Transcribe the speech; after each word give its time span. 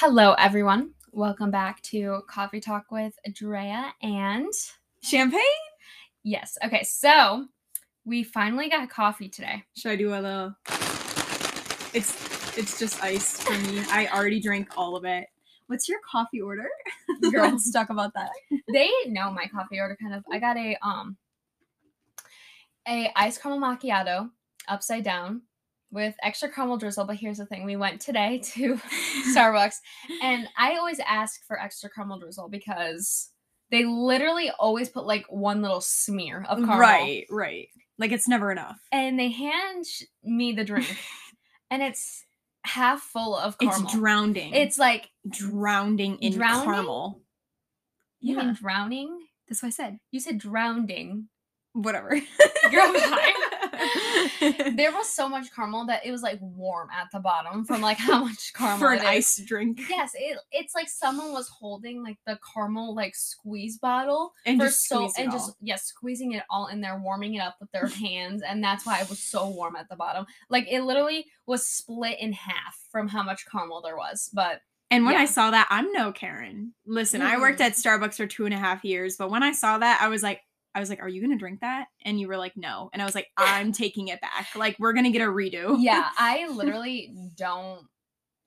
Hello, 0.00 0.34
everyone. 0.34 0.92
Welcome 1.10 1.50
back 1.50 1.82
to 1.82 2.22
Coffee 2.28 2.60
Talk 2.60 2.92
with 2.92 3.18
Drea 3.32 3.92
and 4.00 4.52
Champagne? 5.02 5.40
yes. 6.22 6.56
Okay, 6.64 6.84
so 6.84 7.46
we 8.04 8.22
finally 8.22 8.68
got 8.68 8.88
coffee 8.90 9.28
today. 9.28 9.64
Should 9.76 9.90
I 9.90 9.96
do 9.96 10.10
a 10.10 10.20
little? 10.20 10.54
It's 11.94 12.56
it's 12.56 12.78
just 12.78 13.02
ice 13.02 13.42
for 13.42 13.50
me. 13.54 13.82
I 13.90 14.06
already 14.14 14.38
drank 14.38 14.68
all 14.78 14.94
of 14.94 15.04
it. 15.04 15.26
What's 15.66 15.88
your 15.88 15.98
coffee 16.08 16.42
order? 16.42 16.68
Girl. 17.32 17.50
Let's 17.50 17.68
talk 17.72 17.90
about 17.90 18.14
that. 18.14 18.30
They 18.72 18.92
know 19.06 19.32
my 19.32 19.46
coffee 19.46 19.80
order 19.80 19.98
kind 20.00 20.14
of. 20.14 20.22
I 20.30 20.38
got 20.38 20.56
a 20.56 20.76
um 20.80 21.16
a 22.86 23.10
iced 23.16 23.42
caramel 23.42 23.68
macchiato 23.68 24.30
upside 24.68 25.02
down 25.02 25.42
with 25.90 26.14
extra 26.22 26.50
caramel 26.50 26.76
drizzle. 26.76 27.04
But 27.06 27.16
here's 27.16 27.38
the 27.38 27.46
thing: 27.46 27.64
we 27.64 27.76
went 27.76 28.00
today 28.00 28.38
to 28.54 28.78
Starbucks, 29.34 29.76
and 30.22 30.48
I 30.56 30.76
always 30.76 31.00
ask 31.06 31.40
for 31.46 31.60
extra 31.60 31.90
caramel 31.90 32.18
drizzle 32.18 32.48
because 32.48 33.30
they 33.70 33.84
literally 33.84 34.50
always 34.58 34.88
put 34.88 35.06
like 35.06 35.26
one 35.28 35.60
little 35.62 35.80
smear 35.80 36.44
of 36.48 36.58
caramel. 36.58 36.78
Right, 36.78 37.26
right. 37.30 37.68
Like 37.98 38.12
it's 38.12 38.28
never 38.28 38.52
enough. 38.52 38.78
and 38.92 39.18
they 39.18 39.28
hand 39.30 39.84
me 40.22 40.52
the 40.52 40.64
drink 40.64 40.96
and 41.70 41.82
it's 41.82 42.24
half 42.64 43.00
full 43.00 43.36
of 43.36 43.58
caramel. 43.58 43.82
It's 43.84 43.92
drowning. 43.94 44.54
It's 44.54 44.78
like 44.78 45.08
drowning 45.28 46.16
in 46.20 46.32
Drowning? 46.34 46.64
caramel. 46.64 47.20
you 48.20 48.36
Yeah, 48.36 48.44
mean 48.44 48.54
drowning? 48.54 49.18
that's 49.48 49.62
what 49.62 49.68
I 49.68 49.70
said. 49.70 49.98
You 50.12 50.20
said 50.20 50.38
drowning. 50.38 51.28
Whatever. 51.72 52.14
You're 52.70 52.82
on 52.82 52.94
fine. 53.00 53.32
There 54.76 54.92
was 54.92 55.08
so 55.08 55.28
much 55.28 55.52
caramel 55.54 55.86
that 55.86 56.04
it 56.06 56.10
was 56.10 56.22
like 56.22 56.38
warm 56.40 56.88
at 56.90 57.08
the 57.12 57.18
bottom 57.20 57.64
from 57.64 57.80
like 57.80 57.98
how 57.98 58.24
much 58.24 58.52
caramel 58.56 58.78
For 58.78 58.92
an 58.92 59.00
ice 59.00 59.36
drink. 59.44 59.80
Yes, 59.88 60.12
it, 60.14 60.38
it's 60.52 60.74
like 60.74 60.88
someone 60.88 61.32
was 61.32 61.48
holding 61.48 62.02
like 62.02 62.18
the 62.26 62.38
caramel 62.54 62.94
like 62.94 63.14
squeeze 63.16 63.78
bottle 63.78 64.32
And 64.46 64.60
just 64.60 64.86
so 64.86 65.10
and 65.18 65.28
all. 65.28 65.32
just 65.38 65.52
yes, 65.60 65.84
squeezing 65.84 66.32
it 66.32 66.44
all 66.50 66.66
in 66.68 66.80
there, 66.80 66.98
warming 66.98 67.34
it 67.34 67.40
up 67.40 67.56
with 67.60 67.70
their 67.72 67.86
hands, 68.04 68.42
and 68.42 68.62
that's 68.62 68.86
why 68.86 69.00
it 69.00 69.08
was 69.08 69.18
so 69.18 69.48
warm 69.48 69.76
at 69.76 69.88
the 69.88 69.96
bottom. 69.96 70.26
Like 70.48 70.66
it 70.70 70.82
literally 70.82 71.26
was 71.46 71.66
split 71.66 72.18
in 72.20 72.32
half 72.32 72.78
from 72.90 73.08
how 73.08 73.22
much 73.22 73.46
caramel 73.50 73.82
there 73.82 73.96
was. 73.96 74.30
But 74.32 74.60
And 74.90 75.04
when 75.04 75.14
Yeah. 75.14 75.20
I 75.22 75.24
saw 75.26 75.50
that, 75.50 75.66
I'm 75.70 75.90
no 75.92 76.12
Karen. 76.12 76.74
Listen, 76.86 77.22
I 77.22 77.38
worked 77.38 77.60
at 77.60 77.72
Starbucks 77.72 78.14
for 78.14 78.26
two 78.26 78.44
and 78.44 78.54
a 78.54 78.58
half 78.58 78.84
years, 78.84 79.16
but 79.16 79.30
when 79.30 79.42
I 79.42 79.52
saw 79.52 79.78
that, 79.78 79.98
I 80.00 80.08
was 80.08 80.22
like, 80.22 80.40
I 80.78 80.80
was 80.80 80.88
like, 80.90 81.02
"Are 81.02 81.08
you 81.08 81.20
gonna 81.20 81.36
drink 81.36 81.60
that?" 81.60 81.88
And 82.04 82.20
you 82.20 82.28
were 82.28 82.36
like, 82.36 82.56
"No," 82.56 82.88
and 82.92 83.02
I 83.02 83.04
was 83.04 83.14
like, 83.14 83.28
"I'm 83.36 83.72
taking 83.72 84.08
it 84.08 84.20
back. 84.20 84.54
Like, 84.54 84.76
we're 84.78 84.92
gonna 84.92 85.10
get 85.10 85.22
a 85.22 85.26
redo." 85.30 85.76
yeah, 85.78 86.08
I 86.16 86.48
literally 86.52 87.12
don't. 87.36 87.86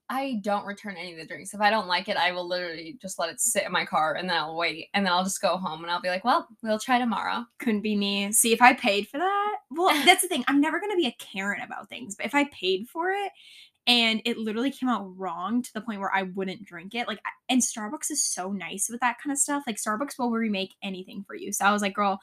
I 0.09 0.41
don't 0.43 0.65
return 0.65 0.97
any 0.97 1.13
of 1.13 1.19
the 1.19 1.25
drinks. 1.25 1.53
If 1.53 1.61
I 1.61 1.69
don't 1.69 1.87
like 1.87 2.09
it, 2.09 2.17
I 2.17 2.33
will 2.33 2.45
literally 2.45 2.97
just 3.01 3.17
let 3.17 3.29
it 3.29 3.39
sit 3.39 3.63
in 3.63 3.71
my 3.71 3.85
car 3.85 4.15
and 4.15 4.29
then 4.29 4.35
I'll 4.35 4.57
wait 4.57 4.89
and 4.93 5.05
then 5.05 5.13
I'll 5.13 5.23
just 5.23 5.41
go 5.41 5.55
home 5.55 5.83
and 5.83 5.91
I'll 5.91 6.01
be 6.01 6.09
like, 6.09 6.25
well, 6.25 6.49
we'll 6.61 6.79
try 6.79 6.99
tomorrow. 6.99 7.45
couldn't 7.59 7.79
be 7.79 7.95
me. 7.95 8.29
See, 8.33 8.51
if 8.51 8.61
I 8.61 8.73
paid 8.73 9.07
for 9.07 9.19
that, 9.19 9.55
well, 9.69 9.87
that's 10.05 10.21
the 10.21 10.27
thing. 10.27 10.43
I'm 10.49 10.59
never 10.59 10.81
gonna 10.81 10.97
be 10.97 11.07
a 11.07 11.15
Karen 11.17 11.61
about 11.61 11.87
things, 11.87 12.15
but 12.15 12.25
if 12.25 12.35
I 12.35 12.43
paid 12.45 12.89
for 12.89 13.11
it 13.11 13.31
and 13.87 14.21
it 14.25 14.37
literally 14.37 14.71
came 14.71 14.89
out 14.89 15.17
wrong 15.17 15.61
to 15.61 15.73
the 15.73 15.81
point 15.81 15.99
where 15.99 16.13
I 16.13 16.23
wouldn't 16.23 16.65
drink 16.65 16.95
it, 16.95 17.07
like, 17.07 17.19
and 17.49 17.61
Starbucks 17.61 18.11
is 18.11 18.23
so 18.23 18.51
nice 18.51 18.87
with 18.89 19.01
that 19.01 19.17
kind 19.21 19.31
of 19.31 19.37
stuff. 19.39 19.63
Like, 19.67 19.77
Starbucks 19.77 20.17
will 20.19 20.31
remake 20.31 20.73
anything 20.83 21.23
for 21.25 21.35
you. 21.35 21.51
So 21.51 21.65
I 21.65 21.71
was 21.71 21.81
like, 21.81 21.95
girl, 21.95 22.19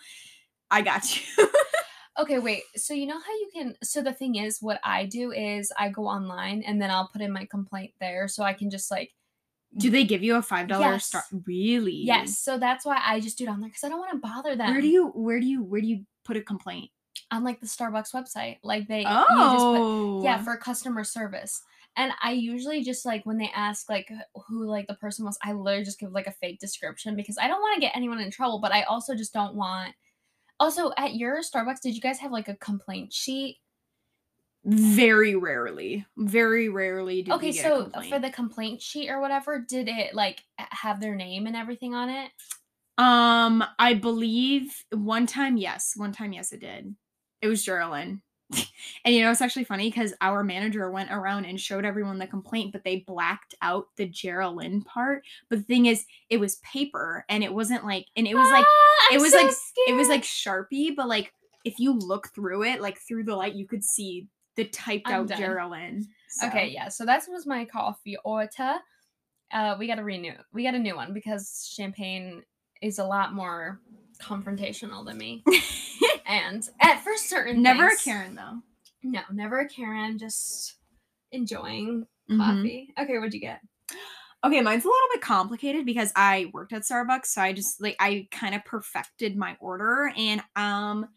I 0.71 0.83
got 0.83 1.17
you. 1.17 1.49
Okay, 2.19 2.41
wait. 2.41 2.65
So 2.75 2.95
you 2.95 3.07
know 3.07 3.19
how 3.19 3.33
you 3.33 3.49
can 3.55 3.77
so 3.83 4.03
the 4.03 4.13
thing 4.13 4.35
is 4.35 4.59
what 4.61 4.81
I 4.83 5.07
do 5.07 5.31
is 5.31 5.71
I 5.79 5.89
go 5.89 6.09
online 6.09 6.65
and 6.67 6.83
then 6.83 6.91
I'll 6.91 7.07
put 7.07 7.23
in 7.23 7.33
my 7.33 7.45
complaint 7.45 7.93
there 8.01 8.27
so 8.27 8.43
I 8.43 8.55
can 8.55 8.71
just 8.71 8.91
like 8.91 9.13
Do 9.77 9.89
they 9.89 10.03
give 10.03 10.25
you 10.25 10.35
a 10.35 10.43
five 10.43 10.67
dollar 10.67 10.83
Yes. 10.85 11.05
star? 11.07 11.23
Really? 11.47 11.93
Yes, 11.93 12.39
so 12.41 12.59
that's 12.59 12.85
why 12.85 13.01
I 13.05 13.21
just 13.21 13.39
do 13.39 13.45
it 13.45 13.51
on 13.51 13.61
there 13.61 13.71
cuz 13.71 13.85
I 13.85 13.89
don't 13.89 14.01
want 14.01 14.11
to 14.11 14.19
bother 14.19 14.57
them. 14.57 14.73
Where 14.73 14.81
do 14.81 14.89
you 14.89 15.09
where 15.11 15.39
do 15.39 15.47
you 15.47 15.63
where 15.63 15.81
do 15.81 15.87
you 15.87 16.07
put 16.25 16.37
a 16.37 16.43
complaint? 16.43 16.91
On 17.31 17.45
like 17.45 17.61
the 17.61 17.67
Starbucks 17.67 18.13
website. 18.13 18.59
Like 18.63 18.89
they 18.89 19.01
you 19.01 19.07
Oh, 19.09 19.53
just 19.53 20.21
put, 20.21 20.25
yeah, 20.25 20.43
for 20.43 20.57
customer 20.57 21.05
service. 21.05 21.63
And 21.97 22.13
I 22.23 22.33
usually 22.33 22.83
just 22.85 23.05
like 23.05 23.27
when 23.27 23.39
they 23.39 23.51
ask 23.55 23.89
like 23.91 24.11
who 24.47 24.67
like 24.67 24.87
the 24.87 24.95
person 24.95 25.25
was, 25.25 25.39
I 25.43 25.53
literally 25.53 25.85
just 25.85 25.99
give 25.99 26.13
like 26.13 26.27
a 26.27 26.33
fake 26.33 26.61
description 26.61 27.17
because 27.17 27.39
I 27.39 27.49
don't 27.49 27.61
want 27.61 27.75
to 27.75 27.81
get 27.81 27.97
anyone 27.97 28.21
in 28.21 28.31
trouble, 28.31 28.61
but 28.61 28.73
I 28.73 28.83
also 28.83 29.15
just 29.15 29.33
don't 29.33 29.55
want 29.55 29.95
also 30.61 30.93
at 30.97 31.15
your 31.15 31.41
Starbucks, 31.41 31.81
did 31.81 31.95
you 31.95 32.01
guys 32.01 32.19
have 32.19 32.33
like 32.33 32.49
a 32.49 32.57
complaint 32.57 33.13
sheet? 33.13 33.59
very 34.65 35.35
rarely, 35.35 36.05
very 36.17 36.69
rarely 36.69 37.23
do 37.23 37.33
okay 37.33 37.53
so 37.53 37.85
complaint. 37.85 38.13
for 38.13 38.19
the 38.19 38.31
complaint 38.31 38.83
sheet 38.83 39.09
or 39.09 39.21
whatever 39.21 39.65
did 39.67 39.89
it 39.89 40.15
like 40.15 40.43
have 40.59 41.01
their 41.01 41.15
name 41.15 41.47
and 41.47 41.57
everything 41.57 41.95
on 41.95 42.11
it 42.11 42.33
um, 42.99 43.63
I 43.79 43.95
believe 43.95 44.85
one 44.91 45.27
time, 45.27 45.57
yes, 45.57 45.93
one 45.97 46.11
time, 46.11 46.33
yes, 46.33 46.53
it 46.53 46.61
did. 46.61 46.97
It 47.43 47.49
was 47.49 47.65
Geraldine. 47.65 48.23
and 49.05 49.15
you 49.15 49.21
know, 49.23 49.31
it's 49.31 49.43
actually 49.43 49.65
funny 49.65 49.91
because 49.91 50.15
our 50.21 50.43
manager 50.43 50.91
went 50.91 51.11
around 51.13 51.45
and 51.45 51.61
showed 51.61 51.85
everyone 51.85 52.19
the 52.19 52.27
complaint, 52.27 52.73
but 52.73 52.83
they 52.83 53.05
blacked 53.07 53.55
out 53.61 53.89
the 53.97 54.07
Geraldine 54.07 54.83
part. 54.83 55.23
But 55.51 55.59
the 55.59 55.65
thing 55.65 55.87
is, 55.87 56.07
it 56.31 56.39
was 56.39 56.57
paper 56.57 57.25
and 57.29 57.45
it 57.45 57.53
wasn't 57.53 57.85
like, 57.85 58.07
and 58.17 58.27
it 58.27 58.35
was 58.35 58.51
like, 58.51 58.65
Ah, 58.67 59.15
it 59.15 59.21
was 59.21 59.33
so 59.33 59.43
like- 59.43 59.55
it 59.87 59.95
was 59.95 60.09
like 60.09 60.23
Sharpie, 60.23 60.97
but 60.97 61.09
like 61.09 61.33
if 61.65 61.79
you 61.79 61.93
look 61.93 62.29
through 62.35 62.65
it, 62.65 62.81
like 62.81 62.99
through 62.99 63.25
the 63.25 63.37
light, 63.37 63.55
you 63.55 63.67
could 63.67 63.85
see 63.85 64.29
the 64.57 64.65
typed 64.65 65.09
I'm 65.09 65.21
out 65.23 65.27
dead. 65.29 65.39
Geraldine. 65.39 66.07
So- 66.31 66.47
okay 66.49 66.69
yeah 66.69 66.89
so 66.89 67.05
that 67.07 67.23
was 67.29 67.47
my 67.47 67.65
coffee 67.65 68.17
order 68.25 68.75
uh 69.53 69.77
we 69.79 69.87
got 69.87 69.99
a 69.99 70.05
renew 70.05 70.35
we 70.53 70.63
got 70.63 70.75
a 70.75 70.79
new 70.79 70.95
one 70.95 71.15
because 71.15 71.71
champagne 71.75 72.43
is 72.83 72.99
a 72.99 73.05
lot 73.05 73.33
more 73.33 73.81
confrontational 74.21 75.07
than 75.07 75.17
me 75.17 75.43
and 76.29 76.69
at 76.81 77.03
for 77.03 77.17
certain 77.17 77.63
Never 77.63 77.89
a 77.89 77.97
Karen 77.97 78.35
though. 78.37 78.59
no 79.03 79.21
never 79.33 79.61
a 79.61 79.69
karen 79.69 80.19
just 80.19 80.77
enjoying 81.33 82.07
Mhm. 82.31 82.39
coffee 82.39 82.95
okay 83.01 83.19
what'd 83.19 83.35
you 83.35 83.41
get 83.41 83.61
Okay, 84.45 84.61
mine's 84.61 84.85
a 84.85 84.87
little 84.87 85.09
bit 85.15 85.21
complicated 85.21 85.85
because 85.85 86.13
I 86.15 86.49
worked 86.53 86.73
at 86.73 86.83
Starbucks, 86.83 87.27
so 87.27 87.43
I 87.43 87.53
just 87.53 87.81
like 87.81 87.97
I 87.99 88.29
kind 88.31 88.55
of 88.55 88.65
perfected 88.65 89.37
my 89.37 89.57
order 89.59 90.13
and 90.17 90.41
um 90.55 91.09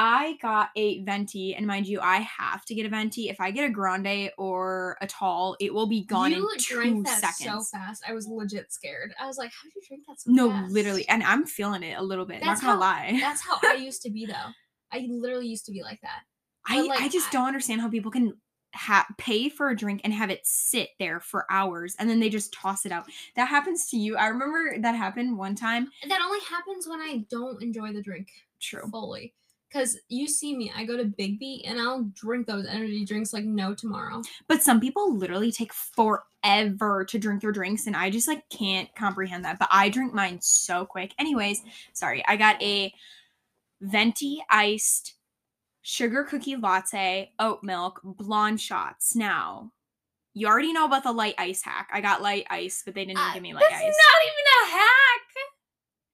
I 0.00 0.36
got 0.40 0.70
a 0.76 1.02
venti 1.02 1.56
and 1.56 1.66
mind 1.66 1.88
you, 1.88 2.00
I 2.00 2.18
have 2.18 2.64
to 2.66 2.74
get 2.74 2.86
a 2.86 2.88
venti. 2.88 3.28
If 3.28 3.40
I 3.40 3.50
get 3.50 3.64
a 3.64 3.68
grande 3.68 4.30
or 4.38 4.96
a 5.00 5.08
tall, 5.08 5.56
it 5.58 5.74
will 5.74 5.88
be 5.88 6.04
gone 6.04 6.30
you 6.30 6.48
in 6.50 6.58
two 6.58 7.04
seconds. 7.04 7.38
so 7.44 7.60
fast 7.78 8.04
i 8.06 8.12
was 8.12 8.26
legit 8.28 8.72
scared 8.72 9.12
i 9.20 9.26
was 9.26 9.38
like 9.38 9.50
how 9.50 9.64
did 9.64 9.74
you 9.74 9.82
drink 9.88 10.04
that 10.06 10.20
so 10.20 10.30
no, 10.30 10.50
fast 10.50 10.68
No, 10.68 10.72
literally, 10.72 11.08
and 11.08 11.22
I'm 11.24 11.44
feeling 11.46 11.82
it 11.82 11.98
a 11.98 12.02
little 12.02 12.24
bit. 12.26 12.40
That's 12.42 12.62
not 12.62 12.78
gonna 12.78 12.84
how- 12.84 13.12
lie. 13.12 13.18
that's 13.20 13.42
how 13.42 13.58
i 13.64 13.74
used 13.74 14.02
to 14.02 14.10
be 14.10 14.24
though 14.26 14.52
i 14.92 15.04
literally 15.10 15.48
used 15.48 15.66
to 15.66 15.72
be 15.72 15.82
like 15.82 16.00
that 16.02 16.20
I, 16.66 16.82
like, 16.82 17.00
I 17.00 17.08
just 17.08 17.28
I- 17.28 17.32
don't 17.32 17.48
understand 17.48 17.80
how 17.80 17.88
people 17.88 18.10
can 18.12 18.34
ha- 18.74 19.06
pay 19.16 19.48
for 19.48 19.70
a 19.70 19.76
drink 19.76 20.02
and 20.04 20.12
have 20.12 20.30
it 20.30 20.40
sit 20.44 20.90
there 21.00 21.18
for 21.18 21.44
hours 21.50 21.96
and 21.98 22.08
then 22.08 22.20
they 22.20 22.28
just 22.28 22.52
toss 22.52 22.84
it 22.84 22.92
out. 22.92 23.06
That 23.36 23.48
happens 23.48 23.88
to 23.88 23.96
you. 23.96 24.16
I 24.16 24.26
remember 24.26 24.78
that 24.78 24.94
happened 24.94 25.36
one 25.38 25.54
time. 25.54 25.88
that 26.06 26.20
only 26.22 26.40
happens 26.48 26.86
when 26.86 27.00
i 27.00 27.24
don't 27.30 27.62
enjoy 27.62 27.92
the 27.92 28.02
drink 28.02 28.28
True. 28.60 28.86
fully. 28.90 29.34
Because 29.68 29.98
you 30.08 30.26
see 30.26 30.56
me, 30.56 30.72
I 30.74 30.84
go 30.84 30.96
to 30.96 31.04
Big 31.04 31.38
B 31.38 31.62
and 31.66 31.78
I'll 31.78 32.04
drink 32.14 32.46
those 32.46 32.66
energy 32.66 33.04
drinks 33.04 33.32
like 33.34 33.44
no 33.44 33.74
tomorrow. 33.74 34.22
But 34.46 34.62
some 34.62 34.80
people 34.80 35.14
literally 35.14 35.52
take 35.52 35.72
forever 35.74 37.04
to 37.04 37.18
drink 37.18 37.42
their 37.42 37.52
drinks 37.52 37.86
and 37.86 37.94
I 37.96 38.08
just 38.08 38.28
like 38.28 38.48
can't 38.48 38.88
comprehend 38.94 39.44
that. 39.44 39.58
But 39.58 39.68
I 39.70 39.90
drink 39.90 40.14
mine 40.14 40.38
so 40.40 40.86
quick. 40.86 41.12
Anyways, 41.18 41.62
sorry. 41.92 42.24
I 42.26 42.36
got 42.36 42.62
a 42.62 42.92
venti 43.82 44.42
iced 44.50 45.14
sugar 45.82 46.24
cookie 46.24 46.56
latte, 46.56 47.32
oat 47.38 47.62
milk, 47.62 48.00
blonde 48.04 48.60
shots. 48.60 49.14
Now, 49.14 49.72
you 50.34 50.46
already 50.46 50.72
know 50.72 50.84
about 50.84 51.02
the 51.02 51.12
light 51.12 51.34
ice 51.38 51.62
hack. 51.62 51.88
I 51.92 52.00
got 52.00 52.22
light 52.22 52.46
ice, 52.50 52.82
but 52.84 52.94
they 52.94 53.04
didn't 53.04 53.18
Uh, 53.18 53.34
give 53.34 53.42
me 53.42 53.52
light 53.54 53.64
that's 53.68 53.74
ice. 53.74 53.82
not 53.82 54.22
even 54.24 54.44
a 54.62 54.78
hack. 54.78 55.20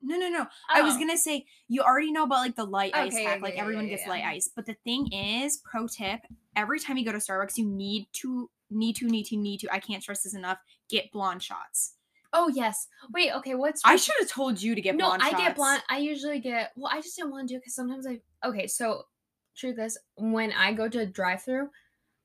No, 0.06 0.16
no, 0.18 0.28
no. 0.28 0.46
I 0.68 0.82
was 0.82 0.94
Oh. 0.94 0.98
gonna 0.98 1.16
say 1.16 1.46
you 1.68 1.82
already 1.82 2.12
know 2.12 2.24
about 2.24 2.38
like 2.40 2.56
the 2.56 2.64
light 2.64 2.94
ice 2.94 3.12
Okay, 3.14 3.24
hack. 3.24 3.36
yeah, 3.38 3.42
Like 3.42 3.54
yeah, 3.54 3.60
everyone 3.62 3.84
yeah, 3.86 3.90
gets 3.90 4.02
yeah. 4.04 4.10
light 4.10 4.24
ice. 4.24 4.48
But 4.54 4.66
the 4.66 4.74
thing 4.84 5.10
is, 5.12 5.56
pro 5.58 5.86
tip: 5.88 6.20
every 6.56 6.78
time 6.78 6.96
you 6.98 7.04
go 7.04 7.12
to 7.12 7.18
Starbucks, 7.18 7.56
you 7.56 7.64
need 7.66 8.06
to, 8.14 8.50
need 8.70 8.96
to, 8.96 9.06
need 9.06 9.24
to, 9.26 9.36
need 9.36 9.60
to. 9.60 9.72
I 9.72 9.78
can't 9.80 10.02
stress 10.02 10.22
this 10.22 10.34
enough. 10.34 10.58
Get 10.88 11.10
blonde 11.10 11.42
shots. 11.42 11.94
Oh 12.32 12.48
yes. 12.48 12.88
Wait. 13.12 13.32
Okay. 13.32 13.54
What's 13.54 13.80
I 13.84 13.96
should 13.96 14.16
have 14.20 14.28
told 14.28 14.60
you 14.60 14.74
to 14.74 14.80
get 14.80 14.96
no? 14.96 15.06
blonde 15.06 15.22
I 15.22 15.30
shots. 15.30 15.42
get 15.42 15.56
blonde. 15.56 15.82
I 15.88 15.98
usually 15.98 16.40
get. 16.40 16.72
Well, 16.76 16.90
I 16.92 17.00
just 17.00 17.16
didn't 17.16 17.30
want 17.30 17.48
to 17.48 17.54
do 17.54 17.56
it 17.56 17.60
because 17.60 17.74
sometimes 17.74 18.06
I. 18.06 18.20
Okay. 18.44 18.66
So, 18.66 19.04
truth 19.56 19.78
is, 19.78 19.98
when 20.16 20.52
I 20.52 20.72
go 20.72 20.88
to 20.88 21.06
drive-through, 21.06 21.68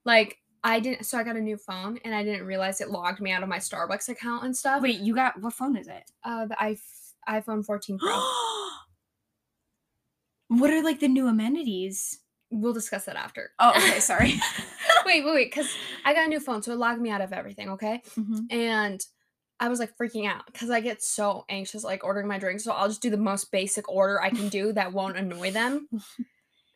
like 0.05 0.37
I 0.63 0.79
didn't. 0.79 1.05
So 1.05 1.17
I 1.17 1.23
got 1.23 1.35
a 1.37 1.41
new 1.41 1.57
phone 1.57 1.99
and 2.03 2.13
I 2.13 2.23
didn't 2.23 2.45
realize 2.45 2.81
it 2.81 2.89
logged 2.89 3.21
me 3.21 3.31
out 3.31 3.43
of 3.43 3.49
my 3.49 3.59
Starbucks 3.59 4.09
account 4.09 4.43
and 4.45 4.57
stuff. 4.57 4.81
Wait, 4.81 4.99
you 4.99 5.13
got 5.15 5.39
what 5.41 5.53
phone 5.53 5.77
is 5.77 5.87
it? 5.87 6.09
Uh, 6.23 6.47
the 6.47 6.61
i 6.61 6.75
iPhone 7.29 7.65
14 7.65 7.97
Pro. 7.99 8.09
what 10.49 10.71
are 10.71 10.83
like 10.83 10.99
the 10.99 11.07
new 11.07 11.27
amenities? 11.27 12.19
we'll 12.51 12.73
discuss 12.73 13.05
that 13.05 13.15
after. 13.15 13.51
Oh, 13.59 13.69
okay, 13.77 13.99
sorry. 13.99 14.33
wait, 15.05 15.23
wait, 15.23 15.33
wait, 15.33 15.51
because 15.51 15.69
I 16.05 16.13
got 16.13 16.25
a 16.25 16.29
new 16.29 16.39
phone, 16.39 16.63
so 16.63 16.71
it 16.71 16.77
logged 16.77 17.01
me 17.01 17.09
out 17.09 17.21
of 17.21 17.33
everything, 17.33 17.69
okay? 17.71 18.01
Mhm. 18.17 18.51
And 18.51 19.05
I 19.59 19.67
was 19.67 19.79
like 19.79 19.97
freaking 19.97 20.25
out 20.27 20.45
because 20.45 20.69
I 20.69 20.79
get 20.79 21.03
so 21.03 21.45
anxious 21.49 21.83
like 21.83 22.03
ordering 22.03 22.27
my 22.27 22.39
drinks. 22.39 22.63
So 22.63 22.71
I'll 22.71 22.87
just 22.87 23.01
do 23.01 23.09
the 23.09 23.17
most 23.17 23.51
basic 23.51 23.89
order 23.89 24.21
I 24.21 24.29
can 24.29 24.47
do 24.47 24.71
that 24.73 24.93
won't 24.93 25.17
annoy 25.17 25.51
them. 25.51 25.87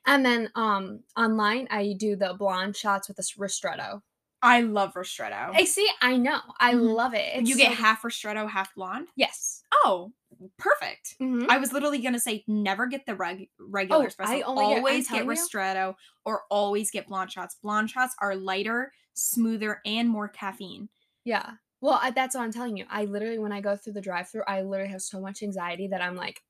And 0.05 0.25
then 0.25 0.49
um 0.55 0.99
online 1.15 1.69
I 1.71 1.95
do 1.97 2.17
the 2.17 2.35
blonde 2.37 2.75
shots 2.75 3.07
with 3.07 3.15
this 3.15 3.35
ristretto. 3.37 4.01
I 4.43 4.59
love 4.61 4.93
ristretto. 4.93 5.51
I 5.55 5.63
see, 5.63 5.89
I 6.01 6.17
know. 6.17 6.39
I 6.59 6.73
Mhm. 6.73 6.93
love 6.95 7.13
it. 7.13 7.31
It's 7.33 7.49
you 7.49 7.55
get 7.55 7.69
so- 7.77 7.81
half 7.83 8.01
ristretto, 8.03 8.49
half 8.49 8.75
blonde. 8.75 9.07
Yes. 9.15 9.63
Oh, 9.85 10.11
perfect. 10.57 11.15
Mhm. 11.19 11.47
I 11.49 11.57
was 11.57 11.71
literally 11.71 11.99
gonna 11.99 12.19
say 12.19 12.43
never 12.47 12.85
get 12.85 13.05
the 13.05 13.15
reg- 13.15 13.49
regular 13.57 14.03
Oh, 14.03 14.07
espresso. 14.07 14.27
I 14.27 14.41
only 14.41 14.65
always 14.65 15.09
get 15.09 15.23
you. 15.23 15.29
ristretto 15.31 15.95
or 16.25 16.43
always 16.51 16.91
get 16.91 17.07
blonde 17.07 17.31
shots. 17.31 17.55
Blonde 17.55 17.89
shots 17.89 18.15
are 18.19 18.35
lighter, 18.35 18.93
smoother, 19.13 19.81
and 19.85 20.09
more 20.09 20.27
caffeine. 20.27 20.89
Yeah. 21.23 21.53
Well, 21.81 21.99
I, 22.01 22.11
that's 22.11 22.35
what 22.35 22.43
I'm 22.43 22.51
telling 22.53 22.77
you. 22.77 22.85
I 22.89 23.05
literally, 23.05 23.39
when 23.39 23.51
I 23.51 23.61
go 23.61 23.75
through 23.75 23.93
the 23.93 24.01
drive-through, 24.01 24.43
I 24.47 24.61
literally 24.61 24.91
have 24.91 25.01
so 25.01 25.19
much 25.19 25.41
anxiety 25.43 25.87
that 25.87 26.01
I'm 26.01 26.15
like, 26.15 26.41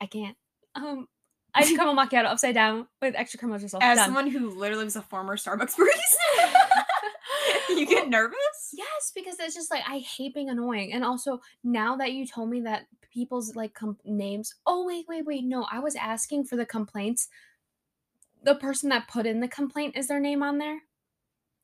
I 0.00 0.06
can't. 0.06 0.36
Um, 0.74 1.08
I 1.54 1.64
do 1.64 1.74
caramel 1.76 1.94
macchiato 2.04 2.26
upside 2.26 2.54
down 2.54 2.86
with 3.00 3.14
extra 3.14 3.38
caramel 3.40 3.58
drizzle. 3.58 3.82
As 3.82 3.96
Done. 3.96 4.04
someone 4.06 4.26
who 4.30 4.50
literally 4.50 4.84
was 4.84 4.96
a 4.96 5.00
former 5.02 5.36
Starbucks 5.38 5.74
barista, 5.78 6.52
you 7.76 7.86
get 7.86 8.02
Well, 8.02 8.10
nervous. 8.10 8.72
Yes, 8.74 9.12
because 9.14 9.36
it's 9.38 9.54
just 9.54 9.70
like 9.70 9.82
I 9.88 9.98
hate 9.98 10.34
being 10.34 10.50
annoying, 10.50 10.92
and 10.92 11.04
also 11.04 11.40
now 11.64 11.96
that 11.96 12.12
you 12.12 12.26
told 12.26 12.50
me 12.50 12.60
that 12.62 12.86
people's 13.12 13.54
like 13.56 13.74
com- 13.74 13.98
names. 14.04 14.54
Oh 14.66 14.86
wait, 14.86 15.06
wait, 15.08 15.24
wait. 15.26 15.44
No, 15.44 15.66
I 15.70 15.78
was 15.80 15.96
asking 15.96 16.44
for 16.44 16.56
the 16.56 16.66
complaints. 16.66 17.28
The 18.42 18.54
person 18.54 18.90
that 18.90 19.08
put 19.08 19.26
in 19.26 19.40
the 19.40 19.48
complaint 19.48 19.96
is 19.96 20.08
their 20.08 20.20
name 20.20 20.42
on 20.42 20.58
there. 20.58 20.80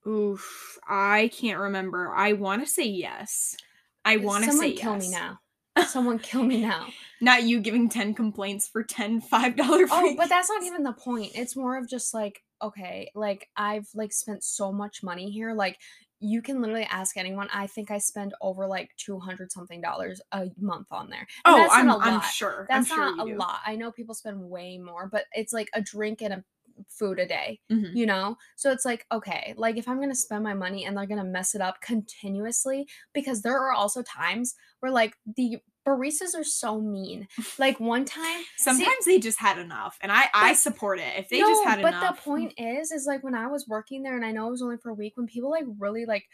Oof, 0.06 0.78
I 0.88 1.30
can't 1.32 1.60
remember. 1.60 2.12
I 2.12 2.32
want 2.32 2.64
to 2.64 2.68
say 2.70 2.84
yes. 2.84 3.56
I 4.04 4.16
want 4.16 4.44
to 4.44 4.50
Someone 4.50 4.68
say 4.68 4.72
kill 4.74 4.94
yes. 4.94 5.02
me 5.02 5.10
now. 5.10 5.38
Someone 5.86 6.18
kill 6.18 6.42
me 6.42 6.60
now. 6.62 6.88
Not 7.20 7.44
you 7.44 7.60
giving 7.60 7.88
10 7.88 8.14
complaints 8.14 8.68
for 8.68 8.82
10 8.82 9.22
$5 9.22 9.56
free. 9.56 9.86
Oh, 9.90 10.14
but 10.16 10.28
that's 10.28 10.50
not 10.50 10.64
even 10.64 10.82
the 10.82 10.92
point. 10.92 11.32
It's 11.34 11.54
more 11.56 11.78
of 11.78 11.88
just 11.88 12.12
like, 12.12 12.42
okay, 12.62 13.10
like 13.14 13.48
I've 13.56 13.88
like 13.94 14.12
spent 14.12 14.44
so 14.44 14.72
much 14.72 15.02
money 15.02 15.30
here. 15.30 15.52
Like 15.54 15.78
you 16.20 16.40
can 16.42 16.60
literally 16.60 16.84
ask 16.84 17.16
anyone. 17.16 17.48
I 17.52 17.66
think 17.66 17.90
I 17.90 17.98
spend 17.98 18.34
over 18.40 18.66
like 18.66 18.94
two 18.96 19.18
hundred 19.18 19.52
something 19.52 19.80
dollars 19.80 20.20
a 20.32 20.50
month 20.58 20.88
on 20.90 21.10
there. 21.10 21.26
And 21.46 21.54
Oh, 21.54 21.56
that's 21.56 21.72
I'm, 21.72 21.86
not 21.86 22.00
a 22.04 22.04
I'm 22.04 22.20
sure. 22.20 22.66
That's 22.68 22.76
I'm 22.76 22.84
sure 22.84 22.96
not 22.96 23.14
a 23.18 23.24
do. 23.24 23.36
lot. 23.36 23.60
I 23.66 23.76
know 23.76 23.92
people 23.92 24.14
spend 24.14 24.40
way 24.48 24.78
more, 24.78 25.08
but 25.08 25.26
it's 25.32 25.52
like 25.52 25.68
a 25.74 25.82
drink 25.82 26.22
and 26.22 26.32
a 26.34 26.44
food 26.88 27.18
a 27.18 27.26
day, 27.26 27.60
Mhm. 27.70 27.92
you 27.92 28.06
know? 28.06 28.36
So 28.56 28.70
it's 28.70 28.84
like, 28.84 29.06
okay, 29.12 29.54
like 29.56 29.76
if 29.76 29.88
I'm 29.88 29.96
going 29.98 30.08
to 30.10 30.14
spend 30.14 30.42
my 30.44 30.54
money 30.54 30.84
and 30.84 30.96
they're 30.96 31.06
going 31.06 31.22
to 31.22 31.28
mess 31.28 31.54
it 31.54 31.60
up 31.60 31.80
continuously, 31.80 32.88
because 33.12 33.42
there 33.42 33.58
are 33.58 33.72
also 33.72 34.02
times 34.02 34.54
where 34.80 34.92
like 34.92 35.16
the 35.36 35.58
baristas 35.86 36.34
are 36.38 36.44
so 36.44 36.80
mean. 36.80 37.28
Like 37.58 37.80
one 37.80 38.04
time, 38.04 38.42
see- 38.56 38.64
Sometimes 38.72 39.04
they 39.04 39.18
just 39.18 39.38
had 39.40 39.58
enough, 39.58 39.98
and 40.00 40.10
I 40.12 40.28
I 40.34 40.52
support 40.54 40.98
it. 41.00 41.18
If 41.18 41.28
they 41.28 41.38
just 41.40 41.64
had 41.64 41.82
but 41.82 41.88
enough, 41.88 42.02
But 42.02 42.16
the 42.16 42.22
point 42.22 42.54
is, 42.58 42.92
is 42.92 43.06
like 43.06 43.22
when 43.22 43.34
I 43.34 43.46
was 43.48 43.66
working 43.68 44.02
there, 44.02 44.16
and 44.16 44.24
I 44.24 44.32
know 44.32 44.48
it 44.48 44.50
was 44.52 44.62
only 44.62 44.76
for 44.76 44.90
a 44.90 44.94
week, 44.94 45.16
when 45.16 45.26
people 45.26 45.50
like 45.50 45.64
really 45.78 46.06
like, 46.06 46.24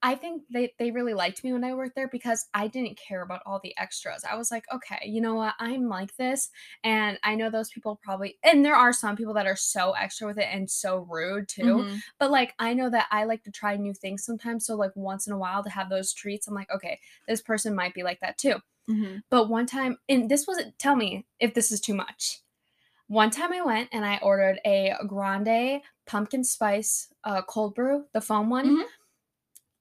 I 0.00 0.14
think 0.14 0.44
they 0.52 0.72
they 0.78 0.92
really 0.92 1.14
liked 1.14 1.42
me 1.42 1.52
when 1.52 1.64
I 1.64 1.74
worked 1.74 1.96
there 1.96 2.06
because 2.06 2.46
I 2.54 2.68
didn't 2.68 2.98
care 2.98 3.20
about 3.22 3.42
all 3.44 3.58
the 3.60 3.76
extras. 3.76 4.22
I 4.22 4.36
was 4.36 4.50
like, 4.52 4.64
okay, 4.72 4.98
you 5.08 5.20
know 5.20 5.34
what, 5.34 5.54
I'm 5.58 5.88
like 5.88 6.14
this, 6.16 6.50
and 6.84 7.18
I 7.24 7.34
know 7.34 7.50
those 7.50 7.68
people 7.70 7.98
probably, 8.04 8.38
and 8.44 8.64
there 8.64 8.76
are 8.76 8.92
some 8.92 9.16
people 9.16 9.34
that 9.34 9.46
are 9.48 9.56
so 9.56 9.92
extra 9.92 10.28
with 10.28 10.38
it 10.38 10.46
and 10.52 10.70
so 10.70 10.98
rude 11.10 11.48
too. 11.48 11.62
Mhm. 11.78 12.00
But 12.20 12.30
like 12.30 12.54
I 12.60 12.74
know 12.74 12.88
that 12.90 13.08
I 13.10 13.24
like 13.24 13.42
to 13.44 13.50
try 13.50 13.74
new 13.76 13.92
things 13.92 14.24
sometimes. 14.24 14.66
So 14.66 14.76
like 14.76 14.92
once 14.94 15.26
in 15.26 15.32
a 15.32 15.38
while 15.38 15.64
to 15.64 15.70
have 15.70 15.88
those 15.90 16.12
treats, 16.12 16.46
I'm 16.46 16.54
like, 16.54 16.70
okay, 16.70 17.00
this 17.26 17.40
person 17.40 17.74
might 17.74 17.92
be 17.94 18.04
like 18.04 18.20
that 18.20 18.38
too. 18.38 18.60
Mhm. 18.88 19.22
But 19.30 19.48
one 19.48 19.66
time, 19.66 19.98
and 20.08 20.30
this 20.30 20.46
was 20.46 20.62
tell 20.78 20.96
me 20.96 21.26
if 21.40 21.54
this 21.54 21.70
is 21.72 21.80
too 21.80 21.94
much. 21.94 22.40
One 23.08 23.30
time 23.30 23.52
I 23.52 23.62
went 23.62 23.90
and 23.92 24.04
I 24.04 24.18
ordered 24.22 24.60
a 24.66 24.94
grande 25.06 25.82
pumpkin 26.06 26.44
spice 26.44 27.12
uh, 27.24 27.42
cold 27.42 27.74
brew, 27.74 28.06
the 28.12 28.20
foam 28.20 28.50
one. 28.50 28.78
Mhm. 28.78 28.84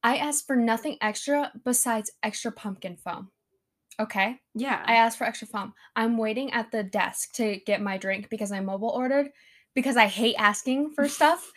I 0.03 0.17
asked 0.17 0.47
for 0.47 0.55
nothing 0.55 0.97
extra 1.01 1.51
besides 1.63 2.11
extra 2.23 2.51
pumpkin 2.51 2.97
foam. 2.97 3.31
Okay. 3.99 4.39
yeah. 4.53 4.83
I 4.85 4.95
asked 4.95 5.17
for 5.17 5.23
extra 5.25 5.47
foam. 5.47 5.73
I'm 5.95 6.17
waiting 6.17 6.51
at 6.53 6.71
the 6.71 6.83
desk 6.83 7.33
to 7.33 7.57
get 7.65 7.81
my 7.81 7.97
drink 7.97 8.29
because 8.29 8.51
I 8.51 8.59
mobile 8.59 8.89
ordered 8.89 9.31
because 9.73 9.97
I 9.97 10.05
hate 10.05 10.35
asking 10.37 10.91
for 10.91 11.07
stuff. 11.19 11.51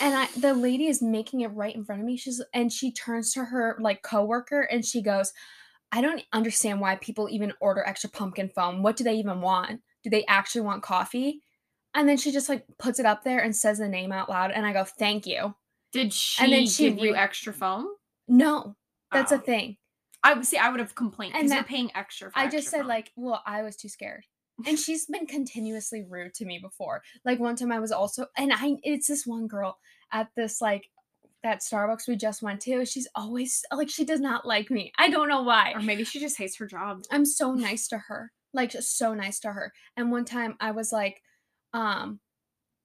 And 0.00 0.14
I 0.14 0.28
the 0.36 0.54
lady 0.54 0.88
is 0.88 1.00
making 1.02 1.40
it 1.42 1.48
right 1.48 1.74
in 1.74 1.84
front 1.84 2.00
of 2.02 2.06
me. 2.06 2.16
She's 2.16 2.42
and 2.52 2.72
she 2.72 2.92
turns 2.92 3.32
to 3.34 3.44
her 3.46 3.76
like 3.80 4.02
coworker 4.02 4.62
and 4.62 4.84
she 4.84 5.00
goes, 5.02 5.32
I 5.96 6.00
don't 6.00 6.22
understand 6.32 6.80
why 6.80 6.96
people 6.96 7.28
even 7.30 7.52
order 7.60 7.84
extra 7.86 8.10
pumpkin 8.10 8.48
foam. 8.48 8.82
What 8.82 8.96
do 8.96 9.04
they 9.04 9.14
even 9.14 9.40
want? 9.40 9.80
Do 10.02 10.10
they 10.10 10.24
actually 10.26 10.62
want 10.62 10.82
coffee? 10.82 11.40
And 11.94 12.08
then 12.08 12.16
she 12.16 12.32
just 12.32 12.48
like 12.48 12.64
puts 12.78 12.98
it 12.98 13.06
up 13.06 13.22
there 13.22 13.38
and 13.38 13.54
says 13.54 13.78
the 13.78 13.88
name 13.88 14.10
out 14.10 14.28
loud 14.28 14.50
and 14.50 14.66
I 14.66 14.72
go, 14.72 14.82
"Thank 14.84 15.24
you." 15.26 15.54
Did 15.92 16.12
she 16.12 16.42
and 16.42 16.52
then 16.52 16.66
she 16.66 16.90
give 16.90 16.98
you 16.98 17.14
extra 17.14 17.52
foam? 17.52 17.86
No. 18.26 18.74
That's 19.12 19.30
Oh. 19.30 19.36
a 19.36 19.38
thing. 19.38 19.76
I 20.24 20.34
would 20.34 20.46
say 20.46 20.56
I 20.56 20.70
would 20.70 20.80
have 20.80 20.96
complained 20.96 21.34
because 21.34 21.52
you're 21.52 21.62
paying 21.62 21.92
extra. 21.94 22.30
For 22.32 22.38
I 22.38 22.46
just 22.46 22.56
extra 22.56 22.70
said 22.70 22.78
foam. 22.80 22.88
like, 22.88 23.12
well, 23.14 23.42
I 23.46 23.62
was 23.62 23.76
too 23.76 23.88
scared. 23.88 24.24
And 24.66 24.76
she's 24.84 25.06
been 25.06 25.26
continuously 25.26 26.02
rude 26.02 26.34
to 26.34 26.44
me 26.44 26.58
before. 26.58 27.02
Like 27.24 27.38
one 27.38 27.54
time 27.54 27.70
I 27.70 27.78
was 27.78 27.92
also 27.92 28.26
and 28.36 28.52
I 28.52 28.76
it's 28.82 29.06
this 29.06 29.24
one 29.26 29.46
girl 29.46 29.78
at 30.10 30.30
this 30.36 30.60
like 30.60 30.88
that 31.44 31.60
Starbucks 31.60 32.08
we 32.08 32.16
just 32.16 32.42
went 32.42 32.60
to. 32.62 32.84
She's 32.84 33.06
always 33.14 33.64
like 33.72 33.88
she 33.88 34.04
does 34.04 34.20
not 34.20 34.44
like 34.44 34.70
me. 34.70 34.92
I 34.98 35.08
don't 35.08 35.28
know 35.28 35.42
why. 35.42 35.72
or 35.72 35.80
maybe 35.80 36.02
she 36.02 36.18
just 36.18 36.38
hates 36.38 36.56
her 36.56 36.66
job. 36.66 37.02
I'm 37.12 37.24
so 37.24 37.54
nice 37.54 37.86
to 37.88 37.98
her. 37.98 38.32
Like 38.52 38.70
just 38.70 38.98
so 38.98 39.14
nice 39.14 39.38
to 39.40 39.52
her. 39.52 39.72
And 39.96 40.10
one 40.10 40.24
time 40.24 40.56
I 40.58 40.72
was 40.72 40.90
like, 40.90 41.20
um, 41.72 42.18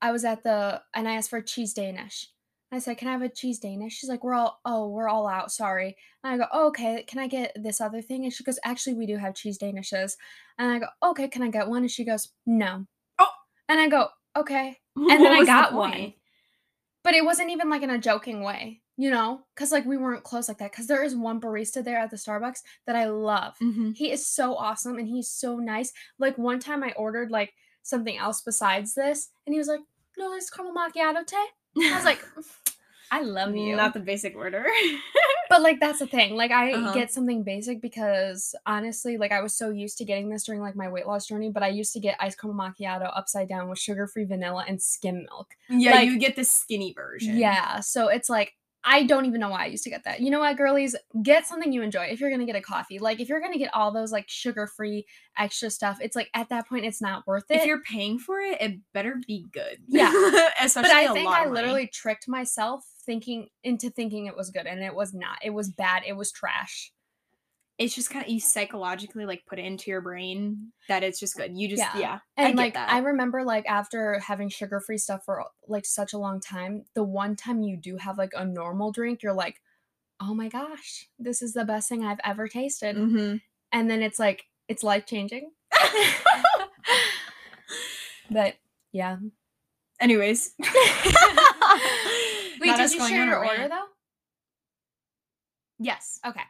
I 0.01 0.11
was 0.11 0.25
at 0.25 0.43
the 0.43 0.81
and 0.93 1.07
I 1.07 1.15
asked 1.15 1.29
for 1.29 1.37
a 1.37 1.43
cheese 1.43 1.73
Danish. 1.73 2.27
I 2.71 2.79
said, 2.79 2.97
Can 2.97 3.07
I 3.07 3.13
have 3.13 3.21
a 3.21 3.29
cheese 3.29 3.59
Danish? 3.59 3.93
She's 3.93 4.09
like, 4.09 4.23
We're 4.23 4.35
all 4.35 4.59
oh, 4.65 4.89
we're 4.89 5.09
all 5.09 5.27
out, 5.27 5.51
sorry. 5.51 5.95
And 6.23 6.33
I 6.33 6.37
go, 6.37 6.49
oh, 6.51 6.67
okay, 6.67 7.03
can 7.07 7.19
I 7.19 7.27
get 7.27 7.55
this 7.55 7.81
other 7.81 8.01
thing? 8.01 8.25
And 8.25 8.33
she 8.33 8.43
goes, 8.43 8.59
Actually, 8.63 8.95
we 8.95 9.07
do 9.07 9.17
have 9.17 9.35
cheese 9.35 9.57
Danishes. 9.57 10.13
And 10.57 10.71
I 10.71 10.79
go, 10.79 10.87
Okay, 11.03 11.27
can 11.27 11.41
I 11.41 11.49
get 11.49 11.67
one? 11.67 11.83
And 11.83 11.91
she 11.91 12.03
goes, 12.03 12.29
No. 12.45 12.85
Oh. 13.17 13.29
And 13.69 13.79
I 13.79 13.87
go, 13.87 14.09
Okay. 14.37 14.77
And 14.95 15.09
then 15.25 15.31
I 15.31 15.45
got 15.45 15.73
one. 15.73 16.13
But 17.09 17.15
it 17.15 17.25
wasn't 17.25 17.49
even 17.49 17.71
like 17.71 17.81
in 17.81 17.89
a 17.89 17.97
joking 17.97 18.43
way, 18.43 18.81
you 18.95 19.09
know? 19.09 19.41
Because 19.55 19.71
like 19.71 19.83
we 19.83 19.97
weren't 19.97 20.23
close 20.23 20.47
like 20.47 20.59
that. 20.59 20.69
Because 20.71 20.85
there 20.85 21.03
is 21.03 21.15
one 21.15 21.41
barista 21.41 21.83
there 21.83 21.97
at 21.97 22.11
the 22.11 22.17
Starbucks 22.17 22.59
that 22.85 22.95
I 22.95 23.05
love. 23.05 23.55
hmm 23.57 23.93
He 23.95 24.11
is 24.11 24.27
so 24.27 24.53
awesome 24.55 24.99
and 24.99 25.07
he's 25.07 25.27
so 25.31 25.55
nice. 25.57 25.91
Like 26.19 26.37
one 26.37 26.59
time 26.59 26.83
I 26.83 26.91
ordered 26.91 27.31
like 27.31 27.51
something 27.81 28.15
else 28.15 28.41
besides 28.41 28.93
this, 28.93 29.29
and 29.47 29.55
he 29.55 29.57
was 29.57 29.67
like, 29.67 29.79
"No, 30.19 30.33
it's 30.33 30.51
caramel 30.51 30.75
macchiato 30.75 31.25
tea." 31.25 31.47
I 31.91 31.95
was 31.95 32.05
like, 32.05 32.23
"I 33.11 33.21
love 33.21 33.55
you." 33.55 33.75
Not 33.75 33.95
the 33.95 34.01
basic 34.01 34.35
order. 34.35 34.63
but 35.49 35.61
like 35.61 35.79
that's 35.79 35.99
the 35.99 36.07
thing. 36.07 36.35
Like 36.35 36.51
I 36.51 36.73
Uh-huh. 36.73 36.93
get 36.93 37.11
something 37.11 37.43
basic 37.43 37.81
because 37.81 38.55
honestly, 38.65 39.17
like 39.17 39.31
I 39.31 39.41
was 39.41 39.55
so 39.55 39.69
used 39.69 39.97
to 39.97 40.05
getting 40.05 40.29
this 40.29 40.43
during 40.43 40.61
like 40.61 40.75
my 40.75 40.87
weight 40.89 41.07
loss 41.07 41.25
journey. 41.27 41.49
But 41.49 41.63
I 41.63 41.69
used 41.69 41.93
to 41.93 41.99
get 41.99 42.15
iced 42.19 42.39
caramel 42.39 42.65
macchiato 42.65 43.11
upside 43.15 43.49
down 43.49 43.69
with 43.69 43.79
sugar-free 43.79 44.25
vanilla 44.25 44.65
and 44.67 44.81
skim 44.81 45.25
milk. 45.29 45.53
yeah, 45.69 45.91
Like- 45.95 46.07
you 46.09 46.19
get 46.19 46.35
the 46.35 46.43
skinny 46.43 46.93
version. 46.93 47.37
Yeah, 47.37 47.79
so 47.81 48.07
it's 48.07 48.29
like 48.29 48.53
I 48.81 49.03
don't 49.03 49.25
even 49.25 49.41
know 49.41 49.49
why 49.49 49.63
I 49.63 49.65
used 49.65 49.83
to 49.83 49.89
get 49.89 50.05
that. 50.05 50.21
You 50.21 50.29
know 50.31 50.39
what, 50.39 50.55
girlies? 50.55 50.95
Get 51.21 51.45
something 51.45 51.73
you 51.73 51.81
enjoy. 51.81 52.05
If 52.05 52.21
you're 52.21 52.29
gonna 52.29 52.45
get 52.45 52.55
a 52.55 52.61
coffee, 52.61 52.97
like 52.97 53.19
if 53.19 53.27
you're 53.27 53.41
gonna 53.41 53.57
get 53.57 53.73
all 53.73 53.91
those 53.91 54.13
like 54.13 54.29
sugar-free 54.29 55.05
extra 55.37 55.69
stuff, 55.69 55.97
it's 56.01 56.15
like 56.15 56.29
at 56.33 56.47
that 56.47 56.69
point 56.69 56.85
it's 56.85 57.01
not 57.01 57.27
worth 57.27 57.43
it. 57.51 57.57
If 57.57 57.65
you're 57.65 57.81
paying 57.81 58.19
for 58.19 58.39
it, 58.39 58.61
it 58.61 58.79
better 58.93 59.19
be 59.27 59.47
good. 59.51 59.79
Yeah. 59.87 60.11
especially 60.61 60.89
but 60.89 60.91
I 60.95 61.13
think 61.13 61.29
I 61.29 61.47
literally 61.49 61.87
tricked 61.87 62.29
myself 62.29 62.85
thinking 63.09 63.47
into 63.63 63.89
thinking 63.89 64.27
it 64.27 64.37
was 64.37 64.51
good, 64.51 64.67
and 64.67 64.83
it 64.83 64.93
was 64.93 65.15
not. 65.15 65.39
It 65.43 65.49
was 65.49 65.67
bad. 65.67 66.03
It 66.05 66.13
was 66.15 66.31
trash. 66.31 66.91
It's 67.79 67.95
just 67.95 68.11
kind 68.11 68.23
of 68.23 68.29
you 68.29 68.39
psychologically 68.39 69.25
like 69.25 69.45
put 69.47 69.57
it 69.57 69.65
into 69.65 69.89
your 69.89 70.01
brain 70.01 70.73
that 70.89 71.01
it's 71.01 71.19
just 71.19 71.35
good. 71.35 71.57
You 71.57 71.67
just 71.69 71.81
Yeah. 71.81 71.97
yeah. 71.97 72.19
And 72.37 72.59
I 72.59 72.63
like 72.63 72.75
that. 72.75 72.91
I 72.91 72.99
remember 72.99 73.43
like 73.43 73.65
after 73.67 74.19
having 74.19 74.49
sugar-free 74.49 74.99
stuff 74.99 75.23
for 75.25 75.43
like 75.67 75.87
such 75.87 76.13
a 76.13 76.19
long 76.19 76.39
time, 76.39 76.83
the 76.93 77.03
one 77.03 77.35
time 77.35 77.63
you 77.63 77.77
do 77.77 77.97
have 77.97 78.19
like 78.19 78.33
a 78.35 78.45
normal 78.45 78.91
drink, 78.91 79.23
you're 79.23 79.33
like, 79.33 79.55
oh 80.19 80.35
my 80.35 80.49
gosh, 80.49 81.07
this 81.17 81.41
is 81.41 81.53
the 81.53 81.65
best 81.65 81.89
thing 81.89 82.03
I've 82.05 82.19
ever 82.23 82.47
tasted. 82.47 82.95
Mhm. 82.95 83.41
and 83.71 83.89
then 83.89 84.03
it's 84.03 84.19
like 84.19 84.43
it's 84.67 84.83
life 84.83 85.07
changing. 85.07 85.49
but 88.29 88.55
yeah. 88.91 89.17
Anyways. 89.99 90.53
Did 92.79 92.85
us 92.85 92.93
you 92.93 92.99
going 92.99 93.11
share 93.13 93.21
on 93.21 93.27
your 93.27 93.45
order 93.45 93.59
rant. 93.59 93.71
though? 93.71 93.85
Yes. 95.79 96.19
Okay. 96.25 96.41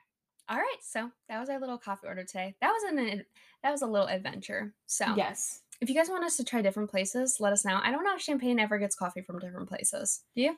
All 0.49 0.57
right. 0.57 0.77
So 0.81 1.09
that 1.27 1.39
was 1.39 1.49
our 1.49 1.59
little 1.59 1.77
coffee 1.77 2.07
order 2.07 2.23
today. 2.23 2.55
That 2.61 2.71
was 2.71 2.83
an 2.91 3.25
that 3.63 3.71
was 3.71 3.81
a 3.81 3.87
little 3.87 4.07
adventure. 4.07 4.73
So 4.87 5.05
Yes. 5.15 5.61
if 5.81 5.89
you 5.89 5.95
guys 5.95 6.09
want 6.09 6.23
us 6.23 6.37
to 6.37 6.43
try 6.43 6.61
different 6.61 6.89
places, 6.89 7.37
let 7.39 7.53
us 7.53 7.63
know. 7.65 7.79
I 7.83 7.91
don't 7.91 8.03
know 8.03 8.15
if 8.15 8.21
Champagne 8.21 8.59
ever 8.59 8.79
gets 8.79 8.95
coffee 8.95 9.21
from 9.21 9.39
different 9.39 9.69
places. 9.69 10.21
Do 10.35 10.41
you? 10.41 10.57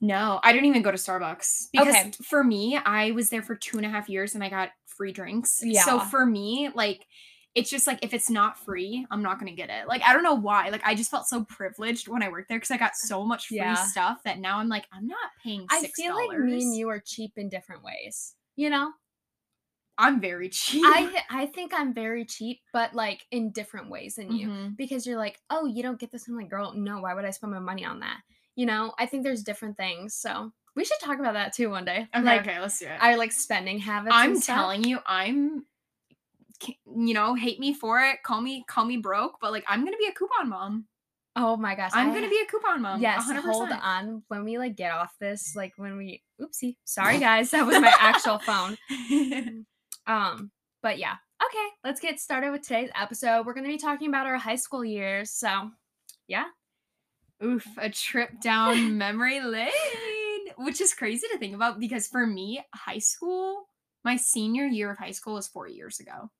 No, 0.00 0.40
I 0.42 0.52
didn't 0.52 0.64
even 0.66 0.80
go 0.80 0.90
to 0.90 0.96
Starbucks 0.96 1.68
because 1.72 1.88
Okay. 1.94 2.10
for 2.24 2.42
me, 2.42 2.78
I 2.78 3.10
was 3.10 3.28
there 3.28 3.42
for 3.42 3.54
two 3.54 3.76
and 3.76 3.84
a 3.84 3.90
half 3.90 4.08
years 4.08 4.34
and 4.34 4.42
I 4.42 4.48
got 4.48 4.70
free 4.86 5.12
drinks. 5.12 5.60
Yeah. 5.62 5.84
So 5.84 6.00
for 6.00 6.24
me, 6.24 6.70
like, 6.74 7.06
it's 7.54 7.68
just 7.70 7.86
like 7.86 7.98
if 8.02 8.14
it's 8.14 8.30
not 8.30 8.58
free, 8.58 9.06
I'm 9.10 9.22
not 9.22 9.38
gonna 9.38 9.54
get 9.54 9.70
it. 9.70 9.88
Like 9.88 10.02
I 10.02 10.12
don't 10.12 10.22
know 10.22 10.34
why. 10.34 10.68
Like 10.68 10.82
I 10.84 10.94
just 10.94 11.10
felt 11.10 11.26
so 11.26 11.44
privileged 11.44 12.06
when 12.08 12.22
I 12.22 12.28
worked 12.28 12.48
there 12.48 12.58
because 12.58 12.70
I 12.70 12.76
got 12.76 12.94
so 12.96 13.24
much 13.24 13.48
free 13.48 13.56
Yeah. 13.58 13.74
stuff 13.74 14.18
that 14.24 14.38
now 14.38 14.58
I'm 14.58 14.68
like 14.68 14.86
I'm 14.92 15.06
not 15.06 15.30
paying. 15.42 15.62
$6. 15.62 15.66
I 15.70 15.90
feel 15.96 16.14
like 16.14 16.38
me 16.38 16.62
and 16.62 16.76
you 16.76 16.88
are 16.90 17.00
cheap 17.04 17.32
in 17.36 17.48
different 17.48 17.82
ways. 17.82 18.34
You 18.56 18.70
know, 18.70 18.92
I'm 19.98 20.20
very 20.20 20.48
cheap. 20.48 20.84
I 20.86 21.06
th- 21.06 21.24
I 21.30 21.46
think 21.46 21.72
I'm 21.74 21.92
very 21.92 22.24
cheap, 22.24 22.60
but 22.72 22.94
like 22.94 23.26
in 23.30 23.50
different 23.52 23.90
ways 23.90 24.14
than 24.14 24.32
you. 24.32 24.48
Mhm. 24.48 24.76
Because 24.76 25.06
you're 25.06 25.18
like, 25.18 25.38
oh, 25.50 25.66
you 25.66 25.82
don't 25.82 25.98
get 25.98 26.10
this. 26.10 26.28
I'm 26.28 26.36
like, 26.36 26.48
girl, 26.50 26.72
no. 26.74 27.00
Why 27.00 27.14
would 27.14 27.24
I 27.24 27.30
spend 27.30 27.52
my 27.52 27.58
money 27.58 27.84
on 27.84 28.00
that? 28.00 28.20
You 28.56 28.66
know, 28.66 28.92
I 28.98 29.06
think 29.06 29.24
there's 29.24 29.42
different 29.42 29.76
things. 29.76 30.14
So 30.14 30.52
we 30.76 30.84
should 30.84 31.00
talk 31.00 31.18
about 31.18 31.34
that 31.34 31.52
too 31.54 31.68
one 31.70 31.84
day. 31.84 32.06
Okay, 32.14 32.24
like 32.24 32.42
okay, 32.42 32.60
let's 32.60 32.78
do 32.78 32.86
it. 32.86 32.98
I 33.00 33.16
like 33.16 33.32
spending 33.32 33.78
habits. 33.78 34.14
I'm 34.16 34.40
telling 34.40 34.84
you, 34.84 35.00
I'm 35.04 35.64
you 36.68 37.14
know, 37.14 37.34
hate 37.34 37.58
me 37.60 37.72
for 37.74 38.00
it, 38.00 38.22
call 38.22 38.40
me 38.40 38.64
call 38.68 38.84
me 38.84 38.96
broke, 38.96 39.34
but 39.40 39.52
like 39.52 39.64
I'm 39.68 39.84
gonna 39.84 39.96
be 39.96 40.06
a 40.06 40.12
coupon 40.12 40.48
mom. 40.48 40.86
Oh 41.36 41.56
my 41.56 41.74
gosh, 41.74 41.92
I'm 41.94 42.10
I- 42.10 42.14
gonna 42.14 42.28
be 42.28 42.40
a 42.42 42.50
coupon 42.50 42.82
mom. 42.82 43.00
Yes, 43.00 43.24
100%. 43.30 43.40
hold 43.42 43.70
on. 43.70 44.22
When 44.28 44.44
we 44.44 44.58
like 44.58 44.76
get 44.76 44.92
off 44.92 45.14
this, 45.20 45.52
like 45.56 45.72
when 45.76 45.96
we 45.96 46.22
oopsie. 46.40 46.76
Sorry 46.84 47.18
guys, 47.28 47.50
that 47.52 47.66
was 47.66 47.80
my 47.80 47.94
actual 47.98 48.38
phone. 48.38 48.76
Um, 50.06 50.50
but 50.82 50.98
yeah. 50.98 51.14
Okay, 51.44 51.66
let's 51.84 52.00
get 52.00 52.18
started 52.18 52.50
with 52.50 52.62
today's 52.62 52.90
episode. 53.00 53.46
We're 53.46 53.54
gonna 53.54 53.68
be 53.68 53.78
talking 53.78 54.08
about 54.08 54.26
our 54.26 54.38
high 54.38 54.56
school 54.56 54.84
years. 54.84 55.30
So 55.30 55.70
yeah. 56.26 56.44
Oof, 57.44 57.66
a 57.78 57.88
trip 57.90 58.40
down 58.42 58.98
memory 58.98 59.40
lane, 59.40 59.70
which 60.58 60.80
is 60.80 60.92
crazy 60.94 61.26
to 61.32 61.38
think 61.38 61.54
about 61.54 61.78
because 61.80 62.06
for 62.08 62.26
me, 62.26 62.62
high 62.74 62.98
school, 62.98 63.68
my 64.04 64.16
senior 64.16 64.66
year 64.66 64.90
of 64.90 64.98
high 64.98 65.12
school 65.12 65.34
was 65.34 65.48
four 65.48 65.68
years 65.68 66.00
ago. 66.00 66.30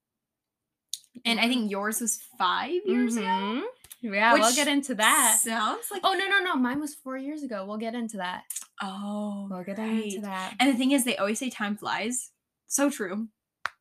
And 1.25 1.39
I 1.41 1.49
think 1.49 1.71
yours 1.71 2.01
was 2.01 2.21
five 2.39 2.81
years 2.87 3.17
ago. 3.17 3.27
Mhm. 3.27 3.63
Yeah, 4.03 4.33
we'll 4.35 4.55
get 4.55 4.69
into 4.69 4.95
that. 4.95 5.39
Sounds 5.43 5.87
like 5.91 6.01
Oh 6.05 6.15
no 6.15 6.27
no 6.29 6.39
no, 6.43 6.57
mine 6.57 6.81
was 6.81 6.95
four 6.95 7.19
years 7.19 7.43
ago. 7.43 7.67
We'll 7.67 7.77
get 7.77 7.95
into 7.95 8.17
that. 8.19 8.45
oh, 8.81 9.47
We'll 9.51 9.63
get 9.65 9.77
right. 9.79 10.05
into 10.05 10.21
that. 10.23 10.55
And 10.59 10.73
the 10.73 10.77
thing 10.79 10.93
is, 10.93 11.05
they 11.05 11.17
always 11.19 11.39
say 11.39 11.51
time 11.51 11.77
flies. 11.77 12.31
So 12.67 12.89
true. 12.89 13.29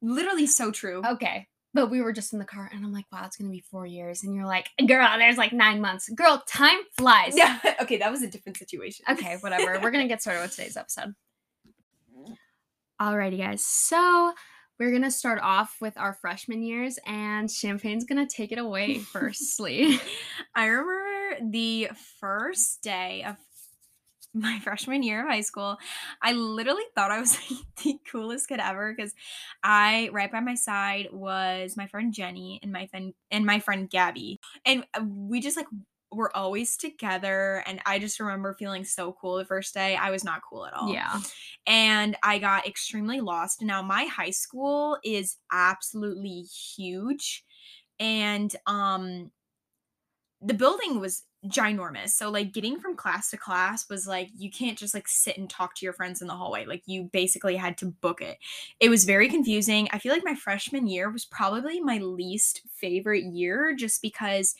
Literally 0.01 0.45
so 0.47 0.71
true. 0.71 1.01
Okay. 1.05 1.47
But 1.73 1.91
we 1.91 2.01
were 2.01 2.11
just 2.11 2.33
in 2.33 2.39
the 2.39 2.45
car 2.45 2.69
and 2.73 2.83
I'm 2.83 2.91
like, 2.91 3.05
wow, 3.11 3.23
it's 3.25 3.37
gonna 3.37 3.49
be 3.51 3.63
four 3.71 3.85
years. 3.85 4.23
And 4.23 4.33
you're 4.35 4.45
like, 4.47 4.67
girl, 4.87 5.07
there's 5.17 5.37
like 5.37 5.53
nine 5.53 5.79
months. 5.79 6.09
Girl, 6.09 6.43
time 6.47 6.79
flies. 6.97 7.37
Yeah. 7.37 7.59
Okay, 7.81 7.97
that 7.97 8.11
was 8.11 8.21
a 8.21 8.27
different 8.27 8.57
situation. 8.57 9.05
Okay, 9.09 9.37
whatever. 9.39 9.79
We're 9.81 9.91
gonna 9.91 10.07
get 10.09 10.21
started 10.21 10.41
with 10.41 10.51
today's 10.55 10.75
episode. 10.75 11.13
Alrighty, 13.01 13.37
guys. 13.37 13.63
So 13.65 14.33
we're 14.79 14.91
gonna 14.91 15.11
start 15.11 15.39
off 15.43 15.75
with 15.81 15.97
our 15.97 16.13
freshman 16.13 16.63
years, 16.63 16.97
and 17.05 17.51
Champagne's 17.51 18.05
gonna 18.05 18.27
take 18.27 18.51
it 18.51 18.57
away 18.57 18.99
firstly. 19.13 19.99
I 20.55 20.65
remember 20.65 21.51
the 21.51 21.89
first 22.19 22.81
day 22.81 23.23
of 23.27 23.35
my 24.33 24.59
freshman 24.63 25.03
year 25.03 25.23
of 25.23 25.29
high 25.29 25.41
school. 25.41 25.77
I 26.21 26.33
literally 26.33 26.83
thought 26.95 27.11
I 27.11 27.19
was 27.19 27.37
like, 27.37 27.59
the 27.83 27.99
coolest 28.09 28.47
kid 28.47 28.59
ever 28.59 28.93
because 28.95 29.13
I 29.63 30.09
right 30.13 30.31
by 30.31 30.39
my 30.39 30.55
side 30.55 31.09
was 31.11 31.75
my 31.75 31.87
friend 31.87 32.13
Jenny 32.13 32.59
and 32.63 32.71
my 32.71 32.87
friend 32.87 33.13
and 33.31 33.45
my 33.45 33.59
friend 33.59 33.89
Gabby, 33.89 34.39
and 34.65 34.85
we 35.03 35.41
just 35.41 35.57
like 35.57 35.67
were 36.11 36.35
always 36.35 36.75
together. 36.75 37.63
And 37.67 37.79
I 37.85 37.99
just 37.99 38.19
remember 38.19 38.53
feeling 38.53 38.83
so 38.83 39.15
cool 39.19 39.37
the 39.37 39.45
first 39.45 39.73
day. 39.73 39.95
I 39.95 40.11
was 40.11 40.23
not 40.23 40.41
cool 40.47 40.65
at 40.65 40.73
all 40.73 40.91
yeah. 40.91 41.19
and 41.67 42.17
I 42.23 42.39
got 42.39 42.67
extremely 42.67 43.21
lost. 43.21 43.61
Now 43.61 43.81
my 43.81 44.05
high 44.05 44.31
school 44.31 44.97
is 45.03 45.37
absolutely 45.51 46.41
huge 46.41 47.43
and 47.99 48.55
um 48.65 49.31
the 50.41 50.53
building 50.53 50.99
was 50.99 51.23
ginormous. 51.45 52.09
So 52.09 52.29
like 52.29 52.53
getting 52.53 52.79
from 52.79 52.95
class 52.95 53.29
to 53.29 53.37
class 53.37 53.87
was 53.89 54.07
like 54.07 54.29
you 54.37 54.49
can't 54.49 54.77
just 54.77 54.93
like 54.93 55.07
sit 55.07 55.37
and 55.37 55.49
talk 55.49 55.75
to 55.75 55.85
your 55.85 55.93
friends 55.93 56.21
in 56.21 56.27
the 56.27 56.33
hallway. 56.33 56.65
Like 56.65 56.83
you 56.85 57.03
basically 57.03 57.55
had 57.55 57.77
to 57.79 57.87
book 57.87 58.21
it. 58.21 58.37
It 58.79 58.89
was 58.89 59.05
very 59.05 59.29
confusing. 59.29 59.87
I 59.91 59.99
feel 59.99 60.13
like 60.13 60.23
my 60.23 60.35
freshman 60.35 60.87
year 60.87 61.09
was 61.09 61.25
probably 61.25 61.79
my 61.79 61.97
least 61.97 62.61
favorite 62.73 63.23
year 63.23 63.73
just 63.73 64.01
because 64.01 64.55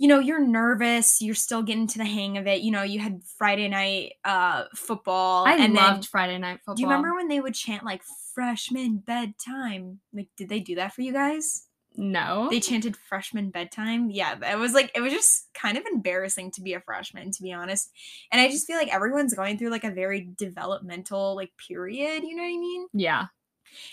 you 0.00 0.08
know 0.08 0.18
you're 0.18 0.40
nervous 0.44 1.20
you're 1.20 1.34
still 1.34 1.62
getting 1.62 1.86
to 1.86 1.98
the 1.98 2.06
hang 2.06 2.38
of 2.38 2.46
it 2.46 2.62
you 2.62 2.70
know 2.70 2.82
you 2.82 2.98
had 2.98 3.20
friday 3.36 3.68
night 3.68 4.14
uh 4.24 4.64
football 4.74 5.46
I 5.46 5.56
and 5.56 5.74
loved 5.74 5.96
then 5.96 6.02
Friday 6.04 6.38
night 6.38 6.60
football. 6.60 6.74
do 6.76 6.82
you 6.82 6.88
remember 6.88 7.14
when 7.14 7.28
they 7.28 7.38
would 7.38 7.54
chant 7.54 7.84
like 7.84 8.02
freshman 8.34 8.96
bedtime 8.96 10.00
like 10.14 10.28
did 10.38 10.48
they 10.48 10.60
do 10.60 10.76
that 10.76 10.94
for 10.94 11.02
you 11.02 11.12
guys 11.12 11.66
No. 11.96 12.48
they 12.50 12.60
chanted 12.60 12.96
freshman 12.96 13.50
bedtime 13.50 14.08
yeah 14.10 14.36
it 14.50 14.58
was 14.58 14.72
like 14.72 14.90
it 14.94 15.02
was 15.02 15.12
just 15.12 15.48
kind 15.52 15.76
of 15.76 15.84
embarrassing 15.84 16.50
to 16.52 16.62
be 16.62 16.72
a 16.72 16.80
freshman 16.80 17.30
to 17.32 17.42
be 17.42 17.52
honest 17.52 17.90
and 18.32 18.40
i 18.40 18.48
just 18.48 18.66
feel 18.66 18.76
like 18.78 18.92
everyone's 18.94 19.34
going 19.34 19.58
through 19.58 19.70
like 19.70 19.84
a 19.84 19.90
very 19.90 20.30
developmental 20.38 21.36
like 21.36 21.50
period 21.68 22.22
you 22.22 22.34
know 22.34 22.42
what 22.42 22.48
i 22.48 22.58
mean 22.58 22.86
yeah. 22.94 23.26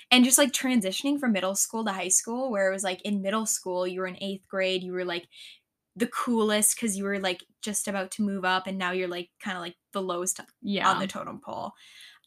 and 0.09 0.23
just 0.23 0.37
like 0.37 0.53
transitioning 0.53 1.19
from 1.19 1.33
middle 1.33 1.55
school 1.55 1.83
to 1.83 1.91
high 1.91 2.07
school 2.07 2.49
where 2.49 2.69
it 2.69 2.73
was 2.73 2.83
like 2.85 3.01
in 3.01 3.21
middle 3.21 3.45
school 3.45 3.85
you 3.85 3.99
were 3.99 4.07
in 4.07 4.23
eighth 4.23 4.47
grade 4.47 4.83
you 4.83 4.93
were 4.93 5.03
like 5.03 5.27
the 5.97 6.07
coolest 6.07 6.75
because 6.75 6.95
you 6.95 7.03
were 7.03 7.19
like 7.19 7.43
just 7.61 7.87
about 7.87 8.11
to 8.11 8.21
move 8.21 8.45
up 8.45 8.67
and 8.67 8.77
now 8.77 8.91
you're 8.91 9.07
like 9.07 9.29
kind 9.43 9.57
of 9.57 9.61
like 9.61 9.75
the 9.93 10.01
lowest 10.01 10.39
Yeah. 10.61 10.89
on 10.89 10.99
the 10.99 11.07
totem 11.07 11.41
pole 11.43 11.71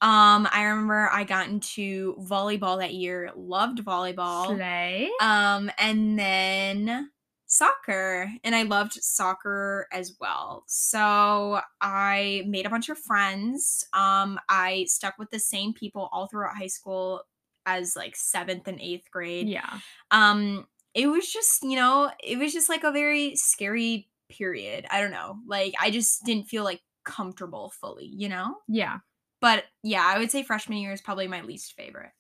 um 0.03 0.49
i 0.53 0.65
remember 0.65 1.09
i 1.13 1.25
got 1.25 1.49
into 1.49 2.17
volleyball 2.17 2.79
that 2.81 2.95
year 2.95 3.31
loved 3.37 3.79
volleyball 3.85 4.47
Slay. 4.57 5.09
um 5.21 5.71
and 5.79 6.19
then 6.19 7.11
soccer 7.47 8.31
and 8.45 8.55
i 8.55 8.63
loved 8.63 8.93
soccer 8.95 9.87
as 9.93 10.17
well 10.21 10.65
so 10.67 11.61
i 11.81 12.43
made 12.47 12.67
a 12.67 12.71
bunch 12.71 12.89
of 12.89 12.99
friends 12.99 13.85
um 13.93 14.39
i 14.49 14.85
stuck 14.89 15.19
with 15.19 15.31
the 15.31 15.39
same 15.39 15.73
people 15.75 16.09
all 16.13 16.27
throughout 16.29 16.57
high 16.57 16.67
school 16.67 17.23
as 17.67 17.95
like 17.95 18.17
seventh 18.17 18.67
and 18.69 18.81
eighth 18.81 19.11
grade 19.11 19.49
Yeah. 19.49 19.79
um 20.11 20.67
it 20.95 21.07
was 21.07 21.31
just 21.31 21.63
you 21.63 21.77
know 21.77 22.11
it 22.23 22.39
was 22.39 22.53
just 22.53 22.69
like 22.69 22.85
a 22.85 22.93
very 22.93 23.35
scary 23.37 24.09
period 24.29 24.87
i 24.91 25.01
don't 25.01 25.11
know 25.11 25.37
like 25.47 25.75
i 25.81 25.91
just 25.91 26.25
didn't 26.25 26.49
feel 26.49 26.65
like 26.65 26.81
comfortable 27.05 27.73
fully 27.81 28.07
you 28.07 28.29
know 28.29 28.57
Yeah. 28.69 28.99
but 29.41 29.65
yeah 29.83 30.05
i 30.05 30.19
would 30.19 30.31
say 30.31 30.43
freshman 30.43 30.79
year 30.79 30.93
is 30.93 31.01
probably 31.01 31.27
my 31.29 31.43
least 31.43 31.75
favorite 31.77 32.13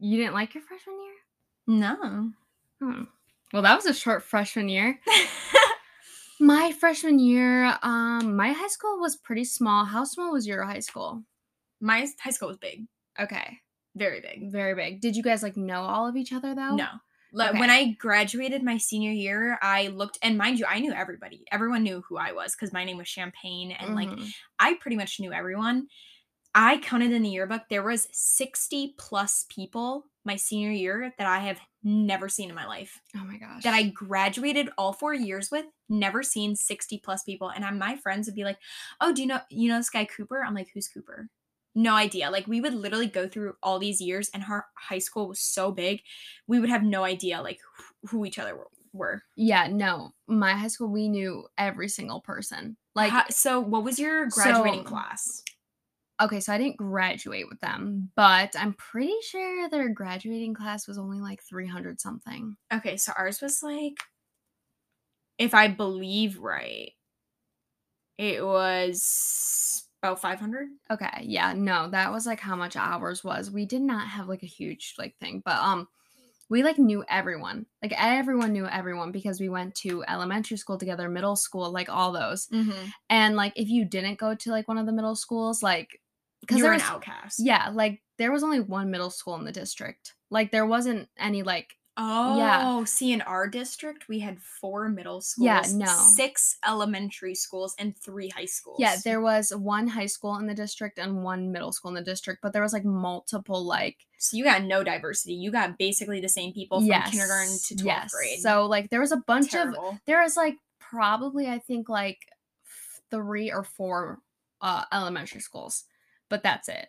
You 0.00 0.16
didn't 0.18 0.34
like 0.34 0.54
your 0.54 0.62
freshman 0.62 0.96
year? 1.00 1.14
no 1.80 2.30
Hmm. 2.80 3.02
Well, 3.52 3.62
that 3.62 3.74
was 3.76 3.86
a 3.86 3.94
short 3.94 4.22
freshman 4.22 4.68
year. 4.68 5.00
My 6.40 6.70
freshman 6.72 7.18
year, 7.18 7.76
um, 7.82 8.36
my 8.36 8.52
high 8.52 8.68
school 8.68 9.00
was 9.00 9.16
pretty 9.16 9.44
small. 9.44 9.84
How 9.84 10.04
small 10.04 10.32
was 10.32 10.46
your 10.46 10.62
high 10.64 10.78
school? 10.80 11.24
my 11.80 12.06
high 12.20 12.30
school 12.30 12.48
was 12.48 12.56
big 12.58 12.86
Okay. 13.20 13.58
very 13.96 14.20
big 14.20 14.50
Very 14.52 14.74
big. 14.74 15.00
Did 15.00 15.16
you 15.16 15.22
guys 15.22 15.42
like 15.42 15.56
know 15.56 15.82
all 15.82 16.06
of 16.08 16.16
each 16.16 16.32
other 16.32 16.54
though? 16.54 16.74
no 16.76 16.88
like 17.32 17.50
Okay. 17.50 17.58
when 17.58 17.70
i 17.70 17.92
graduated 17.92 18.62
my 18.62 18.78
senior 18.78 19.12
year 19.12 19.58
i 19.62 19.88
looked 19.88 20.18
and 20.22 20.38
mind 20.38 20.58
you 20.58 20.64
i 20.68 20.78
knew 20.80 20.92
everybody 20.92 21.44
everyone 21.52 21.82
knew 21.82 22.02
who 22.08 22.16
i 22.16 22.32
was 22.32 22.54
because 22.54 22.72
my 22.72 22.84
name 22.84 22.96
was 22.98 23.08
champagne 23.08 23.72
and 23.72 23.94
like 23.94 24.10
Mhm. 24.10 24.32
I 24.58 24.74
pretty 24.74 24.96
much 24.96 25.20
knew 25.20 25.32
everyone. 25.32 25.86
I 26.54 26.78
counted 26.78 27.12
in 27.12 27.22
the 27.22 27.28
yearbook 27.30 27.62
there 27.70 27.82
was 27.84 28.08
60 28.12 28.94
plus 28.98 29.46
people 29.50 30.06
my 30.24 30.36
senior 30.36 30.70
year 30.72 31.14
that 31.18 31.26
I 31.26 31.38
have 31.40 31.60
never 31.84 32.28
seen 32.28 32.48
in 32.50 32.54
my 32.56 32.66
life. 32.66 33.00
oh 33.16 33.24
my 33.24 33.38
gosh. 33.38 33.62
That 33.64 33.74
I 33.74 33.84
graduated 33.84 34.70
all 34.78 34.92
4 34.92 35.14
years 35.14 35.50
with, 35.50 35.66
never 35.88 36.22
seen 36.22 36.56
60 36.56 36.98
plus 36.98 37.22
people 37.24 37.50
and 37.50 37.64
I, 37.64 37.70
my 37.70 37.96
friends 37.96 38.26
would 38.26 38.34
be 38.36 38.44
like, 38.44 38.58
"Oh, 39.00 39.12
do 39.12 39.22
you 39.22 39.28
know 39.28 39.40
you 39.50 39.68
know 39.68 39.78
this 39.78 39.90
guy 39.90 40.04
Cooper?" 40.06 40.42
I'm 40.44 40.54
like, 40.54 40.70
"Who's 40.74 40.88
Cooper?" 40.88 41.28
No 41.80 41.94
idea. 41.94 42.28
Like 42.30 42.48
we 42.48 42.60
would 42.60 42.74
literally 42.74 43.06
go 43.06 43.28
through 43.28 43.54
all 43.62 43.78
these 43.78 44.00
years 44.00 44.28
and 44.34 44.42
her 44.42 44.66
high 44.76 44.98
school 44.98 45.28
was 45.28 45.38
so 45.40 45.70
big, 45.70 46.00
we 46.48 46.58
would 46.58 46.70
have 46.70 46.82
no 46.82 47.04
idea 47.04 47.40
like 47.40 47.60
who- 48.08 48.24
each 48.24 48.38
other 48.38 48.56
were. 48.56 48.66
were. 48.92 49.22
Yeah, 49.36 49.68
no. 49.68 50.10
My 50.26 50.54
high 50.54 50.66
school 50.68 50.88
we 50.88 51.08
knew 51.08 51.46
every 51.56 51.88
single 51.88 52.20
person. 52.20 52.76
Like 52.96 53.12
How- 53.12 53.28
so 53.30 53.60
what 53.60 53.84
was 53.84 53.98
your 54.00 54.26
graduating 54.26 54.82
So- 54.84 54.88
class? 54.90 55.42
okay, 56.20 56.40
so 56.40 56.52
I 56.52 56.58
didn't 56.58 56.78
graduate 56.78 57.48
with 57.48 57.60
them, 57.60 58.10
but 58.16 58.56
I'm 58.58 58.74
pretty 58.74 59.14
sure 59.30 59.68
their 59.68 59.88
graduating 59.90 60.54
class 60.54 60.88
was 60.88 60.98
only 60.98 61.20
like 61.20 61.40
300 61.48 62.00
something. 62.00 62.56
Okay, 62.74 62.96
so 62.96 63.12
ours 63.16 63.40
was 63.40 63.62
like, 63.62 63.94
if 65.38 65.54
I 65.54 65.68
believe 65.68 66.38
right, 66.38 66.90
it 68.18 68.44
was 68.44 69.87
about 70.02 70.20
500. 70.20 70.68
Okay, 70.90 71.22
yeah, 71.22 71.52
no, 71.52 71.88
that 71.90 72.12
was 72.12 72.26
like 72.26 72.40
how 72.40 72.56
much 72.56 72.76
ours 72.76 73.24
was. 73.24 73.50
We 73.50 73.66
did 73.66 73.82
not 73.82 74.08
have 74.08 74.28
like 74.28 74.42
a 74.42 74.46
huge 74.46 74.94
like 74.98 75.16
thing, 75.18 75.42
but 75.44 75.56
um 75.56 75.88
we 76.50 76.62
like 76.62 76.78
knew 76.78 77.04
everyone. 77.08 77.66
Like 77.82 77.92
everyone 77.96 78.52
knew 78.52 78.66
everyone 78.66 79.12
because 79.12 79.40
we 79.40 79.48
went 79.48 79.74
to 79.76 80.02
elementary 80.08 80.56
school 80.56 80.78
together, 80.78 81.08
middle 81.08 81.36
school, 81.36 81.70
like 81.70 81.90
all 81.90 82.12
those. 82.12 82.46
Mm-hmm. 82.46 82.88
And 83.10 83.36
like 83.36 83.52
if 83.56 83.68
you 83.68 83.84
didn't 83.84 84.18
go 84.18 84.34
to 84.34 84.50
like 84.50 84.66
one 84.66 84.78
of 84.78 84.86
the 84.86 84.92
middle 84.92 85.14
schools, 85.14 85.62
like 85.62 86.00
because 86.40 86.58
You're 86.58 86.72
an 86.72 86.80
outcast. 86.80 87.40
yeah, 87.40 87.70
like 87.72 88.00
there 88.16 88.32
was 88.32 88.42
only 88.42 88.60
one 88.60 88.90
middle 88.90 89.10
school 89.10 89.34
in 89.36 89.44
the 89.44 89.52
district. 89.52 90.14
Like 90.30 90.50
there 90.50 90.66
wasn't 90.66 91.08
any 91.18 91.42
like 91.42 91.76
Oh, 92.00 92.38
yeah. 92.38 92.84
see, 92.84 93.12
in 93.12 93.20
our 93.22 93.48
district, 93.48 94.08
we 94.08 94.20
had 94.20 94.40
four 94.40 94.88
middle 94.88 95.20
schools, 95.20 95.44
Yeah, 95.44 95.62
no. 95.74 95.86
six 96.14 96.56
elementary 96.66 97.34
schools, 97.34 97.74
and 97.78 97.96
three 97.98 98.28
high 98.28 98.44
schools. 98.44 98.76
yeah, 98.78 98.96
there 99.04 99.20
was 99.20 99.50
one 99.54 99.88
high 99.88 100.06
school 100.06 100.36
in 100.36 100.46
the 100.46 100.54
district 100.54 100.98
and 100.98 101.24
one 101.24 101.50
middle 101.50 101.72
school 101.72 101.88
in 101.88 101.96
the 101.96 102.02
district, 102.02 102.40
but 102.40 102.52
there 102.52 102.62
was 102.62 102.72
like 102.72 102.84
multiple 102.84 103.64
like 103.66 103.96
So 104.18 104.36
you 104.36 104.44
got 104.44 104.62
no 104.62 104.84
diversity. 104.84 105.34
You 105.34 105.50
got 105.50 105.76
basically 105.76 106.20
the 106.20 106.28
same 106.28 106.52
people 106.52 106.78
from 106.78 106.86
yes, 106.86 107.10
kindergarten 107.10 107.58
to 107.66 107.74
12th 107.74 107.84
yes. 107.84 108.14
grade. 108.14 108.38
So 108.38 108.66
like 108.66 108.90
there 108.90 109.00
was 109.00 109.12
a 109.12 109.16
bunch 109.26 109.54
of 109.54 109.74
there 110.06 110.22
was 110.22 110.36
like 110.36 110.54
probably 110.78 111.48
I 111.48 111.58
think 111.58 111.88
like 111.88 112.18
three 113.10 113.50
or 113.50 113.64
four 113.64 114.20
uh 114.60 114.84
elementary 114.92 115.40
schools, 115.40 115.84
but 116.28 116.42
that's 116.42 116.68
it. 116.68 116.86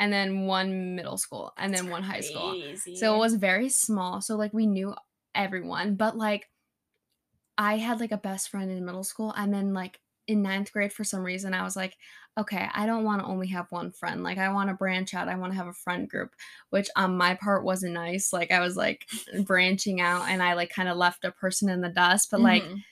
And 0.00 0.12
then 0.12 0.46
one 0.46 0.96
middle 0.96 1.18
school 1.18 1.52
and 1.58 1.74
then 1.74 1.90
one 1.90 2.02
high 2.02 2.22
school. 2.22 2.56
Crazy. 2.68 2.90
So 2.94 3.14
it 3.14 3.18
was 3.18 3.34
very 3.36 3.68
small. 3.68 4.20
So 4.22 4.36
like 4.36 4.52
we 4.54 4.66
knew 4.66 4.94
everyone, 5.36 5.96
but 5.96 6.16
like 6.16 6.48
I 7.58 7.76
had 7.76 8.00
like 8.00 8.12
a 8.12 8.16
best 8.16 8.48
friend 8.48 8.70
in 8.70 8.84
middle 8.84 9.04
school, 9.04 9.32
and 9.36 9.52
then 9.52 9.74
like 9.74 10.00
in 10.26 10.42
ninth 10.42 10.72
grade 10.72 10.92
for 10.92 11.04
some 11.04 11.22
reason 11.22 11.54
I 11.54 11.62
was 11.64 11.76
like, 11.76 11.96
okay, 12.38 12.68
I 12.72 12.86
don't 12.86 13.04
want 13.04 13.20
to 13.20 13.26
only 13.26 13.48
have 13.48 13.66
one 13.70 13.90
friend. 13.92 14.22
Like 14.22 14.38
I 14.38 14.50
want 14.52 14.70
to 14.70 14.74
branch 14.76 15.14
out. 15.14 15.28
I 15.28 15.34
want 15.36 15.52
to 15.52 15.56
have 15.58 15.66
a 15.66 15.72
friend 15.72 16.08
group, 16.08 16.34
which 16.70 16.88
on 16.96 17.16
my 17.16 17.34
part 17.34 17.64
wasn't 17.64 17.94
nice. 17.94 18.32
Like 18.32 18.50
I 18.50 18.60
was 18.60 18.76
like 18.76 19.06
branching 19.46 20.00
out, 20.00 20.28
and 20.28 20.42
I 20.42 20.54
like 20.54 20.70
kind 20.70 20.88
of 20.88 20.96
left 20.96 21.24
a 21.24 21.32
person 21.32 21.68
in 21.68 21.80
the 21.82 21.88
dust. 21.90 22.30
But 22.30 22.40
like, 22.40 22.70
Mhm. 22.70 22.84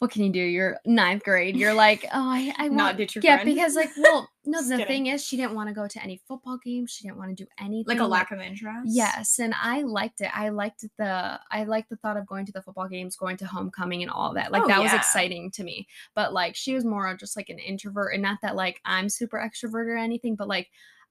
What 0.00 0.10
can 0.10 0.24
you 0.24 0.32
do? 0.32 0.40
You're 0.40 0.78
ninth 0.84 1.22
grade. 1.24 1.56
You're 1.56 1.72
like, 1.74 2.04
oh, 2.06 2.08
I 2.12 2.52
I 2.58 2.68
not 2.68 2.84
want. 2.84 2.96
ditch 2.96 3.14
your 3.14 3.22
Yeah, 3.24 3.36
friend. 3.36 3.54
because 3.54 3.76
like, 3.76 3.90
well, 3.96 4.28
no, 4.44 4.60
the 4.62 4.70
kidding. 4.70 4.86
thing 4.86 5.06
is, 5.06 5.24
she 5.24 5.36
didn't 5.36 5.54
want 5.54 5.68
to 5.68 5.74
go 5.74 5.86
to 5.86 6.02
any 6.02 6.20
football 6.26 6.58
games. 6.64 6.90
She 6.90 7.04
didn't 7.06 7.18
want 7.18 7.36
to 7.36 7.44
do 7.44 7.48
anything. 7.60 7.84
like 7.86 8.00
a 8.04 8.06
lack 8.08 8.30
of 8.32 8.40
interest. 8.40 8.86
Yes, 8.86 9.38
and 9.38 9.54
I 9.62 9.82
liked 9.82 10.20
it. 10.22 10.30
I 10.34 10.48
liked 10.48 10.84
the 10.98 11.38
I 11.52 11.64
liked 11.64 11.90
the 11.90 11.96
thought 11.96 12.16
of 12.16 12.26
going 12.26 12.46
to 12.46 12.52
the 12.52 12.62
football 12.62 12.88
games, 12.88 13.14
going 13.16 13.36
to 13.36 13.46
homecoming 13.46 14.02
and 14.02 14.10
all 14.10 14.34
that. 14.34 14.50
Like 14.52 14.62
Oh, 14.64 14.66
that 14.68 14.80
was 14.82 14.92
exciting 14.92 15.50
to 15.52 15.62
me. 15.64 15.86
But 16.14 16.32
like 16.32 16.56
she 16.56 16.74
was 16.74 16.84
more 16.84 17.14
just 17.14 17.36
like 17.36 17.48
an 17.50 17.58
introvert 17.60 18.12
and 18.14 18.22
not 18.22 18.38
that 18.42 18.56
like 18.56 18.80
I'm 18.84 19.08
super 19.08 19.38
extrovert 19.38 19.86
or 19.86 19.96
anything, 19.96 20.34
but 20.34 20.48
like 20.48 20.68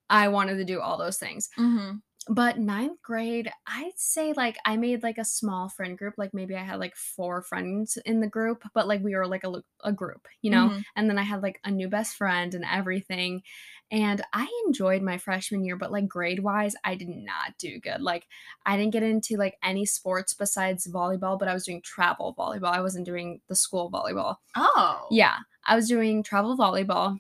I 0.10 0.28
wanted 0.30 0.56
to 0.58 0.66
do 0.66 0.82
all 0.82 0.98
those 0.98 1.18
things. 1.18 1.48
Mm-hmm. 1.60 1.98
But 2.28 2.60
ninth 2.60 3.02
grade, 3.02 3.50
I'd 3.66 3.98
say 3.98 4.34
like 4.34 4.58
I 4.64 4.78
made 4.78 5.02
like 5.02 5.18
a 5.18 5.26
small 5.26 5.68
friend 5.68 5.98
group. 5.98 6.14
Like 6.18 6.34
maybe 6.34 6.56
I 6.56 6.64
had 6.64 6.80
like 6.80 6.96
four 6.96 7.42
friends 7.42 7.98
in 8.06 8.20
the 8.20 8.28
group, 8.28 8.64
but 8.74 8.88
like 8.88 9.02
we 9.02 9.16
were 9.16 9.26
like 9.26 9.44
a, 9.44 9.64
a 9.84 9.92
group, 9.92 10.28
you 10.42 10.52
know? 10.52 10.70
Mhm. 10.70 10.84
And 10.96 11.10
then 11.10 11.18
I 11.18 11.24
had 11.24 11.42
like 11.42 11.60
a 11.64 11.72
new 11.72 11.88
best 11.88 12.16
friend 12.16 12.54
and 12.54 12.66
everything. 12.70 13.42
And 13.90 14.22
I 14.34 14.48
enjoyed 14.68 15.02
my 15.02 15.18
freshman 15.18 15.64
year, 15.64 15.76
but 15.76 15.92
like 15.92 16.08
grade 16.08 16.42
wise, 16.42 16.76
I 16.84 16.94
did 16.96 17.10
not 17.10 17.58
do 17.58 17.80
good. 17.80 18.02
Like 18.02 18.28
I 18.66 18.78
didn't 18.78 18.94
get 18.94 19.02
into 19.04 19.38
like 19.38 19.58
any 19.64 19.86
sports 19.86 20.34
besides 20.36 20.86
volleyball, 20.88 21.40
but 21.40 21.48
I 21.48 21.54
was 21.54 21.66
doing 21.66 21.82
travel 21.82 22.36
volleyball. 22.38 22.74
I 22.74 22.82
wasn't 22.82 23.06
doing 23.06 23.42
the 23.48 23.56
school 23.56 23.90
volleyball. 23.90 24.36
Oh. 24.56 25.08
Yeah, 25.10 25.40
I 25.66 25.76
was 25.76 25.88
doing 25.88 26.22
travel 26.22 26.56
volleyball. 26.58 27.18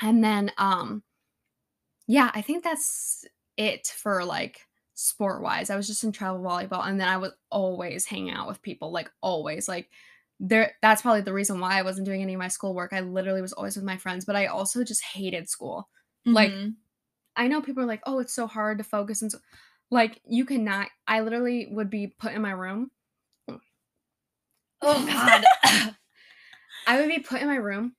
And 0.00 0.22
then 0.24 0.50
um 0.58 1.02
yeah, 2.06 2.30
I 2.34 2.42
think 2.42 2.64
that's 2.64 3.24
it 3.58 3.88
for 3.88 4.24
like 4.24 4.62
sport 4.94 5.42
wise. 5.42 5.70
I 5.70 5.76
was 5.76 5.88
just 5.88 6.04
in 6.04 6.12
travel 6.12 6.42
volleyball 6.42 6.86
and 6.88 7.00
then 7.00 7.08
I 7.08 7.18
was 7.18 7.32
always 7.50 8.06
hanging 8.06 8.32
out 8.32 8.48
with 8.48 8.62
people, 8.62 8.92
like 8.92 9.10
always. 9.22 9.68
Like 9.68 9.90
there 10.40 10.74
that's 10.82 11.02
probably 11.02 11.22
the 11.22 11.34
reason 11.34 11.60
why 11.60 11.78
I 11.78 11.82
wasn't 11.82 12.06
doing 12.06 12.22
any 12.22 12.34
of 12.34 12.40
my 12.40 12.48
schoolwork. 12.48 12.94
I 12.94 13.00
literally 13.00 13.42
was 13.42 13.54
always 13.54 13.76
with 13.76 13.84
my 13.86 13.98
friends, 13.98 14.24
but 14.26 14.36
I 14.36 14.46
also 14.46 14.84
just 14.84 15.04
hated 15.04 15.50
school. 15.50 15.90
like, 16.26 16.52
Mhm. 16.52 16.76
I 17.36 17.48
know 17.48 17.62
people 17.62 17.82
are 17.84 17.86
like, 17.86 18.02
"Oh, 18.06 18.20
it's 18.20 18.34
so 18.34 18.46
hard 18.48 18.78
to 18.78 18.84
focus 18.84 19.22
and 19.22 19.32
so 19.32 19.38
like 19.90 20.20
you 20.28 20.44
cannot 20.46 20.88
I 21.08 21.20
literally 21.22 21.68
would 21.72 21.90
be 21.90 22.08
put 22.08 22.32
in 22.34 22.42
my 22.42 22.52
room. 22.52 22.90
Oh 24.82 25.06
god. 25.06 25.44
I 26.86 27.00
would 27.00 27.08
be 27.08 27.20
put 27.20 27.40
in 27.42 27.48
my 27.48 27.56
room 27.56 27.94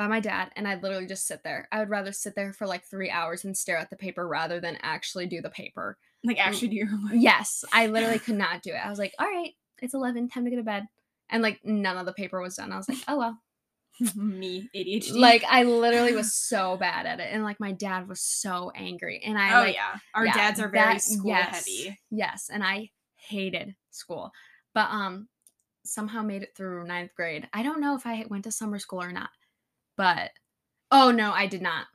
by 0.00 0.06
my 0.06 0.18
dad 0.18 0.50
and 0.56 0.66
I'd 0.66 0.82
literally 0.82 1.04
just 1.06 1.26
sit 1.26 1.42
there. 1.44 1.68
I 1.70 1.78
would 1.78 1.90
rather 1.90 2.10
sit 2.10 2.34
there 2.34 2.54
for 2.54 2.66
like 2.66 2.86
3 2.86 3.10
hours 3.10 3.44
and 3.44 3.54
stare 3.54 3.76
at 3.76 3.90
the 3.90 3.96
paper 3.96 4.26
rather 4.26 4.58
than 4.58 4.78
actually 4.80 5.26
do 5.26 5.42
the 5.42 5.50
paper. 5.50 5.98
like 6.24 6.38
actually 6.38 6.68
do 6.68 6.76
your 6.76 6.86
homework. 6.86 7.12
Yes, 7.16 7.66
I 7.70 7.86
literally 7.86 8.18
could 8.18 8.36
not 8.46 8.62
do 8.62 8.70
it. 8.70 8.80
I 8.82 8.88
was 8.88 8.98
like, 8.98 9.12
"All 9.18 9.26
right, 9.26 9.50
it's 9.82 9.92
11, 9.92 10.30
time 10.30 10.44
to 10.46 10.50
go 10.50 10.56
to 10.56 10.62
bed." 10.62 10.86
And 11.28 11.42
like 11.42 11.60
none 11.64 11.98
of 11.98 12.06
the 12.06 12.14
paper 12.14 12.40
was 12.40 12.56
done. 12.56 12.72
I 12.72 12.78
was 12.78 12.88
like, 12.88 12.96
"Oh 13.08 13.18
well." 13.18 13.38
Me, 14.16 14.70
ADHD. 14.74 15.18
Like 15.18 15.44
I 15.46 15.64
literally 15.64 16.14
was 16.14 16.32
so 16.48 16.78
bad 16.78 17.04
at 17.04 17.20
it 17.20 17.28
and 17.30 17.44
like 17.44 17.60
my 17.60 17.72
dad 17.72 18.08
was 18.08 18.22
so 18.22 18.72
angry 18.74 19.20
and 19.22 19.36
I 19.36 19.58
oh 19.58 19.64
like 19.64 19.74
yeah, 19.74 19.98
our 20.14 20.24
yeah, 20.24 20.32
dads 20.32 20.60
are 20.60 20.70
very 20.70 20.94
that- 20.94 21.02
school 21.02 21.28
yes, 21.28 21.54
heavy. 21.56 21.98
Yes, 22.10 22.48
and 22.50 22.64
I 22.64 22.88
hated 23.16 23.74
school, 23.90 24.32
but 24.72 24.88
um, 24.90 25.28
somehow 25.84 26.22
made 26.22 26.42
it 26.42 26.56
through 26.56 26.86
ninth 26.86 27.14
grade. 27.14 27.50
I 27.52 27.62
don't 27.62 27.82
know 27.82 27.94
if 27.96 28.06
I 28.06 28.24
went 28.30 28.44
to 28.44 28.50
summer 28.52 28.78
school 28.78 29.02
or 29.02 29.12
not, 29.12 29.28
but 30.00 30.30
oh 30.90 31.10
no, 31.10 31.30
I 31.32 31.46
did 31.46 31.60
not. 31.60 31.86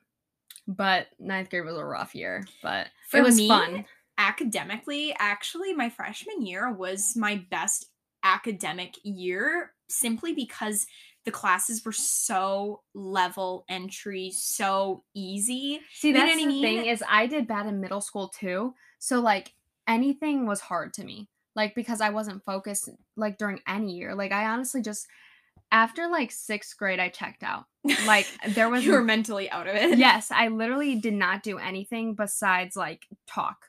But 0.67 1.07
ninth 1.19 1.49
grade 1.49 1.65
was 1.65 1.75
a 1.75 1.83
rough 1.83 2.13
year, 2.13 2.45
but 2.61 2.87
For 3.09 3.17
it 3.17 3.23
was 3.23 3.37
me, 3.37 3.47
fun. 3.47 3.85
academically, 4.19 5.15
actually, 5.17 5.73
my 5.73 5.89
freshman 5.89 6.45
year 6.45 6.71
was 6.71 7.15
my 7.15 7.43
best 7.49 7.87
academic 8.23 8.95
year 9.03 9.71
simply 9.89 10.33
because 10.33 10.85
the 11.25 11.31
classes 11.31 11.83
were 11.83 11.91
so 11.91 12.81
level 12.93 13.65
entry, 13.69 14.31
so 14.35 15.03
easy. 15.15 15.79
See, 15.93 16.09
you 16.09 16.13
know 16.13 16.19
that's 16.19 16.35
what 16.35 16.43
I 16.43 16.45
the 16.45 16.61
thing 16.61 16.77
mean? 16.77 16.85
is 16.85 17.03
I 17.09 17.25
did 17.25 17.47
bad 17.47 17.65
in 17.65 17.81
middle 17.81 18.01
school 18.01 18.27
too, 18.29 18.75
so 18.99 19.19
like 19.19 19.53
anything 19.87 20.45
was 20.45 20.59
hard 20.59 20.93
to 20.93 21.03
me, 21.03 21.27
like 21.55 21.73
because 21.73 22.01
I 22.01 22.11
wasn't 22.11 22.43
focused 22.43 22.89
like 23.15 23.39
during 23.39 23.61
any 23.67 23.93
year. 23.93 24.13
Like 24.13 24.31
I 24.31 24.45
honestly 24.45 24.83
just 24.83 25.07
after 25.71 26.07
like 26.07 26.31
sixth 26.31 26.77
grade, 26.77 26.99
I 26.99 27.09
checked 27.09 27.41
out. 27.43 27.65
Like 28.05 28.27
there 28.49 28.69
was 28.69 28.85
you 28.85 28.93
were 28.93 29.03
mentally 29.03 29.49
out 29.49 29.67
of 29.67 29.75
it. 29.75 29.97
yes, 29.97 30.31
I 30.31 30.47
literally 30.49 30.95
did 30.95 31.13
not 31.13 31.43
do 31.43 31.57
anything 31.57 32.15
besides 32.15 32.75
like 32.75 33.05
talk. 33.27 33.65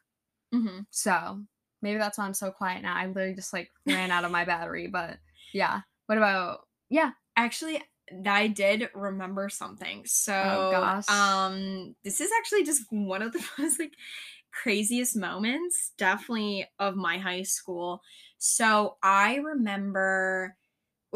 hmm 0.52 0.80
So 0.90 1.42
maybe 1.82 1.98
that's 1.98 2.18
why 2.18 2.24
I'm 2.24 2.34
so 2.34 2.50
quiet 2.50 2.82
now. 2.82 2.94
I 2.96 3.06
literally 3.06 3.34
just 3.34 3.52
like 3.52 3.70
ran 3.86 4.10
out 4.10 4.24
of 4.24 4.30
my 4.30 4.44
battery. 4.44 4.86
But 4.86 5.18
yeah. 5.52 5.80
What 6.06 6.18
about 6.18 6.60
yeah? 6.88 7.10
Actually, 7.36 7.82
I 8.24 8.46
did 8.46 8.88
remember 8.94 9.48
something. 9.48 10.04
So, 10.06 10.32
Oh, 10.32 10.70
gosh. 10.70 11.08
um, 11.10 11.94
this 12.04 12.20
is 12.20 12.30
actually 12.38 12.64
just 12.64 12.84
one 12.90 13.20
of 13.22 13.32
the 13.32 13.44
most 13.58 13.78
like 13.78 13.92
craziest 14.52 15.16
moments, 15.16 15.92
definitely 15.98 16.66
of 16.78 16.96
my 16.96 17.18
high 17.18 17.42
school. 17.42 18.00
So 18.38 18.96
I 19.02 19.36
remember, 19.36 20.56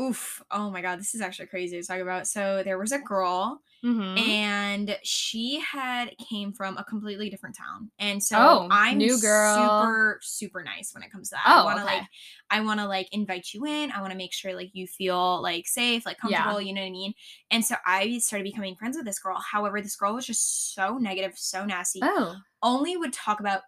oof, 0.01 0.43
oh 0.51 0.71
my 0.71 0.81
god, 0.83 0.99
this 0.99 1.15
is 1.15 1.21
actually 1.21 1.47
crazy 1.47 1.81
to 1.81 1.87
talk 1.87 1.99
about. 2.01 2.27
So 2.27 2.63
there 2.65 2.79
was 2.79 2.93
a 2.93 2.99
girl 2.99 3.61
Mm-hmm. 3.83 4.19
and 4.19 4.99
she 5.03 5.59
had 5.61 6.11
came 6.29 6.53
from 6.53 6.77
a 6.77 6.85
completely 6.85 7.31
different 7.31 7.57
town 7.57 7.91
and 7.99 8.23
so 8.23 8.37
Oh, 8.39 8.69
i'm 8.71 8.99
new 8.99 9.19
girl. 9.19 9.57
super 9.57 10.19
super 10.21 10.63
nice 10.63 10.93
when 10.93 11.03
it 11.03 11.11
comes 11.11 11.31
to 11.31 11.37
that 11.37 11.45
Oh, 11.47 11.61
i 11.63 11.65
want 11.65 11.79
to 11.79 11.85
okay. 11.87 11.95
like 11.97 12.07
i 12.51 12.61
want 12.61 12.79
to 12.81 12.87
like 12.87 13.09
invite 13.13 13.55
you 13.55 13.65
in 13.65 13.91
i 13.91 14.03
want 14.03 14.11
to 14.13 14.19
make 14.19 14.35
sure 14.35 14.55
like 14.55 14.69
you 14.75 14.87
feel 14.87 15.41
like 15.41 15.67
safe 15.67 16.05
like 16.05 16.19
Yeah. 16.23 16.43
comfortable 16.43 16.61
you 16.61 16.75
know 16.75 16.83
what 16.83 16.89
i 16.89 16.91
mean 16.91 17.15
and 17.51 17.65
so 17.65 17.75
i 17.87 18.19
started 18.19 18.45
becoming 18.45 18.77
friends 18.77 18.99
with 18.99 19.07
this 19.07 19.19
girl 19.19 19.39
however 19.51 19.81
this 19.81 19.97
girl 19.97 20.15
was 20.15 20.27
just 20.27 20.75
so 20.75 20.99
negative 20.99 21.33
so 21.37 21.65
nasty 21.65 22.01
oh. 22.03 22.37
only 22.63 22.99
would 22.99 23.15
talk 23.15 23.41
about 23.41 23.63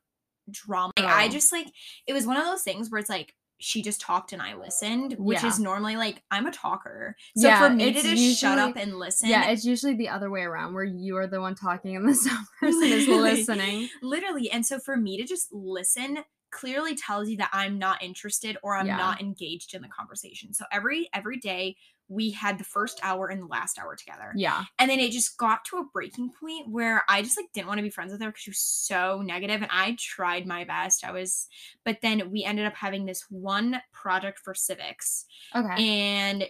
drama 0.51 0.93
like, 0.99 1.07
i 1.09 1.25
Oh. 1.25 1.29
just 1.31 1.53
like 1.53 1.69
it 2.07 2.13
was 2.13 2.27
one 2.27 2.37
of 2.37 2.45
those 2.45 2.63
things 2.63 2.91
where 2.91 2.99
it's 3.01 3.09
like 3.09 3.35
she 3.63 3.81
just 3.81 4.01
talked 4.01 4.33
and 4.33 4.43
I 4.43 4.55
listened, 4.55 5.15
which 5.19 5.43
Yeah. 5.43 5.49
is 5.49 5.59
normally 5.61 5.97
like 5.97 6.23
I'm 6.31 6.47
a 6.47 6.51
talker. 6.53 7.17
So 7.37 7.47
Yeah, 7.49 7.61
for 7.69 7.73
me 7.73 7.93
to 7.93 8.03
just 8.03 8.41
shut 8.41 8.57
usually- 8.59 8.61
up 8.61 8.77
and 8.77 8.99
listen, 8.99 9.29
Yeah, 9.29 9.49
it's 9.51 9.65
usually 9.65 9.95
the 9.95 10.09
other 10.09 10.31
way 10.31 10.43
around 10.43 10.75
where 10.75 10.85
you 10.85 11.17
are 11.17 11.27
the 11.27 11.41
one 11.41 11.55
talking 11.55 11.97
and 11.97 12.09
the 12.09 12.15
some 12.27 12.47
person 12.61 12.83
is 12.85 13.07
listening. 13.09 13.89
literally 14.03 14.51
and 14.51 14.67
so 14.67 14.79
for 14.79 14.97
me 14.97 15.17
to 15.17 15.25
just 15.25 15.53
listen 15.53 16.19
clearly 16.51 16.95
tells 16.95 17.31
you 17.31 17.37
that 17.39 17.49
i'm 17.55 17.79
not 17.79 18.03
interested 18.03 18.59
or 18.63 18.77
i'm 18.77 18.87
Yeah. 18.87 18.97
not 18.99 19.23
engaged 19.23 19.75
in 19.75 19.81
the 19.81 19.89
conversation 19.89 20.53
so 20.53 20.67
every 20.71 21.09
every 21.15 21.39
day 21.39 21.77
we 22.13 22.31
had 22.31 22.59
the 22.59 22.65
first 22.65 23.01
hour 23.03 23.27
and 23.29 23.41
the 23.43 23.47
last 23.47 23.79
hour 23.79 23.97
together 23.97 24.33
Yeah. 24.37 24.65
and 24.79 24.91
then 24.91 25.01
it 25.01 25.11
just 25.13 25.37
got 25.39 25.65
to 25.67 25.79
a 25.79 25.85
breaking 25.93 26.31
point 26.39 26.69
where 26.69 27.03
i 27.09 27.23
just 27.23 27.37
like 27.39 27.47
didn't 27.55 27.69
want 27.69 27.79
to 27.79 27.83
be 27.83 27.91
friends 27.91 28.13
with 28.13 28.21
her 28.21 28.29
because 28.29 28.43
she 28.43 28.51
was 28.51 28.59
so 28.61 29.23
negative 29.23 29.63
and 29.63 29.71
i 29.73 29.97
tried 29.99 30.47
my 30.47 30.65
best 30.65 31.05
i 31.05 31.11
was 31.11 31.47
but 31.85 31.99
then 32.03 32.31
we 32.31 32.45
ended 32.45 32.67
up 32.67 32.75
having 32.75 33.07
this 33.07 33.25
one 33.31 33.81
project 33.93 34.39
for 34.39 34.55
civics 34.55 35.25
Okay. 35.57 35.85
and 35.85 36.45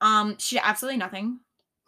um 0.00 0.36
she 0.38 0.56
did 0.56 0.62
absolutely 0.64 0.98
nothing 0.98 1.40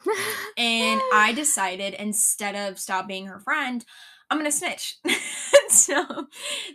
and 0.58 1.00
I 1.12 1.32
decided 1.34 1.94
instead 1.94 2.54
of 2.54 2.78
stop 2.78 3.08
being 3.08 3.26
her 3.26 3.40
friend, 3.40 3.82
I'm 4.30 4.36
gonna 4.38 4.52
snitch. 4.52 4.96
so 5.68 6.26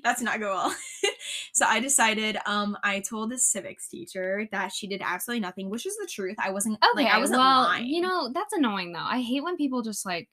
that's 0.04 0.22
not 0.22 0.40
go 0.40 0.48
well. 0.56 0.76
so 1.54 1.66
I 1.66 1.80
decided 1.80 2.38
um 2.46 2.78
I 2.84 3.00
told 3.02 3.32
the 3.32 3.38
civics 3.38 3.88
teacher 3.90 4.48
that 4.52 4.72
she 4.72 4.88
did 4.88 5.02
absolutely 5.04 5.42
nothing, 5.42 5.70
which 5.70 5.86
is 5.86 5.98
the 5.98 6.08
truth. 6.08 6.36
I 6.40 6.52
wasn't 6.52 6.80
Okay, 6.84 7.06
like 7.06 7.08
I 7.08 7.18
wasn't 7.20 7.38
well, 7.38 7.64
lying. 7.64 7.86
you 7.86 8.02
know 8.02 8.32
that's 8.34 8.54
annoying 8.54 8.92
though. 8.94 9.00
I 9.00 9.22
hate 9.22 9.44
when 9.44 9.56
people 9.58 9.82
just 9.84 10.06
like, 10.06 10.30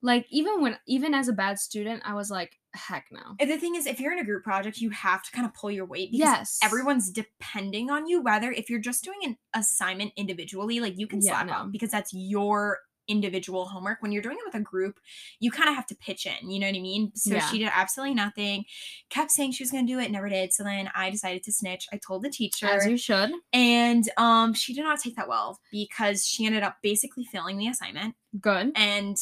like 0.00 0.26
even 0.30 0.60
when 0.60 0.78
even 0.86 1.14
as 1.14 1.28
a 1.28 1.32
bad 1.32 1.58
student, 1.58 2.02
I 2.04 2.14
was 2.14 2.30
like, 2.30 2.58
heck 2.74 3.06
no. 3.12 3.36
And 3.38 3.50
the 3.50 3.58
thing 3.58 3.74
is, 3.76 3.86
if 3.86 4.00
you're 4.00 4.12
in 4.12 4.18
a 4.18 4.24
group 4.24 4.44
project, 4.44 4.78
you 4.80 4.90
have 4.90 5.22
to 5.22 5.30
kind 5.30 5.46
of 5.46 5.54
pull 5.54 5.70
your 5.70 5.86
weight 5.86 6.10
because 6.12 6.30
Yes, 6.30 6.60
everyone's 6.62 7.10
depending 7.10 7.90
on 7.90 8.06
you. 8.06 8.20
Whether 8.20 8.50
if 8.52 8.68
you're 8.68 8.80
just 8.80 9.04
doing 9.04 9.18
an 9.24 9.38
assignment 9.54 10.12
individually, 10.16 10.80
like 10.80 10.98
you 10.98 11.06
can 11.06 11.20
Yeah, 11.20 11.22
slap 11.22 11.46
no. 11.46 11.52
off 11.52 11.72
because 11.72 11.90
that's 11.90 12.12
your 12.12 12.78
individual 13.08 13.66
homework. 13.66 14.00
When 14.02 14.12
you're 14.12 14.22
doing 14.22 14.36
it 14.38 14.44
with 14.44 14.54
a 14.54 14.64
group, 14.64 14.98
you 15.40 15.50
kind 15.50 15.68
of 15.68 15.74
have 15.74 15.86
to 15.86 15.94
pitch 15.96 16.26
in. 16.26 16.50
You 16.50 16.60
know 16.60 16.66
what 16.66 16.76
I 16.76 16.80
mean? 16.80 17.12
So 17.14 17.34
Yeah. 17.34 17.48
she 17.48 17.58
did 17.58 17.70
absolutely 17.72 18.14
nothing. 18.14 18.64
Kept 19.10 19.30
saying 19.30 19.52
she 19.52 19.62
was 19.62 19.70
going 19.70 19.86
to 19.86 19.92
do 19.92 19.98
it, 19.98 20.10
never 20.10 20.28
did. 20.28 20.52
So 20.52 20.64
then 20.64 20.90
I 20.94 21.10
decided 21.10 21.42
to 21.44 21.52
snitch. 21.52 21.86
I 21.92 21.98
told 21.98 22.22
the 22.22 22.30
teacher, 22.30 22.66
as 22.66 22.86
you 22.86 22.96
should. 22.96 23.30
and 23.52 24.08
um, 24.16 24.54
she 24.54 24.74
did 24.74 24.84
not 24.84 25.00
take 25.00 25.16
that 25.16 25.28
well 25.28 25.60
because 25.70 26.26
she 26.26 26.46
ended 26.46 26.62
up 26.62 26.76
basically 26.82 27.24
failing 27.24 27.58
the 27.58 27.68
assignment 27.68 28.14
Good. 28.40 28.72
and 28.76 29.16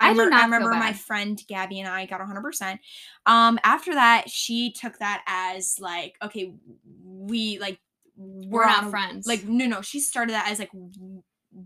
I 0.00 0.10
I, 0.10 0.12
not 0.14 0.32
I 0.32 0.44
remember 0.44 0.70
my 0.70 0.92
friend 0.92 1.40
Gabby 1.46 1.78
and 1.78 1.88
I 1.88 2.06
got 2.06 2.20
100%. 2.20 2.78
Um, 3.26 3.60
after 3.62 3.94
that, 3.94 4.28
she 4.28 4.72
took 4.72 4.98
that 4.98 5.22
as 5.28 5.76
like, 5.78 6.16
okay, 6.20 6.54
we 7.04 7.58
like 7.60 7.78
we're, 8.16 8.60
We're 8.60 8.66
not 8.66 8.90
friends. 8.90 9.26
Like, 9.26 9.44
no, 9.44 9.66
no, 9.66 9.80
she 9.80 10.00
started 10.00 10.32
that 10.34 10.50
as 10.50 10.58
like 10.58 10.70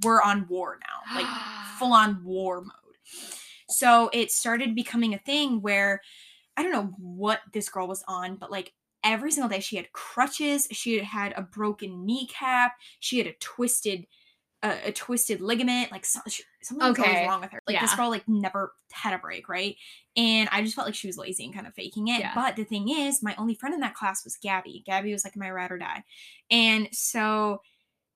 we're 0.03 0.23
on 0.23 0.47
war 0.49 0.79
now, 0.81 1.17
like 1.17 1.27
full 1.79 1.93
on 1.93 2.25
war 2.25 2.61
mode. 2.61 2.73
So 3.69 4.11
it 4.13 4.31
started 4.31 4.75
becoming 4.75 5.15
a 5.15 5.19
thing 5.19 5.61
where 5.61 6.01
I 6.57 6.63
don't 6.63 6.73
know 6.73 6.95
what 6.99 7.41
this 7.53 7.69
girl 7.69 7.89
was 7.89 8.05
on, 8.09 8.37
but 8.37 8.51
like 8.51 8.73
every 9.05 9.31
single 9.31 9.49
day 9.49 9.61
she 9.61 9.77
had 9.77 9.93
crutches, 9.93 10.67
she 10.71 10.99
had 11.01 11.33
a 11.37 11.43
broken 11.43 12.07
kneecap, 12.07 12.73
she 13.01 13.19
had 13.19 13.27
a 13.27 13.35
twisted 13.35 14.07
a, 14.63 14.89
a 14.89 14.93
twisted 14.93 15.41
ligament, 15.41 15.93
like 15.93 16.05
so, 16.05 16.21
she, 16.29 16.43
something 16.63 16.89
was 16.89 16.99
wrong 17.29 17.41
with 17.41 17.53
her. 17.53 17.61
Like 17.69 17.81
this 17.81 17.95
girl 17.95 18.11
like 18.11 18.27
never 18.27 18.73
had 18.91 19.13
a 19.13 19.19
break, 19.19 19.49
right? 19.49 19.77
And 20.17 20.49
I 20.51 20.63
just 20.63 20.75
felt 20.75 20.87
like 20.87 20.95
she 20.95 21.07
was 21.07 21.19
lazy 21.19 21.45
and 21.45 21.55
kind 21.55 21.67
of 21.67 21.75
faking 21.75 22.09
it. 22.09 22.21
Yeah. 22.21 22.33
But 22.35 22.57
the 22.57 22.65
thing 22.65 22.89
is, 22.89 23.23
my 23.23 23.35
only 23.37 23.55
friend 23.55 23.75
in 23.75 23.81
that 23.81 23.95
class 23.95 24.25
was 24.25 24.37
Gabby. 24.37 24.83
Gabby 24.87 25.13
was 25.13 25.25
like 25.25 25.37
my 25.37 25.51
ride 25.51 25.71
or 25.71 25.79
die. 25.79 26.05
And 26.51 26.89
so 26.93 27.61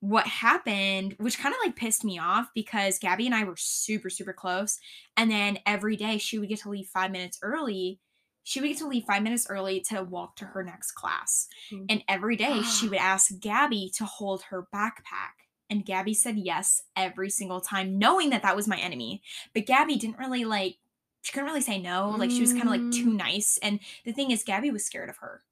what 0.01 0.27
happened, 0.27 1.15
which 1.19 1.39
kind 1.39 1.55
of 1.55 1.61
like 1.65 1.77
pissed 1.77 2.05
me 2.05 2.19
off 2.19 2.49
because 2.55 2.99
Gabby 2.99 3.27
and 3.27 3.35
I 3.35 3.45
were 3.45 3.57
super, 3.57 4.09
super 4.09 4.33
close. 4.33 4.79
And 5.17 5.31
then 5.31 5.59
every 5.67 5.97
day 5.97 6.19
she 6.19 6.39
would 6.39 6.49
get 6.49 6.61
to 6.61 6.71
leave 6.71 6.87
five 6.87 7.11
minutes 7.11 7.39
early. 7.43 8.01
She 8.43 8.61
would 8.61 8.69
get 8.69 8.79
to 8.79 8.89
leave 8.89 9.05
five 9.05 9.23
minutes 9.23 9.47
early 9.51 9.81
to 9.89 10.03
walk 10.03 10.37
to 10.37 10.47
her 10.47 10.63
next 10.63 10.93
class. 10.93 11.49
Mm. 11.71 11.87
And 11.91 12.05
every 12.09 12.37
day 12.37 12.63
she 12.63 12.89
would 12.89 12.99
ask 13.01 13.39
Gabby 13.39 13.93
to 13.97 14.07
hold 14.07 14.43
her 14.45 14.67
backpack. 14.75 15.37
And 15.69 15.85
Gabby 15.85 16.15
said 16.15 16.37
yes 16.39 16.83
every 16.97 17.31
single 17.31 17.61
time, 17.61 17.99
knowing 17.99 18.31
that 18.31 18.43
that 18.43 18.57
was 18.57 18.67
my 18.67 18.79
enemy. 18.79 19.23
But 19.55 19.67
Gabby 19.67 19.97
didn't 19.97 20.19
really 20.19 20.45
like, 20.45 20.77
she 21.23 21.33
couldn't 21.33 21.49
really 21.49 21.61
say 21.61 21.79
no. 21.79 22.15
Like 22.19 22.31
she 22.31 22.41
was 22.41 22.55
kind 22.55 22.65
of 22.65 22.71
like 22.71 22.91
too 22.91 23.13
nice. 23.13 23.59
And 23.63 23.79
the 24.05 24.13
thing 24.13 24.31
is, 24.31 24.43
Gabby 24.43 24.71
was 24.71 24.85
scared 24.85 25.11
of 25.11 25.19
her. 25.19 25.43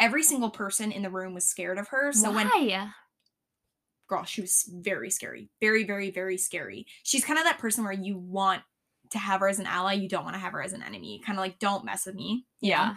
Every 0.00 0.22
single 0.22 0.50
person 0.50 0.90
in 0.90 1.02
the 1.02 1.10
room 1.10 1.34
was 1.34 1.46
scared 1.46 1.78
of 1.78 1.88
her. 1.88 2.12
So 2.12 2.32
when 2.32 2.48
Why? 2.48 2.90
Girl, 4.10 4.24
she 4.24 4.42
was 4.42 4.68
very 4.70 5.08
scary. 5.08 5.48
Very, 5.60 5.84
very, 5.84 6.10
very 6.10 6.36
scary. 6.36 6.86
She's 7.02 7.24
kind 7.24 7.38
of 7.38 7.44
that 7.46 7.58
person 7.58 7.84
where 7.84 7.92
you 7.92 8.18
want 8.18 8.62
to 9.10 9.18
have 9.18 9.40
her 9.40 9.48
as 9.48 9.58
an 9.58 9.66
ally, 9.66 9.94
you 9.94 10.08
don't 10.08 10.24
want 10.24 10.34
to 10.34 10.40
have 10.40 10.52
her 10.52 10.62
as 10.62 10.72
an 10.72 10.82
enemy. 10.82 11.20
Kind 11.24 11.38
of 11.38 11.42
like, 11.42 11.58
don't 11.58 11.84
mess 11.84 12.06
with 12.06 12.14
me. 12.14 12.44
you 12.60 12.70
know? 12.70 12.76
Yeah. 12.76 12.94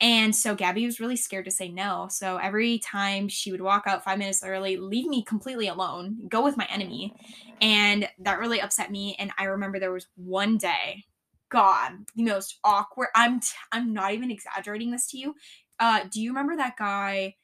And 0.00 0.34
so 0.34 0.54
Gabby 0.56 0.84
was 0.84 0.98
really 0.98 1.16
scared 1.16 1.44
to 1.44 1.50
say 1.52 1.68
no. 1.68 2.08
So 2.10 2.38
every 2.38 2.80
time 2.80 3.28
she 3.28 3.52
would 3.52 3.60
walk 3.60 3.84
out 3.86 4.02
five 4.02 4.18
minutes 4.18 4.42
early, 4.44 4.76
leave 4.76 5.06
me 5.06 5.22
completely 5.22 5.68
alone, 5.68 6.26
go 6.28 6.42
with 6.42 6.56
my 6.56 6.66
enemy. 6.70 7.14
And 7.60 8.08
that 8.18 8.40
really 8.40 8.60
upset 8.60 8.90
me. 8.90 9.14
And 9.18 9.30
I 9.38 9.44
remember 9.44 9.78
there 9.78 9.92
was 9.92 10.08
one 10.16 10.58
day, 10.58 11.04
God, 11.50 11.92
the 12.16 12.24
most 12.24 12.58
awkward. 12.64 13.08
I'm 13.14 13.38
t- 13.38 13.46
I'm 13.70 13.92
not 13.92 14.12
even 14.12 14.32
exaggerating 14.32 14.90
this 14.90 15.06
to 15.10 15.18
you. 15.18 15.34
Uh, 15.78 16.00
do 16.10 16.20
you 16.20 16.30
remember 16.30 16.56
that 16.56 16.76
guy, 16.76 17.36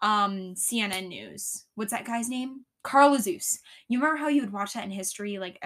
um, 0.00 0.54
CNN 0.54 1.08
News? 1.08 1.64
What's 1.74 1.92
that 1.92 2.04
guy's 2.04 2.28
name? 2.28 2.64
Carl 2.82 3.16
Azuz. 3.16 3.58
You 3.88 3.98
remember 3.98 4.18
how 4.18 4.28
you 4.28 4.40
would 4.42 4.52
watch 4.52 4.74
that 4.74 4.84
in 4.84 4.90
history, 4.90 5.38
like, 5.38 5.58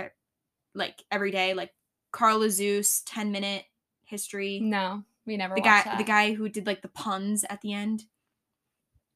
like 0.75 1.03
every 1.11 1.31
day, 1.31 1.55
like 1.55 1.71
Carl 2.12 2.40
Azuz, 2.40 3.03
ten 3.07 3.31
minute 3.33 3.64
history 4.05 4.61
No, 4.61 5.03
we 5.27 5.37
never. 5.37 5.55
the 5.55 5.61
guy 5.62 5.83
that. 5.85 5.99
the 5.99 6.05
guy 6.05 6.35
who 6.35 6.49
did 6.49 6.66
like 6.66 6.83
the 6.83 6.88
puns 6.88 7.45
at 7.49 7.62
the 7.62 7.73
end 7.73 8.05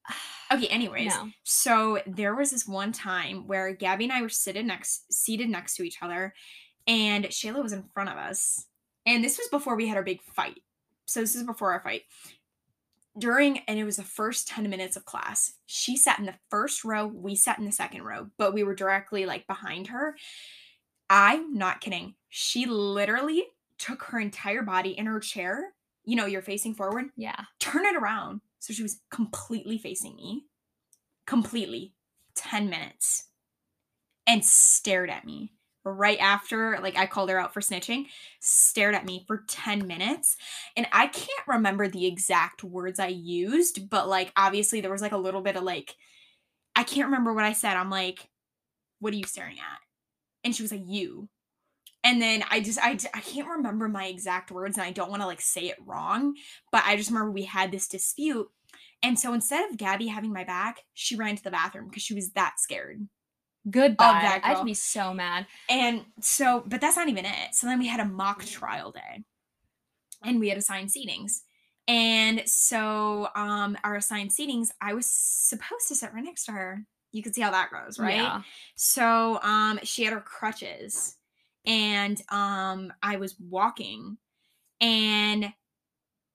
okay 0.52 0.68
anyways 0.68 1.08
No. 1.14 1.28
so 1.42 2.00
there 2.06 2.34
was 2.34 2.50
this 2.50 2.66
one 2.66 2.92
time 2.92 3.46
where 3.46 3.74
gabby 3.74 4.04
and 4.04 4.12
i 4.12 4.22
were 4.22 4.30
seated 4.30 4.64
next 4.64 5.12
seated 5.12 5.50
next 5.50 5.76
to 5.76 5.82
each 5.82 5.98
other 6.00 6.32
and 6.86 7.26
shayla 7.26 7.62
was 7.62 7.74
in 7.74 7.84
front 7.92 8.08
of 8.08 8.16
us 8.16 8.64
and 9.04 9.22
this 9.22 9.36
was 9.36 9.48
before 9.48 9.76
we 9.76 9.86
had 9.86 9.98
our 9.98 10.02
big 10.02 10.22
fight 10.22 10.60
so 11.04 11.20
this 11.20 11.34
is 11.34 11.42
before 11.42 11.72
our 11.72 11.80
fight 11.82 12.02
during 13.18 13.58
and 13.60 13.78
it 13.78 13.84
was 13.84 13.96
the 13.96 14.02
first 14.02 14.48
10 14.48 14.68
minutes 14.68 14.96
of 14.96 15.04
class 15.04 15.54
she 15.66 15.96
sat 15.96 16.18
in 16.18 16.26
the 16.26 16.34
first 16.50 16.84
row 16.84 17.06
we 17.06 17.34
sat 17.34 17.58
in 17.58 17.64
the 17.64 17.72
second 17.72 18.02
row 18.02 18.28
but 18.38 18.52
we 18.54 18.62
were 18.62 18.74
directly 18.74 19.26
like 19.26 19.46
behind 19.46 19.88
her 19.88 20.16
i'm 21.10 21.54
not 21.54 21.80
kidding 21.80 22.14
she 22.28 22.66
literally 22.66 23.44
took 23.78 24.02
her 24.04 24.18
entire 24.18 24.62
body 24.62 24.90
in 24.90 25.06
her 25.06 25.20
chair 25.20 25.72
you 26.04 26.16
know 26.16 26.26
you're 26.26 26.42
facing 26.42 26.74
forward 26.74 27.06
Yeah. 27.16 27.44
turn 27.60 27.84
it 27.86 27.96
around. 27.96 28.40
So 28.58 28.72
she 28.72 28.82
was 28.82 29.00
completely 29.12 29.78
facing 29.78 30.16
me, 30.16 30.46
completely, 31.26 31.94
10 32.34 32.68
minutes, 32.68 33.28
and 34.26 34.44
stared 34.44 35.08
at 35.08 35.24
me. 35.24 35.52
Right 35.92 36.18
after, 36.18 36.78
like, 36.82 36.96
I 36.96 37.06
called 37.06 37.30
her 37.30 37.38
out 37.38 37.54
for 37.54 37.60
snitching, 37.60 38.06
stared 38.40 38.94
at 38.94 39.06
me 39.06 39.24
for 39.26 39.44
10 39.48 39.86
minutes. 39.86 40.36
And 40.76 40.86
I 40.92 41.06
can't 41.06 41.46
remember 41.46 41.88
the 41.88 42.06
exact 42.06 42.64
words 42.64 42.98
I 42.98 43.08
used, 43.08 43.88
but 43.88 44.08
like, 44.08 44.32
obviously, 44.36 44.80
there 44.80 44.90
was 44.90 45.02
like 45.02 45.12
a 45.12 45.16
little 45.18 45.42
bit 45.42 45.56
of 45.56 45.62
like, 45.62 45.94
I 46.74 46.82
can't 46.82 47.06
remember 47.06 47.32
what 47.32 47.44
I 47.44 47.52
said. 47.52 47.76
I'm 47.76 47.90
like, 47.90 48.28
what 49.00 49.14
are 49.14 49.16
you 49.16 49.24
staring 49.24 49.58
at? 49.58 49.78
And 50.44 50.54
she 50.54 50.62
was 50.62 50.72
like, 50.72 50.84
you. 50.86 51.28
And 52.04 52.22
then 52.22 52.44
I 52.50 52.60
just, 52.60 52.78
I, 52.80 52.98
I 53.14 53.20
can't 53.20 53.48
remember 53.48 53.88
my 53.88 54.06
exact 54.06 54.52
words 54.52 54.76
and 54.76 54.86
I 54.86 54.92
don't 54.92 55.10
want 55.10 55.22
to 55.22 55.26
like 55.26 55.40
say 55.40 55.62
it 55.62 55.78
wrong, 55.84 56.34
but 56.70 56.84
I 56.86 56.96
just 56.96 57.10
remember 57.10 57.32
we 57.32 57.42
had 57.44 57.72
this 57.72 57.88
dispute. 57.88 58.48
And 59.02 59.18
so 59.18 59.32
instead 59.32 59.68
of 59.68 59.76
Gabby 59.76 60.06
having 60.06 60.32
my 60.32 60.44
back, 60.44 60.80
she 60.94 61.16
ran 61.16 61.36
to 61.36 61.42
the 61.42 61.50
bathroom 61.50 61.88
because 61.88 62.02
she 62.02 62.14
was 62.14 62.30
that 62.32 62.54
scared. 62.58 63.08
Goodbye. 63.70 64.20
that 64.22 64.40
I'd 64.44 64.64
be 64.64 64.74
so 64.74 65.12
mad. 65.12 65.46
And 65.68 66.04
so, 66.20 66.62
but 66.66 66.80
that's 66.80 66.96
not 66.96 67.08
even 67.08 67.24
it. 67.24 67.54
So 67.54 67.66
then 67.66 67.78
we 67.78 67.86
had 67.88 68.00
a 68.00 68.04
mock 68.04 68.44
trial 68.44 68.92
day 68.92 69.24
and 70.24 70.38
we 70.38 70.48
had 70.48 70.58
assigned 70.58 70.90
seatings. 70.90 71.40
And 71.88 72.42
so, 72.46 73.28
um, 73.36 73.76
our 73.84 73.96
assigned 73.96 74.30
seatings, 74.30 74.70
I 74.80 74.94
was 74.94 75.06
supposed 75.08 75.88
to 75.88 75.94
sit 75.94 76.12
right 76.12 76.24
next 76.24 76.46
to 76.46 76.52
her. 76.52 76.84
You 77.12 77.22
can 77.22 77.32
see 77.32 77.42
how 77.42 77.52
that 77.52 77.70
goes, 77.70 77.98
right? 77.98 78.16
Yeah. 78.16 78.42
So, 78.74 79.40
um, 79.42 79.78
she 79.82 80.04
had 80.04 80.12
her 80.12 80.20
crutches 80.20 81.16
and, 81.64 82.20
um, 82.30 82.92
I 83.02 83.16
was 83.16 83.36
walking 83.38 84.18
and 84.80 85.52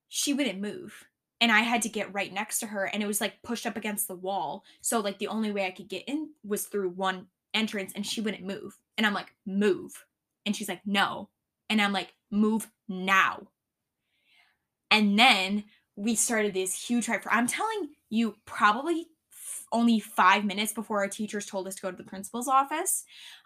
she 0.08 0.34
wouldn't 0.34 0.60
move. 0.60 1.06
And 1.42 1.52
I 1.52 1.62
had 1.62 1.82
to 1.82 1.90
get 1.90 2.14
right 2.14 2.32
next 2.32 2.60
to 2.60 2.68
her 2.68 2.86
and 2.86 3.02
it 3.02 3.08
was 3.08 3.20
like 3.20 3.42
pushed 3.42 3.66
up 3.66 3.76
against 3.76 4.08
the 4.08 4.16
wall. 4.16 4.64
So, 4.82 5.00
like, 5.00 5.18
the 5.18 5.28
only 5.28 5.52
way 5.52 5.66
I 5.66 5.72
could 5.72 5.90
get 5.90 6.04
in 6.08 6.30
was 6.46 6.66
through 6.66 6.90
one 6.90 7.28
entrance 7.54 7.92
and 7.96 8.06
she 8.06 8.22
wouldn't 8.22 8.46
move. 8.46 8.78
And 8.98 9.08
I'm 9.08 9.14
like, 9.14 9.34
move. 9.46 10.06
And 10.46 10.56
she's 10.56 10.70
like, 10.70 10.82
no. 10.86 11.30
And 11.70 11.82
I'm 11.82 11.94
like, 11.94 12.14
move 12.30 12.68
now. 12.88 13.48
And 14.92 15.18
then 15.18 15.64
we 15.96 16.16
started 16.16 16.54
this 16.54 16.88
huge 16.88 17.06
fight 17.06 17.24
for, 17.24 17.32
I'm 17.32 17.48
telling 17.48 17.90
you, 18.10 18.36
probably 18.46 19.08
f- 19.32 19.66
only 19.72 20.00
five 20.00 20.46
minutes 20.46 20.74
before 20.74 21.00
our 21.00 21.08
teachers 21.08 21.46
told 21.46 21.68
us 21.68 21.76
to 21.76 21.82
go 21.82 21.92
to 21.92 21.98
the 21.98 22.04
principal's 22.04 22.48
office. 22.48 23.04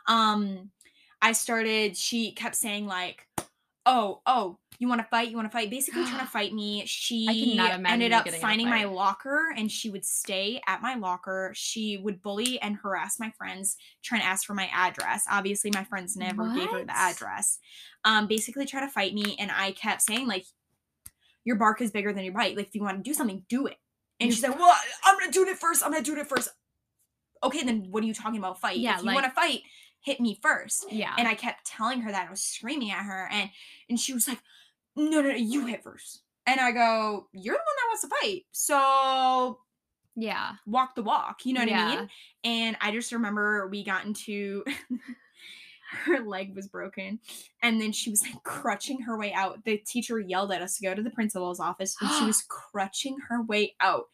Um, 0.08 0.72
I 1.22 1.32
started, 1.32 1.96
she 1.96 2.32
kept 2.32 2.56
saying, 2.56 2.88
like, 2.88 3.28
oh, 3.86 4.22
oh, 4.26 4.58
you 4.80 4.88
want 4.88 5.00
to 5.00 5.08
fight? 5.08 5.30
You 5.30 5.36
want 5.36 5.50
to 5.50 5.56
fight? 5.58 5.70
Basically 5.70 6.04
trying 6.04 6.20
to 6.26 6.26
fight 6.26 6.54
me. 6.54 6.84
She 6.86 7.58
ended 7.86 8.12
up 8.12 8.28
finding 8.30 8.70
my 8.70 8.86
locker 8.86 9.54
and 9.56 9.72
she 9.72 9.90
would 9.90 10.06
stay 10.06 10.62
at 10.68 10.82
my 10.82 10.96
locker. 10.96 11.52
She 11.56 11.98
would 11.98 12.22
bully 12.22 12.60
and 12.62 12.76
harass 12.76 13.20
my 13.20 13.32
friends, 13.38 13.78
trying 14.04 14.22
to 14.22 14.28
ask 14.28 14.46
for 14.46 14.54
my 14.54 14.70
address. 14.74 15.24
Obviously, 15.30 15.72
my 15.74 15.84
friends 15.84 16.16
never 16.16 16.54
gave 16.54 16.70
her 16.72 16.84
the 16.84 16.96
address. 16.98 17.60
Um, 18.04 18.28
basically 18.28 18.66
try 18.66 18.82
to 18.82 18.90
fight 18.90 19.14
me, 19.14 19.36
and 19.40 19.52
I 19.52 19.72
kept 19.72 20.02
saying, 20.02 20.28
like, 20.28 20.46
your 21.44 21.56
bark 21.56 21.82
is 21.82 21.92
bigger 21.92 22.12
than 22.12 22.24
your 22.24 22.34
bite. 22.34 22.58
Like, 22.58 22.68
if 22.68 22.76
you 22.76 22.82
want 22.82 22.98
to 22.98 23.04
do 23.04 23.14
something, 23.14 23.44
do 23.48 23.68
it. 23.68 23.78
And 24.20 24.34
she's 24.34 24.44
like, 24.44 24.58
Well, 24.58 24.76
I'm 25.04 25.20
gonna 25.20 25.32
do 25.32 25.46
it 25.48 25.58
first. 25.58 25.84
I'm 25.84 25.92
gonna 25.92 26.04
do 26.04 26.16
it 26.16 26.28
first. 26.28 26.50
Okay, 27.44 27.64
then 27.64 27.88
what 27.92 28.04
are 28.04 28.08
you 28.08 28.14
talking 28.14 28.40
about? 28.40 28.60
Fight. 28.60 28.78
Yeah, 28.78 28.96
if 28.96 29.02
you 29.02 29.08
like- 29.08 29.16
want 29.16 29.26
to 29.26 29.32
fight, 29.32 29.62
hit 30.06 30.20
me 30.22 30.40
first 30.42 30.86
Yeah. 30.92 31.14
and 31.18 31.28
I 31.28 31.34
kept 31.34 31.66
telling 31.66 32.00
her 32.02 32.12
that 32.12 32.28
I 32.28 32.30
was 32.30 32.42
screaming 32.42 32.92
at 32.92 33.04
her 33.04 33.28
and 33.32 33.50
and 33.90 34.00
she 34.00 34.14
was 34.14 34.28
like 34.28 34.40
no, 34.96 35.10
no, 35.10 35.22
no, 35.24 35.36
you 35.36 35.66
hit 35.66 35.84
first. 35.84 36.22
And 36.48 36.58
I 36.62 36.72
go, 36.72 37.28
you're 37.34 37.54
the 37.56 37.58
one 37.58 37.76
that 37.76 37.88
wants 37.90 38.02
to 38.04 38.08
fight. 38.22 38.44
So 38.54 39.60
Yeah. 40.16 40.54
walk 40.66 40.96
the 40.96 41.04
walk. 41.04 41.46
You 41.46 41.54
know 41.54 41.62
what 41.62 41.74
I 41.74 41.96
mean? 41.98 42.10
And 42.46 42.78
I 42.80 42.92
just 42.92 43.12
remember 43.12 43.68
we 43.68 43.84
got 43.84 44.06
into 44.06 44.64
her 46.06 46.20
leg 46.22 46.56
was 46.56 46.68
broken 46.68 47.20
and 47.62 47.80
then 47.82 47.92
she 47.92 48.10
was 48.10 48.22
like 48.24 48.42
crutching 48.44 49.02
her 49.02 49.18
way 49.18 49.34
out. 49.34 49.64
The 49.66 49.78
teacher 49.78 50.20
yelled 50.20 50.52
at 50.52 50.62
us 50.62 50.78
to 50.78 50.84
go 50.84 50.96
to 50.96 51.02
the 51.02 51.10
principal's 51.12 51.60
office 51.60 51.96
and 52.02 52.10
she 52.12 52.24
was 52.26 52.44
crutching 52.48 53.18
her 53.30 53.42
way 53.42 53.76
out. 53.82 54.06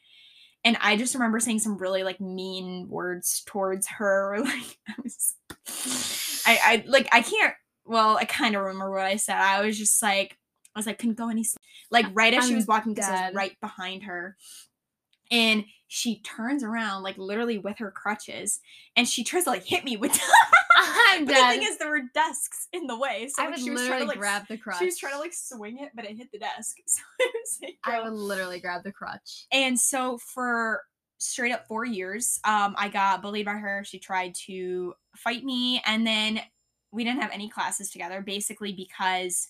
And 0.64 0.78
I 0.80 0.96
just 0.96 1.16
remember 1.16 1.40
saying 1.40 1.60
some 1.60 1.78
really 1.78 2.04
like 2.04 2.22
mean 2.22 2.88
words 2.90 3.44
towards 3.46 3.88
her. 3.88 4.38
Like 4.46 4.78
I 4.88 4.94
was 5.02 5.36
I 6.46 6.60
I 6.64 6.84
like 6.88 7.08
I 7.12 7.22
can't 7.22 7.54
well, 7.86 8.18
I 8.18 8.26
kind 8.26 8.56
of 8.56 8.62
remember 8.62 8.92
what 8.92 9.06
I 9.06 9.16
said. 9.16 9.38
I 9.38 9.66
was 9.66 9.78
just 9.78 10.02
like 10.02 10.38
I 10.76 10.80
was 10.80 10.86
like 10.86 11.00
couldn't 11.00 11.18
go 11.18 11.30
any 11.30 11.44
sl-" 11.44 11.58
like 11.90 12.06
right 12.14 12.34
as 12.34 12.48
she 12.48 12.56
was 12.56 12.68
walking 12.68 12.94
because 12.94 13.10
I 13.10 13.28
was 13.28 13.36
right 13.36 13.56
behind 13.62 14.04
her. 14.04 14.38
And 15.32 15.66
she 15.88 16.22
turns 16.22 16.64
around 16.64 17.04
like 17.04 17.18
literally 17.18 17.58
with 17.58 17.78
her 17.80 17.92
crutches 17.92 18.60
and 18.96 19.08
she 19.08 19.24
tries 19.24 19.44
to 19.46 19.50
like 19.50 19.66
hit 19.66 19.84
me 19.84 19.98
with 19.98 20.12
I'm 21.10 21.26
but 21.26 21.36
the 21.36 21.42
thing 21.42 21.64
is 21.64 21.78
there 21.78 21.90
were 21.90 22.04
desks 22.14 22.68
in 22.74 22.88
the 22.88 22.98
way. 22.98 23.30
So 23.34 23.42
I 23.42 23.46
like, 23.46 23.56
would 23.56 23.64
she 23.64 23.70
was 23.72 23.86
trying 23.86 24.02
to 24.02 24.08
like 24.08 24.18
grab 24.18 24.48
the 24.48 24.58
crutch. 24.58 24.80
she 24.80 24.86
was 24.86 24.98
trying 24.98 25.14
to 25.14 25.20
like 25.20 25.34
swing 25.34 25.80
it, 25.80 25.92
but 25.96 26.06
it 26.06 26.18
hit 26.18 26.32
the 26.32 26.40
desk. 26.40 26.78
So 26.88 27.02
like, 27.64 27.78
I 27.84 28.02
would 28.02 28.14
literally 28.14 28.60
grab 28.60 28.84
the 28.84 28.92
crutch. 28.92 29.46
And 29.52 29.80
so 29.80 30.18
for 30.18 30.84
straight 31.18 31.52
up 31.52 31.68
four 31.68 31.86
years, 31.86 32.40
um, 32.44 32.76
I 32.78 32.90
got 32.90 33.22
bullied 33.22 33.46
by 33.46 33.54
her. 33.54 33.84
She 33.86 34.00
tried 34.00 34.36
to 34.46 34.94
fight 35.16 35.44
me, 35.44 35.82
and 35.86 36.06
then 36.06 36.42
we 36.92 37.04
didn't 37.04 37.22
have 37.22 37.32
any 37.32 37.50
classes 37.50 37.90
together, 37.90 38.22
basically 38.22 38.74
because 38.74 39.50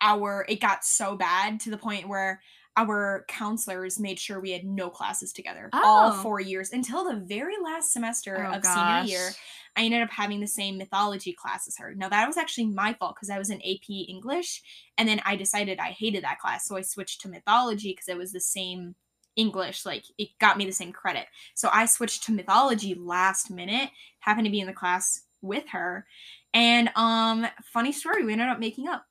our 0.00 0.44
it 0.48 0.60
got 0.60 0.84
so 0.84 1.16
bad 1.16 1.60
to 1.60 1.70
the 1.70 1.78
point 1.78 2.08
where 2.08 2.40
our 2.78 3.24
counselors 3.28 3.98
made 3.98 4.18
sure 4.18 4.40
we 4.40 4.52
had 4.52 4.64
no 4.64 4.88
classes 4.88 5.32
together 5.32 5.68
all 5.72 6.12
Oh. 6.12 6.22
four 6.22 6.40
years 6.40 6.70
until 6.72 7.04
the 7.04 7.16
very 7.16 7.56
last 7.62 7.92
semester 7.92 8.46
Oh, 8.48 8.56
of 8.56 8.64
senior 8.64 9.02
year. 9.02 9.30
I 9.76 9.82
ended 9.82 10.02
up 10.02 10.10
having 10.10 10.40
the 10.40 10.46
same 10.46 10.78
mythology 10.78 11.32
class 11.32 11.66
as 11.68 11.76
her. 11.78 11.94
Now 11.94 12.08
that 12.08 12.26
was 12.26 12.36
actually 12.36 12.66
my 12.66 12.94
fault 12.94 13.14
because 13.16 13.30
I 13.30 13.38
was 13.38 13.50
in 13.50 13.60
AP 13.62 13.88
English, 14.08 14.62
and 14.96 15.08
then 15.08 15.20
I 15.24 15.36
decided 15.36 15.78
I 15.78 15.90
hated 15.90 16.22
that 16.24 16.38
class, 16.38 16.66
so 16.66 16.76
I 16.76 16.82
switched 16.82 17.20
to 17.22 17.28
mythology 17.28 17.90
because 17.92 18.08
it 18.08 18.16
was 18.16 18.32
the 18.32 18.40
same 18.40 18.94
English. 19.36 19.84
Like 19.86 20.04
it 20.18 20.28
got 20.40 20.56
me 20.58 20.64
the 20.66 20.72
same 20.72 20.92
credit. 20.92 21.26
So 21.54 21.68
I 21.72 21.86
switched 21.86 22.24
to 22.24 22.32
mythology 22.32 22.94
last 22.94 23.50
minute. 23.50 23.90
Happened 24.20 24.46
to 24.46 24.50
be 24.50 24.60
in 24.60 24.66
the 24.66 24.72
class 24.72 25.22
with 25.42 25.68
her, 25.70 26.06
and 26.54 26.90
um, 26.96 27.46
funny 27.72 27.92
story, 27.92 28.24
we 28.24 28.32
ended 28.32 28.48
up 28.48 28.58
making 28.58 28.88
up. 28.88 29.04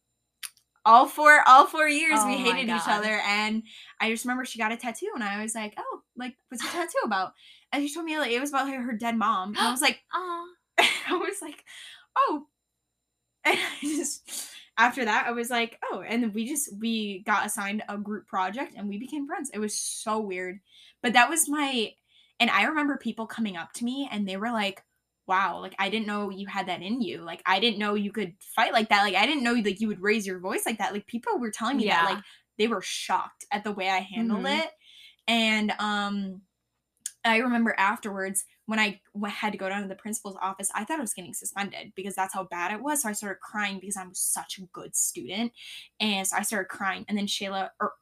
All 0.88 1.06
four, 1.06 1.44
all 1.48 1.68
four 1.68 1.88
years 1.90 2.20
we 2.26 2.36
Oh 2.36 2.40
my 2.40 2.52
hated 2.52 2.74
each 2.74 2.88
other, 2.88 3.22
and 3.28 3.64
I 4.00 4.10
just 4.10 4.24
remember 4.24 4.46
she 4.46 4.58
got 4.58 4.72
a 4.72 4.78
tattoo, 4.78 5.12
and 5.14 5.24
I 5.24 5.42
was 5.44 5.54
like, 5.54 5.74
"Oh, 5.78 6.02
like 6.16 6.36
what's 6.48 6.64
your 6.64 6.72
tattoo 6.72 7.00
about?" 7.04 7.34
And 7.72 7.86
she 7.86 7.94
told 7.94 8.06
me 8.06 8.18
like 8.18 8.32
it 8.32 8.40
was 8.40 8.52
about 8.52 8.70
her, 8.70 8.82
her 8.82 8.94
dead 8.94 9.18
mom. 9.18 9.50
And 9.50 9.60
I 9.60 9.72
was 9.72 9.82
like, 9.82 10.02
Oh, 10.14 10.48
I 10.80 11.14
was 11.14 11.42
like, 11.42 11.64
oh. 12.18 12.46
And 13.46 13.58
I 13.58 13.80
just 13.82 14.52
after 14.78 15.06
that, 15.06 15.26
I 15.28 15.32
was 15.32 15.50
like, 15.50 15.80
oh, 15.92 16.02
and 16.08 16.34
we 16.34 16.48
just 16.48 16.70
we 16.80 17.24
got 17.26 17.46
assigned 17.46 17.84
a 17.90 17.98
group 17.98 18.28
project 18.28 18.74
and 18.76 18.88
we 18.88 18.98
became 18.98 19.28
friends. 19.28 19.50
It 19.54 19.60
was 19.60 19.74
so 19.78 20.20
weird. 20.20 20.60
But 21.02 21.14
that 21.14 21.30
was 21.30 21.50
my 21.50 21.94
and 22.40 22.50
I 22.50 22.66
remember 22.66 22.98
people 22.98 23.26
coming 23.26 23.58
up 23.58 23.74
to 23.74 23.86
me 23.86 24.08
and 24.12 24.28
they 24.28 24.38
were 24.38 24.52
like, 24.52 24.84
wow, 25.28 25.60
like 25.62 25.76
I 25.80 25.90
didn't 25.90 26.08
know 26.08 26.30
you 26.30 26.48
had 26.48 26.68
that 26.68 26.82
in 26.82 27.02
you. 27.02 27.22
Like 27.22 27.42
I 27.46 27.60
didn't 27.60 27.80
know 27.80 27.96
you 27.96 28.12
could 28.12 28.34
fight 28.56 28.74
like 28.74 28.90
that. 28.90 29.04
Like 29.04 29.16
I 29.16 29.26
didn't 29.26 29.44
know 29.44 29.54
like 29.54 29.80
you 29.82 29.88
would 29.88 30.02
raise 30.02 30.26
your 30.28 30.40
voice 30.40 30.64
like 30.66 30.78
that. 30.80 30.94
Like 30.94 31.08
people 31.08 31.38
were 31.40 31.52
telling 31.52 31.78
me 31.78 31.88
that 31.88 32.06
like 32.06 32.24
they 32.58 32.68
were 32.68 32.82
shocked 32.82 33.46
at 33.52 33.64
the 33.64 33.72
way 33.72 33.90
I 33.90 34.00
handled 34.00 34.46
Mhm. 34.46 34.60
it. 34.66 34.72
And 35.28 35.72
um 35.80 36.42
I 37.26 37.38
remember 37.38 37.76
afterwards 37.78 38.46
when 38.68 38.80
I 38.80 39.02
had 39.28 39.52
to 39.52 39.58
go 39.58 39.68
down 39.70 39.82
to 39.82 39.88
the 39.88 39.96
principal's 39.96 40.38
office, 40.42 40.70
I 40.74 40.84
thought 40.86 41.00
I 41.00 41.02
was 41.02 41.14
getting 41.14 41.34
suspended 41.34 41.94
because 41.96 42.16
that's 42.16 42.34
how 42.34 42.46
bad 42.46 42.72
it 42.72 42.82
was. 42.82 43.02
So 43.02 43.10
I 43.10 43.14
started 43.14 43.40
crying 43.42 43.80
because 43.80 43.98
I'm 43.98 44.14
such 44.14 44.60
a 44.60 44.66
good 44.74 44.96
student. 44.96 45.52
And 46.00 46.26
so 46.28 46.38
I 46.38 46.44
started 46.44 46.70
crying. 46.70 47.06
And 47.08 47.18
then 47.18 47.28
Shayla, 47.28 47.70
or 47.82 47.94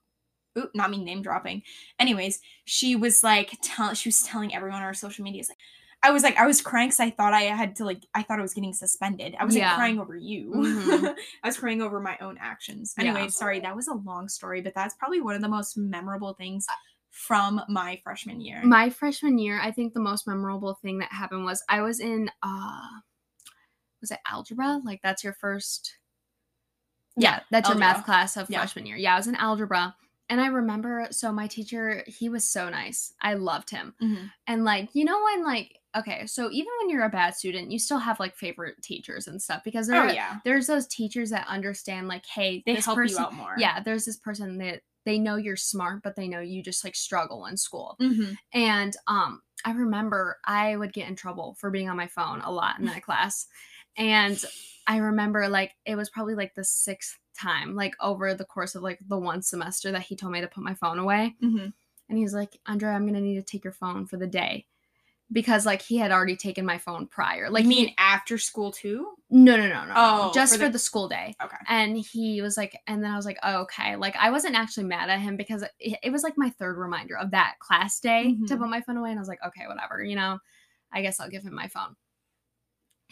ooh, 0.57 0.69
not 0.73 0.91
me 0.91 1.03
name 1.03 1.21
dropping. 1.21 1.63
Anyways, 1.99 2.39
she 2.65 2.95
was 2.95 3.23
like, 3.23 3.57
tell, 3.61 3.93
she 3.93 4.09
was 4.09 4.23
telling 4.23 4.53
everyone 4.55 4.77
on 4.79 4.83
our 4.83 4.93
social 4.93 5.23
medias, 5.23 5.49
like, 5.49 5.59
I 6.05 6.11
was 6.11 6.23
like, 6.23 6.37
I 6.37 6.45
was 6.45 6.61
crying 6.61 6.87
because 6.89 6.99
I 6.99 7.09
thought 7.09 7.33
I 7.33 7.41
had 7.43 7.75
to, 7.77 7.85
like, 7.85 8.05
I 8.13 8.21
thought 8.23 8.37
I 8.39 8.41
was 8.41 8.53
getting 8.53 8.73
suspended. 8.73 9.35
I 9.39 9.43
wasn't 9.43 9.63
Yeah. 9.63 9.75
crying 9.75 9.99
over 9.99 10.15
you. 10.15 10.51
Mhm. 10.51 11.15
I 11.43 11.47
was 11.47 11.57
crying 11.57 11.81
over 11.81 11.99
my 11.99 12.17
own 12.21 12.37
actions. 12.39 12.93
Yeah. 12.97 13.05
Anyway, 13.05 13.29
sorry, 13.29 13.59
that 13.61 13.75
was 13.75 13.87
a 13.87 13.93
long 13.93 14.29
story, 14.29 14.61
but 14.61 14.73
that's 14.75 14.93
probably 14.95 15.21
one 15.21 15.35
of 15.35 15.41
the 15.41 15.47
most 15.49 15.77
memorable 15.77 16.33
things 16.33 16.67
from 17.09 17.61
my 17.69 17.99
freshman 18.03 18.41
year. 18.41 18.61
my 18.63 18.89
freshman 18.89 19.37
year, 19.37 19.59
I 19.61 19.71
think 19.71 19.93
the 19.93 19.99
most 20.01 20.27
memorable 20.27 20.75
thing 20.81 20.99
that 20.99 21.11
happened 21.11 21.45
was 21.45 21.63
I 21.69 21.81
was 21.81 21.99
in 22.01 22.29
uh 22.43 22.87
was 24.01 24.11
it 24.11 24.19
algebra? 24.27 24.81
Like 24.83 24.99
that's 25.01 25.23
your 25.23 25.33
first 25.33 25.97
Yeah, 27.17 27.39
that's 27.49 27.69
your 27.69 27.77
math 27.77 28.03
class 28.05 28.35
of 28.37 28.49
Yeah. 28.49 28.59
freshman 28.59 28.85
year. 28.85 28.97
Yeah, 28.97 29.13
I 29.13 29.17
was 29.17 29.27
in 29.27 29.35
algebra. 29.35 29.95
And 30.27 30.41
I 30.41 30.47
remember 30.47 31.07
so 31.11 31.31
my 31.31 31.47
teacher, 31.47 32.03
he 32.07 32.27
was 32.29 32.49
so 32.49 32.67
nice. 32.67 33.13
I 33.21 33.35
loved 33.35 33.69
him. 33.69 33.93
Mhm. 34.01 34.31
And 34.47 34.65
like, 34.65 34.89
you 34.93 35.05
know 35.05 35.23
when 35.23 35.43
like 35.45 35.79
okay, 35.95 36.25
so 36.25 36.49
even 36.51 36.71
when 36.79 36.89
you're 36.89 37.05
a 37.05 37.09
bad 37.09 37.35
student, 37.35 37.71
you 37.71 37.79
still 37.79 37.99
have 37.99 38.19
like 38.19 38.35
favorite 38.35 38.81
teachers 38.81 39.27
and 39.27 39.41
stuff 39.41 39.63
because 39.63 39.87
there 39.87 39.99
Oh 39.99 40.03
are, 40.03 40.09
yeah, 40.09 40.39
there's 40.43 40.67
those 40.67 40.87
teachers 40.87 41.29
that 41.31 41.47
understand 41.47 42.07
like, 42.07 42.25
hey, 42.25 42.63
they 42.65 42.75
this 42.75 42.85
help 42.85 42.97
person, 42.97 43.17
you 43.17 43.19
out 43.25 43.33
more. 43.33 43.55
Yeah, 43.57 43.81
there's 43.81 44.05
this 44.05 44.17
person 44.17 44.57
that 44.59 44.81
they 45.05 45.19
know 45.19 45.35
you're 45.35 45.55
smart, 45.55 46.01
but 46.03 46.15
they 46.15 46.27
know 46.27 46.39
you 46.39 46.63
just 46.63 46.83
like 46.83 46.95
struggle 46.95 47.45
in 47.45 47.57
school. 47.57 47.95
hmm 47.99 48.33
And 48.53 48.95
um 49.07 49.41
I 49.63 49.71
remember 49.71 50.37
I 50.45 50.75
would 50.75 50.93
get 50.93 51.07
in 51.07 51.15
trouble 51.15 51.55
for 51.59 51.71
being 51.71 51.89
on 51.89 51.97
my 51.97 52.07
phone 52.07 52.41
a 52.41 52.51
lot 52.51 52.79
in 52.79 52.85
that 52.85 53.01
class. 53.03 53.47
And 53.97 54.43
I 54.87 54.97
remember 54.97 55.47
like 55.47 55.73
it 55.85 55.95
was 55.95 56.09
probably 56.09 56.35
like 56.35 56.53
the 56.55 56.63
sixth 56.63 57.17
time, 57.39 57.75
like 57.75 57.95
over 57.99 58.33
the 58.33 58.45
course 58.45 58.75
of 58.75 58.83
like 58.83 58.99
the 59.07 59.17
one 59.17 59.41
semester 59.41 59.91
that 59.91 60.03
he 60.03 60.15
told 60.15 60.33
me 60.33 60.41
to 60.41 60.47
put 60.47 60.63
my 60.63 60.73
phone 60.75 60.99
away. 60.99 61.35
hmm 61.39 61.67
And 62.09 62.17
he 62.17 62.23
was 62.23 62.33
like, 62.33 62.59
Andrea, 62.67 62.93
I'm 62.93 63.05
gonna 63.05 63.21
need 63.21 63.35
to 63.35 63.41
take 63.43 63.63
your 63.63 63.73
phone 63.73 64.05
for 64.05 64.17
the 64.17 64.27
day. 64.27 64.67
Because 65.31 65.65
like 65.65 65.81
he 65.81 65.97
had 65.97 66.11
already 66.11 66.35
taken 66.35 66.65
my 66.65 66.77
phone 66.77 67.07
prior. 67.07 67.49
Like 67.49 67.63
he- 67.63 67.69
mean 67.69 67.93
after 67.97 68.37
school 68.37 68.71
too? 68.71 69.07
no, 69.31 69.57
no, 69.57 69.67
no, 69.67 69.85
no. 69.85 69.93
Oh, 69.95 70.31
just 70.33 70.53
for 70.53 70.59
for 70.59 70.65
the- 70.65 70.73
the, 70.73 70.79
school 70.79 71.09
day. 71.09 71.35
Okay. 71.43 71.57
And 71.67 71.97
he 71.97 72.41
was 72.43 72.55
like, 72.57 72.77
and 72.87 73.03
then 73.03 73.11
I 73.11 73.15
was 73.15 73.25
like, 73.25 73.39
oh, 73.43 73.61
okay. 73.63 73.95
Like 73.95 74.15
I 74.17 74.29
wasn't 74.29 74.55
actually 74.55 74.83
mad 74.85 75.09
at 75.09 75.19
him 75.19 75.35
because 75.35 75.63
it, 75.79 75.97
it 76.03 76.11
was 76.11 76.21
like 76.23 76.35
my 76.37 76.51
third 76.51 76.77
reminder 76.77 77.17
of 77.17 77.31
that 77.31 77.55
class 77.59 77.99
day 77.99 78.35
to 78.47 78.55
Mhm. 78.55 78.59
put 78.59 78.69
my 78.69 78.81
phone 78.81 78.97
away. 78.97 79.09
And 79.09 79.17
I 79.19 79.21
was 79.21 79.27
like, 79.27 79.43
okay, 79.45 79.65
whatever. 79.67 80.03
You 80.03 80.15
know, 80.15 80.37
I 80.93 81.01
guess 81.01 81.19
I'll 81.19 81.29
give 81.29 81.43
him 81.43 81.55
my 81.55 81.67
phone. 81.69 81.95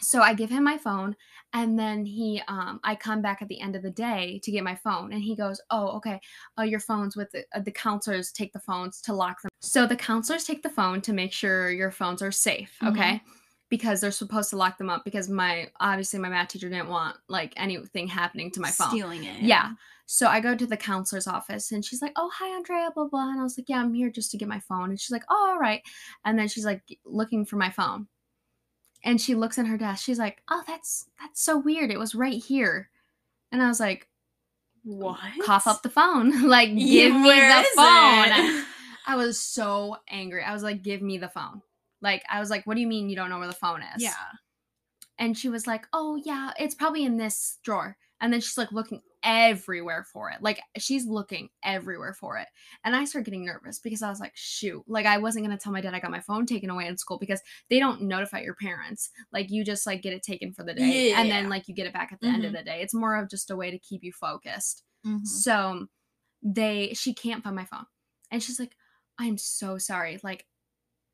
So 0.00 0.20
I 0.20 0.34
give 0.34 0.50
him 0.50 0.64
my 0.64 0.76
phone, 0.76 1.16
and 1.52 1.78
then 1.78 2.04
he, 2.04 2.42
um, 2.48 2.80
I 2.82 2.94
come 2.96 3.22
back 3.22 3.40
at 3.42 3.48
the 3.48 3.60
end 3.60 3.76
of 3.76 3.82
the 3.82 3.90
day 3.90 4.40
to 4.42 4.50
get 4.50 4.64
my 4.64 4.74
phone, 4.74 5.12
and 5.12 5.22
he 5.22 5.36
goes, 5.36 5.60
"Oh, 5.70 5.88
okay. 5.96 6.20
Uh, 6.58 6.62
your 6.62 6.80
phones 6.80 7.16
with 7.16 7.30
the, 7.30 7.44
uh, 7.54 7.60
the 7.60 7.70
counselors 7.70 8.32
take 8.32 8.52
the 8.52 8.58
phones 8.60 9.00
to 9.02 9.12
lock 9.12 9.40
them. 9.42 9.50
So 9.60 9.86
the 9.86 9.96
counselors 9.96 10.44
take 10.44 10.62
the 10.62 10.68
phone 10.68 11.00
to 11.02 11.12
make 11.12 11.32
sure 11.32 11.70
your 11.70 11.90
phones 11.90 12.22
are 12.22 12.32
safe. 12.32 12.76
Mhm. 12.82 12.90
Okay." 12.90 13.22
because 13.70 14.00
they're 14.00 14.10
supposed 14.12 14.50
to 14.50 14.56
lock 14.56 14.78
them 14.78 14.90
up 14.90 15.04
because 15.04 15.28
my 15.28 15.68
obviously 15.80 16.18
my 16.20 16.28
math 16.28 16.48
teacher 16.48 16.68
didn't 16.68 16.88
want 16.88 17.16
like 17.28 17.52
anything 17.56 18.06
happening 18.06 18.48
to 18.52 18.60
my 18.60 18.70
phone. 18.70 18.90
Stealing 18.90 19.24
it. 19.24 19.40
Yeah. 19.40 19.72
So 20.06 20.28
I 20.28 20.38
go 20.38 20.54
to 20.54 20.66
the 20.66 20.76
counselor's 20.76 21.26
office 21.26 21.72
and 21.72 21.84
she's 21.84 22.00
like, 22.02 22.12
"Oh, 22.14 22.30
hi 22.32 22.54
Andrea, 22.54 22.90
blah 22.94 23.06
blah." 23.08 23.30
And 23.30 23.40
I 23.40 23.42
was 23.42 23.58
like, 23.58 23.68
"Yeah, 23.68 23.80
I'm 23.80 23.94
here 23.94 24.10
just 24.10 24.30
to 24.32 24.36
get 24.36 24.48
my 24.48 24.60
phone." 24.60 24.90
And 24.90 25.00
she's 25.00 25.10
like, 25.10 25.24
"Oh, 25.28 25.50
all 25.54 25.58
right." 25.58 25.82
And 26.24 26.38
then 26.38 26.46
she's 26.46 26.64
like 26.66 26.82
looking 27.04 27.44
for 27.44 27.56
my 27.56 27.70
phone. 27.70 28.06
And 29.04 29.20
she 29.20 29.34
looks 29.34 29.58
in 29.58 29.66
her 29.66 29.76
desk. 29.76 30.02
She's 30.02 30.18
like, 30.18 30.42
"Oh, 30.50 30.62
that's 30.66 31.06
that's 31.20 31.40
so 31.40 31.58
weird. 31.58 31.90
It 31.90 31.98
was 31.98 32.14
right 32.14 32.42
here." 32.42 32.90
And 33.52 33.62
I 33.62 33.68
was 33.68 33.78
like, 33.78 34.08
What? 34.82 35.20
"Cough 35.44 35.66
up 35.66 35.82
the 35.82 35.90
phone. 35.90 36.42
like 36.48 36.70
Yeah, 36.72 37.08
give 37.08 37.14
me 37.14 37.30
the 37.30 37.64
phone." 37.76 38.64
I 39.06 39.16
was 39.16 39.38
so 39.38 39.98
angry. 40.08 40.42
I 40.42 40.54
was 40.54 40.62
like, 40.62 40.82
"Give 40.82 41.02
me 41.02 41.18
the 41.18 41.28
phone." 41.28 41.60
Like 42.00 42.24
I 42.30 42.40
was 42.40 42.50
like, 42.50 42.66
"What 42.66 42.74
do 42.74 42.80
you 42.80 42.86
mean 42.86 43.08
you 43.10 43.16
don't 43.16 43.30
know 43.30 43.38
where 43.38 43.46
the 43.46 43.52
phone 43.52 43.82
is?" 43.94 44.02
yeah. 44.02 44.14
and 45.18 45.36
she 45.36 45.48
was 45.50 45.66
like, 45.66 45.86
"Oh 45.92 46.16
yeah, 46.24 46.52
it's 46.58 46.74
probably 46.74 47.04
in 47.04 47.18
this 47.18 47.58
drawer." 47.62 47.96
And 48.20 48.32
then 48.32 48.40
she's 48.40 48.56
like 48.58 48.72
looking 48.72 49.02
everywhere 49.24 50.04
for 50.04 50.30
it. 50.30 50.42
Like 50.42 50.60
she's 50.78 51.06
looking 51.06 51.48
everywhere 51.64 52.12
for 52.14 52.36
it. 52.38 52.46
And 52.84 52.94
I 52.94 53.04
started 53.04 53.24
getting 53.24 53.44
nervous 53.44 53.78
because 53.80 54.02
I 54.02 54.10
was 54.10 54.20
like, 54.20 54.32
"Shoot." 54.36 54.84
Like 54.86 55.06
I 55.06 55.18
wasn't 55.18 55.46
going 55.46 55.56
to 55.56 55.62
tell 55.62 55.72
my 55.72 55.80
dad 55.80 55.94
I 55.94 56.00
got 56.00 56.10
my 56.10 56.20
phone 56.20 56.46
taken 56.46 56.70
away 56.70 56.86
in 56.86 56.96
school 56.98 57.18
because 57.18 57.42
they 57.70 57.78
don't 57.78 58.02
notify 58.02 58.40
your 58.40 58.54
parents. 58.54 59.10
Like 59.32 59.50
you 59.50 59.64
just 59.64 59.86
like 59.86 60.02
get 60.02 60.12
it 60.12 60.22
taken 60.22 60.52
for 60.52 60.62
the 60.64 60.74
day 60.74 61.10
and 61.16 61.30
then 61.30 61.48
like 61.48 61.68
you 61.68 61.74
get 61.74 61.86
it 61.86 61.92
back 61.94 62.12
at 62.12 62.20
the 62.20 62.28
end 62.28 62.44
of 62.44 62.52
the 62.52 62.62
day. 62.62 62.80
It's 62.82 62.94
more 62.94 63.16
of 63.16 63.28
just 63.30 63.50
a 63.50 63.56
way 63.56 63.70
to 63.70 63.78
keep 63.78 64.02
you 64.04 64.12
focused. 64.12 64.84
Mhm. 65.06 65.26
So 65.26 65.86
they 66.42 66.92
she 66.94 67.14
can't 67.14 67.42
find 67.42 67.56
my 67.56 67.64
phone. 67.64 67.86
And 68.30 68.42
she's 68.42 68.58
like, 68.60 68.76
I'm 69.18 69.38
so 69.38 69.78
sorry. 69.78 70.18
Like, 70.22 70.46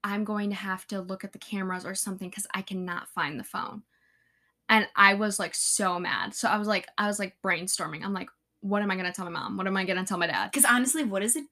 I'm 0.04 0.24
going 0.24 0.50
to 0.50 0.56
have 0.56 0.86
to 0.88 1.00
look 1.00 1.24
at 1.24 1.32
the 1.32 1.38
cameras 1.38 1.84
or 1.84 1.94
something 1.94 2.30
because 2.30 2.46
I 2.54 2.62
cannot 2.62 3.08
find 3.08 3.38
the 3.38 3.44
phone. 3.44 3.82
And 4.70 4.86
I 4.96 5.14
was 5.14 5.38
like 5.38 5.54
so 5.54 5.98
mad. 5.98 6.34
So 6.34 6.48
I 6.48 6.56
was 6.56 6.68
like, 6.68 6.86
I 6.96 7.06
was 7.08 7.18
like 7.18 7.36
brainstorming. 7.44 8.02
I'm 8.04 8.14
like, 8.14 8.30
what 8.60 8.80
am 8.82 8.90
I 8.90 8.96
gonna 8.96 9.12
tell 9.12 9.24
my 9.26 9.30
mom? 9.32 9.56
What 9.56 9.66
am 9.66 9.76
I 9.76 9.84
gonna 9.84 10.06
tell 10.06 10.16
my 10.16 10.28
dad? 10.28 10.50
Because 10.50 10.64
honestly, 10.64 11.04
what 11.04 11.22
is 11.22 11.36
it? 11.36 11.44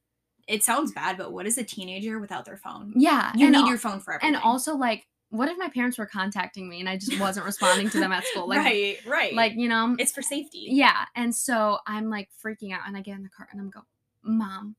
It 0.47 0.63
sounds 0.63 0.93
bad, 0.93 1.19
but 1.19 1.33
what 1.33 1.45
is 1.47 1.59
a 1.59 1.65
teenager 1.65 2.19
without 2.19 2.47
their 2.47 2.57
phone? 2.57 2.95
Yeah. 2.97 3.33
You 3.35 3.51
need 3.51 3.59
al- 3.59 3.69
your 3.69 3.77
phone 3.77 4.01
for 4.01 4.15
everything. 4.15 4.35
and 4.37 4.43
also 4.43 4.77
like, 4.77 5.07
what 5.31 5.49
if 5.51 5.59
my 5.59 5.69
parents 5.69 5.99
were 5.99 6.07
contacting 6.07 6.69
me 6.71 6.81
and 6.81 6.89
I 6.89 6.97
just 6.97 7.21
wasn't 7.21 7.45
responding 7.45 7.91
to 7.91 8.01
them 8.01 8.13
at 8.13 8.25
school? 8.25 8.49
Like 8.49 8.59
right, 8.59 8.97
right. 9.07 9.35
like, 9.35 9.53
you 9.57 9.69
know, 9.69 9.95
it's 9.99 10.13
for 10.13 10.23
safety. 10.23 10.69
Yeah. 10.71 11.05
And 11.15 11.35
so 11.35 11.79
I'm 11.87 12.09
like 12.09 12.31
freaking 12.43 12.73
out 12.73 12.81
and 12.87 12.97
I 12.97 13.03
get 13.03 13.17
in 13.17 13.25
the 13.25 13.29
car 13.29 13.47
and 13.53 13.61
I'm 13.61 13.69
go, 13.69 13.81
Mom, 14.23 14.77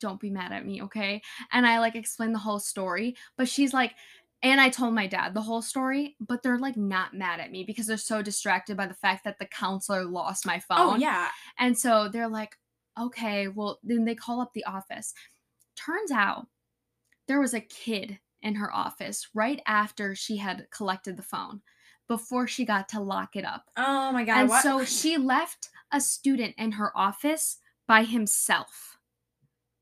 don't 0.00 0.20
be 0.20 0.30
mad 0.30 0.52
at 0.52 0.64
me, 0.64 0.82
okay? 0.82 1.22
And 1.52 1.66
I 1.66 1.78
like 1.78 1.94
explain 1.94 2.32
the 2.32 2.38
whole 2.38 2.58
story, 2.58 3.16
but 3.36 3.48
she's 3.48 3.72
like, 3.74 3.94
and 4.42 4.60
I 4.60 4.70
told 4.70 4.94
my 4.94 5.06
dad 5.06 5.34
the 5.34 5.42
whole 5.42 5.60
story, 5.60 6.16
but 6.18 6.42
they're 6.42 6.58
like 6.58 6.76
not 6.76 7.14
mad 7.14 7.40
at 7.40 7.50
me 7.50 7.62
because 7.64 7.86
they're 7.86 7.96
so 7.98 8.22
distracted 8.22 8.76
by 8.76 8.86
the 8.86 8.94
fact 8.94 9.24
that 9.24 9.38
the 9.38 9.46
counselor 9.46 10.04
lost 10.04 10.46
my 10.46 10.56
oh, 10.70 10.74
phone. 10.74 10.94
Oh 10.94 10.96
yeah. 10.96 11.28
And 11.58 11.78
so 11.78 12.08
they're 12.08 12.28
like, 12.28 12.56
okay, 12.98 13.48
well, 13.48 13.78
then 13.82 14.04
they 14.04 14.14
call 14.14 14.40
up 14.40 14.52
the 14.54 14.64
office. 14.64 15.12
Turns 15.76 16.10
out 16.10 16.46
there 17.28 17.40
was 17.40 17.54
a 17.54 17.60
kid 17.60 18.18
in 18.42 18.54
her 18.54 18.74
office 18.74 19.28
right 19.34 19.60
after 19.66 20.14
she 20.14 20.38
had 20.38 20.66
collected 20.70 21.16
the 21.16 21.22
phone 21.22 21.60
before 22.08 22.46
she 22.46 22.64
got 22.64 22.88
to 22.88 23.00
lock 23.00 23.36
it 23.36 23.44
up. 23.44 23.66
Oh 23.76 24.10
my 24.10 24.24
god. 24.24 24.38
And 24.38 24.48
what- 24.48 24.62
so 24.62 24.84
she 24.84 25.18
left 25.18 25.68
a 25.92 26.00
student 26.00 26.54
in 26.56 26.72
her 26.72 26.96
office 26.96 27.58
by 27.86 28.04
himself. 28.04 28.98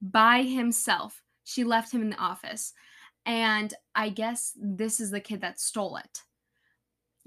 By 0.02 0.42
himself. 0.42 1.22
She 1.44 1.64
left 1.64 1.92
him 1.92 2.02
in 2.02 2.10
the 2.10 2.16
office. 2.16 2.74
And 3.28 3.72
I 3.94 4.08
guess 4.08 4.52
this 4.60 5.00
is 5.00 5.10
the 5.10 5.20
kid 5.20 5.42
that 5.42 5.60
stole 5.60 5.96
it. 5.98 6.22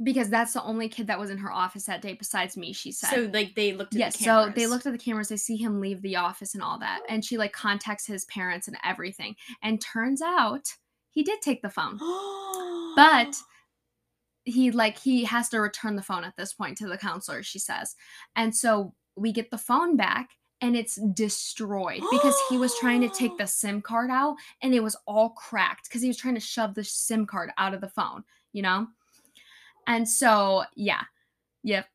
Because 0.03 0.29
that's 0.29 0.53
the 0.53 0.63
only 0.63 0.89
kid 0.89 1.05
that 1.07 1.19
was 1.19 1.29
in 1.29 1.37
her 1.37 1.51
office 1.51 1.85
that 1.85 2.01
day 2.01 2.13
besides 2.13 2.57
me, 2.57 2.73
she 2.73 2.91
said. 2.91 3.11
So 3.11 3.29
like 3.31 3.53
they 3.53 3.73
looked 3.73 3.95
at 3.95 4.11
the 4.13 4.17
cameras. 4.17 4.47
so 4.47 4.53
they 4.55 4.65
looked 4.65 4.87
at 4.87 4.93
the 4.93 4.97
cameras, 4.97 5.29
they 5.29 5.37
see 5.37 5.57
him 5.57 5.79
leave 5.79 6.01
the 6.01 6.15
office 6.15 6.55
and 6.55 6.63
all 6.63 6.79
that. 6.79 7.01
Oh. 7.03 7.05
And 7.07 7.23
she 7.23 7.37
like 7.37 7.53
contacts 7.53 8.07
his 8.07 8.25
parents 8.25 8.67
and 8.67 8.77
everything. 8.83 9.35
And 9.61 9.79
turns 9.79 10.23
out 10.23 10.65
he 11.11 11.23
did 11.23 11.41
take 11.41 11.61
the 11.61 11.69
phone 11.69 11.97
but 12.95 13.35
he 14.43 14.71
like 14.71 14.97
he 14.97 15.23
has 15.25 15.49
to 15.49 15.59
return 15.59 15.95
the 15.95 16.01
phone 16.01 16.23
at 16.23 16.35
this 16.37 16.53
point 16.53 16.77
to 16.77 16.87
the 16.87 16.97
counselor 16.97 17.43
she 17.43 17.59
says 17.59 17.95
and 18.35 18.55
so 18.55 18.93
we 19.15 19.31
get 19.31 19.51
the 19.51 19.57
phone 19.57 19.95
back 19.95 20.29
and 20.61 20.75
it's 20.75 20.95
destroyed 21.13 22.01
because 22.11 22.35
he 22.49 22.57
was 22.57 22.75
trying 22.79 23.01
to 23.01 23.09
take 23.09 23.37
the 23.37 23.47
sim 23.47 23.81
card 23.81 24.09
out 24.09 24.35
and 24.61 24.73
it 24.73 24.83
was 24.83 24.95
all 25.05 25.29
cracked 25.29 25.89
because 25.89 26.01
he 26.01 26.07
was 26.07 26.17
trying 26.17 26.35
to 26.35 26.41
shove 26.41 26.75
the 26.75 26.83
sim 26.83 27.25
card 27.25 27.51
out 27.57 27.73
of 27.73 27.81
the 27.81 27.89
phone 27.89 28.23
you 28.53 28.61
know? 28.61 28.87
And 29.87 30.07
so 30.07 30.63
yeah. 30.75 31.01
Yep. 31.63 31.87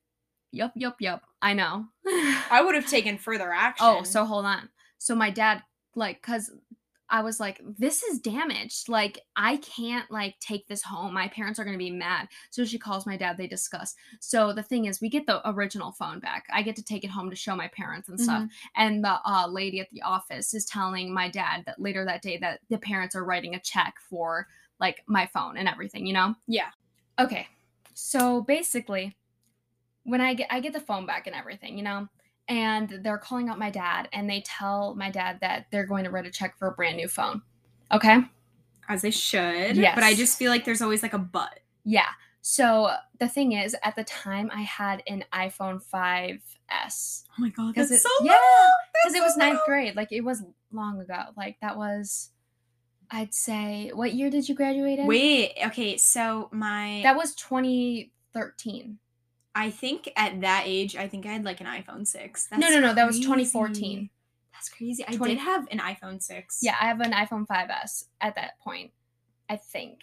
Yep 0.53 0.73
yep 0.77 0.97
yep 1.01 1.23
i 1.43 1.53
know. 1.53 1.87
I 2.07 2.63
would 2.65 2.75
have 2.75 2.87
taken 2.91 3.19
further 3.19 3.53
oh, 3.53 3.57
action. 3.57 3.87
Oh, 3.87 4.03
so 4.03 4.25
hold 4.25 4.45
on. 4.45 4.69
So 4.99 5.15
my 5.15 5.31
dad, 5.31 5.63
like, 5.95 6.23
cause 6.23 6.51
I 7.09 7.23
was 7.23 7.39
like, 7.39 7.61
this 7.79 8.03
is 8.03 8.19
damaged. 8.19 8.89
Like, 8.89 9.21
I 9.37 9.59
can't 9.59 10.11
like 10.11 10.39
take 10.41 10.67
this 10.67 10.83
home. 10.83 11.15
My 11.15 11.29
parents 11.29 11.59
are 11.59 11.65
gonna 11.65 11.79
be 11.79 11.91
mad. 11.91 12.29
So 12.51 12.65
she 12.65 12.79
calls 12.79 13.07
my 13.07 13.17
dad. 13.17 13.37
They 13.37 13.47
discuss. 13.47 13.95
So 14.21 14.53
the 14.53 14.63
thing 14.63 14.87
is, 14.87 15.01
we 15.01 15.09
get 15.09 15.27
the 15.27 15.49
original 15.49 15.93
phone 15.93 16.21
back. 16.21 16.47
I 16.53 16.63
get 16.63 16.77
to 16.77 16.85
take 16.85 17.05
it 17.05 17.11
home 17.11 17.31
to 17.31 17.37
show 17.37 17.55
my 17.55 17.69
parents 17.69 18.09
and 18.09 18.19
stuff. 18.21 18.49
And 18.77 19.05
the 19.05 19.19
uh, 19.25 19.47
lady 19.49 19.81
at 19.81 19.91
the 19.91 20.03
office 20.03 20.55
is 20.55 20.65
telling 20.65 21.13
my 21.13 21.29
dad 21.29 21.63
that 21.67 21.81
later 21.81 22.05
that 22.05 22.23
day 22.23 22.39
that 22.39 22.61
the 22.71 22.79
parents 22.79 23.15
are 23.15 23.25
writing 23.25 23.55
a 23.55 23.61
check 23.61 23.95
for 24.11 24.49
like 24.81 25.03
my 25.07 25.27
phone 25.27 25.57
and 25.57 25.69
everything. 25.69 26.07
You 26.07 26.15
know. 26.15 26.35
Yeah. 26.47 26.71
Okay. 27.19 27.47
So 27.95 28.43
basically, 28.43 29.17
when 30.05 30.21
I 30.21 30.35
get 30.35 30.49
I 30.51 30.61
get 30.61 30.73
the 30.73 30.81
phone 30.81 31.07
back 31.07 31.27
and 31.27 31.37
everything, 31.37 31.79
you 31.79 31.85
know, 31.85 32.09
and 32.49 33.01
they're 33.03 33.19
calling 33.19 33.49
out 33.49 33.59
my 33.59 33.71
dad 33.71 34.09
and 34.13 34.29
they 34.29 34.43
tell 34.43 34.95
my 34.95 35.11
dad 35.11 35.39
that 35.41 35.67
they're 35.71 35.87
going 35.87 36.05
to 36.05 36.11
write 36.11 36.27
a 36.27 36.31
check 36.31 36.59
for 36.59 36.69
a 36.69 36.73
brand 36.73 36.97
new 36.97 37.09
phone. 37.09 37.43
Okay? 37.93 38.23
as 38.89 39.03
they 39.03 39.11
should. 39.11 39.77
Yes. 39.77 39.95
But 39.95 40.05
I 40.05 40.15
just 40.15 40.39
feel 40.39 40.51
like 40.51 40.65
there's 40.65 40.83
always 40.83 41.03
like 41.03 41.13
a 41.13 41.19
but. 41.19 41.61
Yeah. 41.85 42.09
So 42.43 42.91
the 43.19 43.29
thing 43.29 43.53
is, 43.53 43.75
at 43.83 43.97
the 43.97 44.05
time 44.05 44.51
I 44.55 44.63
had 44.63 45.03
an 45.07 45.25
iPhone 45.33 45.83
5S. 45.85 47.25
Oh 47.31 47.35
my 47.39 47.51
god, 47.51 47.75
that's 47.75 47.91
it, 47.91 48.01
so 48.01 48.09
yeah, 48.23 48.37
because 48.95 49.17
it 49.17 49.23
was 49.23 49.35
so 49.35 49.41
ninth 49.41 49.61
grade. 49.67 49.97
Like 49.97 50.13
it 50.13 50.23
was 50.23 50.45
long 50.71 51.01
ago. 51.01 51.25
Like 51.37 51.59
that 51.61 51.77
was, 51.77 52.31
I'd 53.11 53.35
say, 53.35 53.91
what 53.93 54.15
year 54.15 54.31
did 54.31 54.49
you 54.49 54.55
graduate 54.55 55.01
in? 55.01 55.07
Wait, 55.07 55.55
okay, 55.67 55.97
so 55.97 56.49
my 56.53 57.01
that 57.03 57.17
was 57.17 57.35
2013. 57.35 58.99
I 59.57 59.71
think 59.71 60.13
at 60.17 60.43
that 60.43 60.65
age, 60.67 60.97
I 60.97 61.09
think 61.09 61.25
I 61.25 61.33
had 61.33 61.45
like 61.45 61.61
an 61.63 61.67
iPhone 61.67 62.07
6. 62.07 62.49
no, 62.53 62.69
no, 62.69 62.79
no, 62.81 62.95
that 62.95 63.07
was 63.07 63.17
crazy. 63.17 63.23
2014. 63.27 64.11
That's 64.53 64.69
crazy. 64.69 65.05
I 65.09 65.17
20 65.17 65.35
did 65.35 65.41
have 65.41 65.67
an 65.71 65.79
iPhone 65.79 66.23
6. 66.23 66.59
Yeah, 66.63 66.77
I 66.81 66.87
have 66.87 67.01
an 67.01 67.13
iPhone 67.13 67.47
5S 67.47 68.05
at 68.21 68.35
that 68.37 68.59
point. 68.61 68.93
I 69.49 69.57
think. 69.57 70.01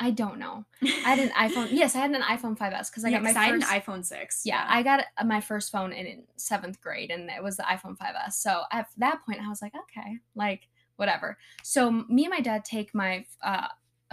I 0.00 0.10
don't 0.10 0.38
know. 0.38 0.64
I 1.04 1.10
had 1.10 1.18
an 1.20 1.30
iPhone. 1.36 1.68
Yes, 1.72 1.94
I 1.94 1.98
had 1.98 2.12
an 2.12 2.22
iPhone 2.22 2.56
5S 2.56 2.90
because 2.90 3.04
I 3.04 3.10
Yeah, 3.10 3.18
got 3.18 3.22
my 3.24 3.28
'cause 3.30 3.36
I 3.36 3.42
had 3.42 3.54
first. 3.56 3.70
an 3.72 3.80
iPhone 3.80 4.04
6. 4.04 4.42
yeah, 4.44 4.64
I 4.68 4.82
got 4.82 5.04
my 5.24 5.40
first 5.40 5.70
phone 5.70 5.92
in, 5.92 6.06
in 6.06 6.24
seventh 6.36 6.80
grade, 6.80 7.10
and 7.10 7.28
it 7.30 7.42
was 7.42 7.56
the 7.58 7.62
iPhone 7.64 7.96
5S. 7.98 8.32
So 8.40 8.62
at 8.72 8.88
that 8.96 9.20
point, 9.26 9.40
I 9.40 9.48
was 9.48 9.60
like, 9.62 9.72
okay, 9.74 10.18
like 10.34 10.68
whatever. 10.96 11.36
So 11.62 11.90
me 11.90 12.24
and 12.24 12.30
my 12.30 12.40
dad 12.40 12.64
take 12.64 12.94
my 12.94 13.24
uh, 13.42 13.68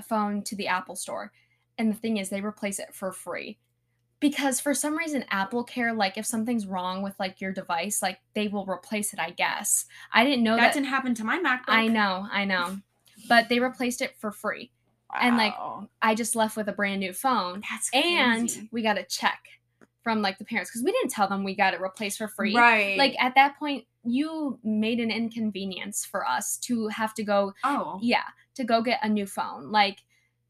phone 0.07 0.43
to 0.43 0.55
the 0.55 0.67
Apple 0.67 0.95
store, 0.95 1.31
and 1.77 1.89
the 1.91 1.97
thing 1.97 2.17
is, 2.17 2.29
they 2.29 2.41
replace 2.41 2.77
it 2.79 2.93
for 2.93 3.11
free. 3.13 3.57
Because 4.21 4.61
for 4.61 4.73
some 4.73 4.97
reason, 4.97 5.25
Apple 5.31 5.65
Care, 5.65 5.93
like 5.93 6.17
if 6.17 6.25
something's 6.25 6.65
wrong 6.65 7.01
with 7.01 7.19
like 7.19 7.41
your 7.41 7.51
device, 7.51 8.01
like 8.01 8.19
they 8.33 8.47
will 8.47 8.65
replace 8.65 9.11
it. 9.13 9.19
I 9.19 9.31
guess 9.31 9.85
I 10.13 10.23
didn't 10.23 10.43
know 10.43 10.55
that, 10.55 10.61
that. 10.61 10.73
didn't 10.73 10.87
happen 10.87 11.13
to 11.15 11.25
my 11.25 11.39
MacBook. 11.39 11.63
I 11.73 11.87
know, 11.87 12.27
I 12.31 12.45
know, 12.45 12.77
but 13.27 13.49
they 13.49 13.59
replaced 13.59 14.01
it 14.01 14.15
for 14.19 14.31
free. 14.31 14.71
and, 15.19 15.35
like, 15.35 15.53
I 16.01 16.15
just 16.15 16.37
left 16.37 16.55
with 16.55 16.69
a 16.69 16.71
brand 16.71 17.01
new 17.01 17.11
phone, 17.11 17.63
that's 17.69 17.89
and 17.93 18.69
we 18.71 18.81
got 18.81 18.97
a 18.97 19.03
check 19.03 19.39
from 20.03 20.21
like 20.21 20.37
the 20.37 20.45
parents 20.45 20.71
because 20.71 20.83
we 20.83 20.91
didn't 20.91 21.11
tell 21.11 21.27
them 21.27 21.43
we 21.43 21.55
got 21.55 21.73
it 21.73 21.81
replaced 21.81 22.17
for 22.17 22.27
free. 22.27 22.55
right. 22.55 22.97
Like 22.97 23.15
at 23.19 23.35
that 23.35 23.57
point, 23.59 23.85
you 24.03 24.59
made 24.63 24.99
an 24.99 25.11
inconvenience 25.11 26.05
for 26.05 26.27
us 26.27 26.57
to 26.57 26.87
have 26.87 27.13
to 27.15 27.23
go, 27.23 27.53
oh, 27.63 27.99
yeah, 28.01 28.23
to 28.55 28.63
go 28.63 28.81
get 28.81 28.99
a 29.03 29.09
new 29.09 29.25
phone. 29.25 29.71
Like, 29.71 29.99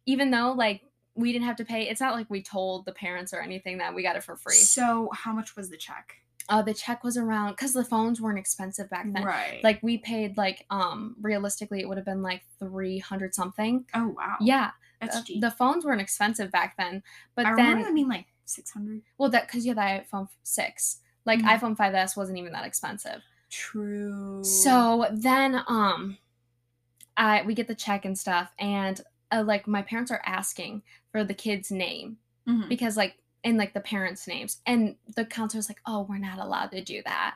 even 0.05 0.31
though 0.31 0.53
like 0.57 0.81
we 1.15 1.32
didn't 1.34 1.45
have 1.45 1.58
to 1.58 1.65
pay, 1.65 1.84
it's 1.89 2.00
not 2.02 2.13
like 2.15 2.30
we 2.30 2.41
told 2.41 2.86
the 2.86 2.93
parents 2.93 3.34
or 3.34 3.41
anything 3.41 3.78
that 3.80 3.93
we 3.93 4.02
got 4.04 4.15
it 4.15 4.24
for 4.24 4.36
free. 4.36 4.56
So 4.56 5.10
how 5.13 5.34
much 5.34 5.56
was 5.56 5.69
the 5.69 5.78
check? 5.78 6.15
Uh, 6.50 6.62
the 6.62 6.74
check 6.74 7.04
was 7.04 7.17
around 7.17 7.52
because 7.52 7.74
the 7.74 7.84
phones 7.86 8.19
weren't 8.19 8.39
expensive 8.39 8.89
back 8.89 9.06
then. 9.13 9.24
Right. 9.24 9.60
Like 9.63 9.80
we 9.84 9.97
paid 9.97 10.38
like 10.38 10.65
um 10.69 11.15
realistically 11.21 11.82
it 11.82 11.88
would 11.88 11.97
have 11.97 12.06
been 12.06 12.24
like 12.24 12.41
three 12.60 12.97
hundred 13.00 13.36
something. 13.36 13.86
oh 13.93 14.10
wow. 14.17 14.38
Yeah, 14.41 14.71
That's 15.00 15.21
cheap. 15.24 15.39
the 15.41 15.52
phones 15.52 15.86
weren't 15.86 16.02
expensive 16.02 16.52
back 16.52 16.76
then. 16.78 17.04
But 17.36 17.45
I 17.45 17.56
then 17.56 17.82
them 17.84 17.93
being 17.93 18.10
like 18.10 18.26
600. 18.45 19.02
Well, 19.17 19.30
that 19.30 19.47
because 19.47 19.65
you 19.65 19.74
had 19.76 19.78
the 19.78 20.04
iPhone 20.17 20.28
six. 20.43 20.97
Like 21.26 21.39
Mhm. 21.41 21.60
iPhone 21.60 21.78
5S 21.78 22.17
wasn't 22.17 22.38
even 22.39 22.52
that 22.54 22.65
expensive. 22.65 23.21
True. 23.50 24.43
So 24.43 25.08
then, 25.12 25.62
um, 25.67 26.17
I 27.17 27.43
we 27.43 27.54
get 27.54 27.67
the 27.67 27.76
check 27.76 28.04
and 28.06 28.17
stuff, 28.17 28.52
and 28.58 29.00
uh, 29.32 29.43
like 29.45 29.67
my 29.67 29.82
parents 29.82 30.12
are 30.12 30.21
asking 30.26 30.82
for 31.12 31.24
the 31.24 31.34
kid's 31.34 31.71
name 31.71 32.17
Mhm. 32.47 32.69
because 32.69 32.97
like 32.97 33.17
in 33.43 33.58
like 33.58 33.74
the 33.74 33.82
parents' 33.82 34.28
names, 34.28 34.62
and 34.65 34.95
the 35.15 35.26
counselor's 35.26 35.67
like, 35.69 35.82
"Oh, 35.86 36.02
we're 36.08 36.17
not 36.19 36.39
allowed 36.39 36.71
to 36.71 36.84
do 36.84 37.02
that." 37.06 37.36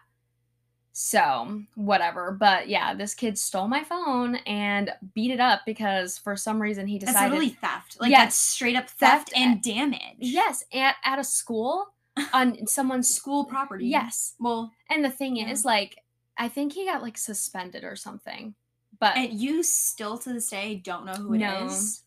So 0.94 1.64
whatever, 1.76 2.32
but 2.32 2.70
yeah, 2.70 2.94
this 2.94 3.14
kid 3.14 3.38
stole 3.38 3.68
my 3.68 3.84
phone 3.84 4.36
and 4.48 4.94
beat 5.14 5.32
it 5.32 5.42
up 5.42 5.62
because 5.66 6.18
for 6.18 6.38
some 6.38 6.62
reason 6.62 6.88
he 6.88 6.98
decided. 7.00 7.16
that's 7.18 7.32
literally 7.32 7.50
theft. 7.60 7.98
Like 8.00 8.12
Yes. 8.12 8.22
that's 8.24 8.36
straight 8.38 8.78
up 8.78 8.90
theft, 8.90 9.30
Theft 9.30 9.34
and 9.36 9.62
damage. 9.62 10.16
Yes, 10.20 10.64
at, 10.74 10.96
at 11.04 11.20
a 11.20 11.24
school 11.26 11.88
on 12.34 12.66
someone's 12.66 13.14
School 13.14 13.44
property. 13.44 13.88
Yes, 13.88 14.36
Well, 14.40 14.72
And 14.90 15.04
the 15.04 15.10
thing 15.10 15.36
Yeah. 15.36 15.50
is, 15.50 15.66
like, 15.66 15.98
I 16.38 16.48
think 16.48 16.72
he 16.74 16.86
got 16.86 17.02
like 17.02 17.18
suspended 17.18 17.84
or 17.84 17.98
something. 17.98 18.56
But 18.98 19.18
and 19.18 19.34
you 19.34 19.64
still 19.64 20.18
to 20.20 20.32
this 20.32 20.50
day 20.50 20.76
don't 20.76 21.06
know 21.06 21.14
who 21.16 21.34
it 21.34 21.42
is. 21.42 22.04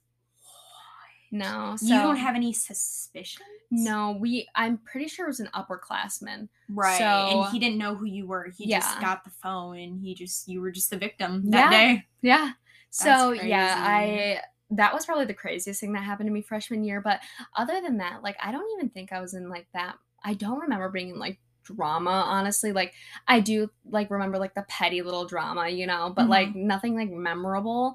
No. 1.31 1.75
so 1.77 1.87
you 1.87 1.93
don't 2.01 2.17
have 2.17 2.35
any 2.35 2.53
suspicions. 2.53 3.45
no. 3.71 4.17
We, 4.21 4.49
I'm 4.55 4.79
pretty 4.79 5.09
sure 5.09 5.27
it 5.27 5.29
was 5.29 5.41
an 5.41 5.51
upperclassman. 5.55 6.49
Right. 6.69 6.99
So- 6.99 7.05
and 7.45 7.53
he 7.53 7.59
didn't 7.59 7.79
know 7.79 7.95
who 7.95 8.07
you 8.07 8.27
were. 8.27 8.51
He 8.57 8.67
just 8.69 9.01
got 9.01 9.25
the 9.25 9.31
phone 9.43 9.79
and 9.79 10.01
he 10.01 10.15
just 10.15 10.49
you 10.49 10.61
were 10.61 10.71
just 10.71 10.91
the 10.91 10.97
victim 10.99 11.51
that 11.51 11.71
Yeah. 11.71 11.79
day. 11.95 12.05
Yeah. 12.23 12.51
So 12.91 13.33
That's 13.35 13.45
yeah. 13.47 13.85
I 13.87 14.41
that 14.71 14.93
was 14.93 15.07
probably 15.07 15.25
the 15.25 15.35
craziest 15.35 15.81
thing 15.81 15.93
that 15.93 16.03
happened 16.03 16.27
to 16.29 16.33
me 16.33 16.43
freshman 16.43 16.85
year. 16.85 17.01
But 17.01 17.21
other 17.57 17.81
than 17.81 17.99
that, 17.99 18.23
like, 18.23 18.37
I 18.43 18.53
don't 18.53 18.71
even 18.79 18.91
think 18.91 19.13
I 19.13 19.21
was 19.21 19.33
in 19.35 19.49
like 19.49 19.67
that. 19.75 19.97
I 20.25 20.35
don't 20.35 20.59
remember 20.61 20.89
being 20.91 21.11
in 21.11 21.19
like 21.19 21.39
drama 21.65 22.25
honestly 22.27 22.73
like 22.73 22.95
i 23.27 23.41
do 23.41 23.69
like 23.91 24.11
remember 24.11 24.39
like 24.39 24.55
the 24.55 24.65
petty 24.71 25.03
little 25.03 25.27
drama 25.27 25.69
you 25.69 25.87
know 25.87 26.11
but 26.17 26.25
Mhm. 26.25 26.29
like 26.31 26.55
nothing 26.55 26.97
like 26.97 27.11
memorable 27.11 27.95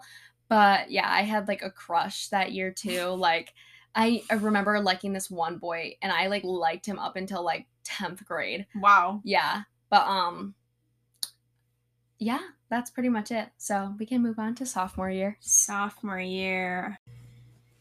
but 0.54 0.92
yeah 0.92 1.10
i 1.10 1.22
had 1.22 1.48
like 1.48 1.62
a 1.64 1.72
crush 1.72 2.28
that 2.28 2.52
year 2.52 2.72
too 2.72 3.06
like 3.30 3.54
I, 3.96 4.24
I 4.30 4.36
remember 4.36 4.80
liking 4.80 5.14
this 5.14 5.30
one 5.30 5.58
boy, 5.58 5.98
and 6.02 6.12
I 6.12 6.28
like 6.28 6.44
liked 6.44 6.86
him 6.86 6.98
up 6.98 7.16
until 7.16 7.44
like 7.44 7.68
tenth 7.84 8.26
grade. 8.26 8.66
Wow. 8.76 9.22
Yeah, 9.24 9.64
but 9.90 10.08
um, 10.08 10.56
yeah, 12.18 12.40
that's 12.70 12.90
pretty 12.90 13.10
much 13.10 13.32
it. 13.32 13.50
So 13.58 13.94
we 14.00 14.06
can 14.06 14.22
move 14.22 14.40
on 14.40 14.56
to 14.56 14.66
sophomore 14.66 15.10
year. 15.10 15.38
Sophomore 15.42 16.20
year. 16.20 16.98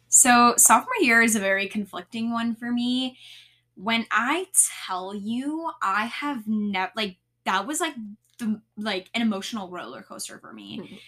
So, 0.08 0.54
sophomore 0.58 0.96
year 1.00 1.22
is 1.22 1.36
a 1.36 1.40
very 1.40 1.66
conflicting 1.68 2.30
one 2.32 2.54
for 2.54 2.70
me. 2.70 3.16
When 3.74 4.06
I 4.10 4.48
tell 4.86 5.14
you, 5.14 5.70
I 5.80 6.04
have 6.06 6.46
never, 6.46 6.92
like, 6.94 7.16
that 7.46 7.66
was 7.66 7.80
like 7.80 7.94
the, 8.38 8.60
like 8.76 9.08
an 9.14 9.22
emotional 9.22 9.70
roller 9.70 10.02
coaster 10.02 10.38
for 10.38 10.52
me. 10.52 10.80
Mhm. 10.80 10.98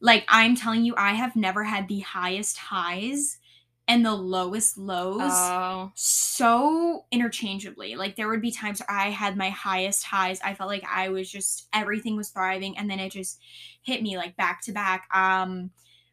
Like, 0.00 0.24
I'm 0.28 0.54
telling 0.56 0.84
you, 0.84 0.94
I 0.96 1.12
have 1.14 1.36
never 1.36 1.64
had 1.64 1.88
the 1.88 2.00
highest 2.00 2.56
highs 2.56 3.38
and 3.86 4.04
the 4.04 4.14
lowest 4.14 4.78
lows 4.78 5.54
Oh, 5.54 5.92
so 5.94 7.06
interchangeably. 7.10 7.96
Like 7.96 8.14
there 8.14 8.28
would 8.28 8.40
be 8.42 8.52
times 8.52 8.80
where 8.80 8.96
I 8.96 9.10
had 9.10 9.36
my 9.36 9.50
highest 9.50 10.04
highs. 10.04 10.40
I 10.42 10.54
felt 10.54 10.68
like 10.70 10.84
I 10.88 11.08
was 11.08 11.30
just 11.30 11.66
everything 11.72 12.16
was 12.16 12.28
thriving 12.28 12.78
and 12.78 12.88
then 12.88 13.00
it 13.00 13.10
just 13.10 13.40
hit 13.82 14.02
me 14.02 14.16
like 14.16 14.36
back 14.36 14.62
to 14.62 14.72
back. 14.72 15.08
Um 15.12 15.70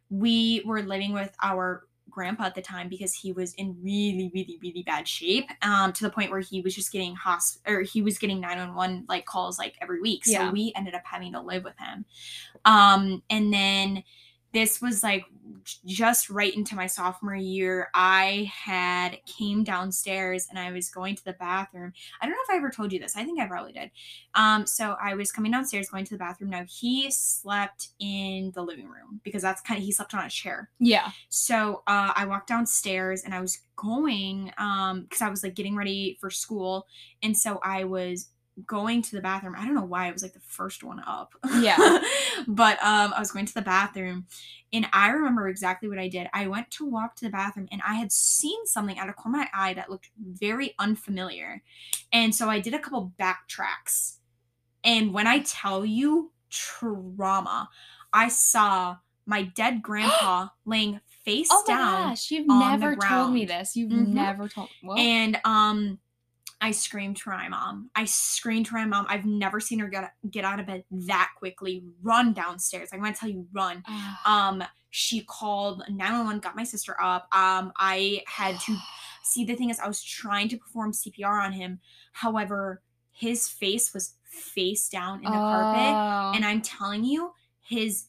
we 0.09 0.63
were 0.65 0.81
living 0.81 1.13
with 1.13 1.35
our 1.43 1.83
grandpa 2.15 2.45
at 2.45 2.55
the 2.55 2.61
time 2.61 2.87
because 2.87 3.13
he 3.13 3.33
was 3.33 3.53
in 3.55 3.75
really 3.83 4.31
really 4.33 4.57
really 4.61 4.83
bad 4.83 5.05
shape 5.07 5.49
um 5.61 5.91
to 5.91 6.03
the 6.05 6.09
point 6.09 6.31
where 6.31 6.39
he 6.39 6.61
was 6.61 6.73
just 6.73 6.91
getting 6.91 7.13
hosp 7.15 7.57
or 7.67 7.81
he 7.81 8.01
was 8.01 8.17
getting 8.17 8.39
911 8.39 9.05
like 9.09 9.25
calls 9.25 9.59
like 9.59 9.75
every 9.81 9.99
week 9.99 10.23
so 10.25 10.31
Yeah. 10.31 10.51
we 10.51 10.71
ended 10.75 10.95
up 10.95 11.03
having 11.03 11.33
to 11.33 11.41
live 11.41 11.65
with 11.65 11.77
him 11.77 12.05
um 12.63 13.21
and 13.29 13.53
then 13.53 14.03
this 14.53 14.81
was 14.81 15.03
like 15.03 15.25
just 15.85 16.29
right 16.29 16.55
into 16.55 16.75
my 16.75 16.87
sophomore 16.87 17.35
year 17.35 17.89
i 17.93 18.51
had 18.53 19.17
came 19.25 19.63
downstairs 19.63 20.47
and 20.49 20.57
i 20.59 20.71
was 20.71 20.89
going 20.89 21.15
to 21.15 21.23
the 21.25 21.33
bathroom. 21.33 21.91
I 22.21 22.25
don't 22.25 22.33
know 22.33 22.37
if 22.47 22.53
i 22.53 22.57
ever 22.57 22.69
told 22.69 22.91
you 22.91 22.99
this. 22.99 23.15
I 23.15 23.23
think 23.23 23.39
i 23.39 23.45
probably 23.45 23.73
did. 23.73 23.91
Um 24.33 24.65
so 24.65 24.95
i 25.01 25.13
was 25.15 25.31
coming 25.31 25.51
downstairs 25.51 25.89
going 25.89 26.05
to 26.05 26.11
the 26.11 26.17
bathroom. 26.17 26.49
Now 26.49 26.65
he 26.67 27.09
slept 27.11 27.89
in 27.99 28.51
the 28.55 28.61
living 28.63 28.87
room 28.87 29.21
because 29.23 29.41
that's 29.41 29.61
kind 29.61 29.77
of 29.77 29.83
he 29.83 29.91
slept 29.91 30.13
on 30.13 30.25
a 30.25 30.29
chair. 30.29 30.69
Yeah. 30.79 31.11
so 31.29 31.83
uh, 31.87 32.13
I 32.15 32.25
walked 32.25 32.47
downstairs 32.47 33.23
and 33.23 33.33
I 33.33 33.41
was 33.41 33.59
going 33.75 34.51
um 34.57 35.03
because 35.03 35.21
I 35.21 35.29
was 35.29 35.43
like 35.43 35.55
getting 35.55 35.75
ready 35.75 36.17
for 36.21 36.29
school, 36.29 36.87
and 37.21 37.37
so 37.37 37.59
I 37.63 37.83
was 37.83 38.29
going 38.65 39.01
to 39.01 39.15
the 39.15 39.21
bathroom. 39.21 39.55
I 39.57 39.65
don't 39.65 39.75
know 39.75 39.83
why 39.85 40.07
I 40.07 40.11
was 40.11 40.23
like 40.23 40.33
the 40.33 40.39
first 40.39 40.83
one 40.83 41.01
up. 41.05 41.33
Yeah. 41.59 41.77
but 42.47 42.77
um 42.83 43.13
I 43.15 43.19
was 43.19 43.31
going 43.31 43.45
to 43.45 43.53
the 43.53 43.61
bathroom, 43.61 44.27
and 44.71 44.87
I 44.93 45.09
remember 45.09 45.47
exactly 45.49 45.89
what 45.89 45.99
I 45.99 46.07
did. 46.07 46.27
I 46.33 46.47
went 46.47 46.71
to 46.71 46.85
walk 46.85 47.15
to 47.17 47.25
the 47.25 47.31
bathroom, 47.31 47.67
and 47.71 47.81
I 47.85 47.95
had 47.95 48.11
seen 48.11 48.65
something 48.65 48.97
out 48.97 49.09
of 49.09 49.15
corner 49.15 49.39
of 49.41 49.47
my 49.53 49.67
eye 49.69 49.73
that 49.73 49.89
looked 49.89 50.09
very 50.17 50.73
unfamiliar, 50.79 51.63
and 52.11 52.33
so 52.33 52.49
I 52.49 52.59
did 52.59 52.73
a 52.73 52.79
couple 52.79 53.13
backtracks. 53.19 54.17
And 54.83 55.13
when 55.13 55.27
I 55.27 55.39
tell 55.39 55.83
you 55.85 56.31
trauma, 56.49 57.69
I 58.13 58.27
saw 58.29 58.97
my 59.25 59.43
dead 59.43 59.81
grandpa 59.81 60.47
laying 60.65 61.01
face 61.23 61.49
Oh 61.51 61.63
my 61.67 61.73
down 61.73 62.09
gosh, 62.09 62.31
you've 62.31 62.47
never 62.47 62.95
told 62.95 63.33
me 63.33 63.45
this. 63.45 63.75
You've 63.75 63.91
Mhm. 63.91 64.13
never 64.13 64.47
told. 64.47 64.69
Well, 64.81 64.97
and 64.97 65.39
um 65.43 65.99
I 66.61 66.71
screamed 66.71 67.17
to 67.17 67.29
my 67.29 67.49
mom. 67.49 67.89
I 67.95 68.05
screamed 68.05 68.67
to 68.67 68.73
my 68.73 68.85
mom. 68.85 69.05
I've 69.09 69.25
never 69.25 69.59
seen 69.59 69.79
her 69.79 69.87
get 69.87 70.13
get 70.29 70.45
out 70.45 70.59
of 70.59 70.67
bed 70.67 70.83
that 70.91 71.31
quickly, 71.37 71.83
run 72.01 72.33
downstairs. 72.33 72.89
I'm 72.91 72.99
gonna 73.01 73.13
tell 73.13 73.29
you, 73.29 73.47
run. 73.53 73.83
Um, 74.25 74.63
she 74.89 75.21
called 75.21 75.83
911, 75.89 76.39
got 76.39 76.55
my 76.55 76.63
sister 76.63 76.95
up. 77.01 77.23
Um, 77.35 77.73
I 77.77 78.21
had 78.27 78.59
to 78.61 78.77
see 79.23 79.43
the 79.43 79.55
thing 79.55 79.69
is 79.69 79.79
I 79.79 79.87
was 79.87 80.01
trying 80.01 80.47
to 80.49 80.57
perform 80.57 80.93
CPR 80.93 81.43
on 81.43 81.51
him. 81.51 81.79
However, 82.13 82.81
his 83.11 83.47
face 83.47 83.93
was 83.93 84.13
face 84.23 84.89
down 84.89 85.17
in 85.17 85.25
the 85.25 85.37
carpet. 85.37 85.93
Oh. 85.93 86.31
And 86.35 86.45
I'm 86.45 86.61
telling 86.61 87.03
you, 87.03 87.33
his 87.61 88.05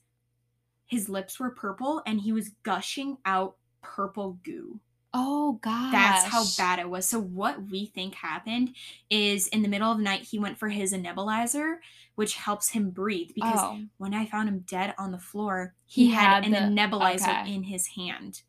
his 0.86 1.08
lips 1.08 1.40
were 1.40 1.50
purple 1.50 2.02
and 2.06 2.20
he 2.20 2.32
was 2.32 2.50
gushing 2.62 3.18
out 3.24 3.56
purple 3.82 4.38
goo. 4.44 4.80
Oh 5.16 5.58
god. 5.62 5.92
That's 5.92 6.24
how 6.24 6.44
bad 6.58 6.78
it 6.78 6.88
was. 6.88 7.06
So 7.08 7.18
what 7.20 7.70
we 7.70 7.86
think 7.86 8.14
happened 8.14 8.74
is 9.10 9.48
in 9.48 9.62
the 9.62 9.68
middle 9.68 9.90
of 9.90 9.98
the 9.98 10.04
night 10.04 10.22
he 10.22 10.38
went 10.38 10.58
for 10.58 10.68
his 10.68 10.92
nebulizer, 10.92 11.76
which 12.14 12.34
helps 12.36 12.68
him 12.70 12.90
breathe. 12.90 13.30
Because 13.34 13.58
Oh, 13.60 13.80
when 13.98 14.14
I 14.14 14.26
found 14.26 14.48
him 14.48 14.60
dead 14.60 14.94
on 14.98 15.10
the 15.12 15.18
floor, 15.18 15.74
he, 15.86 16.06
He 16.06 16.10
had, 16.12 16.44
had 16.44 16.44
an 16.44 16.52
the- 16.74 16.80
nebulizer 16.82 17.42
okay. 17.42 17.54
in 17.54 17.62
his 17.64 17.86
hand. 17.88 18.42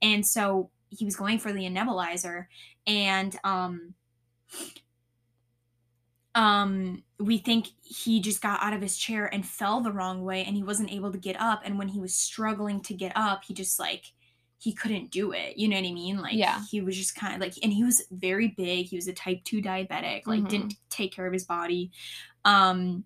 And 0.00 0.26
so 0.26 0.70
he 0.90 1.04
was 1.04 1.16
going 1.16 1.38
for 1.38 1.52
the 1.52 1.62
nebulizer 1.62 2.46
and 2.86 3.36
um 3.42 3.94
um 6.34 7.02
we 7.18 7.38
think 7.38 7.68
he 7.82 8.20
just 8.20 8.40
got 8.42 8.62
out 8.62 8.72
of 8.72 8.80
his 8.82 8.96
chair 8.96 9.26
and 9.32 9.46
fell 9.46 9.80
the 9.80 9.92
wrong 9.92 10.22
way 10.24 10.44
and 10.44 10.56
he 10.56 10.62
wasn't 10.62 10.92
able 10.92 11.12
to 11.12 11.18
get 11.18 11.40
up 11.40 11.62
and 11.64 11.78
when 11.78 11.88
he 11.88 12.00
was 12.00 12.14
struggling 12.14 12.80
to 12.80 12.94
get 12.94 13.12
up 13.16 13.44
he 13.44 13.54
just 13.54 13.78
like 13.78 14.12
he 14.64 14.72
couldn't 14.72 15.10
do 15.10 15.32
it 15.32 15.56
you 15.58 15.68
know 15.68 15.76
what 15.76 15.86
i 15.86 15.92
mean 15.92 16.16
like 16.22 16.32
Yeah. 16.34 16.62
he 16.70 16.80
was 16.80 16.96
just 16.96 17.14
kind 17.14 17.34
of 17.34 17.40
like 17.40 17.52
and 17.62 17.70
he 17.72 17.84
was 17.84 18.02
very 18.10 18.48
big 18.48 18.86
he 18.86 18.96
was 18.96 19.06
a 19.08 19.12
type 19.12 19.44
2 19.44 19.60
diabetic 19.60 20.26
like 20.26 20.40
Mhm. 20.42 20.48
didn't 20.48 20.74
take 20.88 21.12
care 21.14 21.26
of 21.26 21.32
his 21.34 21.44
body 21.44 21.90
um 22.46 23.04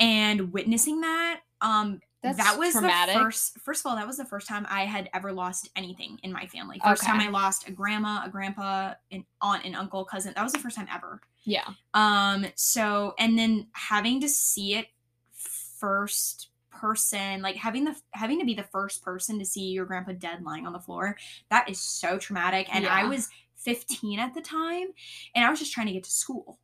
and 0.00 0.52
witnessing 0.52 1.00
that 1.02 1.40
um 1.60 2.00
That's 2.22 2.38
that 2.38 2.58
was 2.58 2.72
traumatic. 2.72 3.14
the 3.14 3.20
first 3.20 3.58
first 3.60 3.80
of 3.84 3.90
all 3.90 3.96
that 3.96 4.06
was 4.06 4.16
the 4.16 4.24
first 4.24 4.48
time 4.48 4.66
i 4.70 4.86
had 4.86 5.10
ever 5.12 5.30
lost 5.32 5.68
anything 5.76 6.18
in 6.22 6.32
my 6.32 6.46
family 6.46 6.80
first 6.82 7.02
time 7.02 7.20
i 7.20 7.28
lost 7.28 7.68
a 7.68 7.72
grandma 7.72 8.22
a 8.24 8.30
grandpa 8.30 8.94
an 9.12 9.24
aunt 9.42 9.64
and 9.66 9.76
uncle 9.76 10.04
cousin 10.06 10.32
that 10.36 10.42
was 10.42 10.52
the 10.52 10.58
first 10.58 10.76
time 10.76 10.88
ever 10.92 11.20
yeah, 11.44 11.68
um 11.94 12.44
so 12.56 13.14
and 13.18 13.38
then 13.38 13.68
having 13.72 14.20
to 14.20 14.28
see 14.28 14.74
it 14.74 14.86
first 15.32 16.48
person 16.78 17.42
like 17.42 17.56
having 17.56 17.84
the 17.84 17.94
having 18.12 18.38
to 18.38 18.44
be 18.46 18.54
the 18.54 18.62
first 18.72 19.02
person 19.02 19.38
to 19.38 19.44
see 19.44 19.70
your 19.70 19.84
grandpa 19.84 20.12
dead 20.12 20.42
lying 20.42 20.66
on 20.66 20.72
the 20.72 20.78
floor 20.80 21.16
that 21.50 21.68
is 21.68 21.80
so 21.80 22.18
traumatic 22.18 22.66
and 22.74 22.86
i 22.86 23.04
was 23.04 23.28
15 23.56 24.18
at 24.20 24.34
the 24.34 24.40
time 24.40 24.86
and 25.34 25.44
i 25.44 25.50
was 25.50 25.58
just 25.58 25.72
trying 25.72 25.86
to 25.88 25.92
get 25.92 26.04
to 26.04 26.10
school. 26.10 26.60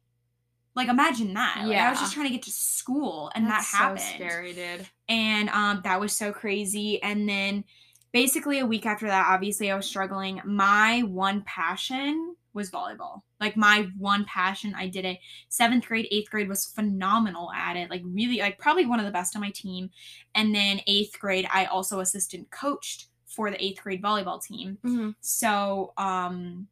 Like 0.76 0.88
imagine 0.88 1.34
that 1.34 1.62
Like, 1.66 1.76
i 1.78 1.90
was 1.90 2.00
just 2.00 2.14
trying 2.14 2.26
to 2.26 2.32
get 2.32 2.42
to 2.42 2.50
school 2.50 3.30
and 3.34 3.46
That's 3.46 3.70
that 3.72 3.78
happened. 3.78 4.00
So 4.00 4.14
scary, 4.16 4.52
dude. 4.52 4.86
and 5.08 5.48
um 5.50 5.80
that 5.84 6.00
was 6.00 6.16
so 6.16 6.32
crazy 6.32 7.00
and 7.02 7.28
then 7.28 7.64
basically 8.12 8.58
a 8.60 8.66
week 8.66 8.86
after 8.86 9.06
that 9.06 9.26
obviously 9.28 9.70
i 9.70 9.76
was 9.76 9.86
struggling. 9.86 10.40
My 10.44 11.02
one 11.02 11.42
passion 11.42 12.36
was 12.54 12.70
volleyball 12.70 13.22
like 13.40 13.56
my 13.56 13.88
one 13.98 14.24
passion 14.24 14.74
i 14.76 14.86
did 14.86 15.04
it 15.04 15.18
seventh 15.48 15.86
grade 15.86 16.06
eighth 16.10 16.30
grade 16.30 16.48
was 16.48 16.66
phenomenal 16.66 17.50
at 17.52 17.76
it 17.76 17.90
like 17.90 18.02
really 18.04 18.38
like 18.38 18.58
probably 18.58 18.86
one 18.86 18.98
of 19.00 19.04
the 19.06 19.10
best 19.12 19.34
on 19.36 19.42
my 19.42 19.50
team 19.50 19.90
and 20.34 20.54
then 20.54 20.80
eighth 20.86 21.18
grade 21.18 21.46
i 21.52 21.64
also 21.66 22.00
assistant 22.00 22.48
coached 22.50 23.08
for 23.26 23.50
the 23.50 23.62
eighth 23.64 23.82
grade 23.82 24.02
volleyball 24.02 24.40
team 24.42 24.78
Mhm. 24.84 25.14
so 25.20 25.92
um 25.96 26.68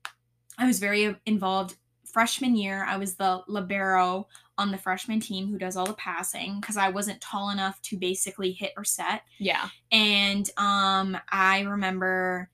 I 0.58 0.66
was 0.66 0.78
very 0.78 1.16
involved 1.24 1.76
freshman 2.04 2.54
year. 2.56 2.84
I 2.84 2.98
was 2.98 3.14
the 3.14 3.42
libero 3.48 4.28
on 4.58 4.70
the 4.70 4.76
freshman 4.76 5.18
team 5.18 5.48
who 5.48 5.56
does 5.56 5.78
all 5.78 5.86
the 5.86 5.94
passing 5.94 6.60
because 6.60 6.76
I 6.76 6.90
wasn't 6.90 7.22
tall 7.22 7.48
enough 7.48 7.80
to 7.82 7.96
basically 7.96 8.52
hit 8.52 8.72
or 8.76 8.84
set. 8.84 9.22
Yeah, 9.38 9.70
And 9.90 10.48
um 10.58 11.16
I 11.30 11.60
remember 11.62 12.50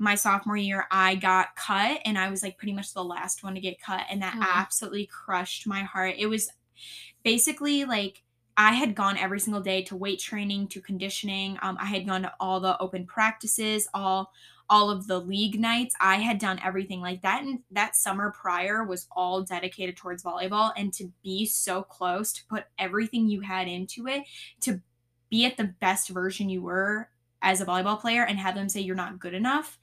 my 0.00 0.14
sophomore 0.14 0.56
year 0.56 0.86
I 0.90 1.14
got 1.14 1.54
cut 1.56 2.00
and 2.06 2.18
I 2.18 2.30
was 2.30 2.42
like 2.42 2.56
pretty 2.56 2.72
much 2.72 2.94
the 2.94 3.04
last 3.04 3.44
one 3.44 3.54
to 3.54 3.60
get 3.60 3.80
cut 3.80 4.00
and 4.10 4.22
that 4.22 4.34
Aw. 4.34 4.60
absolutely 4.60 5.06
crushed 5.06 5.66
my 5.66 5.82
heart. 5.82 6.14
It 6.18 6.26
was 6.26 6.50
basically 7.22 7.84
like 7.84 8.22
I 8.56 8.72
had 8.72 8.94
gone 8.94 9.18
every 9.18 9.40
single 9.40 9.60
day 9.60 9.82
to 9.84 9.96
weight 9.96 10.18
training, 10.18 10.68
to 10.68 10.80
conditioning. 10.80 11.58
Um, 11.60 11.76
I 11.78 11.84
had 11.84 12.06
gone 12.06 12.22
to 12.22 12.32
all 12.40 12.60
the 12.60 12.80
open 12.80 13.06
practices, 13.06 13.88
all 13.92 14.32
all 14.70 14.88
of 14.88 15.06
the 15.06 15.18
league 15.18 15.60
nights. 15.60 15.94
I 16.00 16.16
had 16.16 16.38
done 16.38 16.60
everything 16.64 17.00
like 17.00 17.22
that. 17.22 17.42
And 17.42 17.58
that 17.72 17.96
summer 17.96 18.30
prior 18.30 18.84
was 18.84 19.08
all 19.10 19.42
dedicated 19.42 19.96
towards 19.96 20.22
volleyball. 20.22 20.72
And 20.76 20.92
to 20.94 21.12
be 21.22 21.44
so 21.44 21.82
close, 21.82 22.32
to 22.34 22.46
put 22.46 22.64
everything 22.78 23.28
you 23.28 23.40
had 23.40 23.66
into 23.66 24.06
it, 24.06 24.22
to 24.60 24.80
be 25.28 25.44
at 25.44 25.56
the 25.56 25.74
best 25.80 26.08
version 26.08 26.48
you 26.48 26.62
were 26.62 27.08
as 27.42 27.60
a 27.60 27.66
volleyball 27.66 28.00
player 28.00 28.24
and 28.24 28.38
have 28.38 28.54
them 28.54 28.68
say 28.68 28.80
you're 28.80 28.94
not 28.96 29.18
good 29.18 29.34
enough, 29.34 29.78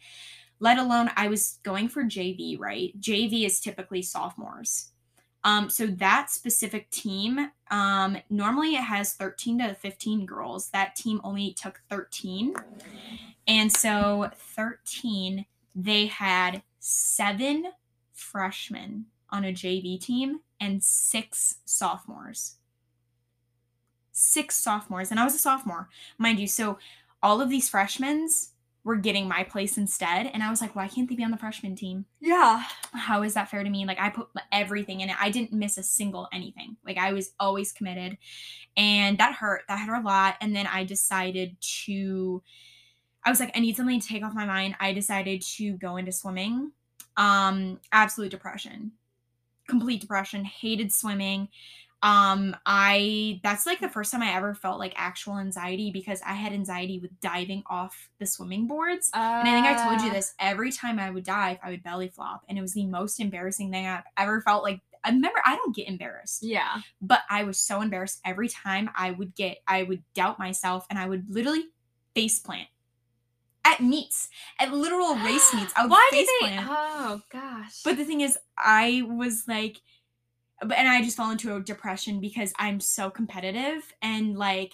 let 0.60 0.78
alone 0.78 1.12
I 1.16 1.28
was 1.28 1.60
going 1.64 1.90
for 1.90 2.04
JV, 2.04 2.60
right? 2.60 3.00
JV 3.00 3.46
is 3.46 3.60
typically 3.60 4.02
sophomores. 4.02 4.92
Um, 5.44 5.70
so 5.70 5.88
that 5.88 6.30
specific 6.30 6.90
team, 6.90 7.52
um, 7.72 8.18
normally 8.30 8.76
it 8.76 8.84
has 8.84 9.14
13 9.14 9.60
to 9.60 9.76
15 9.76 10.26
girls. 10.26 10.70
That 10.72 10.96
team 10.96 11.22
only 11.24 11.54
took 11.54 11.82
13. 11.90 12.56
And 13.48 13.72
so 13.72 14.30
13, 14.36 15.46
they 15.74 16.08
had 16.08 16.64
seven 16.80 17.68
freshmen 18.14 19.06
on 19.30 19.46
a 19.46 19.54
JV 19.54 20.00
team 20.00 20.42
and 20.60 20.84
six 20.84 21.58
sophomores. 21.66 22.56
Six 24.12 24.58
sophomores. 24.58 25.12
And 25.12 25.20
I 25.20 25.24
was 25.24 25.36
a 25.36 25.40
sophomore, 25.40 25.90
mind 26.18 26.40
you. 26.40 26.48
So 26.48 26.78
all 27.28 27.42
of 27.42 27.50
these 27.50 27.68
freshmen 27.68 28.30
were 28.86 28.96
getting 28.96 29.28
my 29.28 29.44
place 29.44 29.78
instead. 29.78 30.28
And 30.28 30.42
I 30.42 30.50
was 30.50 30.62
like, 30.62 30.78
why 30.78 30.88
can't 30.88 31.10
they 31.10 31.16
be 31.16 31.26
on 31.26 31.32
the 31.32 31.38
freshman 31.38 31.76
team? 31.76 32.06
Yeah. 32.22 32.64
How 32.94 33.22
is 33.22 33.34
that 33.34 33.50
fair 33.50 33.66
to 33.66 33.70
me? 33.70 33.86
Like 33.86 34.00
I 34.00 34.10
put 34.10 34.30
everything 34.50 35.02
in 35.02 35.10
it. 35.10 35.18
I 35.20 35.30
didn't 35.30 35.52
miss 35.52 35.78
a 35.78 35.84
single 35.84 36.30
anything. 36.32 36.78
Like 36.86 36.98
I 36.98 37.12
was 37.12 37.34
always 37.38 37.74
committed. 37.74 38.18
And 38.78 39.18
that 39.18 39.34
hurt. 39.34 39.64
That 39.68 39.86
hurt 39.86 40.02
a 40.02 40.06
lot. 40.06 40.36
And 40.40 40.56
then 40.56 40.68
I 40.68 40.86
decided 40.86 41.58
to 41.84 42.42
I 43.26 43.30
was 43.30 43.42
like, 43.42 43.52
I 43.58 43.60
need 43.60 43.76
something 43.76 44.00
to 44.00 44.08
take 44.08 44.24
off 44.24 44.34
my 44.34 44.46
mind. 44.46 44.78
I 44.80 44.94
decided 44.94 45.42
to 45.58 45.74
go 45.74 45.98
into 45.98 46.14
swimming. 46.14 46.72
Um, 47.18 47.82
absolute 47.92 48.32
depression. 48.32 48.94
Complete 49.68 50.00
depression. 50.00 50.46
Hated 50.46 50.94
swimming 50.94 51.50
um 52.04 52.56
i 52.66 53.40
that's 53.44 53.66
like 53.66 53.80
the 53.80 53.90
first 53.90 54.12
time 54.12 54.22
i 54.22 54.32
ever 54.36 54.54
felt 54.54 54.78
like 54.78 54.94
actual 54.96 55.40
anxiety 55.40 55.90
because 55.92 56.22
i 56.26 56.34
had 56.34 56.54
anxiety 56.54 57.00
with 57.00 57.10
diving 57.22 57.64
off 57.68 58.10
the 58.20 58.26
swimming 58.26 58.68
boards 58.68 59.10
Uh, 59.16 59.18
and 59.18 59.48
i 59.48 59.52
think 59.52 59.66
i 59.66 59.74
told 59.84 60.00
you 60.02 60.12
this 60.12 60.36
every 60.40 60.72
time 60.72 61.00
i 61.00 61.10
would 61.10 61.24
dive 61.24 61.58
i 61.64 61.72
would 61.72 61.82
belly 61.82 62.08
flop 62.08 62.44
and 62.48 62.56
it 62.58 62.62
was 62.62 62.74
the 62.74 62.86
most 62.86 63.20
embarrassing 63.20 63.72
thing 63.72 63.88
i've 63.88 64.04
ever 64.16 64.42
felt 64.42 64.62
like 64.64 64.80
i 65.04 65.10
remember 65.10 65.40
i 65.44 65.56
don't 65.56 65.76
get 65.76 65.88
embarrassed 65.88 66.44
Yeah. 66.44 66.82
but 67.02 67.22
i 67.32 67.44
was 67.44 67.58
so 67.58 67.82
embarrassed 67.82 68.20
every 68.24 68.48
time 68.48 68.92
i 68.96 69.10
would 69.10 69.34
get 69.34 69.58
i 69.68 69.82
would 69.82 70.04
doubt 70.14 70.38
myself 70.38 70.86
and 70.92 71.00
i 71.00 71.08
would 71.08 71.26
literally 71.34 71.66
face 72.14 72.38
plant 72.38 72.68
at 73.66 73.82
meets 73.82 74.30
at 74.60 74.72
literal 74.72 75.16
race 75.16 75.52
meets 75.54 75.74
i 75.76 75.82
would 75.82 75.92
Why 75.92 76.08
face 76.12 76.28
did 76.28 76.50
they? 76.50 76.56
plant 76.56 76.68
Oh 76.70 77.22
gosh. 77.32 77.82
but 77.84 77.98
the 77.98 78.06
thing 78.06 78.22
is, 78.22 78.38
I 78.58 79.04
was 79.08 79.46
like, 79.48 79.78
but 80.62 80.78
and 80.78 80.88
I 80.88 81.02
just 81.02 81.18
fall 81.18 81.32
into 81.32 81.56
a 81.56 81.62
depression 81.62 82.20
because 82.20 82.54
I'm 82.58 82.80
so 82.80 83.10
competitive 83.10 83.94
and 84.02 84.38
like 84.38 84.74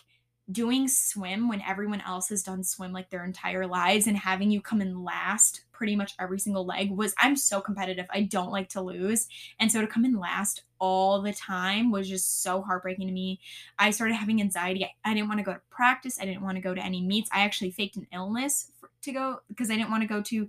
doing 0.52 0.88
swim 0.88 1.48
when 1.48 1.62
everyone 1.62 2.02
else 2.02 2.28
has 2.28 2.44
done 2.44 2.64
swim 2.64 2.92
like 2.92 3.10
their 3.10 3.24
entire 3.24 3.66
lives 3.66 4.08
and 4.08 4.18
having 4.18 4.52
you 4.52 4.62
come 4.62 4.82
in 4.82 5.04
last 5.04 5.62
pretty 5.72 5.96
much 5.96 6.14
every 6.20 6.40
single 6.40 6.66
leg 6.66 6.92
was 6.92 7.14
I'm 7.18 7.36
so 7.36 7.62
competitive. 7.62 8.06
I 8.10 8.22
don't 8.24 8.52
like 8.52 8.70
to 8.70 8.82
lose. 8.82 9.28
And 9.60 9.72
so 9.72 9.82
to 9.82 9.88
come 9.88 10.04
in 10.06 10.20
last 10.20 10.64
all 10.80 11.22
the 11.22 11.34
time 11.34 11.92
was 11.92 12.10
just 12.10 12.44
so 12.44 12.62
heartbreaking 12.62 13.08
to 13.08 13.14
me. 13.14 13.40
I 13.80 13.92
started 13.92 14.16
having 14.16 14.42
anxiety. 14.42 14.84
I, 14.84 15.12
I 15.12 15.14
didn't 15.14 15.30
want 15.30 15.40
to 15.40 15.46
go 15.46 15.54
to 15.54 15.62
practice. 15.70 16.20
I 16.20 16.26
didn't 16.26 16.44
want 16.44 16.58
to 16.58 16.62
go 16.62 16.74
to 16.74 16.84
any 16.84 17.02
meets. 17.02 17.30
I 17.34 17.42
actually 17.42 17.72
faked 17.72 17.96
an 17.96 18.08
illness 18.14 18.72
for, 18.80 18.90
to 19.04 19.12
go 19.12 19.40
because 19.48 19.72
I 19.72 19.76
didn't 19.76 19.92
want 19.92 20.04
to 20.04 20.10
go 20.10 20.22
to 20.22 20.48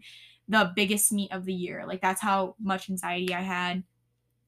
the 0.48 0.72
biggest 0.74 1.12
meet 1.12 1.32
of 1.32 1.44
the 1.44 1.54
year. 1.54 1.84
Like 1.86 2.00
that's 2.00 2.20
how 2.20 2.56
much 2.60 2.90
anxiety 2.90 3.32
I 3.32 3.42
had. 3.42 3.84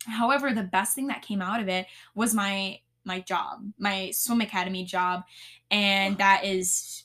However, 0.07 0.53
the 0.53 0.63
best 0.63 0.95
thing 0.95 1.09
that 1.09 1.23
came 1.23 1.43
out 1.43 1.61
of 1.61 1.69
it 1.69 1.87
was 2.15 2.35
my 2.35 2.81
my 3.05 3.21
job, 3.21 3.63
my 3.79 4.11
swim 4.11 4.41
academy 4.41 4.85
job, 4.85 5.23
and 5.71 6.19
that 6.19 6.45
is 6.45 7.05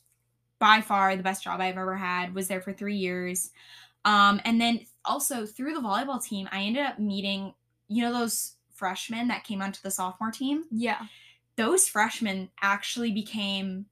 by 0.60 0.82
far 0.82 1.16
the 1.16 1.24
best 1.24 1.44
job 1.44 1.60
I've 1.62 1.78
ever 1.78 1.96
had. 1.96 2.34
Was 2.34 2.48
there 2.48 2.62
for 2.62 2.74
3 2.74 2.96
years. 2.96 3.52
Um 4.06 4.42
and 4.46 4.60
then 4.60 4.82
also 5.06 5.46
through 5.46 5.74
the 5.74 5.82
volleyball 5.82 6.24
team, 6.24 6.48
I 6.52 6.62
ended 6.64 6.86
up 6.86 7.00
meeting 7.00 7.54
you 7.88 8.04
know 8.04 8.14
those 8.14 8.56
freshmen 8.74 9.28
that 9.28 9.44
came 9.44 9.62
onto 9.62 9.82
the 9.84 9.92
sophomore 9.92 10.32
team? 10.32 10.66
yeah. 10.72 11.06
those 11.56 11.88
freshmen 11.88 12.50
actually 12.62 13.12
became 13.12 13.86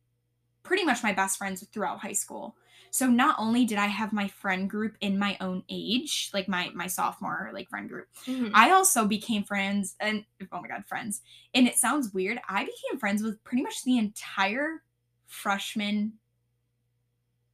pretty 0.63 0.83
much 0.83 1.03
my 1.03 1.13
best 1.13 1.37
friends 1.37 1.63
throughout 1.71 1.99
high 1.99 2.13
school. 2.13 2.55
So 2.91 3.07
not 3.07 3.35
only 3.39 3.65
did 3.65 3.77
I 3.77 3.87
have 3.87 4.11
my 4.13 4.27
friend 4.27 4.69
group 4.69 4.95
in 5.01 5.17
my 5.19 5.37
own 5.39 5.63
age, 5.69 6.29
like 6.33 6.47
my 6.47 6.69
my 6.73 6.87
sophomore 6.87 7.49
like 7.53 7.69
friend 7.69 7.87
group, 7.89 8.07
Mhm. 8.25 8.51
I 8.53 8.71
also 8.71 9.05
became 9.07 9.43
friends 9.43 9.95
and 9.99 10.25
oh 10.51 10.61
my 10.61 10.67
god, 10.67 10.85
friends. 10.87 11.21
And 11.53 11.67
it 11.67 11.77
sounds 11.77 12.13
weird, 12.13 12.39
I 12.49 12.63
became 12.65 12.99
friends 12.99 13.21
with 13.23 13.43
pretty 13.43 13.63
much 13.63 13.83
the 13.83 13.97
entire 13.97 14.83
freshman 15.27 16.13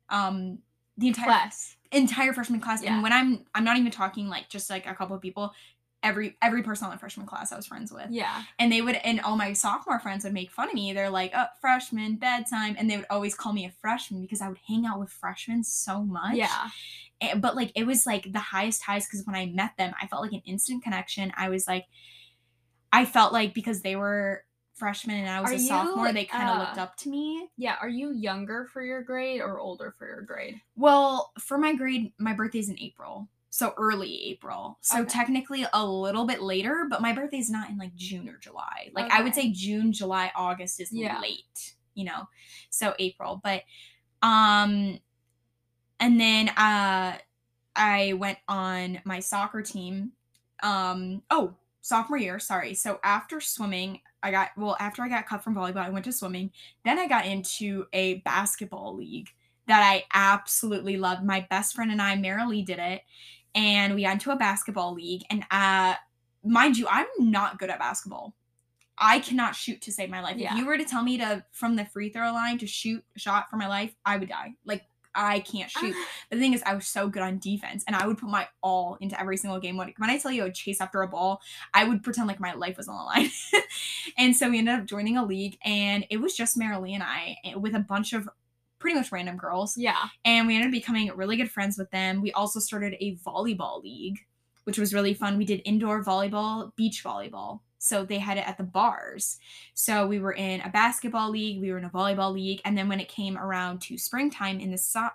um 0.09 0.59
the 0.97 1.07
entire 1.07 1.25
Class. 1.25 1.75
entire 1.91 2.31
freshman 2.33 2.59
class 2.59 2.81
Yeah. 2.83 2.93
and 2.93 3.03
when 3.03 3.11
i'm 3.11 3.45
i'm 3.55 3.63
not 3.63 3.77
even 3.77 3.91
talking 3.91 4.27
like 4.27 4.49
just 4.49 4.69
like 4.69 4.85
a 4.85 4.93
couple 4.95 5.15
of 5.15 5.21
people 5.21 5.51
every 6.05 6.37
every 6.41 6.61
person 6.63 6.85
on 6.85 6.91
the 6.91 6.97
freshman 6.97 7.25
class 7.25 7.51
i 7.51 7.55
was 7.57 7.65
friends 7.65 7.91
with 7.91 8.05
Yeah. 8.09 8.43
and 8.59 8.71
they 8.71 8.81
would 8.81 8.95
and 8.95 9.19
all 9.21 9.35
my 9.35 9.51
sophomore 9.53 9.99
friends 9.99 10.23
would 10.23 10.33
make 10.33 10.51
fun 10.51 10.69
of 10.69 10.73
me 10.75 10.93
they're 10.93 11.09
like 11.09 11.31
oh 11.35 11.45
freshman 11.59 12.15
bedtime 12.15 12.75
and 12.77 12.89
they 12.89 12.95
would 12.97 13.07
always 13.09 13.35
call 13.35 13.51
me 13.51 13.65
a 13.65 13.71
freshman 13.81 14.21
because 14.21 14.39
i 14.39 14.47
would 14.47 14.59
hang 14.67 14.85
out 14.85 14.99
with 14.99 15.09
freshmen 15.09 15.63
so 15.63 16.03
much 16.03 16.35
Yeah. 16.35 16.69
And- 17.19 17.41
but 17.41 17.55
like 17.55 17.71
it 17.75 17.85
was 17.85 18.05
like 18.05 18.31
the 18.31 18.39
highest 18.39 18.83
highs 18.83 19.05
because 19.07 19.25
when 19.25 19.35
i 19.35 19.47
met 19.47 19.71
them 19.77 19.93
i 20.01 20.07
felt 20.07 20.21
like 20.21 20.33
an 20.33 20.43
instant 20.45 20.83
connection 20.83 21.33
i 21.35 21.49
was 21.49 21.67
like 21.67 21.85
i 22.93 23.03
felt 23.05 23.33
like 23.33 23.53
because 23.53 23.81
they 23.81 23.95
were 23.95 24.43
freshmen 24.75 25.15
and 25.17 25.29
i 25.29 25.41
was 25.41 25.51
Are 25.51 25.55
a 25.55 25.57
you, 25.57 25.67
sophomore 25.67 26.11
they 26.13 26.25
kind 26.25 26.49
of 26.49 26.57
uh, 26.57 26.59
looked 26.59 26.77
up 26.77 26.97
to 26.97 27.09
me 27.09 27.47
Yeah. 27.57 27.77
Are 27.81 27.89
you 27.89 28.13
younger 28.13 28.67
for 28.73 28.83
your 28.83 29.01
grade 29.01 29.39
or 29.41 29.59
older 29.59 29.95
for 29.97 30.05
your 30.05 30.21
grade? 30.21 30.59
Well, 30.75 31.31
for 31.39 31.57
my 31.57 31.73
grade, 31.73 32.11
my 32.19 32.33
birthday's 32.33 32.67
in 32.69 32.77
April. 32.79 33.29
So 33.55 33.73
early 33.77 34.21
April. 34.31 34.77
So 34.81 34.99
Okay. 34.99 35.09
technically 35.09 35.65
a 35.71 35.85
little 35.85 36.25
bit 36.25 36.41
later, 36.41 36.87
but 36.89 37.01
my 37.01 37.13
birthday's 37.13 37.49
not 37.49 37.69
in 37.69 37.77
like 37.77 37.95
June 37.95 38.27
or 38.27 38.37
July. 38.37 38.89
Like 38.91 39.09
I 39.09 39.21
would 39.21 39.33
say 39.33 39.49
June, 39.49 39.93
July, 39.93 40.29
August 40.35 40.81
is 40.81 40.91
Yeah. 40.91 41.21
late, 41.21 41.75
you 41.93 42.03
know. 42.03 42.27
So 42.69 42.93
April, 42.99 43.39
but 43.41 43.63
um 44.21 44.99
and 46.01 46.19
then 46.19 46.49
uh 46.49 47.17
I 47.77 48.11
went 48.17 48.39
on 48.49 48.99
my 49.05 49.21
soccer 49.21 49.61
team. 49.61 50.11
Um 50.61 51.23
oh, 51.31 51.55
sophomore 51.79 52.17
year, 52.17 52.39
sorry. 52.39 52.73
So 52.73 52.99
after 53.05 53.39
swimming, 53.39 54.01
I 54.21 54.31
got 54.31 54.49
well, 54.57 54.75
after 54.81 55.01
I 55.01 55.07
got 55.07 55.27
cut 55.27 55.45
from 55.45 55.55
volleyball, 55.55 55.77
I 55.77 55.91
went 55.91 56.03
to 56.05 56.11
swimming. 56.11 56.51
Then 56.83 56.99
I 56.99 57.07
got 57.07 57.25
into 57.25 57.85
a 57.93 58.15
basketball 58.15 58.97
league 58.97 59.29
that 59.67 59.81
I 59.81 60.03
absolutely 60.13 60.97
loved. 60.97 61.23
My 61.23 61.47
best 61.49 61.73
friend 61.73 61.89
and 61.91 62.01
I, 62.01 62.15
Marilee, 62.17 62.65
did 62.65 62.79
it, 62.79 63.01
and 63.55 63.95
we 63.95 64.03
got 64.03 64.13
into 64.13 64.31
a 64.31 64.35
basketball 64.35 64.93
league. 64.93 65.23
And 65.29 65.45
uh, 65.49 65.95
mind 66.43 66.77
you, 66.77 66.87
I'm 66.89 67.07
not 67.17 67.57
good 67.57 67.69
at 67.69 67.79
basketball. 67.79 68.35
I 68.97 69.19
cannot 69.19 69.55
shoot 69.55 69.81
to 69.81 69.91
save 69.91 70.09
my 70.09 70.21
life. 70.21 70.37
Yeah. 70.37 70.53
If 70.53 70.59
you 70.59 70.65
were 70.65 70.77
to 70.77 70.85
tell 70.85 71.03
me 71.03 71.17
to 71.17 71.43
from 71.51 71.75
the 71.75 71.85
free 71.85 72.09
throw 72.09 72.31
line 72.31 72.57
to 72.59 72.67
shoot 72.67 73.03
a 73.15 73.19
shot 73.19 73.49
for 73.49 73.57
my 73.57 73.67
life, 73.67 73.93
I 74.05 74.17
would 74.17 74.29
die. 74.29 74.53
Like 74.65 74.83
I 75.15 75.39
can't 75.39 75.71
shoot. 75.71 75.95
The 76.31 76.37
thing 76.37 76.53
is, 76.53 76.63
I 76.65 76.73
was 76.73 76.87
so 76.87 77.07
good 77.07 77.21
on 77.21 77.37
defense, 77.37 77.83
and 77.85 77.95
I 77.95 78.07
would 78.07 78.17
put 78.17 78.29
my 78.29 78.47
all 78.61 78.97
into 78.99 79.19
every 79.19 79.37
single 79.37 79.59
game. 79.59 79.77
When, 79.77 79.93
when 79.97 80.09
I 80.09 80.17
tell 80.17 80.31
you 80.31 80.41
I 80.41 80.45
would 80.45 80.55
chase 80.55 80.81
after 80.81 81.01
a 81.01 81.07
ball, 81.07 81.39
I 81.73 81.83
would 81.83 82.03
pretend 82.03 82.27
like 82.27 82.39
my 82.39 82.53
life 82.53 82.77
was 82.77 82.87
on 82.87 82.97
the 82.97 83.03
line. 83.03 83.29
and 84.17 84.35
so 84.35 84.49
we 84.49 84.57
ended 84.57 84.73
up 84.73 84.85
joining 84.85 85.15
a 85.15 85.25
league, 85.25 85.57
and 85.63 86.05
it 86.09 86.17
was 86.17 86.35
just 86.35 86.57
Marilee 86.57 86.93
and 86.93 87.03
I 87.03 87.37
eh, 87.45 87.55
with 87.55 87.75
a 87.75 87.79
bunch 87.79 88.13
of 88.13 88.27
pretty 88.79 88.95
much 88.95 89.11
random 89.11 89.37
girls. 89.37 89.77
Yeah. 89.77 90.07
And 90.23 90.47
we 90.47 90.55
ended 90.55 90.67
up 90.67 90.71
becoming 90.71 91.11
really 91.15 91.37
good 91.37 91.51
friends 91.51 91.77
with 91.77 91.89
them. 91.91 92.21
We 92.21 92.31
also 92.33 92.59
started 92.59 92.95
a 92.99 93.15
volleyball 93.17 93.81
league, 93.81 94.19
which 94.65 94.77
was 94.77 94.93
really 94.93 95.13
fun. 95.13 95.37
We 95.37 95.45
did 95.45 95.61
indoor 95.65 96.03
volleyball, 96.03 96.75
beach 96.75 97.03
volleyball. 97.03 97.61
So 97.77 98.03
they 98.03 98.17
had 98.17 98.37
it 98.37 98.47
at 98.47 98.57
the 98.57 98.63
bars. 98.63 99.37
So 99.75 100.07
we 100.07 100.19
were 100.19 100.33
in 100.33 100.61
a 100.61 100.69
basketball 100.69 101.29
league, 101.29 101.61
we 101.61 101.71
were 101.71 101.77
in 101.77 101.85
a 101.85 101.89
volleyball 101.89 102.33
league, 102.33 102.61
and 102.65 102.77
then 102.77 102.89
when 102.89 102.99
it 102.99 103.07
came 103.07 103.37
around 103.37 103.81
to 103.81 103.97
springtime 103.97 104.59
in 104.59 104.71
the 104.71 104.77
so- 104.77 105.09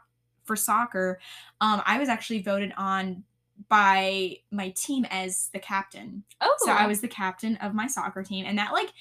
for 0.44 0.56
soccer, 0.56 1.18
um, 1.60 1.82
I 1.84 1.98
was 1.98 2.08
actually 2.08 2.42
voted 2.42 2.72
on 2.76 3.24
by 3.68 4.38
my 4.50 4.70
team 4.70 5.04
as 5.10 5.50
the 5.52 5.58
captain. 5.58 6.24
Oh. 6.40 6.54
So 6.60 6.72
I 6.72 6.86
was 6.86 7.00
the 7.00 7.08
captain 7.08 7.56
of 7.56 7.74
my 7.74 7.86
soccer 7.86 8.22
team, 8.22 8.46
and 8.46 8.56
that 8.58 8.72
like 8.72 8.92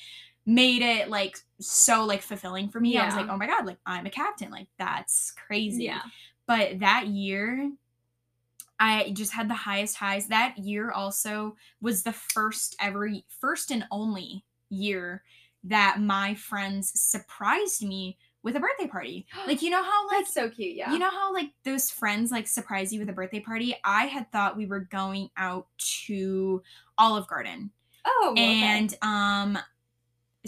made 0.49 0.81
it 0.81 1.09
like 1.09 1.37
so 1.59 2.05
like 2.05 2.23
fulfilling 2.23 2.69
for 2.69 2.79
me. 2.79 2.97
I 2.97 3.05
was 3.05 3.15
like, 3.15 3.29
oh 3.29 3.37
my 3.37 3.45
god, 3.45 3.67
like 3.67 3.77
I'm 3.85 4.07
a 4.07 4.09
captain, 4.09 4.49
like 4.49 4.67
that's 4.79 5.31
crazy. 5.31 5.83
Yeah. 5.83 6.01
But 6.47 6.79
that 6.79 7.07
year, 7.07 7.71
I 8.79 9.11
just 9.11 9.31
had 9.31 9.47
the 9.47 9.53
highest 9.53 9.97
highs. 9.97 10.27
That 10.27 10.57
year 10.57 10.89
also 10.89 11.55
was 11.81 12.01
the 12.01 12.13
first 12.13 12.75
ever, 12.81 13.11
first 13.39 13.69
and 13.69 13.85
only 13.91 14.43
year 14.69 15.23
that 15.65 16.01
my 16.01 16.33
friends 16.33 16.99
surprised 16.99 17.85
me 17.85 18.17
with 18.41 18.55
a 18.55 18.59
birthday 18.59 18.87
party. 18.87 19.27
Like 19.45 19.61
you 19.61 19.69
know 19.69 19.83
how 19.83 20.07
like 20.07 20.21
That's 20.21 20.33
so 20.33 20.49
cute. 20.49 20.75
Yeah. 20.75 20.91
you 20.91 20.97
know 20.97 21.11
how 21.11 21.31
like 21.31 21.51
those 21.63 21.91
friends 21.91 22.31
like 22.31 22.47
surprise 22.47 22.91
you 22.91 22.99
with 22.99 23.09
a 23.09 23.13
birthday 23.13 23.39
party? 23.39 23.75
I 23.83 24.05
had 24.05 24.31
thought 24.31 24.57
we 24.57 24.65
were 24.65 24.79
going 24.79 25.29
out 25.37 25.67
to 26.07 26.63
Olive 26.97 27.27
Garden. 27.27 27.69
Oh. 28.03 28.29
okay. 28.31 28.41
And 28.41 28.95
um 29.03 29.59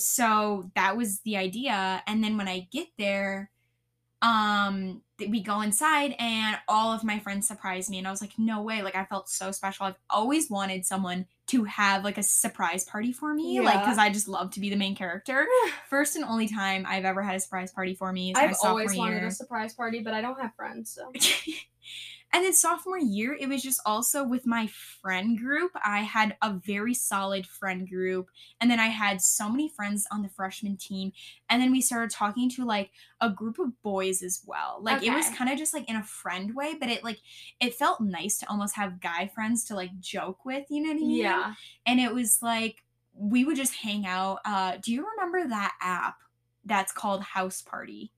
so 0.06 0.70
that 0.76 0.98
was 0.98 1.20
the 1.22 1.38
idea 1.38 2.02
and 2.08 2.24
then 2.24 2.38
when 2.38 2.48
I 2.48 2.68
get 2.72 2.88
there 2.98 3.50
um 4.22 5.02
we 5.30 5.42
go 5.42 5.62
inside 5.62 6.16
and 6.20 6.58
all 6.68 6.94
of 6.94 7.04
my 7.04 7.20
friends 7.20 7.48
surprised 7.48 7.90
me 7.90 7.98
and 7.98 8.08
I 8.08 8.12
was 8.12 8.22
like 8.22 8.34
no 8.38 8.62
way 8.62 8.82
like 8.82 8.96
I 8.96 9.06
felt 9.06 9.30
so 9.30 9.52
special. 9.52 9.86
I've 9.86 9.96
always 10.10 10.50
wanted 10.50 10.86
someone 10.86 11.26
to 11.48 11.64
have 11.66 12.04
like 12.04 12.18
a 12.18 12.24
surprise 12.24 12.84
party 12.84 13.12
for 13.12 13.34
me 13.34 13.62
like 13.62 13.84
cuz 13.84 13.98
I 13.98 14.10
just 14.10 14.28
love 14.28 14.52
to 14.52 14.60
be 14.60 14.70
the 14.70 14.76
main 14.76 14.96
character. 14.96 15.48
First 15.90 16.16
and 16.16 16.26
only 16.26 16.48
time 16.48 16.86
I've 16.88 17.06
ever 17.06 17.24
had 17.24 17.36
a 17.36 17.40
surprise 17.40 17.72
party 17.72 17.96
for 17.96 18.12
me 18.12 18.34
I've 18.36 18.56
always 18.64 18.96
wanted 18.96 19.18
year. 19.18 19.28
a 19.28 19.32
surprise 19.32 19.74
party, 19.74 20.02
but 20.02 20.14
I 20.14 20.22
don't 20.22 20.40
have 20.40 20.56
friends. 20.56 20.92
So. 20.92 21.12
And 22.34 22.46
then 22.46 22.54
sophomore 22.54 22.98
year, 22.98 23.36
it 23.38 23.50
was 23.50 23.62
just 23.62 23.82
also 23.86 24.24
with 24.24 24.46
my 24.46 24.68
friend 25.02 25.38
group. 25.38 25.72
I 25.84 26.00
had 26.00 26.38
a 26.42 26.54
very 26.54 26.94
solid 26.94 27.46
friend 27.46 27.90
group. 27.90 28.30
And 28.62 28.72
then 28.72 28.80
I 28.80 28.88
had 28.88 29.22
so 29.22 29.50
many 29.50 29.68
friends 29.68 30.08
on 30.12 30.22
the 30.22 30.30
freshman 30.30 30.78
team. 30.78 31.12
And 31.50 31.62
then 31.62 31.72
we 31.72 31.82
started 31.82 32.10
talking 32.10 32.50
to 32.52 32.66
like 32.66 32.92
a 33.20 33.30
group 33.30 33.60
of 33.60 33.82
boys 33.82 34.22
as 34.24 34.42
well. 34.46 34.80
Like 34.82 35.04
it 35.04 35.14
was 35.14 35.30
kind 35.30 35.52
of 35.52 35.58
just 35.58 35.74
like 35.74 35.90
in 35.90 35.98
a 35.98 36.04
friend 36.04 36.56
way, 36.56 36.76
but 36.80 36.90
it 36.90 37.04
like 37.04 37.20
it 37.60 37.76
felt 37.76 38.00
nice 38.00 38.38
to 38.40 38.50
almost 38.50 38.76
have 38.76 39.02
guy 39.02 39.28
friends 39.34 39.66
to 39.66 39.76
like 39.76 40.00
joke 40.00 40.46
with, 40.46 40.66
you 40.70 40.82
know 40.82 40.90
what 40.90 40.98
I 40.98 41.00
mean? 41.00 41.18
Yeah. 41.18 41.54
And 41.86 42.00
it 42.00 42.14
was 42.14 42.42
like 42.42 42.84
we 43.14 43.44
would 43.44 43.58
just 43.58 43.76
hang 43.76 44.06
out. 44.06 44.40
Uh 44.46 44.78
do 44.82 44.94
you 44.94 45.06
remember 45.16 45.50
that 45.50 45.74
app 45.82 46.16
that's 46.64 46.94
called 46.94 47.24
House 47.24 47.62
Party? 47.62 48.14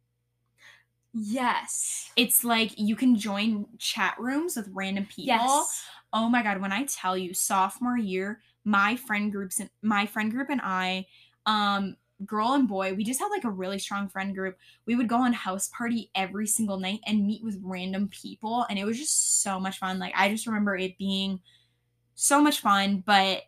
Yes. 1.14 2.12
It's 2.16 2.44
like 2.44 2.78
you 2.78 2.96
can 2.96 3.16
join 3.16 3.66
chat 3.80 4.16
rooms 4.20 4.56
with 4.56 4.70
random 4.72 5.06
people. 5.06 5.26
Yes. 5.26 5.84
Oh 6.12 6.30
my 6.30 6.44
god, 6.44 6.62
when 6.62 6.72
I 6.72 6.86
tell 6.86 7.18
you 7.18 7.34
sophomore 7.34 7.98
year, 7.98 8.42
my 8.66 8.96
friend 8.96 9.32
groups 9.32 9.60
and 9.60 9.70
my 9.82 10.06
friend 10.06 10.32
group 10.32 10.50
and 10.50 10.62
I, 10.64 11.08
um, 11.46 11.98
girl 12.26 12.54
and 12.54 12.68
boy, 12.68 12.94
we 12.94 13.04
just 13.04 13.20
had 13.20 13.30
like 13.30 13.44
a 13.44 13.50
really 13.50 13.80
strong 13.80 14.10
friend 14.10 14.36
group. 14.36 14.58
We 14.86 14.96
would 14.96 15.10
go 15.10 15.18
on 15.18 15.34
house 15.34 15.70
party 15.76 16.12
every 16.14 16.46
single 16.48 16.80
night 16.80 17.00
and 17.06 17.26
meet 17.26 17.44
with 17.44 17.60
random 17.64 18.10
people, 18.10 18.66
and 18.70 18.78
it 18.78 18.86
was 18.86 18.98
just 19.00 19.42
so 19.42 19.60
much 19.60 19.80
fun. 19.80 19.98
Like 20.00 20.14
I 20.16 20.30
just 20.30 20.46
remember 20.46 20.76
it 20.78 20.98
being 21.00 21.42
so 22.16 22.42
much 22.42 22.62
fun, 22.62 23.04
but 23.06 23.44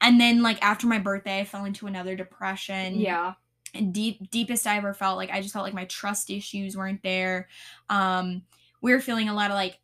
and 0.00 0.20
then 0.20 0.42
like 0.42 0.62
after 0.62 0.86
my 0.86 0.98
birthday, 0.98 1.40
I 1.40 1.44
fell 1.44 1.64
into 1.64 1.86
another 1.86 2.16
depression 2.16 3.00
Yeah. 3.00 3.34
And 3.74 3.92
deep 3.94 4.30
deepest 4.30 4.66
I 4.66 4.76
ever 4.76 4.94
felt 4.94 5.16
like 5.16 5.30
I 5.30 5.40
just 5.40 5.52
felt 5.52 5.64
like 5.64 5.74
my 5.74 5.84
trust 5.86 6.30
issues 6.30 6.76
weren't 6.76 7.02
there. 7.02 7.48
Um, 7.88 8.42
we 8.80 8.92
were 8.92 9.00
feeling 9.00 9.28
a 9.28 9.34
lot 9.34 9.50
of 9.50 9.54
like 9.54 9.78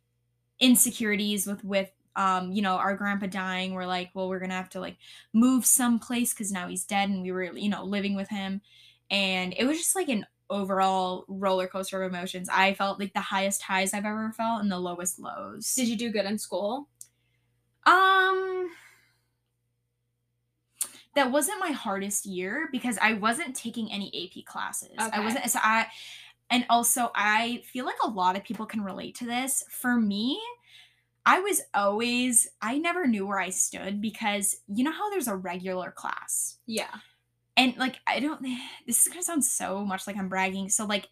insecurities 0.59 1.47
with 1.47 1.63
with 1.63 1.91
um, 2.15 2.51
you 2.51 2.63
know, 2.63 2.73
our 2.77 2.95
grandpa 2.95 3.27
dying. 3.27 3.73
We're 3.73 3.85
like, 3.85 4.09
well, 4.15 4.27
we're 4.27 4.39
gonna 4.39 4.55
have 4.55 4.71
to 4.71 4.79
like 4.79 4.97
move 5.33 5.65
someplace 5.65 6.33
because 6.33 6.51
now 6.51 6.67
he's 6.67 6.83
dead, 6.83 7.09
and 7.09 7.21
we 7.21 7.31
were 7.31 7.43
you 7.43 7.69
know 7.69 7.83
living 7.83 8.15
with 8.15 8.29
him, 8.29 8.61
and 9.09 9.53
it 9.57 9.65
was 9.65 9.77
just 9.77 9.95
like 9.95 10.09
an 10.09 10.25
overall 10.49 11.25
roller 11.27 11.67
coaster 11.67 12.01
of 12.01 12.11
emotions. 12.11 12.49
I 12.51 12.73
felt 12.73 12.99
like 12.99 13.13
the 13.13 13.19
highest 13.21 13.61
highs 13.61 13.93
I've 13.93 14.05
ever 14.05 14.31
felt 14.31 14.61
and 14.61 14.71
the 14.71 14.79
lowest 14.79 15.19
lows. 15.19 15.73
Did 15.75 15.87
you 15.87 15.97
do 15.97 16.09
good 16.09 16.25
in 16.25 16.39
school? 16.39 16.89
Um 17.85 18.71
that 21.17 21.31
wasn't 21.31 21.59
my 21.59 21.71
hardest 21.71 22.27
year 22.27 22.69
because 22.71 22.99
I 23.01 23.13
wasn't 23.13 23.55
taking 23.55 23.91
any 23.91 24.07
AP 24.23 24.45
classes. 24.45 24.91
I 24.99 25.19
wasn't 25.19 25.49
so 25.49 25.57
I 25.61 25.87
and 26.51 26.63
also 26.69 27.09
I 27.15 27.63
feel 27.65 27.85
like 27.85 27.95
a 28.03 28.09
lot 28.09 28.37
of 28.37 28.43
people 28.43 28.67
can 28.67 28.81
relate 28.81 29.15
to 29.15 29.25
this. 29.25 29.63
For 29.67 29.95
me, 29.95 30.39
I 31.25 31.39
was 31.39 31.63
always 31.73 32.47
I 32.61 32.77
never 32.77 33.07
knew 33.07 33.25
where 33.25 33.39
I 33.39 33.49
stood 33.49 33.99
because 33.99 34.57
you 34.67 34.83
know 34.83 34.91
how 34.91 35.09
there's 35.09 35.27
a 35.27 35.35
regular 35.35 35.89
class. 35.89 36.59
Yeah. 36.67 36.93
And 37.57 37.75
like 37.77 37.99
I 38.05 38.19
don't 38.19 38.41
this 38.85 39.01
is 39.01 39.07
gonna 39.07 39.23
sound 39.23 39.43
so 39.43 39.83
much 39.83 40.05
like 40.05 40.17
I'm 40.17 40.29
bragging. 40.29 40.69
So 40.69 40.85
like 40.85 41.07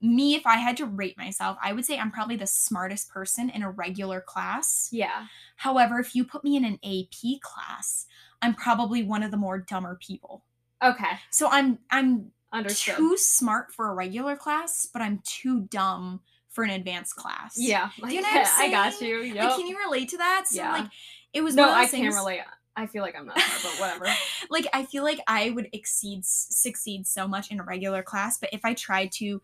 me, 0.00 0.34
if 0.34 0.46
I 0.46 0.56
had 0.56 0.76
to 0.78 0.86
rate 0.86 1.16
myself, 1.16 1.56
I 1.62 1.72
would 1.72 1.84
say 1.86 1.98
I'm 1.98 2.10
probably 2.10 2.36
the 2.36 2.46
smartest 2.46 3.08
person 3.08 3.48
in 3.50 3.62
a 3.62 3.70
regular 3.70 4.20
class. 4.20 4.88
Yeah. 4.92 5.26
However, 5.56 5.98
if 5.98 6.14
you 6.14 6.24
put 6.24 6.44
me 6.44 6.56
in 6.56 6.64
an 6.64 6.78
AP 6.84 7.40
class, 7.40 8.06
I'm 8.42 8.54
probably 8.54 9.02
one 9.02 9.22
of 9.22 9.30
the 9.30 9.36
more 9.36 9.58
dumber 9.58 9.98
people. 10.00 10.44
Okay. 10.82 11.12
So 11.30 11.48
I'm 11.50 11.78
I'm 11.90 12.32
Understood. 12.52 12.96
too 12.96 13.16
smart 13.16 13.72
for 13.72 13.88
a 13.90 13.94
regular 13.94 14.36
class, 14.36 14.86
but 14.92 15.02
I'm 15.02 15.20
too 15.26 15.62
dumb 15.62 16.20
for 16.50 16.64
an 16.64 16.70
advanced 16.70 17.16
class. 17.16 17.54
yeah. 17.58 17.90
Do 18.02 18.14
you 18.14 18.20
know 18.22 18.28
what 18.28 18.46
I'm 18.58 18.68
I 18.68 18.70
got 18.70 19.00
you. 19.00 19.34
Like, 19.34 19.56
can 19.56 19.66
you 19.66 19.78
relate 19.84 20.10
to 20.10 20.18
that? 20.18 20.44
So 20.48 20.56
Yeah. 20.56 20.72
like 20.72 20.90
it 21.32 21.42
was 21.42 21.54
no, 21.54 21.70
I 21.70 21.86
can't 21.86 22.14
relate. 22.14 22.40
I 22.76 22.86
feel 22.86 23.02
like 23.02 23.16
I'm 23.16 23.26
not 23.26 23.40
smart, 23.40 23.62
but 23.62 23.80
whatever. 23.80 24.16
like 24.50 24.66
I 24.72 24.84
feel 24.84 25.02
like 25.02 25.20
I 25.26 25.50
would 25.50 25.68
exceed 25.72 26.24
succeed 26.24 27.06
so 27.06 27.26
much 27.26 27.50
in 27.50 27.58
a 27.58 27.64
regular 27.64 28.02
class, 28.02 28.38
but 28.38 28.50
if 28.52 28.64
I 28.64 28.74
tried 28.74 29.12
to 29.12 29.40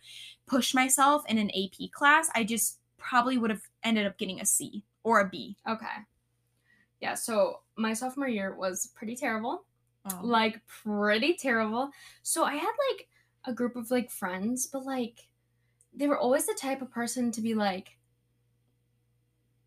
push 0.47 0.75
myself 0.75 1.25
in 1.29 1.39
an 1.39 1.51
AP 1.51 1.91
class, 1.93 2.29
I 2.35 2.45
just 2.45 2.79
probably 2.99 3.39
would 3.39 3.51
have 3.51 3.63
ended 3.83 4.07
up 4.07 4.19
getting 4.19 4.41
a 4.41 4.47
C 4.47 4.85
or 5.03 5.21
a 5.21 5.29
B. 5.29 5.57
Okay. 5.69 5.87
Yeah, 7.01 7.15
so 7.15 7.61
my 7.77 7.95
sophomore 7.95 8.29
year 8.29 8.55
was 8.55 8.91
pretty 8.95 9.17
terrible. 9.17 9.65
Oh. 10.05 10.21
Like 10.23 10.61
pretty 10.67 11.35
terrible. 11.35 11.91
So 12.23 12.45
I 12.45 12.55
had 12.55 12.73
like 12.91 13.09
a 13.47 13.53
group 13.53 13.77
of 13.77 13.91
like 13.91 14.11
friends, 14.11 14.67
but 14.67 14.85
like 14.85 15.29
they 15.95 16.07
were 16.07 16.19
always 16.19 16.47
the 16.47 16.57
type 16.61 16.83
of 16.83 16.91
person 16.91 17.33
to 17.33 17.41
be 17.41 17.55
like 17.55 17.97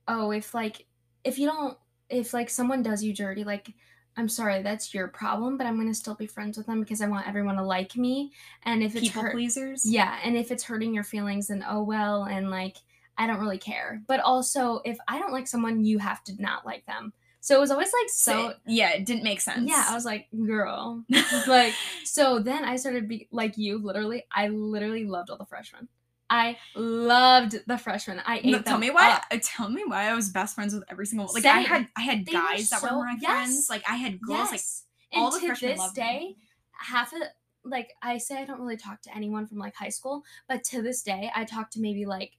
oh, 0.07 0.31
if 0.31 0.53
like 0.53 0.85
if 1.23 1.39
you 1.39 1.47
don't 1.47 1.77
if 2.09 2.33
like 2.33 2.49
someone 2.49 2.83
does 2.83 3.03
you 3.03 3.13
dirty, 3.13 3.43
like 3.43 3.73
I'm 4.17 4.29
sorry, 4.29 4.61
that's 4.61 4.93
your 4.93 5.07
problem, 5.09 5.57
but 5.57 5.67
I'm 5.67 5.77
gonna 5.77 5.93
still 5.93 6.15
be 6.15 6.27
friends 6.27 6.57
with 6.57 6.67
them 6.67 6.79
because 6.79 7.01
I 7.01 7.07
want 7.07 7.27
everyone 7.27 7.55
to 7.57 7.63
like 7.63 7.95
me. 7.97 8.31
And 8.63 8.81
if 8.81 8.95
it's 8.95 9.07
people 9.07 9.23
hurt, 9.23 9.33
pleasers. 9.33 9.85
yeah, 9.85 10.19
and 10.23 10.37
if 10.37 10.51
it's 10.51 10.63
hurting 10.63 10.93
your 10.93 11.03
feelings, 11.03 11.47
then 11.47 11.65
oh 11.67 11.83
well, 11.83 12.23
and 12.23 12.49
like 12.49 12.77
I 13.17 13.27
don't 13.27 13.39
really 13.39 13.57
care. 13.57 14.01
But 14.07 14.19
also, 14.21 14.81
if 14.85 14.97
I 15.07 15.19
don't 15.19 15.33
like 15.33 15.47
someone, 15.47 15.83
you 15.83 15.99
have 15.99 16.23
to 16.25 16.41
not 16.41 16.65
like 16.65 16.85
them. 16.85 17.13
So 17.41 17.55
it 17.55 17.59
was 17.59 17.71
always 17.71 17.91
like 17.93 18.09
so. 18.09 18.49
So 18.49 18.53
yeah, 18.65 18.91
it 18.91 19.05
didn't 19.05 19.23
make 19.23 19.41
sense. 19.41 19.69
Yeah, 19.69 19.85
I 19.87 19.93
was 19.93 20.05
like, 20.05 20.27
girl, 20.45 21.03
like. 21.47 21.73
So 22.03 22.39
then 22.39 22.63
I 22.63 22.75
started 22.77 23.07
be 23.07 23.27
like 23.31 23.57
you. 23.57 23.77
Literally, 23.77 24.23
I 24.31 24.47
literally 24.47 25.05
loved 25.05 25.29
all 25.29 25.37
the 25.37 25.45
freshmen. 25.45 25.87
I 26.29 26.57
loved 26.75 27.55
the 27.67 27.77
freshmen. 27.77 28.21
I 28.25 28.37
ate 28.37 28.45
No, 28.45 28.61
tell 28.61 28.77
me 28.79 28.89
why. 28.89 29.11
up. 29.11 29.23
Tell 29.43 29.69
me 29.69 29.83
why 29.85 30.09
I 30.09 30.13
was 30.15 30.29
best 30.29 30.55
friends 30.55 30.73
with 30.73 30.83
every 30.89 31.05
single. 31.05 31.29
Like 31.33 31.45
I 31.45 31.59
had, 31.59 31.87
I 31.95 32.01
had 32.01 32.25
They 32.25 32.33
were 32.33 32.39
guys 32.39 32.69
that 32.71 32.81
so- 32.81 32.97
were 32.97 33.05
my 33.05 33.17
yes. 33.19 33.31
friends. 33.31 33.69
Like 33.69 33.83
I 33.89 33.95
had 33.95 34.19
girls. 34.21 34.39
Like 34.51 34.51
Yes. 34.53 34.83
all 35.13 35.25
and 35.27 35.35
the 35.35 35.39
to 35.39 35.45
freshmen 35.47 35.71
this 35.71 35.79
loved 35.79 35.95
day, 35.95 36.19
me. 36.19 36.37
half 36.71 37.13
of 37.13 37.21
like 37.63 37.93
I 38.01 38.17
say 38.17 38.37
I 38.41 38.45
don't 38.45 38.59
really 38.59 38.77
talk 38.77 39.01
to 39.03 39.15
anyone 39.15 39.47
from 39.47 39.57
like 39.59 39.75
high 39.75 39.89
school, 39.89 40.23
but 40.47 40.63
to 40.65 40.81
this 40.81 41.01
day 41.03 41.31
I 41.35 41.45
talk 41.45 41.69
to 41.71 41.79
maybe 41.81 42.05
like 42.05 42.33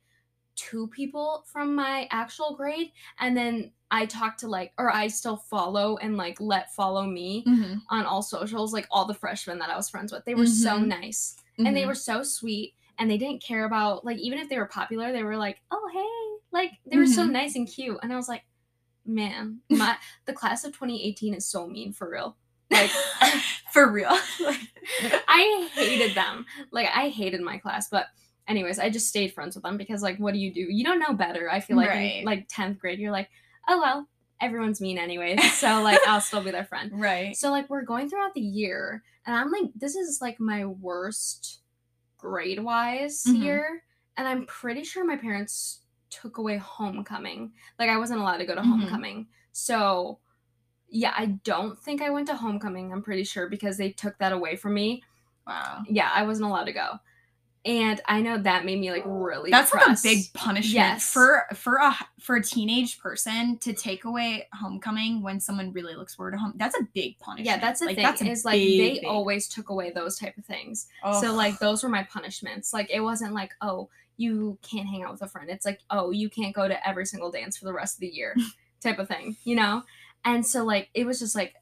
two 0.57 0.87
people 0.89 1.45
from 1.47 1.75
my 1.75 2.09
actual 2.11 2.55
grade 2.57 2.91
and 3.21 3.37
then 3.37 3.71
I 3.91 4.07
talk 4.07 4.37
to 4.39 4.49
like 4.49 4.73
or 4.79 4.91
I 4.91 5.09
still 5.09 5.37
follow 5.37 5.97
and 5.99 6.17
like 6.17 6.41
let 6.41 6.73
follow 6.75 7.05
me 7.05 7.45
Mhm, 7.47 7.83
on 7.91 8.07
all 8.07 8.23
socials 8.23 8.73
like 8.73 8.87
all 8.91 9.05
the 9.05 9.15
freshmen 9.15 9.59
that 9.59 9.69
I 9.71 9.77
was 9.77 9.89
friends 9.91 10.13
with. 10.13 10.25
They 10.25 10.35
were 10.35 10.47
so 10.47 10.79
Mhm. 10.79 10.87
nice 10.87 11.37
and 11.59 11.77
they 11.77 11.83
mhm. 11.83 11.89
were 11.89 11.95
so 11.95 12.23
sweet 12.23 12.75
and 12.99 13.11
they 13.11 13.19
didn't 13.19 13.43
care 13.43 13.65
about 13.65 14.05
like 14.05 14.19
even 14.19 14.39
if 14.39 14.49
they 14.49 14.59
were 14.59 14.67
popular, 14.67 15.13
they 15.13 15.23
were 15.25 15.37
like, 15.37 15.61
"Oh, 15.71 15.89
hey." 15.93 16.43
Like 16.53 16.73
they 16.91 16.97
were 16.97 17.07
so 17.07 17.27
Mhm. 17.27 17.33
nice 17.33 17.55
and 17.57 17.69
cute 17.69 17.99
and 18.03 18.13
I 18.13 18.17
was 18.17 18.29
like, 18.29 18.45
"Man, 19.05 19.61
my 19.69 19.97
the 20.25 20.33
class 20.33 20.65
of 20.65 20.73
2018 20.73 21.35
is 21.35 21.47
so 21.47 21.67
mean 21.67 21.93
for 21.93 22.09
real." 22.11 22.37
Like 22.71 22.91
for 23.73 23.91
real. 23.91 24.17
like, 24.41 24.61
I 25.29 25.69
hated 25.75 26.15
them. 26.15 26.47
Like 26.71 26.89
I 26.95 27.09
hated 27.09 27.41
my 27.41 27.59
class, 27.59 27.89
but 27.89 28.07
anyways, 28.49 28.79
I 28.79 28.91
just 28.91 29.09
stayed 29.09 29.33
friends 29.35 29.55
with 29.57 29.65
them 29.65 29.77
because 29.77 30.03
like 30.03 30.19
what 30.19 30.33
do 30.33 30.39
you 30.41 30.53
do? 30.55 30.61
You 30.61 30.85
don't 30.85 30.99
know 31.01 31.13
better. 31.13 31.51
I 31.51 31.61
feel 31.61 31.77
like 31.77 31.89
Right. 31.91 32.17
in 32.21 32.25
like 32.25 32.49
10th 32.49 32.79
grade 32.79 32.99
you're 32.99 33.13
like, 33.13 33.29
"Oh 33.69 33.79
well, 33.81 34.09
everyone's 34.41 34.81
mean 34.81 34.97
anyways." 34.99 35.53
So 35.55 35.83
like 35.83 35.99
I'll 36.07 36.21
still 36.23 36.43
be 36.43 36.51
their 36.53 36.65
friend. 36.65 36.91
right. 36.95 37.37
So 37.37 37.51
like 37.51 37.69
we're 37.69 37.83
going 37.83 38.09
throughout 38.09 38.35
the 38.35 38.41
year 38.41 39.03
and 39.27 39.37
I'm 39.37 39.51
like 39.51 39.73
this 39.75 39.95
is 39.97 40.21
like 40.23 40.41
my 40.41 40.65
worst 40.65 41.61
grade 42.19 42.61
wise 42.63 43.25
Mhm. 43.27 43.43
year 43.43 43.83
and 44.17 44.27
I'm 44.29 44.47
pretty 44.47 44.85
sure 44.85 45.05
my 45.05 45.17
parents 45.17 45.83
took 46.11 46.39
away 46.39 46.57
homecoming. 46.57 47.53
Like 47.79 47.91
I 47.91 47.99
wasn't 47.99 48.21
allowed 48.21 48.39
to 48.39 48.47
go 48.47 48.55
to 48.55 48.61
Mhm. 48.61 48.65
homecoming. 48.65 49.29
So 49.53 50.21
yeah, 50.89 51.15
I 51.17 51.27
don't 51.45 51.79
think 51.79 52.03
I 52.03 52.11
went 52.11 52.29
to 52.29 52.37
homecoming. 52.37 52.93
I'm 52.93 53.03
pretty 53.03 53.25
sure 53.25 53.49
because 53.49 53.77
they 53.77 53.91
took 53.93 54.19
that 54.19 54.33
away 54.33 54.57
from 54.57 54.75
me. 54.75 55.03
Wow. 55.47 55.85
Yeah, 55.89 56.11
I 56.15 56.23
wasn't 56.25 56.49
allowed 56.49 56.65
to 56.65 56.73
go. 56.73 56.99
And 57.67 58.01
I 58.07 58.21
know 58.23 58.39
that 58.39 58.65
made 58.65 58.79
me 58.79 58.93
like 58.93 59.03
really 59.05 59.51
That's 59.51 59.73
depressed. 59.73 60.05
like 60.05 60.13
a 60.13 60.17
big 60.17 60.33
punishment 60.35 60.73
Yes. 60.75 61.13
for 61.13 61.47
for 61.55 61.77
a 61.77 61.95
for 62.21 62.37
a 62.37 62.43
teenage 62.43 62.99
person 63.01 63.59
to 63.59 63.73
take 63.73 64.05
away 64.05 64.47
homecoming 64.55 65.21
when 65.21 65.41
someone 65.41 65.73
really 65.73 65.97
looks 65.97 66.15
forward 66.15 66.31
to 66.33 66.39
home. 66.39 66.53
That's 66.57 66.79
a 66.79 66.85
big 66.95 67.19
punishment. 67.19 67.47
Yeah, 67.47 67.59
that's 67.59 67.81
the 67.81 67.87
like, 67.87 67.97
thing. 67.97 68.05
That's 68.05 68.23
is 68.23 68.45
like 68.45 68.55
big, 68.61 68.79
they 68.79 68.95
big- 69.01 69.05
always 69.05 69.49
took 69.49 69.69
away 69.71 69.91
those 69.91 70.17
type 70.17 70.39
of 70.39 70.45
things. 70.45 70.87
So 71.21 71.35
like 71.35 71.59
those 71.59 71.83
were 71.83 71.89
my 71.89 72.05
punishments. 72.05 72.73
Like 72.73 72.89
it 72.91 73.01
wasn't 73.01 73.35
like, 73.35 73.51
oh, 73.61 73.89
you 74.17 74.59
can't 74.63 74.87
hang 74.89 75.03
out 75.03 75.11
with 75.13 75.23
a 75.23 75.29
friend. 75.29 75.51
It's 75.51 75.67
like, 75.67 75.81
oh, 75.91 76.11
you 76.11 76.31
can't 76.31 76.55
go 76.55 76.69
to 76.69 76.89
every 76.89 77.05
single 77.05 77.31
dance 77.33 77.57
for 77.57 77.65
the 77.65 77.73
rest 77.75 77.97
of 77.97 78.01
the 78.01 78.07
year 78.09 78.35
type 78.81 78.99
of 79.01 79.09
thing, 79.09 79.37
you 79.43 79.57
know? 79.57 79.83
And 80.25 80.47
so 80.47 80.65
like 80.65 80.89
it 80.95 81.05
was 81.05 81.19
just 81.19 81.35
like 81.35 81.55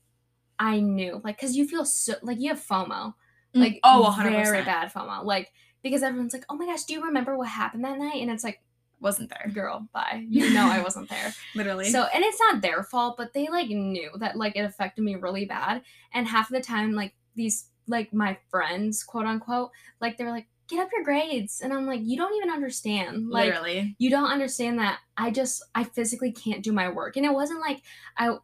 I 0.58 0.80
knew. 0.80 1.20
Like 1.24 1.38
cuz 1.40 1.56
you 1.56 1.66
feel 1.66 1.86
so 1.86 2.14
like 2.22 2.38
you 2.40 2.50
have 2.50 2.60
FOMO. 2.60 3.14
Mm, 3.54 3.60
Like 3.60 3.80
oh, 3.82 4.02
100 4.02 4.30
very 4.44 4.62
bad 4.64 4.92
FOMO. 4.92 5.24
Like 5.24 5.50
because 5.84 6.02
everyone's 6.02 6.32
like, 6.32 6.46
"Oh 6.48 6.56
my 6.56 6.66
gosh, 6.66 6.82
do 6.82 6.94
you 6.94 7.04
remember 7.04 7.36
what 7.36 7.48
happened 7.48 7.84
that 7.84 7.98
night?" 7.98 8.20
And 8.20 8.30
it's 8.30 8.42
like, 8.42 8.60
wasn't 9.00 9.30
there. 9.30 9.48
"Girl, 9.54 9.86
bye. 9.92 10.24
You 10.28 10.50
know 10.54 10.66
I 10.66 10.82
wasn't 10.82 11.08
there." 11.08 11.32
Literally. 11.54 11.90
So, 11.90 12.08
and 12.12 12.24
it's 12.24 12.40
not 12.40 12.62
their 12.62 12.82
fault, 12.82 13.16
but 13.16 13.32
they 13.34 13.46
like 13.46 13.68
knew 13.68 14.10
that 14.18 14.36
like 14.36 14.56
it 14.56 14.64
affected 14.64 15.02
me 15.04 15.14
really 15.14 15.44
bad. 15.44 15.82
And 16.12 16.26
half 16.26 16.50
of 16.50 16.56
the 16.56 16.62
time, 16.62 16.92
like 16.92 17.14
these, 17.36 17.66
like 17.86 18.12
my 18.12 18.36
friends, 18.50 19.04
quote 19.04 19.26
unquote, 19.26 19.70
like 20.00 20.16
they 20.16 20.24
were 20.24 20.30
like, 20.30 20.48
get 20.68 20.80
up 20.80 20.88
your 20.92 21.04
grades. 21.04 21.60
And 21.60 21.72
I'm 21.72 21.86
like, 21.86 22.00
you 22.02 22.16
don't 22.16 22.34
even 22.36 22.50
understand. 22.50 23.28
Like, 23.28 23.46
Literally. 23.46 23.94
you 23.98 24.08
don't 24.10 24.30
understand 24.30 24.78
that 24.78 24.98
I 25.16 25.30
just, 25.30 25.62
I 25.74 25.84
physically 25.84 26.32
can't 26.32 26.62
do 26.62 26.72
my 26.72 26.88
work. 26.88 27.16
And 27.16 27.26
it 27.26 27.32
wasn't 27.32 27.60
like, 27.60 27.82
I, 28.16 28.36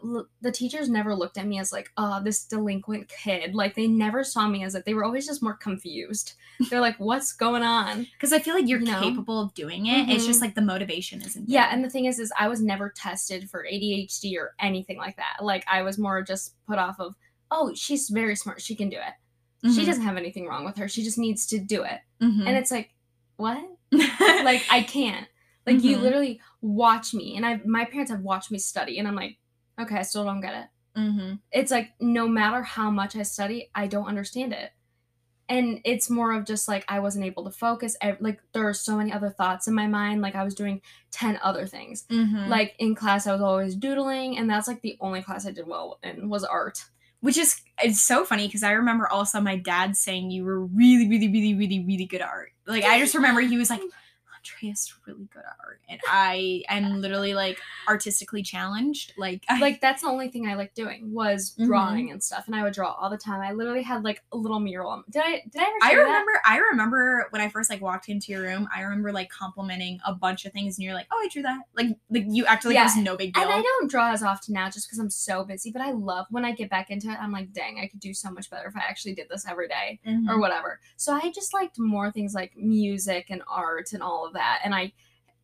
the 0.42 0.52
teachers 0.52 0.88
never 0.88 1.14
looked 1.14 1.38
at 1.38 1.46
me 1.46 1.58
as 1.58 1.72
like, 1.72 1.90
oh, 1.96 2.22
this 2.22 2.44
delinquent 2.44 3.08
kid. 3.08 3.54
Like, 3.54 3.74
they 3.74 3.86
never 3.86 4.22
saw 4.22 4.46
me 4.48 4.62
as 4.64 4.74
that. 4.74 4.84
They 4.84 4.94
were 4.94 5.04
always 5.04 5.26
just 5.26 5.42
more 5.42 5.54
confused. 5.56 6.34
They're 6.68 6.80
like, 6.80 6.96
what's 6.98 7.32
going 7.32 7.62
on? 7.62 8.06
Because 8.20 8.32
I 8.34 8.38
feel 8.38 8.54
like 8.54 8.68
you're 8.68 8.80
You 8.80 8.86
know? 8.86 9.00
capable 9.00 9.40
of 9.40 9.54
doing 9.54 9.86
it. 9.86 10.10
It's 10.10 10.26
just 10.26 10.40
Mhm. 10.40 10.42
like 10.42 10.54
the 10.54 10.60
motivation 10.62 11.22
isn't 11.22 11.48
Yeah, 11.48 11.68
and 11.72 11.82
the 11.82 11.88
thing 11.90 12.04
is, 12.04 12.18
is 12.18 12.30
I 12.38 12.48
was 12.48 12.60
never 12.60 12.90
tested 12.94 13.48
for 13.48 13.64
ADHD 13.64 14.36
or 14.36 14.54
anything 14.60 14.98
like 14.98 15.16
that. 15.16 15.38
Like 15.42 15.64
I 15.66 15.80
was 15.82 15.96
more 15.98 16.22
just 16.22 16.54
put 16.66 16.78
off 16.78 17.00
of, 17.00 17.14
oh, 17.50 17.72
she's 17.74 18.10
very 18.10 18.36
smart, 18.36 18.60
she 18.60 18.76
can 18.76 18.90
do 18.90 18.96
it. 18.98 19.14
She 19.62 19.82
Mhm. 19.82 19.86
doesn't 19.86 20.02
have 20.04 20.16
anything 20.16 20.46
wrong 20.46 20.64
with 20.64 20.76
her. 20.78 20.88
She 20.88 21.02
just 21.02 21.18
needs 21.18 21.46
to 21.48 21.58
do 21.58 21.82
it. 21.82 22.00
Mhm. 22.20 22.46
And 22.46 22.56
it's 22.56 22.70
like, 22.70 22.94
what? 23.36 23.62
Like 24.20 24.64
I 24.70 24.82
can't. 24.82 25.26
Like 25.66 25.82
you 25.82 25.96
Mhm. 25.98 26.02
literally 26.02 26.40
watch 26.62 27.12
me, 27.14 27.36
and 27.36 27.44
I 27.44 27.60
my 27.64 27.84
parents 27.84 28.10
have 28.10 28.20
watched 28.22 28.50
me 28.50 28.58
study, 28.58 28.98
and 28.98 29.06
I'm 29.06 29.14
like, 29.14 29.36
okay, 29.78 29.96
I 29.96 30.02
still 30.02 30.24
don't 30.24 30.40
get 30.40 30.54
it. 30.54 30.66
hmm 30.98 31.34
It's 31.52 31.70
like 31.70 31.92
no 32.00 32.26
matter 32.26 32.62
how 32.62 32.90
much 32.90 33.14
I 33.16 33.22
study, 33.22 33.70
I 33.74 33.86
don't 33.86 34.06
understand 34.06 34.52
it. 34.52 34.72
And 35.48 35.80
it's 35.84 36.08
more 36.08 36.32
of 36.32 36.44
just 36.44 36.68
like 36.68 36.84
I 36.88 37.00
wasn't 37.00 37.24
able 37.24 37.44
to 37.44 37.50
focus. 37.50 37.96
I, 38.00 38.16
like 38.20 38.40
there 38.52 38.66
are 38.68 38.72
so 38.74 38.96
many 38.96 39.12
other 39.12 39.30
thoughts 39.30 39.66
in 39.66 39.74
my 39.74 39.86
mind. 39.88 40.22
Like 40.22 40.36
I 40.36 40.44
was 40.44 40.54
doing 40.54 40.80
ten 41.10 41.38
other 41.42 41.66
things. 41.66 42.04
hmm 42.08 42.48
like 42.48 42.74
in 42.78 42.94
class 42.94 43.26
i 43.26 43.32
was 43.32 43.40
always 43.42 43.74
doodling 43.76 44.38
and 44.38 44.48
that's 44.48 44.66
like 44.68 44.80
the 44.82 44.96
only 45.00 45.22
class 45.22 45.46
i 45.46 45.50
did 45.52 45.66
well 45.66 45.98
in 46.02 46.28
was 46.28 46.42
art 46.44 46.84
which 47.20 47.36
is 47.36 47.60
it's 47.82 48.00
so 48.00 48.24
funny 48.24 48.46
because 48.46 48.62
I 48.62 48.72
remember 48.72 49.08
also 49.08 49.40
my 49.40 49.56
dad 49.56 49.96
saying 49.96 50.30
you 50.30 50.44
were 50.44 50.60
really, 50.60 51.08
really, 51.08 51.28
really, 51.28 51.54
really, 51.54 51.84
really 51.84 52.06
good 52.06 52.20
at 52.20 52.28
art. 52.28 52.52
Like 52.66 52.84
I 52.84 52.98
just 52.98 53.14
remember 53.14 53.40
he 53.40 53.56
was 53.56 53.70
like, 53.70 53.82
Andrea's 54.44 54.92
really 55.06 55.28
good 55.32 55.40
at 55.40 55.56
art, 55.64 55.80
and 55.88 56.00
I 56.08 56.62
am 56.68 57.00
literally 57.00 57.34
like 57.34 57.58
artistically 57.88 58.42
challenged. 58.42 59.12
Like, 59.18 59.44
I, 59.48 59.58
like 59.60 59.80
that's 59.82 60.02
the 60.02 60.08
only 60.08 60.28
thing 60.28 60.46
i 60.48 60.54
like 60.54 60.74
doing 60.74 61.12
was 61.12 61.54
Mhm. 61.58 61.66
drawing 61.66 62.10
and 62.10 62.22
stuff 62.22 62.44
and 62.46 62.54
i 62.54 62.62
would 62.62 62.72
draw 62.72 62.92
all 62.92 63.10
the 63.10 63.16
time 63.18 63.40
i 63.40 63.52
literally 63.52 63.82
had 63.82 64.02
like 64.04 64.22
a 64.32 64.36
little 64.36 64.60
mural 64.60 65.02
did 65.10 65.22
i 65.24 65.42
did 65.50 65.60
i 65.60 65.64
ever 65.64 65.72
I 65.82 65.90
share 65.90 65.98
that? 65.98 66.04
remember, 66.04 66.32
I 66.46 66.58
remember 66.58 67.26
when 67.30 67.42
I 67.42 67.48
first 67.48 67.70
like 67.70 67.80
walked 67.80 68.08
into 68.08 68.32
your 68.32 68.42
room. 68.42 68.68
I 68.74 68.82
remember 68.82 69.12
like 69.12 69.28
complimenting 69.30 69.98
a 70.06 70.14
bunch 70.14 70.44
of 70.44 70.52
things, 70.52 70.76
and 70.78 70.84
you're 70.84 70.94
like, 70.94 71.06
"Oh, 71.12 71.16
I 71.22 71.28
drew 71.28 71.42
that." 71.42 71.60
Like, 71.74 71.88
like 72.10 72.24
you 72.28 72.44
actually 72.46 72.74
like 72.74 72.82
it 72.82 72.84
was 72.84 72.96
no 72.96 73.16
big 73.16 73.34
deal. 73.34 73.42
and 73.42 73.52
i 73.52 73.60
don't 73.62 73.90
draw 73.90 74.12
as 74.12 74.22
often 74.22 74.54
now 74.54 74.66
just 74.70 74.86
because 74.86 74.98
i'm 74.98 75.10
so 75.10 75.44
busy 75.44 75.70
but 75.70 75.82
i 75.82 75.90
love 75.92 76.26
when 76.30 76.44
i 76.44 76.52
get 76.52 76.70
back 76.70 76.90
into 76.90 77.08
it 77.10 77.18
i'm 77.20 77.32
like 77.32 77.52
dang 77.52 77.78
i 77.80 77.86
could 77.86 78.00
do 78.00 78.12
so 78.14 78.30
much 78.30 78.50
better 78.50 78.68
if 78.68 78.76
i 78.76 78.80
actually 78.80 79.14
did 79.14 79.28
this 79.28 79.46
every 79.48 79.68
day 79.68 79.98
Mhm. 80.06 80.28
or 80.28 80.38
whatever. 80.38 80.80
So 80.96 81.12
I 81.14 81.30
just 81.30 81.52
liked 81.54 81.78
more 81.78 82.10
things 82.10 82.34
like 82.34 82.56
music 82.56 83.26
and 83.30 83.42
art 83.48 83.92
and 83.92 84.02
all 84.02 84.26
of 84.26 84.29
that. 84.34 84.60
And 84.64 84.74
I 84.74 84.92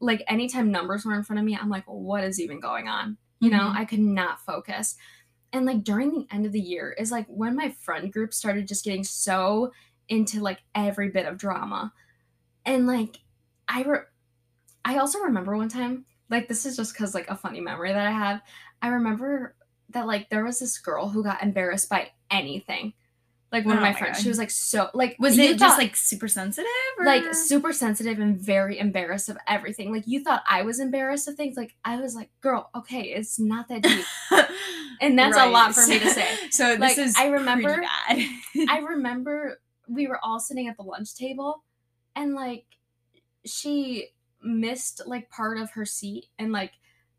like 0.00 0.22
anytime 0.28 0.70
numbers 0.70 1.04
were 1.04 1.14
in 1.14 1.22
front 1.22 1.40
of 1.40 1.44
me, 1.46 1.56
I'm 1.56 1.70
like, 1.70 1.84
what 1.86 2.24
is 2.24 2.40
even 2.40 2.60
going 2.60 2.88
on? 2.88 3.16
You 3.40 3.50
know, 3.50 3.64
Mhm. 3.70 3.76
I 3.76 3.84
could 3.84 4.00
not 4.00 4.40
focus. 4.40 4.96
And 5.52 5.64
like 5.66 5.84
during 5.84 6.10
the 6.10 6.26
end 6.30 6.46
of 6.46 6.52
the 6.52 6.60
year 6.60 6.92
is 6.98 7.10
like 7.10 7.26
when 7.28 7.56
my 7.56 7.70
friend 7.70 8.12
group 8.12 8.34
started 8.34 8.68
just 8.68 8.84
getting 8.84 9.04
so 9.04 9.72
into 10.08 10.40
like 10.40 10.60
every 10.74 11.08
bit 11.10 11.26
of 11.26 11.38
drama. 11.38 11.92
And 12.64 12.86
like 12.86 13.18
I 13.68 13.82
re- 13.82 14.00
I 14.84 14.98
also 14.98 15.20
remember 15.20 15.56
one 15.56 15.68
time, 15.68 16.04
like 16.30 16.48
this 16.48 16.66
is 16.66 16.76
just 16.76 16.96
cuz 16.96 17.14
like 17.14 17.28
a 17.30 17.36
funny 17.36 17.60
memory 17.60 17.92
that 17.92 18.06
I 18.06 18.10
have. 18.10 18.42
I 18.82 18.88
remember 18.88 19.56
that 19.90 20.06
like 20.06 20.28
there 20.30 20.44
was 20.44 20.58
this 20.58 20.78
girl 20.78 21.08
who 21.08 21.22
got 21.24 21.42
embarrassed 21.42 21.88
by 21.88 22.10
anything. 22.30 22.92
Like 23.52 23.64
one 23.64 23.74
Oh 23.74 23.78
of 23.78 23.82
my 23.82 23.90
oh 23.90 23.92
my 23.92 23.98
friends, 23.98 24.16
God. 24.18 24.22
she 24.22 24.28
was 24.28 24.38
like 24.38 24.50
so 24.50 24.90
like 24.92 25.16
was 25.20 25.38
it 25.38 25.56
just 25.58 25.78
like 25.78 25.94
super 25.96 26.26
sensitive? 26.28 26.66
Or? 26.98 27.06
like 27.06 27.32
super 27.32 27.72
sensitive 27.72 28.18
and 28.18 28.36
very 28.38 28.78
embarrassed 28.78 29.28
of 29.28 29.38
everything. 29.46 29.92
Like 29.92 30.02
you 30.06 30.22
thought 30.24 30.42
I 30.48 30.62
was 30.62 30.80
embarrassed 30.80 31.28
of 31.28 31.36
things. 31.36 31.56
Like 31.56 31.74
I 31.84 32.00
was 32.00 32.14
like, 32.16 32.30
girl, 32.40 32.70
okay, 32.74 33.02
it's 33.02 33.38
not 33.38 33.68
that 33.68 33.82
deep. 33.82 34.04
And 35.00 35.18
that's 35.18 35.36
a 35.36 35.46
lot 35.46 35.74
for 35.74 35.86
me 35.86 35.98
to 35.98 36.10
say. 36.18 36.26
So 36.50 36.70
this 36.70 36.80
Like, 36.80 36.98
is 36.98 37.14
I 37.18 37.26
remember-. 37.28 37.82
I 38.08 38.78
remember 38.88 39.60
we 39.88 40.06
were 40.06 40.18
all 40.24 40.40
sitting 40.40 40.68
at 40.68 40.76
the 40.78 40.82
lunch 40.82 41.14
table 41.14 41.62
and 42.16 42.34
like 42.34 42.64
she 43.44 44.08
missed 44.42 45.02
like 45.06 45.28
part 45.30 45.58
of 45.58 45.70
her 45.72 45.84
seat 45.84 46.26
and 46.38 46.50
like 46.50 46.72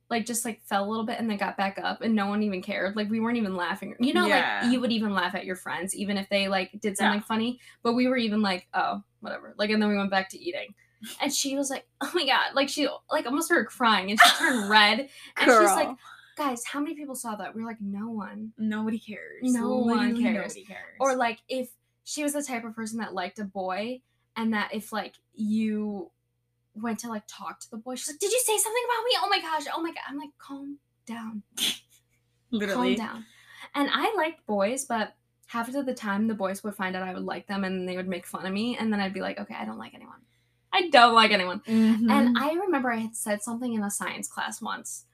like 0.09 0.25
just 0.25 0.45
like 0.45 0.61
fell 0.63 0.85
a 0.85 0.89
little 0.89 1.05
bit 1.05 1.19
and 1.19 1.29
then 1.29 1.37
got 1.37 1.57
back 1.57 1.77
up 1.83 2.01
and 2.01 2.15
no 2.15 2.27
one 2.27 2.41
even 2.43 2.61
cared. 2.61 2.95
Like 2.95 3.09
we 3.09 3.19
weren't 3.19 3.37
even 3.37 3.55
laughing. 3.55 3.95
You 3.99 4.13
know, 4.13 4.25
Yeah. 4.27 4.61
like 4.63 4.71
you 4.71 4.79
would 4.79 4.91
even 4.91 5.13
laugh 5.13 5.35
at 5.35 5.43
your 5.45 5.55
friends 5.57 5.93
even 5.95 6.17
if 6.17 6.29
they 6.29 6.47
like 6.47 6.71
did 6.79 6.97
something 6.97 7.19
Yeah. 7.19 7.25
funny. 7.25 7.59
But 7.83 7.93
we 7.93 8.07
were 8.07 8.17
even 8.17 8.41
like, 8.41 8.67
oh, 8.73 9.03
whatever. 9.19 9.53
Like 9.57 9.69
and 9.69 9.81
then 9.81 9.89
we 9.89 9.97
went 9.97 10.11
back 10.11 10.29
to 10.29 10.39
eating. 10.39 10.73
And 11.21 11.31
she 11.33 11.55
was 11.55 11.69
like, 11.69 11.85
oh 12.01 12.09
my 12.13 12.25
god, 12.25 12.55
like 12.55 12.69
she 12.69 12.87
like 13.11 13.25
almost 13.25 13.47
started 13.47 13.65
crying 13.67 14.09
and 14.11 14.19
she 14.19 14.29
turned 14.37 14.69
red 14.69 14.99
and 14.99 15.09
she's 15.45 15.75
like, 15.75 15.89
guys, 16.37 16.63
how 16.65 16.79
many 16.79 16.95
people 16.95 17.15
saw 17.15 17.35
that? 17.35 17.53
We 17.55 17.61
are 17.61 17.65
like, 17.65 17.81
no 17.81 18.09
one. 18.09 18.53
nobody 18.57 18.97
cares. 18.99 19.41
No 19.43 19.77
one 19.79 20.21
cares. 20.21 20.35
Nobody 20.55 20.63
cares. 20.65 20.95
Or 20.99 21.15
like 21.15 21.39
if 21.49 21.69
she 22.03 22.23
was 22.23 22.33
the 22.33 22.41
type 22.43 22.63
of 22.63 22.73
person 22.75 22.99
that 22.99 23.13
liked 23.13 23.37
a 23.39 23.43
boy 23.43 24.01
and 24.37 24.53
that 24.53 24.73
if 24.73 24.93
like 24.93 25.15
you 25.33 26.09
went 26.81 26.99
to 26.99 27.09
like 27.09 27.23
talk 27.27 27.59
to 27.61 27.69
the 27.71 27.77
boy, 27.77 27.95
she's 27.95 28.09
like, 28.09 28.19
Did 28.19 28.31
you 28.31 28.41
say 28.45 28.57
something 28.57 28.83
about 28.85 29.03
me? 29.05 29.11
Oh 29.21 29.29
my 29.29 29.39
gosh, 29.41 29.65
oh 29.73 29.81
my 29.81 29.89
god. 29.89 30.03
I'm 30.07 30.17
like, 30.17 30.29
calm 30.37 30.77
down. 31.05 31.43
literally. 32.51 32.95
Calm 32.95 33.07
down. 33.07 33.25
And 33.75 33.89
I 33.91 34.13
liked 34.15 34.45
boys, 34.45 34.85
but 34.85 35.13
half 35.47 35.73
of 35.73 35.85
the 35.85 35.93
time 35.93 36.27
the 36.27 36.33
boys 36.33 36.63
would 36.63 36.75
find 36.75 36.95
out 36.95 37.03
I 37.03 37.13
would 37.13 37.23
like 37.23 37.47
them 37.47 37.63
and 37.63 37.87
they 37.87 37.95
would 37.95 38.07
make 38.07 38.25
fun 38.25 38.45
of 38.45 38.53
me 38.53 38.77
and 38.77 38.91
then 38.91 38.99
I'd 38.99 39.13
be 39.13 39.21
like, 39.21 39.39
Okay, 39.39 39.55
I 39.55 39.65
don't 39.65 39.77
like 39.77 39.93
anyone. 39.93 40.19
I 40.73 40.89
don't 40.89 41.15
like 41.15 41.31
anyone. 41.31 41.61
Mhm. 41.61 42.11
And 42.11 42.37
I 42.37 42.53
remember 42.53 42.91
I 42.91 42.97
had 42.97 43.15
said 43.15 43.41
something 43.41 43.73
in 43.73 43.83
a 43.83 43.89
science 43.89 44.27
class 44.27 44.61
once, 44.61 45.05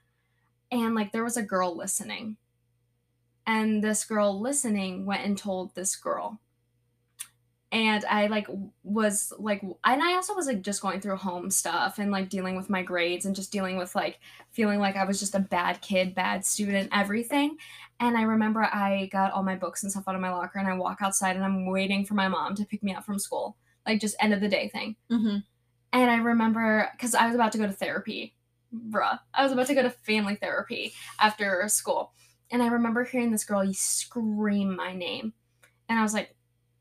and 0.70 0.94
like 0.94 1.12
there 1.12 1.24
was 1.24 1.36
a 1.36 1.42
girl 1.42 1.76
listening. 1.76 2.36
And 3.46 3.84
this 3.84 4.04
girl 4.04 4.40
listening 4.40 5.04
went 5.06 5.24
and 5.24 5.36
told 5.38 5.74
this 5.74 5.96
girl. 5.96 6.40
And 7.74 8.04
I 8.04 8.28
like 8.28 8.46
was 8.84 9.32
like, 9.36 9.60
and 9.62 10.00
I 10.00 10.14
also 10.14 10.32
was 10.32 10.46
like 10.46 10.62
just 10.62 10.80
going 10.80 11.00
through 11.00 11.16
home 11.16 11.50
stuff 11.50 11.98
and 11.98 12.12
like 12.12 12.28
dealing 12.28 12.54
with 12.54 12.70
my 12.70 12.84
grades 12.84 13.26
and 13.26 13.34
just 13.34 13.50
dealing 13.50 13.76
with 13.76 13.96
like 13.96 14.20
feeling 14.52 14.78
like 14.78 14.94
I 14.94 15.04
was 15.04 15.18
just 15.18 15.34
a 15.34 15.40
bad 15.40 15.80
kid, 15.80 16.14
bad 16.14 16.46
student, 16.46 16.90
everything. 16.92 17.56
And 17.98 18.16
I 18.16 18.22
remember 18.22 18.62
I 18.62 19.06
got 19.10 19.32
all 19.32 19.42
my 19.42 19.56
books 19.56 19.82
and 19.82 19.90
stuff 19.90 20.04
out 20.06 20.14
of 20.14 20.20
my 20.20 20.30
locker 20.30 20.60
and 20.60 20.68
I 20.68 20.76
walk 20.76 20.98
outside 21.00 21.34
and 21.34 21.44
I'm 21.44 21.66
waiting 21.66 22.06
for 22.06 22.14
my 22.14 22.28
mom 22.28 22.54
to 22.54 22.64
pick 22.64 22.84
me 22.84 22.94
up 22.94 23.04
from 23.04 23.18
school, 23.18 23.56
like 23.84 24.00
just 24.00 24.14
end 24.20 24.32
of 24.32 24.40
the 24.40 24.48
day 24.48 24.68
thing. 24.68 24.94
Mhm. 25.10 25.42
And 25.92 26.10
I 26.12 26.18
remember 26.18 26.88
because 26.92 27.16
I 27.16 27.26
was 27.26 27.34
about 27.34 27.50
to 27.52 27.58
go 27.58 27.66
to 27.66 27.72
therapy, 27.72 28.36
bruh. 28.72 29.18
I 29.34 29.42
was 29.42 29.50
about 29.50 29.66
to 29.66 29.74
go 29.74 29.82
to 29.82 29.90
family 29.90 30.36
therapy 30.36 30.92
after 31.18 31.66
school. 31.66 32.12
And 32.52 32.62
I 32.62 32.68
remember 32.68 33.02
hearing 33.02 33.32
this 33.32 33.44
girl 33.44 33.64
scream 33.72 34.76
my 34.76 34.94
name. 34.94 35.32
And 35.88 35.98
I 35.98 36.02
was 36.02 36.14
like, 36.14 36.33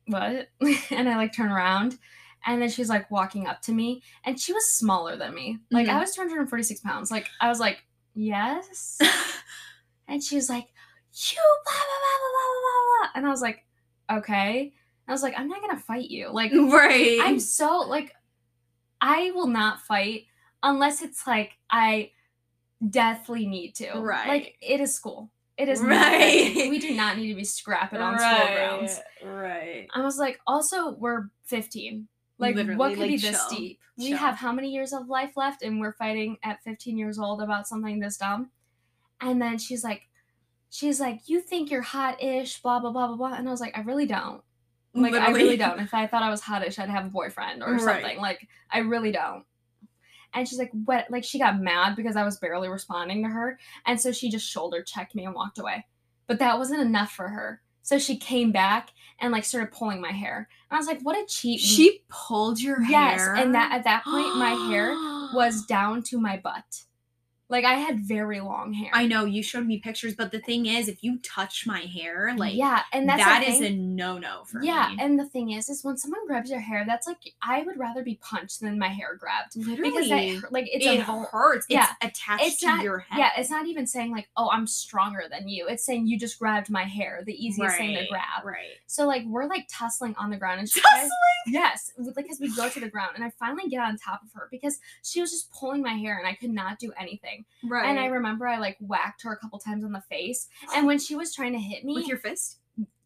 what? 0.07 0.49
and 0.91 1.09
I 1.09 1.15
like 1.17 1.35
turn 1.35 1.51
around. 1.51 1.97
And 2.45 2.61
then 2.61 2.69
she's 2.69 2.89
like 2.89 3.09
walking 3.09 3.47
up 3.47 3.61
to 3.63 3.71
me. 3.71 4.01
And 4.25 4.39
she 4.39 4.51
was 4.53 4.69
smaller 4.69 5.15
than 5.15 5.33
me. 5.33 5.59
Like 5.71 5.87
I 5.87 5.93
Mhm. 5.93 5.99
was 6.01 6.13
246 6.15 6.81
pounds. 6.81 7.09
Like 7.11 7.29
I 7.39 7.47
was 7.47 7.59
like, 7.59 7.83
yes. 8.13 8.99
and 10.07 10.21
she 10.21 10.35
was 10.35 10.49
like, 10.49 10.67
you 11.13 11.37
blah, 11.63 11.73
blah, 11.73 11.99
blah, 12.01 12.19
blah, 12.19 12.29
blah, 12.31 12.59
blah, 12.59 12.99
blah. 12.99 13.09
And 13.15 13.25
I 13.25 13.29
was 13.29 13.41
like, 13.41 13.65
okay. 14.11 14.73
I 15.07 15.11
was 15.11 15.23
like, 15.23 15.33
I'm 15.37 15.47
not 15.47 15.61
going 15.61 15.75
to 15.75 15.81
fight 15.83 16.09
you. 16.09 16.31
Like, 16.31 16.51
right. 16.53 17.19
I'm 17.21 17.39
so 17.39 17.79
like 17.79 18.13
I 19.01 19.31
will 19.31 19.47
not 19.47 19.81
fight 19.81 20.25
unless 20.63 21.01
it's 21.01 21.27
like 21.27 21.51
I 21.69 22.11
deathly 22.89 23.45
need 23.45 23.75
to. 23.75 23.91
Right. 23.99 24.27
Like 24.27 24.55
it 24.61 24.79
is 24.79 24.93
school. 24.93 25.29
It 25.57 25.69
is 25.69 25.81
Right. 25.81 26.53
Not, 26.55 26.69
we 26.69 26.79
do 26.79 26.95
not 26.95 27.17
need 27.17 27.27
to 27.29 27.35
be 27.35 27.43
scrapping 27.43 27.99
on 28.01 28.17
school 28.17 28.55
grounds. 28.55 28.99
Right. 29.23 29.87
I 29.93 30.01
was 30.01 30.17
like, 30.17 30.39
also 30.47 30.91
we're 30.91 31.29
15. 31.45 32.07
Like 32.39 32.55
Literally, 32.55 32.77
what 32.77 32.89
could 32.91 32.99
like, 33.01 33.09
be 33.09 33.17
this 33.17 33.31
chill. 33.47 33.57
deep? 33.57 33.79
We 33.97 34.11
have 34.11 34.35
how 34.35 34.51
many 34.51 34.69
years 34.71 34.91
of 34.91 35.07
life 35.07 35.37
left 35.37 35.61
and 35.61 35.79
we're 35.79 35.93
fighting 35.93 36.37
at 36.43 36.63
15 36.63 36.97
years 36.97 37.19
old 37.19 37.41
about 37.41 37.67
something 37.67 37.99
this 37.99 38.17
dumb? 38.17 38.49
And 39.21 39.39
then 39.41 39.57
she's 39.59 39.83
like 39.83 40.01
she's 40.71 40.99
like, 40.99 41.21
You 41.27 41.39
think 41.39 41.69
you're 41.69 41.83
hot-ish, 41.83 42.61
blah 42.61 42.79
blah 42.79 42.91
blah 42.91 43.07
blah 43.07 43.15
blah. 43.15 43.33
And 43.35 43.47
I 43.47 43.51
was 43.51 43.61
like, 43.61 43.77
I 43.77 43.81
really 43.81 44.07
don't. 44.07 44.41
Like 44.95 45.13
I 45.13 45.31
really 45.31 45.57
don't. 45.57 45.79
If 45.79 45.93
I 45.93 46.07
thought 46.07 46.23
I 46.23 46.29
was 46.29 46.41
hottish, 46.41 46.77
I'd 46.79 46.89
have 46.89 47.05
a 47.05 47.09
boyfriend 47.09 47.63
or 47.63 47.73
Right. 47.73 47.81
something. 47.81 48.17
Like 48.19 48.47
I 48.71 48.79
really 48.79 49.11
don't. 49.11 49.45
And 50.33 50.47
she's 50.47 50.59
like, 50.59 50.71
what? 50.85 51.09
Like 51.09 51.23
she 51.23 51.39
got 51.39 51.59
mad 51.59 51.95
because 51.95 52.15
I 52.15 52.23
was 52.23 52.37
barely 52.37 52.69
responding 52.69 53.23
to 53.23 53.29
her, 53.29 53.59
and 53.85 53.99
so 53.99 54.11
she 54.11 54.29
just 54.29 54.49
shoulder 54.49 54.81
checked 54.81 55.15
me 55.15 55.25
and 55.25 55.35
walked 55.35 55.59
away. 55.59 55.85
But 56.27 56.39
that 56.39 56.57
wasn't 56.57 56.81
enough 56.81 57.11
for 57.11 57.27
her. 57.27 57.61
So 57.83 57.99
she 57.99 58.15
came 58.15 58.51
back 58.51 58.91
and 59.19 59.31
like 59.31 59.43
started 59.43 59.71
pulling 59.71 60.01
my 60.01 60.11
hair. 60.11 60.47
And 60.69 60.75
I 60.75 60.79
was 60.79 60.87
like, 60.87 61.01
what 61.01 61.17
a 61.17 61.25
cheat. 61.27 61.59
She 61.59 62.03
pulled 62.09 62.61
your 62.61 62.81
yes, 62.81 63.19
hair. 63.19 63.35
Yes. 63.35 63.43
And 63.43 63.55
that 63.55 63.73
at 63.73 63.83
that 63.83 64.05
point 64.05 64.37
my 64.37 64.51
hair 64.69 64.91
was 65.35 65.65
down 65.65 66.01
to 66.03 66.19
my 66.19 66.37
butt. 66.37 66.83
Like 67.53 67.65
I 67.65 67.75
had 67.75 67.99
very 67.99 68.39
long 68.39 68.73
hair. 68.73 68.89
I 68.93 69.05
know 69.05 69.25
you 69.25 69.43
showed 69.43 69.67
me 69.67 69.77
pictures, 69.77 70.15
but 70.15 70.31
the 70.31 70.39
thing 70.39 70.65
is, 70.65 70.87
if 70.87 71.03
you 71.03 71.19
touch 71.19 71.67
my 71.67 71.81
hair, 71.81 72.33
like 72.35 72.55
yeah, 72.55 72.81
and 72.91 73.07
that's 73.07 73.23
that 73.23 73.47
is 73.47 73.61
a 73.61 73.69
no 73.69 74.17
no 74.17 74.43
for 74.45 74.63
yeah, 74.63 74.87
me. 74.89 74.95
Yeah, 74.97 75.05
and 75.05 75.19
the 75.19 75.25
thing 75.25 75.51
is, 75.51 75.69
is 75.69 75.83
when 75.83 75.95
someone 75.95 76.25
grabs 76.25 76.49
your 76.49 76.61
hair, 76.61 76.83
that's 76.83 77.05
like 77.05 77.19
I 77.43 77.61
would 77.61 77.77
rather 77.77 78.01
be 78.01 78.15
punched 78.23 78.61
than 78.61 78.79
my 78.79 78.87
hair 78.87 79.15
grabbed 79.15 79.55
literally, 79.55 79.91
because 79.91 80.09
that 80.09 80.51
like 80.51 80.65
it's 80.71 80.83
it 80.83 81.01
a 81.01 81.03
hurts. 81.03 81.67
yeah, 81.69 81.89
it's 82.01 82.17
attached 82.17 82.43
it's 82.43 82.59
to 82.61 82.65
not- 82.65 82.83
your 82.83 82.97
head. 83.07 83.19
Yeah, 83.19 83.29
it's 83.37 83.51
not 83.51 83.67
even 83.67 83.85
saying 83.85 84.11
like, 84.11 84.29
oh, 84.35 84.49
I'm 84.51 84.65
stronger 84.65 85.25
than 85.29 85.47
you. 85.47 85.67
It's 85.67 85.85
saying 85.85 86.07
you 86.07 86.17
just 86.17 86.39
grabbed 86.39 86.71
my 86.71 86.85
hair, 86.85 87.21
the 87.23 87.33
easiest 87.33 87.77
thing 87.77 87.95
to 87.95 88.07
grab. 88.07 88.43
Right. 88.43 88.79
So 88.87 89.05
like 89.05 89.25
we're 89.27 89.45
like 89.45 89.67
tussling 89.71 90.15
on 90.17 90.31
the 90.31 90.37
ground 90.37 90.59
and 90.59 90.67
she 90.67 90.81
Tussling? 90.81 91.11
Yes, 91.45 91.91
with- 91.99 92.15
because 92.15 92.39
we 92.39 92.55
go 92.55 92.67
to 92.67 92.79
the 92.79 92.89
ground 92.89 93.11
and 93.13 93.23
I 93.23 93.31
finally 93.39 93.69
get 93.69 93.79
on 93.79 93.95
top 93.97 94.23
of 94.23 94.29
her 94.33 94.47
because 94.49 94.79
she 95.03 95.21
was 95.21 95.29
just 95.29 95.51
pulling 95.51 95.83
my 95.83 95.93
hair 95.93 96.17
and 96.17 96.27
I 96.27 96.33
could 96.33 96.49
not 96.49 96.79
do 96.79 96.91
anything. 96.99 97.42
Right. 97.63 97.89
And 97.89 97.99
I 97.99 98.05
remember 98.07 98.47
I 98.47 98.57
like 98.57 98.77
whacked 98.79 99.23
her 99.23 99.33
a 99.33 99.37
couple 99.37 99.59
times 99.59 99.83
on 99.83 99.91
the 99.91 100.01
face. 100.01 100.47
And 100.75 100.87
when 100.87 100.99
she 100.99 101.15
was 101.15 101.33
trying 101.33 101.53
to 101.53 101.59
hit 101.59 101.83
me, 101.83 101.95
with 101.95 102.07
your 102.07 102.17
fist. 102.17 102.59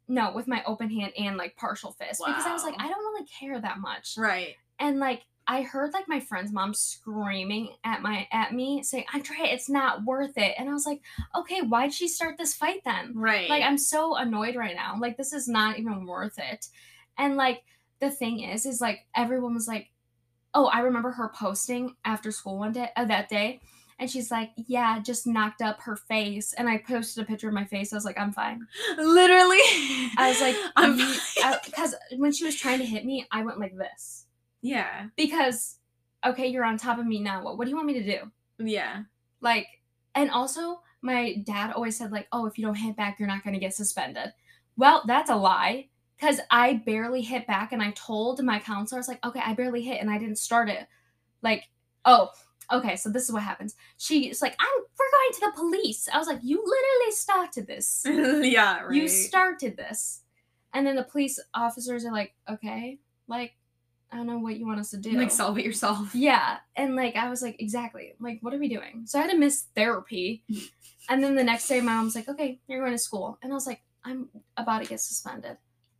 no, 0.07 0.31
with 0.33 0.47
my 0.47 0.63
open 0.65 0.89
hand 0.89 1.13
and 1.17 1.37
like 1.37 1.55
partial 1.55 1.91
fist 1.91 2.21
because 2.25 2.45
I 2.45 2.53
was 2.53 2.63
like, 2.63 2.75
I 2.77 2.87
don't 2.87 2.99
really 2.99 3.25
care 3.39 3.59
that 3.59 3.79
much. 3.79 4.15
Right. 4.17 4.55
And 4.79 4.99
like 4.99 5.23
I 5.49 5.61
heard 5.61 5.93
like 5.93 6.09
my 6.09 6.19
friend's 6.19 6.51
mom 6.51 6.73
screaming 6.73 7.75
at 7.85 8.01
my 8.01 8.27
at 8.31 8.53
me 8.53 8.83
saying, 8.83 9.05
Andrea, 9.13 9.45
it's 9.45 9.69
not 9.69 10.03
worth 10.03 10.37
it. 10.37 10.53
And 10.57 10.69
I 10.69 10.73
was 10.73 10.85
like, 10.85 11.01
okay, 11.35 11.61
why'd 11.61 11.93
she 11.93 12.07
start 12.07 12.37
this 12.37 12.53
fight 12.53 12.81
then? 12.83 13.13
Right. 13.15 13.49
Like 13.49 13.63
I'm 13.63 13.77
so 13.77 14.15
annoyed 14.15 14.55
right 14.55 14.75
now. 14.75 14.97
Like 14.99 15.15
this 15.15 15.31
is 15.31 15.47
not 15.47 15.79
even 15.79 16.05
worth 16.05 16.37
it. 16.37 16.67
And 17.17 17.37
like 17.37 17.63
the 17.99 18.11
thing 18.11 18.41
is, 18.41 18.65
is 18.65 18.81
like 18.81 19.05
everyone 19.15 19.53
was 19.53 19.67
like, 19.67 19.89
oh, 20.53 20.65
I 20.65 20.79
remember 20.81 21.11
her 21.11 21.29
posting 21.33 21.95
after 22.03 22.31
school 22.31 22.59
one 22.59 22.73
day 22.73 22.89
uh, 22.95 23.05
that 23.05 23.29
day. 23.29 23.61
And 23.99 24.09
she's 24.09 24.29
like, 24.29 24.51
yeah, 24.55 24.99
just 24.99 25.25
knocked 25.25 25.61
up 25.61 25.81
her 25.81 25.95
face. 25.95 26.53
And 26.53 26.69
I 26.69 26.77
posted 26.77 27.23
a 27.23 27.27
picture 27.27 27.47
of 27.47 27.53
my 27.53 27.65
face. 27.65 27.91
I 27.91 27.95
was 27.95 28.05
like, 28.05 28.19
I'm 28.19 28.31
fine. 28.31 28.61
literally. 28.97 29.57
I 30.17 30.29
was 30.29 30.39
like, 30.39 30.55
I'm. 30.75 30.97
Because 31.65 31.95
when 32.17 32.31
she 32.31 32.45
was 32.45 32.55
trying 32.55 32.77
to 32.79 32.85
hit 32.85 33.05
me, 33.05 33.25
I 33.31 33.43
went 33.43 33.59
like 33.59 33.75
this. 33.75 34.25
yeah. 34.61 35.07
Because, 35.15 35.77
okay, 36.25 36.47
you're 36.47 36.63
on 36.63 36.77
top 36.77 36.99
of 36.99 37.07
me 37.07 37.19
now. 37.19 37.43
What, 37.43 37.57
what 37.57 37.65
do 37.65 37.71
you 37.71 37.75
want 37.75 37.87
me 37.87 37.93
to 37.95 38.03
do? 38.03 38.31
Yeah. 38.59 39.03
Like, 39.41 39.67
and 40.13 40.29
also, 40.29 40.81
my 41.01 41.37
dad 41.45 41.71
always 41.73 41.97
said, 41.97 42.11
like, 42.11 42.27
oh, 42.31 42.45
if 42.45 42.57
you 42.57 42.65
don't 42.65 42.75
hit 42.75 42.95
back, 42.95 43.17
you're 43.19 43.27
not 43.27 43.43
going 43.43 43.53
to 43.53 43.59
get 43.59 43.73
suspended. 43.73 44.31
Well, 44.75 45.03
that's 45.07 45.29
a 45.29 45.35
lie. 45.35 45.89
Because 46.19 46.39
I 46.49 46.81
barely 46.85 47.21
hit 47.21 47.45
back, 47.45 47.71
and 47.71 47.81
I 47.81 47.91
told 47.91 48.43
my 48.43 48.57
counselor, 48.59 48.97
I 48.97 49.01
was 49.01 49.07
like, 49.07 49.23
okay, 49.25 49.41
I 49.43 49.53
barely 49.53 49.83
hit, 49.83 50.01
and 50.01 50.09
I 50.09 50.17
didn't 50.17 50.37
start 50.39 50.67
it. 50.69 50.87
Like, 51.43 51.65
oh, 52.05 52.29
okay, 52.71 52.95
so 52.95 53.09
this 53.09 53.23
is 53.23 53.31
what 53.31 53.43
happens. 53.43 53.75
She's 53.97 54.41
like, 54.41 54.55
I'm, 54.59 54.83
we're 54.99 55.11
going 55.11 55.33
to 55.33 55.39
the 55.39 55.61
police. 55.61 56.09
I 56.11 56.17
was 56.17 56.27
like, 56.27 56.39
you 56.43 56.57
literally 56.57 57.11
started 57.11 57.67
this. 57.67 58.03
yeah. 58.05 58.81
Right. 58.81 58.93
You 58.93 59.07
started 59.07 59.77
this. 59.77 60.21
And 60.73 60.85
then 60.85 60.95
the 60.95 61.03
police 61.03 61.39
officers 61.53 62.05
are 62.05 62.11
like, 62.11 62.33
okay, 62.49 62.99
like, 63.27 63.53
I 64.11 64.17
don't 64.17 64.27
know 64.27 64.37
what 64.37 64.57
you 64.57 64.65
want 64.65 64.79
us 64.79 64.91
to 64.91 64.97
do. 64.97 65.11
like 65.11 65.31
solve 65.31 65.57
it 65.57 65.65
yourself. 65.65 66.11
Yeah. 66.15 66.57
And 66.75 66.95
like 66.95 67.15
I 67.15 67.29
was 67.29 67.41
like, 67.41 67.61
exactly. 67.61 68.13
Like, 68.19 68.39
what 68.41 68.53
are 68.53 68.57
we 68.57 68.69
doing? 68.69 69.03
So 69.05 69.19
I 69.19 69.23
had 69.23 69.31
to 69.31 69.37
miss 69.37 69.65
therapy. 69.75 70.43
and 71.09 71.23
then 71.23 71.35
the 71.35 71.43
next 71.43 71.67
day 71.67 71.81
my 71.81 71.93
mom's 71.93 72.15
like, 72.15 72.29
Okay, 72.29 72.59
you're 72.67 72.79
going 72.79 72.93
to 72.93 72.97
school. 72.97 73.37
And 73.41 73.51
I 73.51 73.55
was 73.55 73.67
like, 73.67 73.81
I'm 74.05 74.29
about 74.55 74.83
to 74.83 74.87
get 74.87 75.01
suspended. 75.01 75.57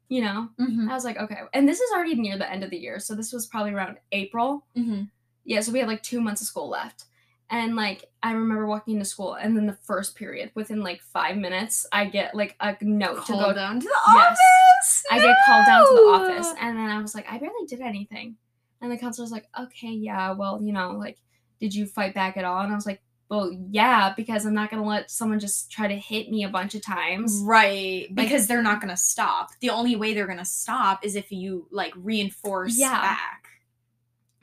You 0.10 0.22
know? 0.22 0.50
Mm-hmm. 0.58 0.90
I 0.90 0.94
was 0.94 1.04
like, 1.04 1.18
okay. 1.18 1.40
And 1.54 1.68
this 1.68 1.82
is 1.82 1.92
already 1.92 2.16
near 2.16 2.38
the 2.38 2.50
end 2.50 2.64
of 2.64 2.70
the 2.70 2.78
year. 2.78 2.98
So 3.00 3.14
this 3.14 3.34
was 3.34 3.46
probably 3.46 3.74
around 3.74 3.98
April. 4.14 4.66
Mm-hmm. 4.78 5.04
Yeah, 5.48 5.62
so 5.62 5.72
we 5.72 5.80
had 5.80 5.88
like 5.88 6.04
two 6.04 6.20
months 6.22 6.42
of 6.42 6.48
school 6.48 6.70
left. 6.70 7.06
And 7.50 7.78
like 7.78 8.04
I 8.22 8.34
remember 8.34 8.68
walking 8.68 8.96
into 8.96 9.06
school 9.06 9.36
and 9.36 9.56
then 9.56 9.66
the 9.66 9.78
first 9.86 10.16
period, 10.16 10.52
within 10.54 10.82
like 10.84 11.02
five 11.02 11.38
minutes, 11.38 11.88
I 11.94 12.06
get 12.06 12.36
like 12.36 12.56
a 12.60 12.76
note 12.82 13.26
to 13.28 13.32
go 13.34 13.54
down 13.54 13.80
to 13.80 13.88
the 13.88 14.14
Yes. 14.14 14.38
office. 14.38 15.04
I 15.10 15.20
get 15.20 15.38
called 15.46 15.66
down 15.66 15.86
to 15.86 15.94
the 15.94 16.02
office, 16.02 16.54
and 16.60 16.78
then 16.78 16.90
I 16.90 17.02
was 17.02 17.16
like, 17.16 17.26
I 17.32 17.38
barely 17.38 17.66
did 17.66 17.80
anything. 17.80 18.36
And 18.82 18.92
the 18.92 18.98
counselor 18.98 19.24
was 19.24 19.32
like, 19.32 19.48
okay, 19.60 19.88
yeah, 19.88 20.32
well, 20.34 20.62
you 20.62 20.72
know, 20.74 20.92
like, 20.92 21.18
did 21.60 21.74
you 21.74 21.86
fight 21.88 22.14
back 22.14 22.36
at 22.38 22.44
all? 22.44 22.60
And 22.62 22.72
I 22.72 22.76
was 22.76 22.86
like, 22.86 23.02
well, 23.30 23.50
yeah, 23.72 24.14
because 24.16 24.46
I'm 24.46 24.54
not 24.54 24.70
gonna 24.70 24.86
let 24.86 25.10
someone 25.10 25.40
just 25.40 25.72
try 25.72 25.88
to 25.88 25.96
hit 25.96 26.30
me 26.30 26.44
a 26.44 26.50
bunch 26.50 26.76
of 26.76 26.82
times. 26.86 27.42
Right, 27.46 28.14
because 28.14 28.48
they're 28.48 28.62
not 28.62 28.82
gonna 28.82 28.98
stop. 28.98 29.52
The 29.62 29.70
only 29.70 29.96
way 29.96 30.14
they're 30.14 30.28
gonna 30.28 30.44
stop 30.46 31.06
is 31.06 31.16
if 31.16 31.32
you 31.32 31.68
like 31.72 31.94
reinforce 31.96 32.78
Yeah. 32.78 33.02
back. 33.02 33.47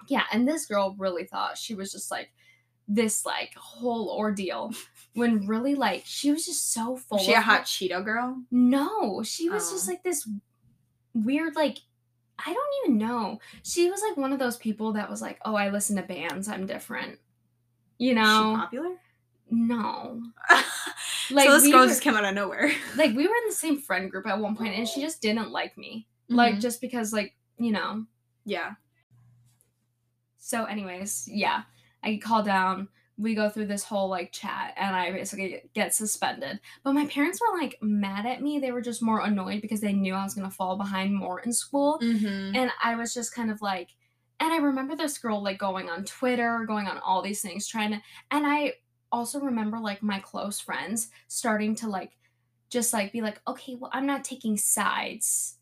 Yeah, 0.09 0.25
and 0.33 0.47
this 0.47 0.67
girl 0.67 0.95
really 0.99 1.25
thought 1.25 1.59
she 1.59 1.75
was 1.75 1.93
just 1.93 2.11
like 2.11 2.31
this 2.87 3.25
like 3.25 3.55
whole 3.57 4.11
ordeal, 4.11 4.73
when 5.15 5.47
really 5.47 5.75
like 5.75 6.03
she 6.05 6.31
was 6.33 6.45
just 6.47 6.73
so 6.73 6.97
full. 6.97 7.19
Was 7.19 7.27
she 7.27 7.33
a 7.33 7.41
hot 7.41 7.63
it. 7.63 7.65
Cheeto 7.67 8.05
girl? 8.05 8.43
No, 8.51 9.23
she 9.23 9.49
was 9.49 9.71
just 9.71 9.89
Oh. 9.89 9.93
like 9.93 10.03
this 10.03 10.29
weird, 11.15 11.55
like, 11.57 11.79
I 12.39 12.53
don't 12.53 12.85
even 12.85 12.99
know. 12.99 13.39
She 13.63 13.89
was 13.91 14.03
like 14.07 14.17
one 14.17 14.33
of 14.33 14.39
those 14.39 14.57
people 14.57 14.93
that 14.95 15.09
was 15.09 15.23
like, 15.23 15.39
oh, 15.45 15.55
I 15.55 15.71
listen 15.71 15.97
to 15.97 16.03
bands, 16.03 16.49
I'm 16.49 16.67
different. 16.67 17.19
You 17.99 18.15
know? 18.15 18.53
she 18.55 18.61
popular? 18.61 18.97
No. 19.51 20.23
Like, 21.31 21.47
so 21.47 21.55
this 21.55 21.63
we 21.63 21.71
girl 21.73 21.81
were- 21.81 21.87
just 21.87 22.03
came 22.03 22.15
out 22.15 22.25
of 22.27 22.35
nowhere. 22.35 22.71
Like, 22.97 23.17
we 23.17 23.27
were 23.27 23.35
in 23.35 23.49
the 23.49 23.55
same 23.55 23.79
friend 23.81 24.11
group 24.11 24.27
at 24.27 24.39
one 24.39 24.55
point, 24.57 24.75
and 24.75 24.87
she 24.87 25.01
just 25.01 25.23
didn't 25.23 25.51
like 25.53 25.79
me. 25.79 26.07
Like, 26.29 26.57
Mhm. 26.57 26.61
just 26.61 26.83
because, 26.83 27.15
like, 27.15 27.35
you 27.59 27.73
know. 27.73 28.05
yeah. 28.45 28.73
So, 30.45 30.67
anyways, 30.67 31.27
yeah. 31.27 31.63
I 32.03 32.13
get 32.13 32.23
called 32.23 32.45
down. 32.45 32.89
We 33.17 33.35
go 33.35 33.49
through 33.49 33.69
this 33.69 33.83
whole 33.83 34.11
like 34.11 34.31
chat, 34.31 34.75
and 34.77 34.95
I 34.95 35.11
basically 35.11 35.63
get 35.73 35.95
suspended. 35.95 36.61
But 36.83 36.93
my 36.93 37.07
parents 37.07 37.41
were 37.41 37.59
like 37.59 37.79
mad 37.81 38.27
at 38.27 38.43
me. 38.43 38.59
They 38.59 38.71
were 38.71 38.83
just 38.83 39.01
more 39.01 39.21
annoyed 39.21 39.63
because 39.63 39.81
they 39.81 39.95
knew 39.95 40.13
I 40.13 40.23
was 40.23 40.35
gonna 40.35 40.51
fall 40.51 40.77
behind 40.77 41.15
more 41.15 41.41
in 41.41 41.51
school. 41.51 41.99
Mm-hmm. 42.03 42.57
And 42.57 42.71
I 42.83 42.95
was 42.95 43.15
just 43.15 43.35
kind 43.35 43.51
of 43.51 43.63
like, 43.63 43.89
and 44.39 44.53
I 44.53 44.59
remember 44.59 44.95
this 44.95 45.17
girl 45.17 45.43
like 45.43 45.59
going 45.59 45.89
on 45.89 46.05
Twitter, 46.05 46.65
going 46.67 46.89
on 46.89 46.99
all 46.99 47.23
these 47.23 47.41
things, 47.41 47.67
trying 47.67 47.93
to, 47.93 48.03
and 48.31 48.47
I 48.47 48.75
also 49.11 49.41
remember 49.41 49.79
like 49.79 50.03
my 50.03 50.19
close 50.19 50.61
friends 50.61 51.09
starting 51.29 51.75
to 51.77 51.89
like, 51.89 52.19
just 52.69 52.93
like 52.93 53.13
be 53.13 53.23
like, 53.23 53.41
okay, 53.49 53.77
well, 53.77 53.91
I'm 53.95 54.07
not 54.07 54.25
taking 54.25 54.59
sides. 54.59 55.57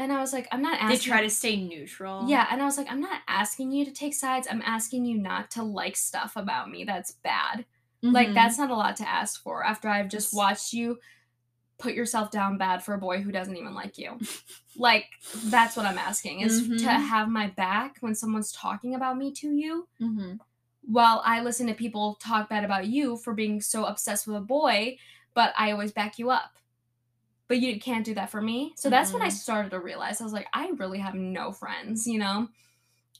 And 0.00 0.10
I 0.10 0.18
was 0.20 0.32
like, 0.32 0.48
I'm 0.50 0.62
not 0.62 0.80
asking. 0.80 0.88
They 0.88 0.96
try 0.96 1.20
to 1.22 1.28
stay 1.30 1.56
neutral. 1.56 2.26
Yeah, 2.26 2.46
and 2.50 2.62
I 2.62 2.64
was 2.64 2.78
like, 2.78 2.90
I'm 2.90 3.02
not 3.02 3.20
asking 3.28 3.70
you 3.70 3.84
to 3.84 3.90
take 3.92 4.14
sides. 4.14 4.48
I'm 4.50 4.62
asking 4.64 5.04
you 5.04 5.18
not 5.18 5.50
to 5.52 5.62
like 5.62 5.94
stuff 5.94 6.32
about 6.36 6.70
me 6.70 6.84
that's 6.84 7.12
bad. 7.12 7.66
Like 8.02 8.28
Mhm. 8.28 8.34
that's 8.34 8.56
not 8.56 8.70
a 8.70 8.74
lot 8.74 8.96
to 8.96 9.06
ask 9.08 9.42
for 9.42 9.62
after 9.62 9.88
I've 9.88 10.08
just 10.08 10.32
watched 10.34 10.72
you 10.72 10.98
put 11.78 11.92
yourself 11.92 12.30
down 12.30 12.56
bad 12.56 12.82
for 12.82 12.94
a 12.94 12.98
boy 12.98 13.20
who 13.20 13.30
doesn't 13.30 13.56
even 13.56 13.74
like 13.74 13.98
you. 13.98 14.18
like 14.74 15.04
that's 15.44 15.76
what 15.76 15.84
I'm 15.84 15.98
asking 15.98 16.40
is 16.40 16.62
to 16.62 16.74
Mhm. 16.74 17.06
have 17.08 17.28
my 17.28 17.48
back 17.48 17.98
when 18.00 18.14
someone's 18.14 18.52
talking 18.52 18.94
about 18.94 19.18
me 19.18 19.32
to 19.32 19.52
you 19.52 19.86
Mhm. 20.00 20.40
while 20.82 21.20
I 21.26 21.42
listen 21.42 21.66
to 21.66 21.74
people 21.74 22.14
talk 22.14 22.48
bad 22.48 22.64
about 22.64 22.86
you 22.86 23.18
for 23.18 23.34
being 23.34 23.60
so 23.60 23.84
obsessed 23.84 24.26
with 24.26 24.36
a 24.36 24.40
boy, 24.40 24.96
but 25.34 25.52
I 25.58 25.72
always 25.72 25.92
back 25.92 26.18
you 26.18 26.30
up. 26.30 26.56
But 27.50 27.58
you 27.58 27.80
can't 27.80 28.06
do 28.06 28.14
that 28.14 28.30
for 28.30 28.40
me. 28.40 28.74
So 28.76 28.88
that's 28.88 29.12
when 29.12 29.22
I 29.22 29.26
Mhm. 29.26 29.32
started 29.32 29.70
to 29.72 29.80
realize 29.80 30.20
I 30.20 30.24
was 30.24 30.32
like, 30.32 30.46
I 30.54 30.68
really 30.76 31.00
have 31.00 31.16
no 31.16 31.50
friends, 31.50 32.06
you 32.06 32.16
know? 32.20 32.48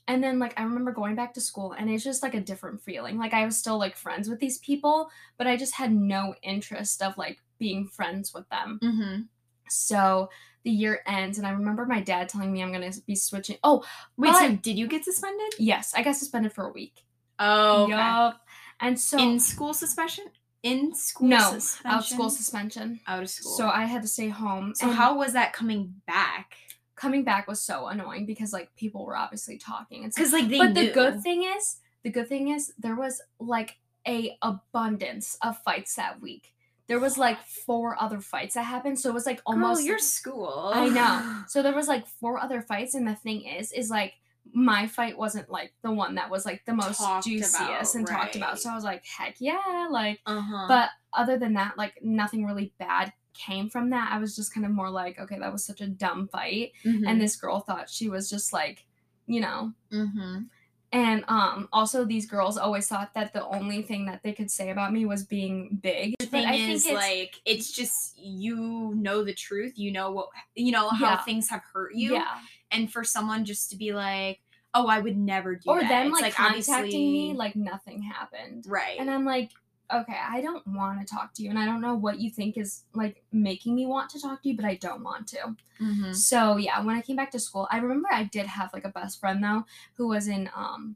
And 0.07 0.23
then 0.23 0.39
like 0.39 0.57
I 0.57 0.63
remember 0.63 0.93
going 0.93 1.15
back 1.15 1.33
to 1.33 1.41
school 1.41 1.73
and 1.73 1.89
it's 1.89 2.01
just 2.03 2.23
like 2.23 2.33
a 2.33 2.39
different 2.39 2.81
feeling. 2.81 3.17
Like 3.17 3.33
I 3.33 3.43
was 3.43 3.57
still 3.57 3.77
like 3.77 3.97
friends 3.97 4.29
with 4.29 4.39
these 4.39 4.57
people, 4.59 5.09
but 5.37 5.47
I 5.47 5.57
just 5.57 5.75
had 5.75 5.91
no 5.93 6.33
interest 6.43 7.01
of 7.01 7.17
like 7.17 7.39
being 7.59 7.85
friends 7.87 8.33
with 8.33 8.47
them. 8.47 8.79
Mhm. 8.81 9.27
So 9.69 10.29
the 10.63 10.71
year 10.71 11.01
ends 11.05 11.37
and 11.37 11.45
I 11.45 11.51
remember 11.51 11.85
my 11.85 11.99
dad 11.99 12.29
telling 12.29 12.53
me 12.53 12.63
I'm 12.63 12.71
going 12.71 12.89
to 12.89 13.01
be 13.01 13.15
switching. 13.17 13.57
Oh, 13.65 13.83
Wait, 14.15 14.31
but- 14.31 14.39
so 14.39 14.55
did 14.55 14.77
you 14.77 14.87
get 14.87 15.03
suspended? 15.03 15.55
yes, 15.59 15.93
I 15.93 16.03
got 16.03 16.15
suspended 16.15 16.53
for 16.53 16.65
a 16.67 16.71
week. 16.71 17.03
Oh, 17.37 17.83
okay. 17.83 17.91
Yup. 17.91 18.47
And 18.79 18.97
so 18.97 19.17
in 19.19 19.41
school 19.41 19.73
suspension? 19.73 20.25
In 20.63 20.93
school 20.93 21.27
No, 21.29 21.39
suspension? 21.59 21.91
out 21.91 21.99
of 21.99 22.05
school 22.05 22.29
suspension. 22.29 22.99
Out 23.07 23.23
of 23.23 23.29
school. 23.29 23.51
So 23.53 23.67
I 23.67 23.85
had 23.85 24.01
to 24.03 24.07
stay 24.07 24.29
home. 24.29 24.73
So 24.75 24.87
and 24.87 24.95
how 24.95 25.17
was 25.17 25.33
that 25.33 25.53
coming 25.53 25.95
back? 26.07 26.55
coming 27.01 27.23
back 27.23 27.47
was 27.47 27.59
so 27.59 27.87
annoying 27.87 28.27
because 28.27 28.53
like 28.53 28.69
people 28.75 29.03
were 29.05 29.15
obviously 29.17 29.57
talking 29.57 30.03
and. 30.03 30.13
Because 30.13 30.31
like 30.31 30.47
they 30.49 30.59
But 30.59 30.73
knew. 30.73 30.85
the 30.87 30.91
good 30.91 31.21
thing 31.23 31.43
is, 31.43 31.77
the 32.03 32.11
good 32.11 32.29
thing 32.29 32.49
is 32.49 32.71
there 32.77 32.95
was 32.95 33.19
like 33.39 33.77
a 34.07 34.37
abundance 34.43 35.35
of 35.41 35.57
fights 35.63 35.95
that 35.95 36.21
week. 36.21 36.53
There 36.87 36.99
was 36.99 37.17
like 37.17 37.41
four 37.43 37.99
other 37.99 38.19
fights 38.21 38.53
that 38.53 38.63
happened, 38.63 38.99
so 38.99 39.09
it 39.09 39.13
was 39.13 39.25
like 39.25 39.41
almost 39.47 39.79
Girl, 39.79 39.87
your 39.87 39.99
school. 39.99 40.71
I 40.75 40.89
know. 40.89 41.43
So 41.47 41.63
there 41.63 41.73
was 41.73 41.87
like 41.87 42.05
four 42.05 42.37
other 42.39 42.61
fights, 42.61 42.93
and 42.93 43.07
the 43.07 43.15
thing 43.15 43.45
is, 43.45 43.71
is 43.71 43.89
like 43.89 44.13
my 44.53 44.87
fight 44.87 45.17
wasn't 45.17 45.49
like 45.49 45.73
the 45.81 45.91
one 45.91 46.15
that 46.15 46.29
was 46.29 46.45
like 46.45 46.63
the 46.65 46.73
most 46.73 46.99
Talked 46.99 47.25
juiciest 47.25 47.55
about, 47.55 47.95
and 47.95 48.07
talked 48.07 48.35
about. 48.35 48.59
So 48.59 48.69
I 48.69 48.75
was 48.75 48.83
like, 48.83 49.05
heck 49.05 49.35
yeah, 49.39 49.87
like 49.89 50.19
Uh-huh. 50.25 50.65
but 50.67 50.89
other 51.13 51.37
than 51.37 51.53
that, 51.53 51.77
like 51.77 51.93
nothing 52.03 52.45
really 52.45 52.73
bad 52.79 53.13
came 53.33 53.69
from 53.69 53.89
that. 53.91 54.11
I 54.11 54.19
was 54.19 54.35
just 54.35 54.53
kind 54.53 54.65
of 54.65 54.71
more 54.73 54.89
like, 54.89 55.17
okay, 55.19 55.39
that 55.39 55.51
was 55.53 55.65
such 55.65 55.79
a 55.81 55.87
dumb 55.87 56.27
fight. 56.27 56.73
Mhm. 56.83 57.03
And 57.07 57.21
this 57.21 57.35
girl 57.37 57.61
thought 57.61 57.89
she 57.89 58.09
was 58.09 58.29
just 58.29 58.51
like, 58.53 58.85
you 59.25 59.39
know. 59.39 59.73
Mhm. 59.91 60.47
And 60.93 61.23
um 61.29 61.69
also 61.71 62.03
these 62.03 62.25
girls 62.25 62.57
always 62.57 62.87
thought 62.89 63.13
that 63.13 63.31
the 63.31 63.45
only 63.47 63.81
thing 63.81 64.05
that 64.07 64.21
they 64.23 64.33
could 64.33 64.51
say 64.51 64.69
about 64.71 64.91
me 64.91 65.05
was 65.05 65.23
being 65.23 65.79
big. 65.81 66.15
The 66.19 66.25
But 66.25 66.31
thing 66.31 66.45
I 66.45 66.57
think 66.57 66.71
is, 66.71 66.85
it's- 66.85 66.97
like, 67.01 67.41
it's 67.45 67.71
just 67.71 68.17
you 68.19 68.91
know 68.95 69.23
the 69.23 69.33
truth. 69.33 69.77
You 69.79 69.93
know 69.93 70.11
what 70.11 70.27
you 70.53 70.73
know 70.73 70.89
how 70.89 71.11
Yeah. 71.11 71.23
things 71.23 71.49
have 71.49 71.61
hurt 71.73 71.95
you, 71.95 72.13
yeah. 72.15 72.37
And 72.71 72.91
for 72.91 73.03
someone 73.03 73.45
just 73.45 73.69
to 73.71 73.75
be 73.75 73.93
like, 73.93 74.39
"Oh, 74.73 74.87
I 74.87 74.99
would 74.99 75.17
never 75.17 75.55
do 75.55 75.69
Or 75.69 75.81
that." 75.81 75.89
them 75.89 76.11
like, 76.11 76.39
obviously- 76.39 76.73
contacting 76.73 77.11
me 77.11 77.33
like 77.33 77.55
nothing 77.55 78.01
happened. 78.03 78.65
right? 78.67 78.99
And 78.99 79.09
I'm 79.09 79.25
like, 79.25 79.51
okay, 79.93 80.17
I 80.17 80.39
don't 80.39 80.65
want 80.67 81.05
to 81.05 81.05
talk 81.15 81.33
to 81.33 81.43
you 81.43 81.49
and 81.49 81.59
I 81.59 81.65
don't 81.65 81.81
know 81.81 81.95
what 81.95 82.17
you 82.21 82.29
think 82.29 82.57
is 82.57 82.83
like 82.93 83.23
making 83.33 83.75
me 83.75 83.85
want 83.85 84.09
to 84.11 84.21
talk 84.21 84.41
to 84.43 84.49
you, 84.49 84.55
but 84.55 84.63
I 84.63 84.75
don't 84.75 85.03
want 85.03 85.27
to. 85.27 85.55
Mhm. 85.81 86.15
So 86.15 86.55
yeah, 86.55 86.79
when 86.81 86.95
I 86.95 87.01
came 87.01 87.17
back 87.17 87.31
to 87.31 87.39
school, 87.39 87.67
I 87.69 87.77
remember 87.79 88.07
I 88.09 88.23
did 88.23 88.45
have 88.47 88.71
like 88.71 88.85
a 88.85 88.89
best 88.89 89.19
friend 89.19 89.43
though 89.43 89.65
who 89.95 90.07
was 90.07 90.27
in 90.29 90.49
um 90.55 90.95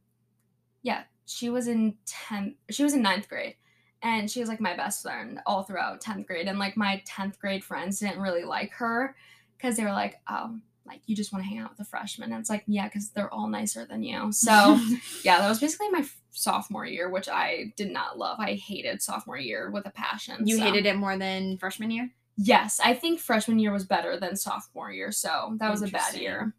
yeah, 0.81 1.03
she 1.25 1.49
was 1.49 1.67
in 1.67 1.95
10th 2.05 2.55
she 2.69 2.83
was 2.83 2.93
in 2.93 3.01
ninth 3.01 3.27
grade. 3.27 3.55
And 4.01 4.29
she 4.29 4.39
was 4.39 4.47
like 4.47 4.61
my 4.61 4.75
best 4.77 5.01
friend 5.01 5.39
all 5.47 5.63
throughout 5.63 5.99
10th 5.99 6.27
grade. 6.27 6.47
And 6.47 6.59
like 6.59 6.77
my 6.77 7.01
10th 7.07 7.39
grade 7.39 7.63
friends 7.65 7.99
didn't 7.99 8.21
really 8.21 8.43
like 8.45 8.71
her 8.73 9.15
because 9.57 9.75
they 9.77 9.83
were 9.83 9.91
like, 9.91 10.21
oh, 10.29 10.59
like 10.85 11.01
you 11.05 11.15
just 11.15 11.33
want 11.33 11.43
to 11.43 11.49
hang 11.49 11.59
out 11.59 11.69
with 11.69 11.77
the 11.77 11.85
freshmen. 11.85 12.31
And 12.31 12.39
it's 12.39 12.49
like, 12.49 12.63
yeah, 12.67 12.85
because 12.87 13.09
they're 13.09 13.33
all 13.33 13.47
nicer 13.47 13.85
than 13.85 14.03
you. 14.03 14.31
So 14.33 14.79
yeah, 15.23 15.39
that 15.39 15.49
was 15.49 15.59
basically 15.59 15.89
my 15.89 16.05
sophomore 16.31 16.85
year, 16.85 17.09
which 17.09 17.27
I 17.29 17.73
did 17.75 17.91
not 17.91 18.17
love. 18.17 18.39
I 18.39 18.53
hated 18.53 19.01
sophomore 19.01 19.37
year 19.37 19.71
with 19.71 19.85
a 19.87 19.91
passion. 19.91 20.47
you 20.47 20.57
so- 20.57 20.63
hated 20.63 20.85
it 20.85 20.95
more 20.97 21.17
than 21.17 21.57
freshman 21.57 21.91
year. 21.91 22.09
Yes, 22.37 22.81
I 22.83 22.93
think 22.93 23.21
freshman 23.21 23.59
year 23.59 23.71
was 23.71 23.85
better 23.85 24.19
than 24.19 24.35
sophomore 24.35 24.91
year, 24.91 25.09
so 25.13 25.55
that 25.59 25.71
was 25.71 25.81
a 25.81 25.87
bad 25.87 26.15
year. 26.15 26.53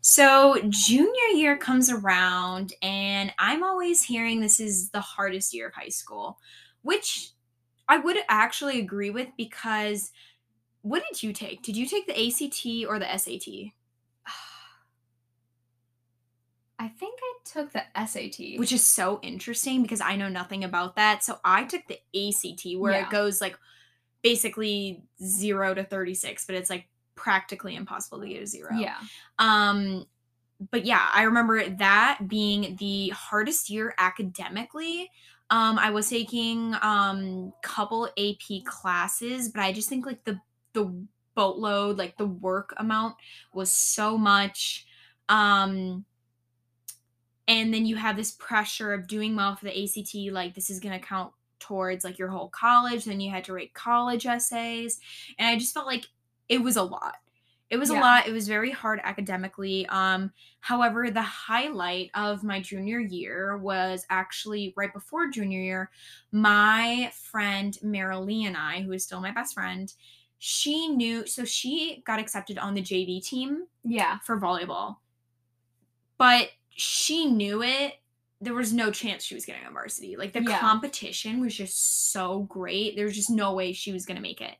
So, 0.00 0.60
junior 0.68 1.28
year 1.36 1.56
comes 1.56 1.88
around, 1.88 2.74
and 2.82 3.32
I'm 3.38 3.62
always 3.62 4.02
hearing 4.02 4.40
this 4.40 4.58
is 4.58 4.90
the 4.90 5.00
hardest 5.00 5.54
year 5.54 5.68
of 5.68 5.74
high 5.74 5.90
school, 5.90 6.40
which 6.82 7.30
I 7.88 7.98
would 7.98 8.16
actually 8.28 8.80
agree 8.80 9.10
with 9.10 9.28
because 9.36 10.10
what 10.82 11.02
did 11.08 11.22
you 11.22 11.32
take? 11.32 11.62
Did 11.62 11.76
you 11.76 11.86
take 11.86 12.06
the 12.06 12.26
ACT 12.26 12.66
or 12.88 12.98
the 12.98 13.18
SAT? 13.18 13.72
I 16.78 16.88
think 16.88 17.18
I 17.22 17.34
took 17.44 17.72
the 17.72 17.82
SAT. 18.06 18.58
Which 18.58 18.72
is 18.72 18.84
so 18.84 19.20
interesting 19.22 19.82
because 19.82 20.00
I 20.00 20.16
know 20.16 20.28
nothing 20.28 20.64
about 20.64 20.96
that. 20.96 21.22
So, 21.22 21.38
I 21.44 21.64
took 21.64 21.82
the 21.86 21.98
ACT 22.14 22.78
where 22.78 22.92
Yeah. 22.92 23.06
it 23.06 23.10
goes 23.10 23.40
like 23.40 23.56
basically 24.22 25.04
0 25.24 25.74
to 25.74 25.84
36, 25.84 26.44
but 26.46 26.56
it's 26.56 26.70
like 26.70 26.88
practically 27.14 27.76
impossible 27.76 28.20
to 28.20 28.28
get 28.28 28.42
a 28.42 28.46
zero. 28.46 28.74
yeah, 28.76 28.96
Um, 29.38 30.06
but 30.70 30.84
yeah, 30.84 31.08
I 31.12 31.22
remember 31.22 31.68
that 31.68 32.20
being 32.26 32.76
the 32.76 33.10
hardest 33.10 33.70
year 33.70 33.94
academically. 33.98 35.10
Um, 35.50 35.78
I 35.78 35.90
was 35.90 36.08
taking 36.08 36.74
um 36.82 37.52
couple 37.62 38.06
AP 38.18 38.64
classes, 38.64 39.50
but 39.50 39.60
I 39.62 39.72
just 39.72 39.88
think 39.88 40.06
like 40.06 40.24
the 40.24 40.40
the 40.72 41.06
boatload, 41.34 41.98
like 41.98 42.16
the 42.16 42.26
work 42.26 42.74
amount 42.76 43.16
was 43.52 43.72
so 43.72 44.16
much. 44.18 44.86
Um 45.28 46.04
and 47.48 47.74
then 47.74 47.86
you 47.86 47.96
have 47.96 48.16
this 48.16 48.32
pressure 48.32 48.92
of 48.92 49.08
doing 49.08 49.34
well 49.34 49.56
for 49.56 49.64
the 49.64 49.84
ACT, 49.84 50.32
like 50.32 50.54
this 50.54 50.70
is 50.70 50.80
gonna 50.80 51.00
count 51.00 51.32
towards 51.58 52.04
like 52.04 52.18
your 52.18 52.28
whole 52.28 52.48
college. 52.48 53.04
Then 53.04 53.20
you 53.20 53.30
had 53.30 53.44
to 53.44 53.52
write 53.52 53.74
college 53.74 54.26
essays. 54.26 55.00
And 55.38 55.48
I 55.48 55.58
just 55.58 55.74
felt 55.74 55.86
like 55.86 56.06
it 56.48 56.62
was 56.62 56.76
a 56.76 56.82
lot. 56.82 57.16
It 57.70 57.78
was 57.78 57.88
a 57.88 57.94
lot. 57.94 58.26
It 58.28 58.32
was 58.32 58.46
very 58.48 58.70
hard 58.70 59.00
academically. 59.02 59.86
Um, 59.86 60.30
however, 60.60 61.10
the 61.10 61.22
highlight 61.22 62.10
of 62.12 62.44
my 62.44 62.60
junior 62.60 62.98
year 62.98 63.56
was 63.56 64.04
actually 64.10 64.74
right 64.76 64.92
before 64.92 65.30
junior 65.30 65.58
year. 65.58 65.90
My 66.32 67.10
friend 67.14 67.72
Marilee 67.82 68.46
and 68.46 68.58
I, 68.58 68.82
who 68.82 68.92
is 68.92 69.04
still 69.04 69.22
my 69.22 69.30
best 69.30 69.54
friend, 69.54 69.90
she 70.44 70.88
knew 70.88 71.24
so 71.24 71.44
she 71.44 72.02
got 72.04 72.18
accepted 72.18 72.58
on 72.58 72.74
the 72.74 72.82
JV 72.82 73.24
team 73.24 73.68
yeah, 73.84 74.18
for 74.24 74.40
volleyball. 74.40 74.96
But 76.18 76.48
she 76.70 77.26
knew 77.26 77.62
it. 77.62 77.94
There 78.40 78.52
was 78.52 78.72
no 78.72 78.90
chance 78.90 79.22
she 79.22 79.36
was 79.36 79.44
getting 79.44 79.64
on 79.64 79.72
varsity. 79.72 80.16
Like 80.16 80.32
the 80.32 80.42
Yeah. 80.42 80.58
competition 80.58 81.40
was 81.40 81.54
just 81.54 82.10
so 82.10 82.40
great. 82.40 82.96
There 82.96 83.04
was 83.04 83.14
just 83.14 83.30
no 83.30 83.54
way 83.54 83.72
she 83.72 83.92
was 83.92 84.04
going 84.04 84.16
to 84.16 84.20
make 84.22 84.40
it. 84.40 84.56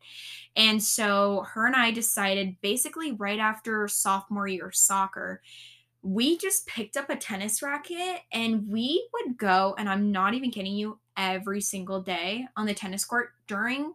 And 0.54 0.80
so 0.80 1.46
her 1.52 1.66
and 1.66 1.74
I 1.74 1.90
decided 1.90 2.60
basically 2.60 3.10
right 3.10 3.40
after 3.40 3.88
sophomore 3.88 4.46
year 4.46 4.70
soccer, 4.70 5.42
we 6.00 6.38
just 6.38 6.64
picked 6.68 6.96
up 6.96 7.10
a 7.10 7.16
tennis 7.16 7.60
racket 7.60 8.20
and 8.32 8.68
we 8.68 9.08
would 9.14 9.36
go 9.36 9.74
and 9.76 9.88
I'm 9.88 10.12
not 10.12 10.34
even 10.34 10.52
kidding 10.52 10.76
you 10.76 11.00
every 11.16 11.60
single 11.60 12.00
day 12.02 12.46
on 12.56 12.66
the 12.66 12.74
tennis 12.74 13.04
court 13.04 13.30
during 13.48 13.94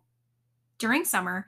during 0.79 1.05
summer 1.05 1.47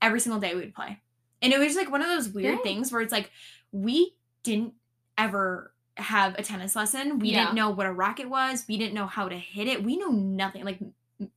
every 0.00 0.20
single 0.20 0.40
day 0.40 0.54
we 0.54 0.60
would 0.60 0.74
play. 0.74 1.00
And 1.42 1.52
it 1.52 1.58
was 1.58 1.76
like 1.76 1.90
one 1.90 2.02
of 2.02 2.08
those 2.08 2.28
weird 2.28 2.56
Dang. 2.56 2.62
things 2.62 2.92
where 2.92 3.00
it's 3.00 3.12
like 3.12 3.30
we 3.72 4.14
didn't 4.42 4.74
ever 5.16 5.72
have 5.96 6.34
a 6.38 6.42
tennis 6.42 6.76
lesson. 6.76 7.18
We 7.18 7.30
Yeah. 7.30 7.44
didn't 7.44 7.54
know 7.56 7.70
what 7.70 7.86
a 7.86 7.92
racket 7.92 8.28
was. 8.30 8.64
We 8.68 8.76
didn't 8.78 8.94
know 8.94 9.06
how 9.06 9.28
to 9.28 9.36
hit 9.36 9.66
it. 9.68 9.82
We 9.82 9.96
knew 9.96 10.12
nothing. 10.12 10.64
Like 10.64 10.78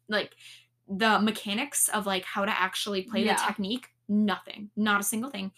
like 0.07 0.35
the 0.87 1.19
mechanics 1.19 1.87
of 1.89 2.05
like 2.05 2.23
how 2.25 2.45
to 2.45 2.51
actually 2.51 3.03
play 3.03 3.23
Yeah. 3.25 3.35
the 3.35 3.41
technique, 3.47 3.89
nothing. 4.07 4.69
Not 4.75 4.99
a 4.99 5.03
single 5.03 5.29
thing. 5.31 5.51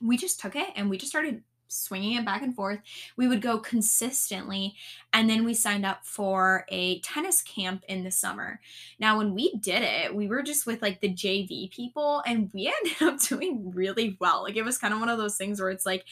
We 0.00 0.16
just 0.16 0.40
took 0.40 0.56
it 0.56 0.68
and 0.76 0.88
we 0.88 0.96
just 0.98 1.10
started 1.10 1.42
swinging 1.68 2.16
it 2.16 2.24
back 2.24 2.42
and 2.42 2.54
forth. 2.54 2.80
We 3.16 3.28
would 3.28 3.42
go 3.42 3.58
consistently 3.58 4.74
and 5.12 5.28
then 5.28 5.44
we 5.44 5.54
signed 5.54 5.86
up 5.86 6.04
for 6.04 6.64
a 6.68 7.00
tennis 7.00 7.42
camp 7.42 7.84
in 7.88 8.04
the 8.04 8.10
summer. 8.10 8.60
Now, 8.98 9.18
when 9.18 9.34
we 9.34 9.54
did 9.54 9.82
it, 9.82 10.14
we 10.14 10.28
were 10.28 10.42
just 10.42 10.66
with 10.66 10.82
like 10.82 11.00
the 11.00 11.12
JV 11.12 11.70
people 11.70 12.22
and 12.26 12.50
we 12.52 12.72
ended 12.84 13.02
up 13.02 13.20
doing 13.20 13.72
really 13.74 14.16
well. 14.20 14.42
Like 14.42 14.56
it 14.56 14.64
was 14.64 14.78
kind 14.78 14.94
of 14.94 15.00
one 15.00 15.08
of 15.08 15.18
those 15.18 15.36
things 15.36 15.60
where 15.60 15.70
it's 15.70 15.86
like 15.86 16.04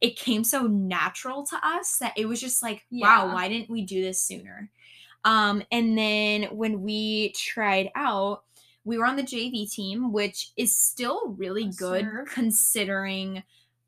it 0.00 0.16
came 0.16 0.44
so 0.44 0.62
natural 0.66 1.44
to 1.46 1.56
us 1.62 1.98
that 1.98 2.12
it 2.16 2.26
was 2.26 2.40
just 2.40 2.62
like, 2.62 2.84
wow, 2.90 3.32
why 3.32 3.48
didn't 3.48 3.70
we 3.70 3.82
do 3.82 4.02
this 4.02 4.20
sooner? 4.20 4.68
Um, 5.24 5.62
and 5.70 5.96
then 5.96 6.44
when 6.44 6.82
we 6.82 7.32
tried 7.32 7.90
out, 7.94 8.42
we 8.84 8.98
were 8.98 9.06
on 9.06 9.16
the 9.16 9.22
JV 9.22 9.70
team, 9.70 10.12
which 10.12 10.50
is 10.56 10.76
still 10.76 11.36
really 11.38 11.66
good 11.66 12.06
considering 12.26 13.44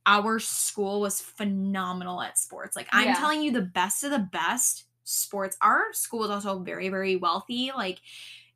our 0.07 0.39
school 0.39 1.01
was 1.01 1.21
phenomenal 1.21 2.21
at 2.21 2.39
sports. 2.39 2.77
Like 2.77 2.89
I'm 2.93 3.07
Yeah. 3.07 3.15
telling 3.15 3.43
you 3.43 3.51
the 3.53 3.63
best 3.63 4.05
of 4.05 4.11
the 4.11 4.19
best 4.19 4.85
sports. 5.05 5.57
Our 5.61 5.93
school 5.93 6.25
is 6.25 6.31
also 6.31 6.59
very, 6.61 6.89
very 6.89 7.17
wealthy. 7.17 7.71
Like 7.75 8.01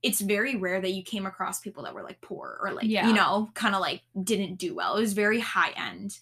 it's 0.03 0.20
very 0.20 0.57
rare 0.57 0.80
that 0.80 0.92
you 0.92 1.03
came 1.03 1.26
across 1.26 1.61
people 1.61 1.82
that 1.84 1.94
were 1.94 2.03
like 2.03 2.20
poor 2.20 2.59
or 2.62 2.72
like, 2.72 2.86
Yeah. 2.86 3.09
you 3.09 3.14
know, 3.14 3.51
kind 3.55 3.74
of 3.74 3.80
like 3.80 4.03
didn't 4.22 4.57
do 4.57 4.74
well. 4.74 4.96
It 4.96 5.01
was 5.01 5.12
very 5.14 5.40
high 5.40 5.70
end. 5.76 6.18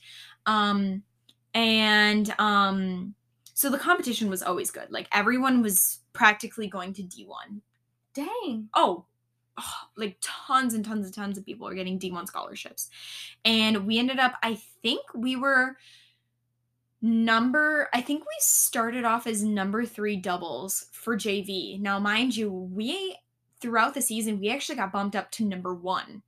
Um 0.46 1.02
and 1.54 2.32
um 2.38 3.14
so 3.54 3.70
the 3.70 3.78
competition 3.78 4.28
was 4.30 4.42
always 4.42 4.70
good. 4.70 4.90
Like 4.90 5.08
everyone 5.12 5.62
was 5.62 6.00
practically 6.12 6.68
going 6.68 6.92
to 6.94 7.02
D1. 7.02 7.60
dang, 8.14 8.68
Oh, 8.74 8.74
oh, 8.74 9.06
like 9.96 10.16
tons 10.20 10.74
and 10.74 10.84
tons 10.84 11.06
and 11.06 11.14
tons 11.14 11.38
of 11.38 11.44
people 11.44 11.68
are 11.68 11.74
getting 11.74 11.98
D1 11.98 12.26
scholarships. 12.26 12.90
And 13.44 13.86
we 13.86 13.98
ended 13.98 14.18
up, 14.18 14.34
I 14.42 14.58
think 14.82 15.02
we 15.14 15.36
were 15.36 15.76
number, 17.02 17.88
I 17.92 18.00
think 18.00 18.22
we 18.22 18.34
started 18.38 19.04
off 19.04 19.26
as 19.26 19.42
number 19.42 19.84
three 19.84 20.16
doubles 20.16 20.86
for 20.92 21.16
JV. 21.16 21.80
Now, 21.80 21.98
mind 21.98 22.36
you, 22.36 22.50
we, 22.50 23.16
throughout 23.60 23.94
the 23.94 24.02
season, 24.02 24.40
we 24.40 24.50
actually 24.50 24.76
got 24.76 24.92
bumped 24.92 25.16
up 25.16 25.30
to 25.32 25.44
number 25.44 25.74
one 25.74 26.22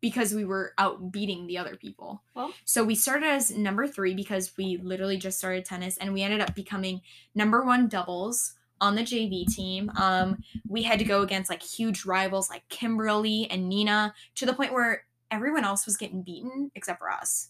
because 0.00 0.32
we 0.34 0.44
were 0.44 0.72
out 0.78 1.12
beating 1.12 1.46
the 1.46 1.58
other 1.58 1.76
people. 1.76 2.22
Well. 2.34 2.52
so 2.64 2.82
we 2.84 2.94
started 2.94 3.26
as 3.26 3.50
number 3.50 3.86
three 3.86 4.14
because 4.14 4.52
we 4.56 4.78
literally 4.78 5.18
just 5.18 5.38
started 5.38 5.64
tennis 5.64 5.98
and 5.98 6.12
we 6.12 6.22
ended 6.22 6.40
up 6.40 6.54
becoming 6.54 7.02
number 7.34 7.62
one 7.64 7.88
doubles 7.88 8.54
on 8.80 8.94
the 8.94 9.02
JV 9.02 9.46
team. 9.46 9.90
Um, 9.96 10.38
we 10.68 10.82
had 10.82 10.98
to 10.98 11.04
go 11.04 11.22
against 11.22 11.50
like 11.50 11.62
huge 11.62 12.04
rivals 12.04 12.48
like 12.50 12.68
Kimberly 12.68 13.48
and 13.50 13.70
Neenah 13.70 14.12
to 14.36 14.46
the 14.46 14.52
point 14.54 14.72
where 14.72 15.04
everyone 15.30 15.64
else 15.64 15.86
was 15.86 15.96
getting 15.96 16.22
beaten 16.22 16.70
except 16.74 16.98
for 16.98 17.10
us. 17.10 17.48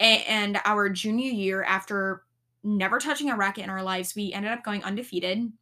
A- 0.00 0.24
and 0.28 0.60
our 0.64 0.88
junior 0.88 1.30
year, 1.30 1.62
after 1.64 2.22
never 2.62 2.98
touching 2.98 3.30
a 3.30 3.36
racket 3.36 3.64
in 3.64 3.70
our 3.70 3.82
lives, 3.82 4.14
we 4.14 4.32
ended 4.32 4.52
up 4.52 4.64
going 4.64 4.84
undefeated 4.84 5.52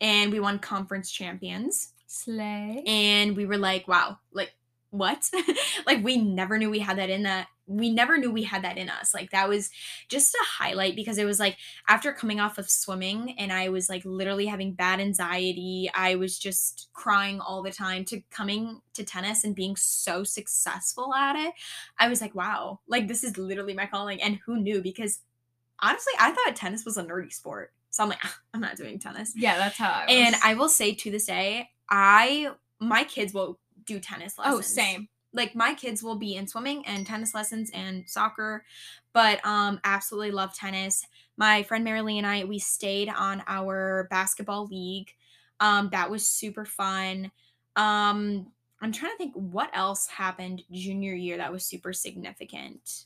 and 0.00 0.32
we 0.32 0.40
won 0.40 0.58
conference 0.58 1.10
champions. 1.10 1.92
slay. 2.06 2.82
And 2.86 3.36
we 3.36 3.46
were 3.46 3.58
like, 3.58 3.86
wow, 3.86 4.18
like 4.32 4.54
what? 4.90 5.30
like 5.86 6.02
we 6.02 6.16
never 6.16 6.58
knew 6.58 6.70
we 6.70 6.80
had 6.80 6.98
that 6.98 7.10
in 7.10 7.22
that. 7.24 7.46
We 7.70 7.90
never 7.90 8.18
knew 8.18 8.32
we 8.32 8.42
had 8.42 8.64
that 8.64 8.78
in 8.78 8.90
us. 8.90 9.14
Like 9.14 9.30
that 9.30 9.48
was 9.48 9.70
just 10.08 10.34
a 10.34 10.44
highlight 10.44 10.96
because 10.96 11.18
it 11.18 11.24
was 11.24 11.38
like 11.38 11.56
after 11.86 12.12
coming 12.12 12.40
off 12.40 12.58
of 12.58 12.68
swimming 12.68 13.36
and 13.38 13.52
I 13.52 13.68
was 13.68 13.88
like 13.88 14.04
literally 14.04 14.46
having 14.46 14.72
bad 14.72 15.00
anxiety. 15.00 15.88
I 15.94 16.16
was 16.16 16.38
just 16.38 16.88
crying 16.92 17.40
all 17.40 17.62
the 17.62 17.70
time 17.70 18.04
to 18.06 18.22
coming 18.30 18.80
to 18.94 19.04
tennis 19.04 19.44
and 19.44 19.54
being 19.54 19.76
so 19.76 20.24
successful 20.24 21.14
at 21.14 21.36
it. 21.36 21.54
I 21.98 22.08
was 22.08 22.20
like, 22.20 22.34
wow, 22.34 22.80
like 22.88 23.06
this 23.06 23.22
is 23.22 23.38
literally 23.38 23.74
my 23.74 23.86
calling. 23.86 24.20
And 24.20 24.40
who 24.44 24.60
knew? 24.60 24.82
Because 24.82 25.20
honestly, 25.78 26.12
I 26.18 26.32
thought 26.32 26.56
tennis 26.56 26.84
was 26.84 26.96
a 26.96 27.04
nerdy 27.04 27.32
sport. 27.32 27.72
So 27.90 28.02
I'm 28.04 28.08
like, 28.08 28.20
"Ah, 28.24 28.38
I'm 28.54 28.60
not 28.60 28.76
doing 28.76 28.98
tennis. 28.98 29.32
Yeah, 29.36 29.56
that's 29.58 29.76
how 29.76 29.90
I 29.90 30.04
was. 30.06 30.06
And 30.10 30.36
I 30.44 30.54
will 30.54 30.68
say 30.68 30.94
to 30.94 31.10
this 31.10 31.26
day, 31.26 31.70
I 31.88 32.50
my 32.78 33.04
kids 33.04 33.34
will 33.34 33.58
do 33.84 33.98
tennis 34.00 34.38
lessons. 34.38 34.58
oh, 34.58 34.60
same. 34.60 35.08
Like 35.32 35.54
my 35.54 35.74
kids 35.74 36.02
will 36.02 36.16
be 36.16 36.34
in 36.34 36.46
swimming 36.46 36.84
and 36.86 37.06
tennis 37.06 37.34
lessons 37.34 37.70
and 37.72 38.08
soccer, 38.08 38.64
but 39.12 39.44
um 39.46 39.80
absolutely 39.84 40.30
love 40.32 40.54
tennis. 40.54 41.06
My 41.36 41.62
friend 41.62 41.86
Marilee 41.86 42.18
and 42.18 42.26
I 42.26 42.44
we 42.44 42.58
stayed 42.58 43.08
on 43.08 43.42
our 43.46 44.06
basketball 44.10 44.66
league. 44.66 45.10
Um 45.60 45.90
that 45.92 46.10
was 46.10 46.28
super 46.28 46.64
fun. 46.64 47.30
Um 47.76 48.52
I'm 48.82 48.92
trying 48.92 49.12
to 49.12 49.18
think 49.18 49.34
what 49.34 49.70
else 49.72 50.06
happened 50.06 50.62
junior 50.72 51.14
year 51.14 51.36
that 51.36 51.52
was 51.52 51.64
super 51.64 51.92
significant. 51.92 53.04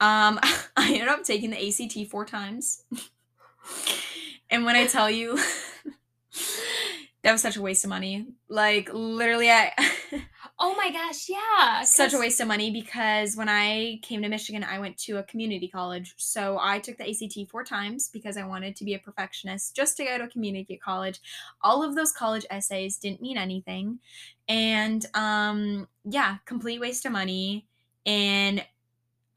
Um 0.00 0.38
I 0.76 0.92
ended 0.92 1.08
up 1.08 1.24
taking 1.24 1.50
the 1.50 1.68
ACT 1.68 2.10
4 2.10 2.24
times. 2.24 2.84
and 4.50 4.64
when 4.64 4.76
I 4.76 4.86
tell 4.86 5.10
you 5.10 5.38
that 7.26 7.32
was 7.32 7.42
such 7.42 7.56
a 7.56 7.60
waste 7.60 7.82
of 7.82 7.90
money. 7.90 8.24
Like 8.48 8.88
literally 8.92 9.50
I 9.50 9.72
Oh 10.60 10.76
my 10.76 10.92
gosh, 10.92 11.28
yeah. 11.28 11.82
such 11.82 12.14
a 12.14 12.18
waste 12.18 12.40
of 12.40 12.46
money 12.46 12.70
because 12.70 13.34
when 13.34 13.48
I 13.48 13.98
came 14.02 14.22
to 14.22 14.28
Michigan, 14.28 14.62
I 14.62 14.78
went 14.78 14.96
to 14.98 15.18
a 15.18 15.24
community 15.24 15.66
college. 15.66 16.14
So 16.18 16.56
I 16.60 16.78
took 16.78 16.98
the 16.98 17.10
ACT 17.10 17.50
four 17.50 17.64
times 17.64 18.08
because 18.12 18.36
I 18.36 18.46
wanted 18.46 18.76
to 18.76 18.84
be 18.84 18.94
a 18.94 19.00
perfectionist 19.00 19.74
just 19.74 19.96
to 19.96 20.04
go 20.04 20.18
to 20.18 20.24
a 20.24 20.28
community 20.28 20.78
college. 20.82 21.18
All 21.62 21.82
of 21.82 21.96
those 21.96 22.12
college 22.12 22.46
essays 22.48 22.96
didn't 22.96 23.20
mean 23.20 23.38
anything. 23.38 23.98
And 24.48 25.04
um 25.14 25.88
yeah, 26.04 26.36
complete 26.44 26.80
waste 26.80 27.06
of 27.06 27.12
money. 27.12 27.66
And 28.06 28.64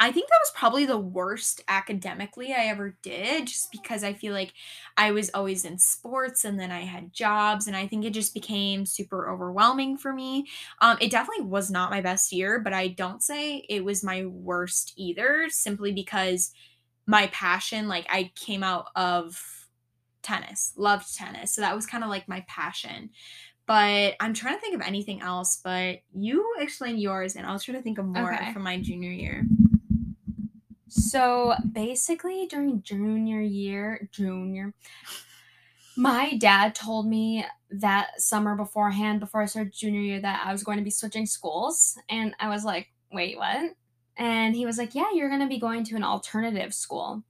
I 0.01 0.11
think 0.13 0.29
that 0.29 0.39
was 0.41 0.51
probably 0.55 0.85
the 0.85 0.97
worst 0.97 1.61
academically 1.67 2.53
I 2.53 2.67
ever 2.67 2.97
did 3.01 3.47
just 3.47 3.69
because 3.69 4.01
I 4.03 4.13
feel 4.13 4.33
like 4.33 4.53
I 4.95 5.11
was 5.11 5.29
always 5.33 5.65
in 5.65 5.77
sports 5.77 6.45
and 6.45 6.57
then 6.57 6.71
I 6.71 6.81
had 6.81 7.11
jobs 7.13 7.67
and 7.67 7.75
I 7.75 7.85
think 7.85 8.05
it 8.05 8.13
just 8.13 8.33
became 8.33 8.85
super 8.85 9.29
overwhelming 9.29 9.97
for 9.97 10.13
me. 10.13 10.47
Um, 10.79 10.97
it 11.01 11.11
definitely 11.11 11.45
was 11.45 11.69
not 11.69 11.91
my 11.91 11.99
best 11.99 12.31
year, 12.31 12.59
but 12.59 12.71
I 12.71 12.87
don't 12.87 13.21
say 13.21 13.57
it 13.67 13.83
was 13.83 14.01
my 14.03 14.25
worst 14.25 14.93
either, 14.95 15.47
simply 15.49 15.91
because 15.91 16.53
my 17.07 17.27
passion, 17.27 17.87
like 17.87 18.05
I 18.09 18.31
came 18.35 18.63
out 18.63 18.87
of 18.95 19.67
tennis, 20.21 20.73
loved 20.77 21.15
tennis. 21.15 21.53
So 21.53 21.61
that 21.61 21.75
was 21.75 21.85
kind 21.85 22.03
of 22.03 22.09
like 22.09 22.27
my 22.27 22.45
passion. 22.47 23.11
But 23.67 24.15
I'm 24.19 24.33
trying 24.33 24.55
to 24.55 24.61
think 24.61 24.75
of 24.75 24.81
anything 24.81 25.21
else, 25.21 25.61
but 25.63 25.99
you 26.13 26.55
explain 26.59 26.97
yours 26.97 27.35
and 27.35 27.47
I'll 27.47 27.59
try 27.59 27.75
to 27.75 27.81
think 27.81 27.99
of 27.99 28.05
more 28.05 28.33
Okay. 28.33 28.51
from 28.51 28.63
my 28.63 28.79
junior 28.81 29.11
year. 29.11 29.51
So 30.89 31.53
basically, 31.71 32.47
during 32.47 32.81
junior 32.81 33.41
year, 33.41 34.09
junior, 34.11 34.73
my 35.95 36.35
dad 36.37 36.75
told 36.75 37.07
me 37.07 37.45
that 37.71 38.21
summer 38.21 38.55
beforehand, 38.55 39.19
before 39.19 39.41
I 39.41 39.45
started 39.45 39.73
junior 39.73 40.01
year, 40.01 40.21
that 40.21 40.43
I 40.45 40.51
was 40.51 40.63
going 40.63 40.77
to 40.77 40.83
be 40.83 40.89
switching 40.89 41.25
schools. 41.25 41.97
And 42.09 42.33
I 42.39 42.49
was 42.49 42.63
like, 42.63 42.87
wait, 43.11 43.37
what? 43.37 43.71
And 44.17 44.55
he 44.55 44.65
was 44.65 44.77
like, 44.77 44.95
yeah, 44.95 45.11
you're 45.13 45.29
going 45.29 45.41
to 45.41 45.47
be 45.47 45.59
going 45.59 45.83
to 45.85 45.95
an 45.95 46.03
alternative 46.03 46.73
school. 46.73 47.23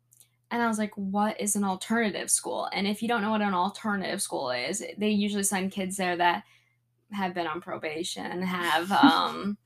And 0.51 0.61
I 0.61 0.67
was 0.67 0.79
like, 0.79 0.91
what 0.95 1.39
is 1.39 1.55
an 1.55 1.63
alternative 1.63 2.31
school? 2.31 2.67
And 2.73 2.87
if 2.87 3.01
you 3.01 3.07
don't 3.07 3.21
know 3.21 3.29
what 3.29 3.41
an 3.41 3.53
alternative 3.53 4.21
school 4.21 4.49
is, 4.49 4.83
they 4.97 5.09
usually 5.09 5.43
send 5.43 5.71
kids 5.71 5.97
there 5.97 6.17
that 6.17 6.43
have 7.11 7.33
been 7.33 7.47
on 7.47 7.61
probation, 7.61 8.41
have 8.41 8.91
um, 9.03 9.57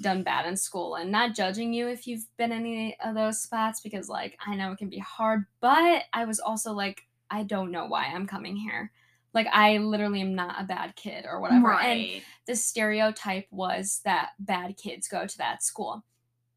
done 0.00 0.22
bad 0.22 0.46
in 0.46 0.56
school. 0.56 0.96
And 0.96 1.10
not 1.12 1.34
judging 1.34 1.72
you 1.72 1.88
if 1.88 2.06
you've 2.06 2.26
been 2.36 2.52
any 2.52 2.96
of 3.04 3.14
those 3.14 3.40
spots 3.40 3.80
because, 3.80 4.08
like, 4.08 4.38
I 4.46 4.54
know 4.56 4.72
it 4.72 4.78
can 4.78 4.88
be 4.90 4.98
hard, 4.98 5.44
but 5.60 6.04
I 6.12 6.24
was 6.24 6.40
also 6.40 6.72
like, 6.72 7.02
I 7.30 7.42
don't 7.44 7.70
know 7.70 7.86
why 7.86 8.06
I'm 8.06 8.26
coming 8.26 8.56
here. 8.56 8.90
Like, 9.32 9.46
I 9.52 9.78
literally 9.78 10.20
am 10.22 10.34
not 10.34 10.60
a 10.60 10.64
bad 10.64 10.96
kid 10.96 11.24
or 11.28 11.40
whatever. 11.40 11.72
And 11.72 12.22
the 12.46 12.56
stereotype 12.56 13.46
was 13.50 14.00
that 14.04 14.30
bad 14.40 14.76
kids 14.76 15.06
go 15.06 15.26
to 15.26 15.38
that 15.38 15.62
school. 15.62 16.04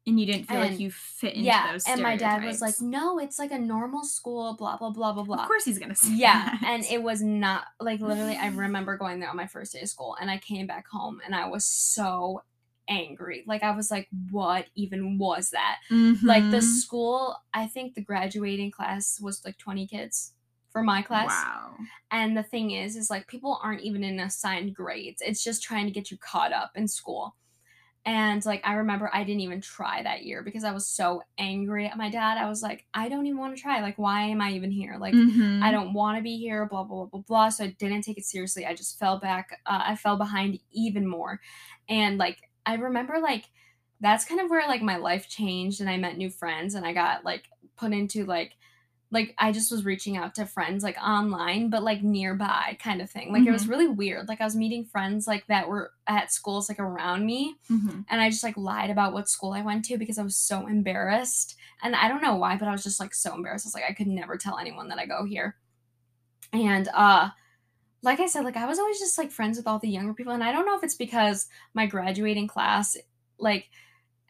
and 0.06 0.18
you 0.20 0.26
didn't 0.26 0.48
feel 0.48 0.58
like 0.60 0.78
you 0.80 0.90
fit 0.90 1.34
into 1.34 1.46
yeah. 1.46 1.72
those 1.72 1.86
And 1.86 2.02
my 2.02 2.16
dad 2.16 2.44
was 2.44 2.60
like, 2.60 2.80
no, 2.80 3.18
it's 3.18 3.38
like 3.38 3.52
a 3.52 3.58
normal 3.58 4.04
school, 4.04 4.54
blah, 4.54 4.76
blah, 4.76 4.90
blah, 4.90 5.12
blah, 5.12 5.22
blah. 5.24 5.42
of 5.42 5.46
course 5.46 5.64
he's 5.64 5.78
gonna 5.78 5.94
say 5.94 6.14
Yeah, 6.14 6.44
that. 6.44 6.62
and 6.62 6.84
it 6.84 7.02
was 7.02 7.22
not 7.22 7.64
like 7.80 8.00
literally. 8.00 8.36
I 8.36 8.48
remember 8.54 8.96
going 8.98 9.20
there 9.20 9.30
on 9.30 9.36
my 9.36 9.46
first 9.46 9.72
day 9.72 9.80
of 9.80 9.88
school, 9.88 10.16
and 10.20 10.30
I 10.30 10.38
came 10.38 10.66
back 10.66 10.86
home, 10.88 11.20
and 11.24 11.34
I 11.34 11.48
was 11.48 11.64
so 11.64 12.42
angry. 12.88 13.44
Like 13.46 13.62
I 13.62 13.70
was 13.72 13.90
like, 13.90 14.08
"What 14.30 14.66
even 14.74 15.18
was 15.18 15.50
that?" 15.50 15.80
Like 16.22 16.50
the 16.50 16.58
Mhm. 16.58 16.62
school, 16.62 17.36
I 17.52 17.66
think 17.66 17.94
the 17.94 18.02
graduating 18.02 18.70
class 18.70 19.20
was 19.20 19.44
like 19.44 19.58
twenty 19.58 19.86
kids 19.86 20.34
for 20.70 20.82
my 20.82 21.02
class. 21.02 21.30
Wow. 21.30 21.76
And 22.10 22.36
the 22.36 22.42
thing 22.42 22.70
is, 22.70 22.96
is 22.96 23.10
like 23.10 23.26
people 23.26 23.58
aren't 23.62 23.82
even 23.82 24.04
in 24.04 24.20
assigned 24.20 24.74
grades. 24.74 25.22
It's 25.24 25.42
just 25.42 25.62
trying 25.62 25.86
to 25.86 25.92
get 25.92 26.10
you 26.10 26.16
caught 26.18 26.52
up 26.52 26.72
in 26.76 26.88
school. 26.88 27.36
And 28.06 28.44
like 28.44 28.60
I 28.64 28.74
remember 28.74 29.10
I 29.14 29.24
didn't 29.24 29.40
even 29.40 29.62
try 29.62 30.02
that 30.02 30.24
year 30.24 30.42
because 30.42 30.62
I 30.62 30.72
was 30.72 30.86
so 30.86 31.22
angry 31.38 31.86
at 31.86 31.96
my 31.96 32.10
dad. 32.10 32.36
I 32.36 32.48
was 32.48 32.62
like, 32.62 32.84
I 32.92 33.08
don't 33.08 33.26
even 33.26 33.38
want 33.38 33.56
to 33.56 33.62
try. 33.62 33.80
Like, 33.80 33.96
why 33.98 34.24
am 34.24 34.42
I 34.42 34.50
even 34.52 34.70
here? 34.70 34.96
Like 34.98 35.14
Mhm. 35.14 35.62
I 35.62 35.70
don't 35.72 35.94
want 35.94 36.18
to 36.18 36.22
be 36.22 36.36
here, 36.36 36.66
blah, 36.66 36.84
blah, 36.84 36.96
blah, 36.96 37.06
blah, 37.06 37.20
blah. 37.22 37.48
So 37.48 37.64
I 37.64 37.68
didn't 37.78 38.02
take 38.02 38.18
it 38.18 38.26
seriously. 38.26 38.66
I 38.66 38.74
just 38.74 38.98
fell 38.98 39.18
back. 39.18 39.58
Uh, 39.64 39.80
I 39.86 39.96
fell 39.96 40.16
behind 40.18 40.58
even 40.70 41.06
more. 41.06 41.40
And 41.88 42.18
like, 42.18 42.50
I 42.66 42.74
remember 42.74 43.18
like, 43.18 43.44
that's 44.00 44.24
kind 44.24 44.40
of 44.40 44.50
where 44.50 44.66
like 44.68 44.82
my 44.82 44.96
life 44.96 45.28
changed 45.28 45.80
and 45.80 45.88
I 45.88 45.96
met 45.96 46.16
new 46.16 46.30
friends 46.30 46.74
and 46.74 46.84
I 46.86 46.92
got 46.92 47.24
like 47.24 47.44
put 47.76 47.92
into 47.92 48.24
like, 48.24 48.52
like 49.10 49.34
I 49.38 49.52
just 49.52 49.70
was 49.70 49.84
reaching 49.84 50.16
out 50.16 50.34
to 50.34 50.46
friends 50.46 50.82
like 50.82 50.96
online, 51.00 51.70
but 51.70 51.84
like 51.84 52.02
nearby 52.02 52.76
kind 52.82 53.00
of 53.00 53.08
thing. 53.10 53.32
Like 53.32 53.46
it 53.46 53.52
was 53.52 53.66
Mhm. 53.66 53.68
really 53.70 53.86
weird. 53.86 54.28
Like 54.28 54.40
I 54.40 54.44
was 54.44 54.56
meeting 54.56 54.84
friends 54.84 55.26
like 55.28 55.46
that 55.46 55.68
were 55.68 55.92
at 56.06 56.32
schools 56.32 56.68
like 56.68 56.80
around 56.80 57.24
me 57.24 57.54
Mhm. 57.70 58.04
and 58.08 58.20
I 58.20 58.28
just 58.30 58.42
like 58.42 58.56
lied 58.56 58.90
about 58.90 59.12
what 59.12 59.28
school 59.28 59.52
I 59.52 59.62
went 59.62 59.84
to 59.86 59.98
because 59.98 60.18
I 60.18 60.24
was 60.24 60.36
so 60.36 60.66
embarrassed. 60.66 61.54
And 61.82 61.94
I 61.94 62.08
don't 62.08 62.22
know 62.22 62.34
why, 62.36 62.56
but 62.56 62.66
I 62.66 62.72
was 62.72 62.82
just 62.82 62.98
like 62.98 63.14
so 63.14 63.34
embarrassed. 63.34 63.66
I 63.66 63.68
was 63.68 63.74
like, 63.74 63.84
I 63.88 63.92
could 63.92 64.08
never 64.08 64.36
tell 64.36 64.58
anyone 64.58 64.88
that 64.88 64.98
I 64.98 65.06
go 65.06 65.24
here. 65.24 65.56
And 66.52 66.88
uh 66.92 67.30
like 68.04 68.20
I 68.20 68.26
said, 68.26 68.44
like 68.44 68.56
I 68.56 68.66
was 68.66 68.78
always 68.78 68.98
just 68.98 69.18
like 69.18 69.30
friends 69.30 69.56
with 69.56 69.66
all 69.66 69.78
the 69.78 69.88
younger 69.88 70.14
people. 70.14 70.32
And 70.32 70.44
I 70.44 70.52
don't 70.52 70.66
know 70.66 70.76
if 70.76 70.84
it's 70.84 70.94
because 70.94 71.46
my 71.74 71.86
graduating 71.86 72.46
class, 72.48 72.96
like 73.38 73.68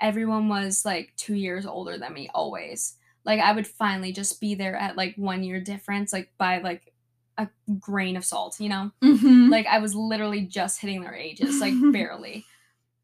everyone 0.00 0.48
was 0.48 0.84
like 0.84 1.12
two 1.16 1.34
years 1.34 1.66
older 1.66 1.98
than 1.98 2.12
me 2.12 2.30
always. 2.34 2.94
Like 3.24 3.40
I 3.40 3.52
would 3.52 3.66
finally 3.66 4.12
just 4.12 4.40
be 4.40 4.54
there 4.54 4.76
at 4.76 4.96
like 4.96 5.14
one 5.16 5.42
year 5.42 5.60
difference, 5.60 6.12
like 6.12 6.30
by 6.38 6.58
like 6.58 6.92
a 7.36 7.48
grain 7.80 8.16
of 8.16 8.24
salt, 8.24 8.60
you 8.60 8.68
know? 8.68 8.92
Mhm. 9.02 9.50
like 9.50 9.66
I 9.66 9.78
was 9.78 9.94
literally 9.94 10.42
just 10.42 10.80
hitting 10.80 11.00
their 11.02 11.14
ages, 11.14 11.60
like 11.60 11.74
barely. 11.92 12.44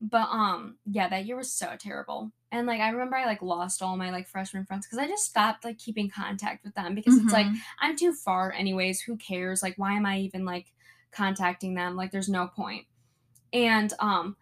But 0.01 0.29
um, 0.31 0.77
yeah, 0.87 1.09
that 1.09 1.27
year 1.27 1.37
was 1.37 1.53
so 1.53 1.77
terrible. 1.79 2.33
And 2.53 2.67
like 2.67 2.81
I 2.81 2.89
remember 2.91 3.17
I 3.17 3.27
like 3.27 3.43
lost 3.43 3.81
all 3.83 3.97
my 3.97 4.11
like 4.11 4.27
freshman 4.27 4.65
friends 4.67 4.87
because 4.87 4.99
I 4.99 5.07
just 5.07 5.25
stopped 5.25 5.65
like 5.65 5.79
keeping 5.79 6.11
contact 6.11 6.65
with 6.65 6.75
them 6.75 6.95
because 6.95 7.17
it's 7.17 7.33
like 7.33 7.47
Mhm. 7.47 7.57
I'm 7.81 7.97
too 7.97 8.13
far 8.13 8.53
anyways. 8.53 9.03
Who 9.03 9.17
cares? 9.17 9.63
Like 9.63 9.75
why 9.77 9.95
am 9.95 10.07
I 10.07 10.19
even 10.21 10.45
like 10.45 10.73
contacting 11.13 11.75
them? 11.75 11.97
Like 11.97 12.11
there's 12.11 12.29
no 12.29 12.49
point. 12.49 12.87
And 13.53 13.93
um, 13.99 14.37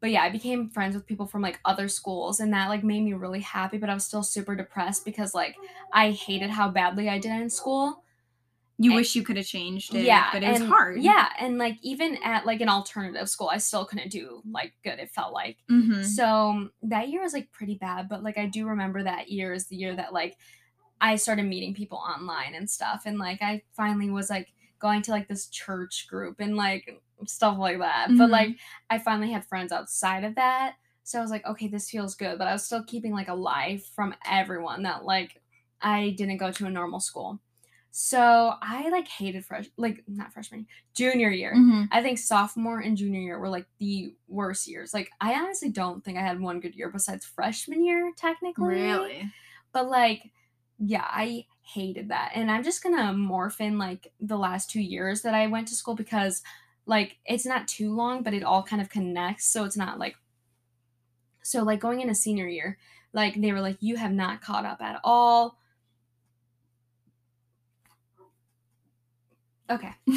but 0.00 0.10
yeah, 0.10 0.22
I 0.22 0.30
became 0.30 0.70
friends 0.70 0.94
with 0.96 1.06
people 1.06 1.26
from 1.26 1.42
like 1.42 1.60
other 1.64 1.88
schools 1.88 2.40
and 2.40 2.52
that 2.54 2.68
like 2.68 2.84
made 2.84 3.02
me 3.02 3.14
really 3.14 3.40
happy. 3.40 3.78
But 3.78 3.90
I 3.90 3.94
was 3.94 4.06
still 4.06 4.22
super 4.24 4.56
depressed 4.56 5.04
because 5.04 5.34
like 5.34 5.60
I 5.92 6.12
hated 6.12 6.50
how 6.50 6.70
badly 6.70 7.08
I 7.10 7.18
did 7.18 7.32
in 7.32 7.50
school. 7.50 8.04
You 8.78 8.90
and- 8.90 8.96
wish 8.96 9.14
you 9.14 9.22
could 9.22 9.36
have 9.36 9.46
changed 9.46 9.94
it, 9.94 10.04
Yeah, 10.04 10.28
but 10.32 10.42
it 10.42 10.50
was 10.60 10.68
hard. 10.68 11.00
Yeah, 11.00 11.28
and 11.38 11.56
like 11.58 11.78
even 11.82 12.16
at 12.22 12.44
like 12.44 12.60
an 12.60 12.68
alternative 12.68 13.28
school, 13.28 13.48
I 13.48 13.58
still 13.58 13.84
couldn't 13.86 14.10
do 14.10 14.42
like 14.50 14.74
good. 14.84 14.98
It 14.98 15.10
felt 15.10 15.32
like 15.32 15.56
Mhm. 15.70 16.04
so 16.04 16.68
that 16.82 17.08
year 17.08 17.22
was 17.22 17.32
like 17.32 17.50
pretty 17.52 17.76
bad. 17.76 18.08
But 18.08 18.22
like 18.22 18.36
I 18.38 18.46
do 18.46 18.66
remember 18.66 19.02
that 19.02 19.30
year 19.30 19.52
is 19.54 19.66
the 19.68 19.76
year 19.76 19.96
that 19.96 20.12
like 20.12 20.36
I 21.00 21.16
started 21.16 21.44
meeting 21.44 21.74
people 21.74 21.98
online 21.98 22.54
and 22.54 22.68
stuff, 22.68 23.02
and 23.06 23.18
like 23.18 23.40
I 23.42 23.62
finally 23.74 24.10
was 24.10 24.28
like 24.30 24.52
going 24.78 25.00
to 25.02 25.10
like 25.10 25.26
this 25.28 25.46
church 25.48 26.06
group 26.08 26.38
and 26.40 26.54
like 26.56 27.00
stuff 27.26 27.56
like 27.58 27.78
that. 27.78 28.08
But 28.08 28.28
Mhm. 28.28 28.30
like 28.30 28.58
I 28.90 28.98
finally 28.98 29.30
had 29.32 29.44
friends 29.46 29.72
outside 29.72 30.22
of 30.24 30.34
that. 30.34 30.76
So 31.02 31.18
I 31.18 31.22
was 31.22 31.30
like, 31.30 31.46
okay, 31.46 31.68
this 31.68 31.88
feels 31.88 32.14
good. 32.14 32.36
But 32.38 32.46
I 32.48 32.52
was 32.52 32.66
still 32.66 32.84
keeping 32.84 33.12
like 33.12 33.28
a 33.28 33.32
alive 33.32 33.86
from 33.86 34.14
everyone 34.26 34.82
that 34.82 35.04
like 35.04 35.40
I 35.80 36.10
didn't 36.18 36.36
go 36.38 36.50
to 36.52 36.66
a 36.66 36.70
normal 36.70 37.00
school. 37.00 37.40
So 37.98 38.52
I 38.60 38.90
like 38.90 39.08
hated 39.08 39.46
fresh 39.46 39.70
like 39.78 40.04
not 40.06 40.30
freshman, 40.30 40.66
junior 40.92 41.30
year. 41.30 41.54
Mhm. 41.56 41.88
I 41.90 42.02
think 42.02 42.18
sophomore 42.18 42.80
and 42.80 42.94
junior 42.94 43.20
year 43.20 43.38
were 43.38 43.48
like 43.48 43.66
the 43.78 44.14
worst 44.28 44.68
years. 44.68 44.92
Like 44.92 45.10
I 45.18 45.32
honestly 45.32 45.70
don't 45.70 46.04
think 46.04 46.18
I 46.18 46.20
had 46.20 46.38
one 46.38 46.60
good 46.60 46.74
year 46.74 46.90
besides 46.90 47.24
freshman 47.24 47.82
year 47.82 48.12
technically. 48.14 48.74
Really? 48.74 49.32
But 49.72 49.88
like 49.88 50.30
yeah, 50.78 51.06
I 51.08 51.46
hated 51.62 52.10
that. 52.10 52.32
And 52.34 52.50
I'm 52.50 52.62
just 52.62 52.82
going 52.82 52.94
to 52.94 53.02
morph 53.14 53.60
in 53.60 53.78
like 53.78 54.12
the 54.20 54.36
last 54.36 54.68
2 54.68 54.80
years 54.80 55.22
that 55.22 55.34
I 55.34 55.46
went 55.46 55.68
to 55.68 55.74
school 55.74 55.94
because 55.94 56.42
like 56.84 57.16
it's 57.24 57.46
not 57.46 57.66
too 57.66 57.94
long 57.94 58.22
but 58.22 58.34
it 58.34 58.44
all 58.44 58.62
kind 58.62 58.82
of 58.82 58.90
connects 58.90 59.46
so 59.46 59.64
it's 59.64 59.76
not 59.76 59.98
like 59.98 60.16
so 61.42 61.62
like 61.62 61.80
going 61.80 62.00
into 62.00 62.14
senior 62.14 62.48
year 62.48 62.78
Like 63.12 63.40
they 63.40 63.52
were 63.52 63.60
like, 63.62 63.78
you 63.80 63.96
have 63.96 64.12
not 64.12 64.42
caught 64.42 64.66
up 64.66 64.82
at 64.82 65.00
all. 65.02 65.58
Okay. 69.70 69.92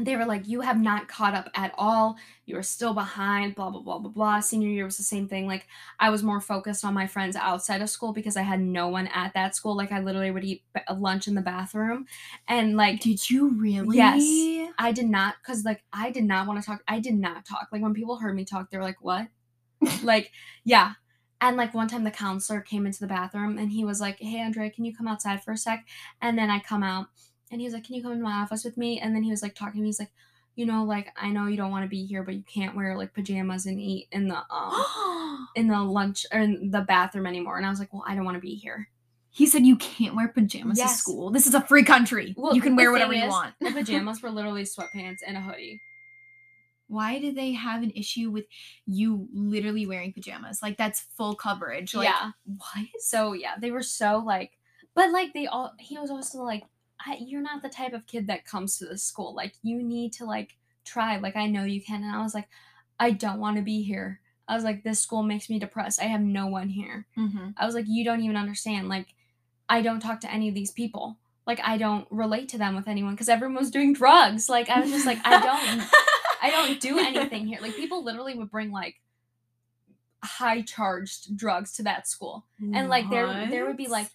they 0.00 0.14
were 0.14 0.24
like, 0.24 0.46
you 0.46 0.60
have 0.60 0.80
not 0.80 1.08
caught 1.08 1.34
up 1.34 1.50
at 1.54 1.74
all. 1.76 2.16
You 2.46 2.56
are 2.56 2.62
still 2.62 2.94
behind, 2.94 3.56
blah, 3.56 3.68
blah, 3.68 3.80
blah, 3.80 3.98
blah, 3.98 4.10
blah. 4.10 4.40
Senior 4.40 4.68
year 4.68 4.84
was 4.84 4.96
the 4.96 5.02
same 5.02 5.26
thing. 5.26 5.48
Like, 5.48 5.66
I 5.98 6.10
was 6.10 6.22
more 6.22 6.40
focused 6.40 6.84
on 6.84 6.94
my 6.94 7.08
friends 7.08 7.34
outside 7.34 7.82
of 7.82 7.90
school 7.90 8.12
because 8.12 8.36
I 8.36 8.42
had 8.42 8.60
no 8.60 8.86
one 8.88 9.08
at 9.08 9.34
that 9.34 9.56
school. 9.56 9.76
Like, 9.76 9.90
I 9.90 9.98
literally 9.98 10.30
would 10.30 10.44
eat 10.44 10.62
lunch 10.94 11.26
in 11.26 11.34
the 11.34 11.40
bathroom. 11.40 12.06
And, 12.46 12.76
like, 12.76 13.00
Did 13.00 13.28
you 13.28 13.50
really? 13.50 13.96
Yes. 13.96 14.72
I 14.78 14.92
did 14.92 15.06
not, 15.06 15.34
because, 15.42 15.64
like, 15.64 15.82
I 15.92 16.12
did 16.12 16.24
not 16.24 16.46
want 16.46 16.60
to 16.60 16.66
talk. 16.66 16.82
I 16.86 17.00
did 17.00 17.14
not 17.14 17.44
talk. 17.44 17.66
Like, 17.72 17.82
when 17.82 17.94
people 17.94 18.16
heard 18.16 18.36
me 18.36 18.44
talk, 18.44 18.70
they 18.70 18.78
were 18.78 18.84
like, 18.84 19.02
what? 19.02 19.26
like, 20.04 20.30
yeah. 20.64 20.92
And, 21.40 21.56
like, 21.56 21.74
one 21.74 21.88
time 21.88 22.04
the 22.04 22.12
counselor 22.12 22.60
came 22.60 22.86
into 22.86 23.00
the 23.00 23.08
bathroom 23.08 23.58
and 23.58 23.70
he 23.72 23.84
was 23.84 24.00
like, 24.00 24.18
hey, 24.20 24.38
Andrea, 24.38 24.70
can 24.70 24.84
you 24.84 24.94
come 24.94 25.08
outside 25.08 25.42
for 25.42 25.52
a 25.52 25.56
sec? 25.56 25.84
And 26.20 26.38
then 26.38 26.50
I 26.50 26.60
come 26.60 26.84
out 26.84 27.08
and 27.50 27.60
he 27.60 27.66
was 27.66 27.74
like, 27.74 27.84
Can 27.84 27.94
you 27.94 28.02
come 28.02 28.12
into 28.12 28.24
my 28.24 28.40
office 28.42 28.64
with 28.64 28.76
me? 28.76 29.00
And 29.00 29.14
then 29.14 29.22
he 29.22 29.30
was 29.30 29.42
like 29.42 29.54
talking 29.54 29.74
to 29.74 29.82
me. 29.82 29.88
He's 29.88 29.98
like, 29.98 30.12
You 30.56 30.66
know, 30.66 30.84
like 30.84 31.08
I 31.16 31.30
know 31.30 31.46
you 31.46 31.56
don't 31.56 31.70
want 31.70 31.84
to 31.84 31.88
be 31.88 32.04
here, 32.04 32.22
but 32.22 32.34
you 32.34 32.42
can't 32.42 32.76
wear 32.76 32.96
like 32.96 33.14
pajamas 33.14 33.66
and 33.66 33.80
eat 33.80 34.08
in 34.12 34.28
the 34.28 34.42
um 34.50 35.48
in 35.56 35.68
the 35.68 35.82
lunch 35.82 36.26
or 36.32 36.40
in 36.40 36.70
the 36.70 36.80
bathroom 36.82 37.26
anymore. 37.26 37.56
And 37.56 37.66
I 37.66 37.70
was 37.70 37.78
like, 37.80 37.92
Well, 37.92 38.04
I 38.06 38.14
don't 38.14 38.24
want 38.24 38.36
to 38.36 38.40
be 38.40 38.54
here. 38.54 38.88
he 39.30 39.46
said 39.46 39.64
you 39.64 39.76
can't 39.76 40.16
wear 40.16 40.28
pajamas 40.28 40.78
to 40.78 40.88
school. 40.88 41.30
This 41.30 41.46
is 41.46 41.54
a 41.54 41.60
free 41.60 41.84
country. 41.84 42.34
Well, 42.36 42.54
you 42.54 42.60
can 42.60 42.76
wear 42.76 42.90
whatever 42.92 43.12
you 43.14 43.24
is, 43.24 43.30
want. 43.30 43.54
The 43.60 43.70
pajamas 43.78 44.22
were 44.22 44.30
literally 44.30 44.64
sweatpants 44.64 45.18
and 45.26 45.36
a 45.36 45.40
hoodie. 45.40 45.80
Why 46.88 47.18
do 47.18 47.32
they 47.32 47.52
have 47.52 47.82
an 47.82 47.92
issue 47.94 48.30
with 48.30 48.46
you 48.86 49.28
literally 49.32 49.86
wearing 49.86 50.12
pajamas? 50.14 50.60
Like 50.62 50.78
that's 50.78 51.04
full 51.18 51.34
coverage. 51.34 51.94
Like, 51.94 52.08
yeah. 52.08 52.30
What? 52.46 52.86
So 53.00 53.34
yeah, 53.34 53.56
they 53.60 53.70
were 53.70 53.82
so 53.82 54.22
like, 54.24 54.52
but 54.94 55.10
like 55.12 55.34
they 55.34 55.46
all. 55.46 55.74
He 55.78 55.98
was 55.98 56.10
also 56.10 56.42
like, 56.42 56.64
I, 57.04 57.18
"You're 57.20 57.42
not 57.42 57.62
the 57.62 57.68
type 57.68 57.92
of 57.92 58.06
kid 58.06 58.26
that 58.26 58.44
comes 58.44 58.78
to 58.78 58.86
this 58.86 59.02
school. 59.02 59.34
Like 59.34 59.54
you 59.62 59.82
need 59.82 60.12
to 60.14 60.24
like 60.24 60.56
try. 60.84 61.18
Like 61.18 61.36
I 61.36 61.46
know 61.46 61.64
you 61.64 61.82
can." 61.82 62.02
And 62.02 62.14
I 62.14 62.22
was 62.22 62.34
like, 62.34 62.48
"I 62.98 63.10
don't 63.10 63.40
want 63.40 63.56
to 63.56 63.62
be 63.62 63.82
here." 63.82 64.20
I 64.46 64.54
was 64.54 64.64
like, 64.64 64.82
"This 64.82 65.00
school 65.00 65.22
makes 65.22 65.50
me 65.50 65.58
depressed. 65.58 66.00
I 66.00 66.04
have 66.06 66.22
no 66.22 66.46
one 66.46 66.68
here." 66.68 67.06
Mm-hmm. 67.16 67.50
I 67.56 67.66
was 67.66 67.74
like, 67.74 67.84
you 67.88 68.04
don't 68.04 68.22
even 68.22 68.36
understand. 68.36 68.88
Like, 68.88 69.14
I 69.68 69.82
don't 69.82 70.00
talk 70.00 70.20
to 70.20 70.32
any 70.32 70.48
of 70.48 70.54
these 70.54 70.70
people. 70.70 71.18
Like, 71.46 71.60
I 71.62 71.78
don't 71.78 72.06
relate 72.10 72.48
to 72.50 72.58
them 72.58 72.74
with 72.76 72.88
anyone 72.88 73.14
because 73.14 73.28
everyone 73.28 73.56
was 73.56 73.70
doing 73.70 73.92
drugs. 73.92 74.48
Like, 74.48 74.68
I 74.68 74.80
was 74.80 74.90
just 74.90 75.06
like, 75.06 75.18
I 75.24 75.40
don't, 75.40 75.88
I 76.42 76.50
don't 76.50 76.80
do 76.80 76.98
anything 77.06 77.46
here. 77.46 77.58
Like, 77.60 77.76
people 77.76 78.04
literally 78.04 78.34
would 78.34 78.50
bring 78.50 78.70
like 78.70 78.96
high 80.22 80.62
charged 80.62 81.36
drugs 81.36 81.72
to 81.74 81.82
that 81.84 82.08
school, 82.08 82.44
and 82.74 82.88
like 82.88 83.08
there, 83.08 83.46
there 83.48 83.66
would 83.66 83.76
be 83.76 83.86
like 83.86 84.08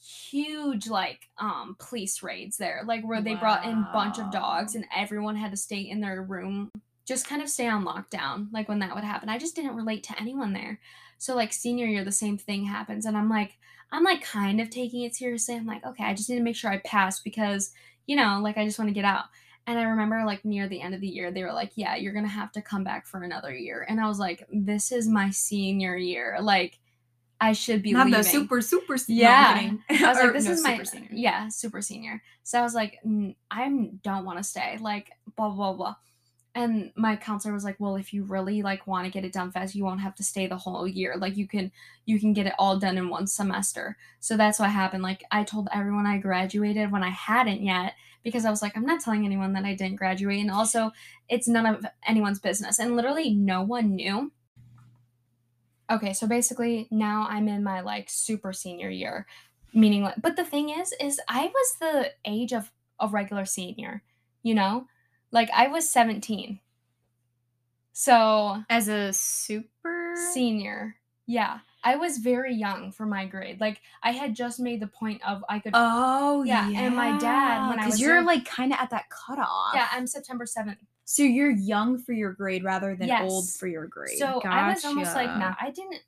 huge 0.00 0.88
like 0.88 1.28
um 1.38 1.76
police 1.78 2.22
raids 2.22 2.56
there 2.56 2.82
like 2.86 3.02
where 3.04 3.20
they 3.22 3.34
brought 3.34 3.64
in 3.64 3.70
a 3.70 3.90
bunch 3.92 4.18
of 4.18 4.30
dogs 4.30 4.74
and 4.74 4.84
everyone 4.96 5.36
had 5.36 5.50
to 5.50 5.56
stay 5.56 5.80
in 5.80 6.00
their 6.00 6.22
room 6.22 6.70
just 7.08 7.26
kind 7.26 7.40
of 7.40 7.48
stay 7.48 7.66
on 7.66 7.86
lockdown 7.86 8.48
like 8.52 8.68
when 8.68 8.80
that 8.80 8.94
would 8.94 9.02
happen. 9.02 9.30
I 9.30 9.38
just 9.38 9.56
didn't 9.56 9.74
relate 9.74 10.04
to 10.04 10.20
anyone 10.20 10.52
there. 10.52 10.78
So 11.16 11.34
like 11.34 11.54
senior 11.54 11.86
year 11.86 12.04
the 12.04 12.12
same 12.12 12.36
thing 12.36 12.64
happens 12.66 13.06
and 13.06 13.16
i'm 13.16 13.28
like 13.28 13.56
i'm 13.90 14.04
like 14.04 14.22
kind 14.22 14.60
of 14.60 14.70
taking 14.70 15.02
it 15.02 15.16
seriously. 15.16 15.56
I'm 15.56 15.66
like 15.66 15.84
okay 15.84 16.04
i 16.04 16.14
just 16.14 16.28
need 16.28 16.36
to 16.36 16.42
make 16.42 16.54
sure 16.54 16.70
i 16.70 16.78
pass 16.78 17.20
because 17.20 17.72
you 18.06 18.14
know 18.14 18.38
like 18.42 18.58
i 18.58 18.64
just 18.64 18.78
want 18.78 18.88
to 18.90 18.94
get 18.94 19.06
out. 19.06 19.24
And 19.66 19.78
i 19.78 19.82
remember 19.84 20.22
like 20.24 20.44
near 20.44 20.68
the 20.68 20.80
end 20.82 20.94
of 20.94 21.00
the 21.00 21.08
year 21.08 21.32
they 21.32 21.42
were 21.42 21.52
like 21.52 21.72
yeah 21.76 21.96
you're 21.96 22.12
gonna 22.12 22.28
have 22.28 22.52
to 22.52 22.62
come 22.62 22.84
back 22.84 23.06
for 23.06 23.22
another 23.22 23.54
year. 23.54 23.86
And 23.88 24.00
i 24.00 24.06
was 24.06 24.18
like 24.18 24.46
this 24.52 24.92
is 24.92 25.08
my 25.08 25.30
senior 25.30 25.96
year. 25.96 26.36
Like 26.40 26.78
i 27.40 27.52
should 27.52 27.82
be 27.82 27.92
not 27.92 28.06
leaving 28.06 28.18
the 28.20 28.24
super 28.24 28.60
super. 28.60 28.96
se- 28.98 29.12
Yeah. 29.12 29.70
No, 29.72 29.78
I 30.06 30.08
was 30.08 30.18
like, 30.18 30.32
this 30.32 30.44
no, 30.46 30.50
is 30.52 30.62
my 30.62 30.82
senior. 30.82 31.08
yeah, 31.12 31.48
super 31.48 31.80
senior. 31.82 32.22
So 32.42 32.58
I 32.58 32.62
was 32.62 32.74
like, 32.74 32.98
"Mm, 33.06 33.36
I 33.50 33.68
don't 34.02 34.24
want 34.24 34.38
to 34.38 34.44
stay. 34.44 34.78
Like 34.80 35.10
blah 35.36 35.50
blah 35.50 35.72
blah. 35.74 35.94
And 36.54 36.90
my 36.96 37.14
counselor 37.14 37.54
was 37.54 37.62
like, 37.62 37.76
well, 37.78 37.94
if 37.94 38.12
you 38.12 38.24
really 38.24 38.62
like 38.62 38.86
want 38.88 39.04
to 39.04 39.12
get 39.12 39.24
it 39.24 39.32
done 39.32 39.52
fast, 39.52 39.76
you 39.76 39.84
won't 39.84 40.00
have 40.00 40.16
to 40.16 40.24
stay 40.24 40.48
the 40.48 40.56
whole 40.56 40.88
year. 40.88 41.14
Like 41.16 41.36
you 41.36 41.46
can 41.46 41.70
you 42.06 42.18
can 42.18 42.32
get 42.32 42.46
it 42.48 42.54
all 42.58 42.78
done 42.78 42.98
in 42.98 43.08
one 43.10 43.28
semester. 43.28 43.96
So 44.18 44.36
that's 44.36 44.58
what 44.58 44.70
happened. 44.70 45.04
Like 45.04 45.22
I 45.30 45.44
told 45.44 45.68
everyone 45.72 46.06
I 46.06 46.18
graduated 46.18 46.90
when 46.90 47.04
I 47.04 47.10
hadn't 47.10 47.62
yet 47.62 47.92
because 48.24 48.44
I 48.44 48.50
was 48.50 48.62
like, 48.62 48.76
I'm 48.76 48.84
not 48.86 49.00
telling 49.00 49.24
anyone 49.24 49.52
that 49.52 49.64
I 49.64 49.74
didn't 49.74 49.96
graduate. 49.96 50.40
And 50.40 50.50
also, 50.50 50.90
it's 51.28 51.46
none 51.46 51.66
of 51.66 51.86
anyone's 52.08 52.40
business. 52.40 52.80
And 52.80 52.96
literally, 52.96 53.32
no 53.34 53.62
one 53.62 53.94
knew. 53.94 54.32
Okay, 55.90 56.12
so 56.12 56.26
basically, 56.26 56.86
now 56.90 57.26
I'm 57.30 57.48
in 57.48 57.62
my 57.64 57.80
like 57.80 58.08
super 58.10 58.52
senior 58.52 58.90
year, 58.90 59.26
meaning 59.72 60.02
like, 60.02 60.16
but 60.20 60.36
the 60.36 60.44
thing 60.44 60.68
is, 60.70 60.92
is 61.00 61.20
I 61.28 61.46
was 61.46 61.74
the 61.80 62.10
age 62.24 62.52
of 62.52 62.70
a 63.00 63.08
regular 63.08 63.44
senior, 63.44 64.02
you 64.42 64.54
know, 64.54 64.86
like 65.32 65.48
I 65.54 65.68
was 65.68 65.88
17. 65.90 66.60
So 67.92 68.62
As 68.70 68.88
a 68.88 69.12
super 69.12 70.14
senior, 70.32 70.96
yeah, 71.26 71.58
I 71.82 71.96
was 71.96 72.18
very 72.18 72.54
young 72.54 72.92
for 72.92 73.06
my 73.06 73.26
grade. 73.26 73.60
Like 73.60 73.80
I 74.02 74.12
had 74.12 74.34
just 74.36 74.60
made 74.60 74.80
the 74.80 74.86
point 74.86 75.20
of 75.26 75.42
I 75.48 75.58
could. 75.58 75.72
Oh 75.74 76.42
Yeah, 76.44 76.68
yeah. 76.68 76.80
and 76.82 76.96
my 76.96 77.18
dad, 77.18 77.68
when 77.68 77.78
I 77.78 77.82
because 77.82 77.92
was 77.94 78.00
you're 78.00 78.16
young- 78.16 78.26
like 78.26 78.44
kind 78.44 78.72
of 78.72 78.78
at 78.78 78.90
that 78.90 79.08
cutoff. 79.10 79.72
yeah, 79.74 79.88
I'm 79.92 80.06
September 80.06 80.44
7th. 80.44 80.76
So 81.10 81.22
you're 81.22 81.50
young 81.50 81.98
for 81.98 82.12
your 82.12 82.34
grade 82.34 82.62
rather 82.64 82.94
than 82.94 83.10
old 83.22 83.48
for 83.48 83.66
your 83.66 83.86
grade. 83.86 84.18
So 84.18 84.42
I 84.44 84.68
was 84.68 84.84
almost 84.84 85.14
like, 85.14 85.28
Gotcha. 85.28 85.38
nah, 85.38 85.54
I 85.58 85.70
didn't, 85.70 86.02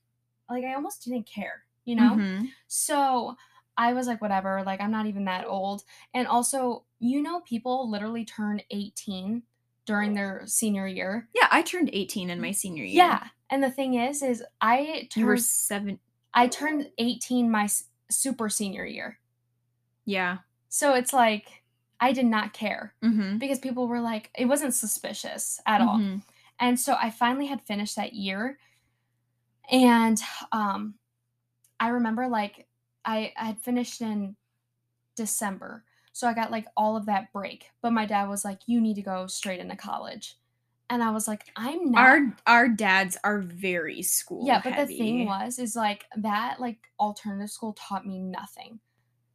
like, 0.51 0.63
I 0.63 0.75
almost 0.75 1.03
didn't 1.03 1.25
care, 1.25 1.65
you 1.87 1.97
know? 1.97 2.17
Mhm. 2.17 2.51
So 2.67 3.35
I 3.79 3.95
was 3.95 4.07
like, 4.07 4.21
whatever, 4.21 4.63
like, 4.63 4.79
I'm 4.79 4.91
not 4.91 5.07
even 5.07 5.25
that 5.25 5.47
old. 5.47 5.85
And 6.13 6.29
also, 6.29 6.85
you 6.99 7.23
know, 7.23 7.41
people 7.41 7.89
literally 7.91 8.27
turn 8.27 8.61
18 8.71 9.43
during 9.87 10.13
their 10.13 10.43
senior 10.45 10.87
year. 10.87 11.31
Yeah, 11.35 11.49
I 11.51 11.63
turned 11.63 11.89
18 11.95 12.29
in 12.29 12.39
my 12.39 12.53
senior 12.53 12.85
year. 12.85 12.99
Yeah. 12.99 13.29
And 13.49 13.63
the 13.65 13.71
thing 13.71 13.95
is, 13.95 14.23
is 14.23 14.45
I 14.61 15.09
You 15.17 15.25
were 15.25 15.37
turned, 15.37 15.45
seven. 15.45 15.99
I 16.35 16.47
turned 16.47 16.91
18 16.99 17.51
my 17.51 17.71
super 18.11 18.51
senior 18.51 18.85
year. 18.85 19.19
Yeah. 20.05 20.41
So 20.69 20.93
it's 20.93 21.15
like, 21.15 21.60
I 22.01 22.13
did 22.13 22.27
not 22.27 22.53
care 22.53 22.95
Mm-hmm. 23.05 23.39
because 23.39 23.59
people 23.59 23.87
were 23.87 24.01
like, 24.01 24.31
it 24.37 24.47
wasn't 24.47 24.75
suspicious 24.75 25.61
at 25.67 25.81
all. 25.81 26.01
And 26.59 26.79
so 26.81 26.95
I 27.01 27.11
finally 27.11 27.47
had 27.47 27.61
finished 27.63 27.97
that 27.97 28.13
year. 28.15 28.59
And 29.71 30.21
um 30.53 30.95
I 31.79 31.89
remember 31.89 32.27
like 32.29 32.67
I 33.05 33.33
I 33.37 33.45
had 33.47 33.59
finished 33.61 34.01
in 34.01 34.37
December. 35.17 35.85
So 36.13 36.27
I 36.29 36.35
got 36.35 36.51
like 36.51 36.67
all 36.77 36.97
of 36.97 37.07
that 37.07 37.33
break. 37.33 37.71
But 37.83 37.93
my 37.93 38.05
dad 38.07 38.29
was 38.29 38.45
like, 38.45 38.61
you 38.67 38.81
need 38.81 38.95
to 38.95 39.03
go 39.03 39.27
straight 39.27 39.61
into 39.61 39.77
college. 39.77 40.37
And 40.89 41.05
I 41.05 41.11
was 41.11 41.29
like, 41.29 41.45
I'm 41.57 41.93
not 41.93 42.01
Our 42.01 42.37
our 42.47 42.69
dads 42.69 43.17
are 43.23 43.39
very 43.39 44.03
school. 44.03 44.47
Yeah, 44.47 44.61
but 44.63 44.75
the 44.77 44.87
thing 44.87 45.25
was 45.27 45.59
is 45.59 45.77
like 45.77 46.05
that 46.17 46.61
like 46.61 46.79
alternative 46.99 47.51
school 47.51 47.75
taught 47.75 48.07
me 48.07 48.19
nothing. 48.19 48.81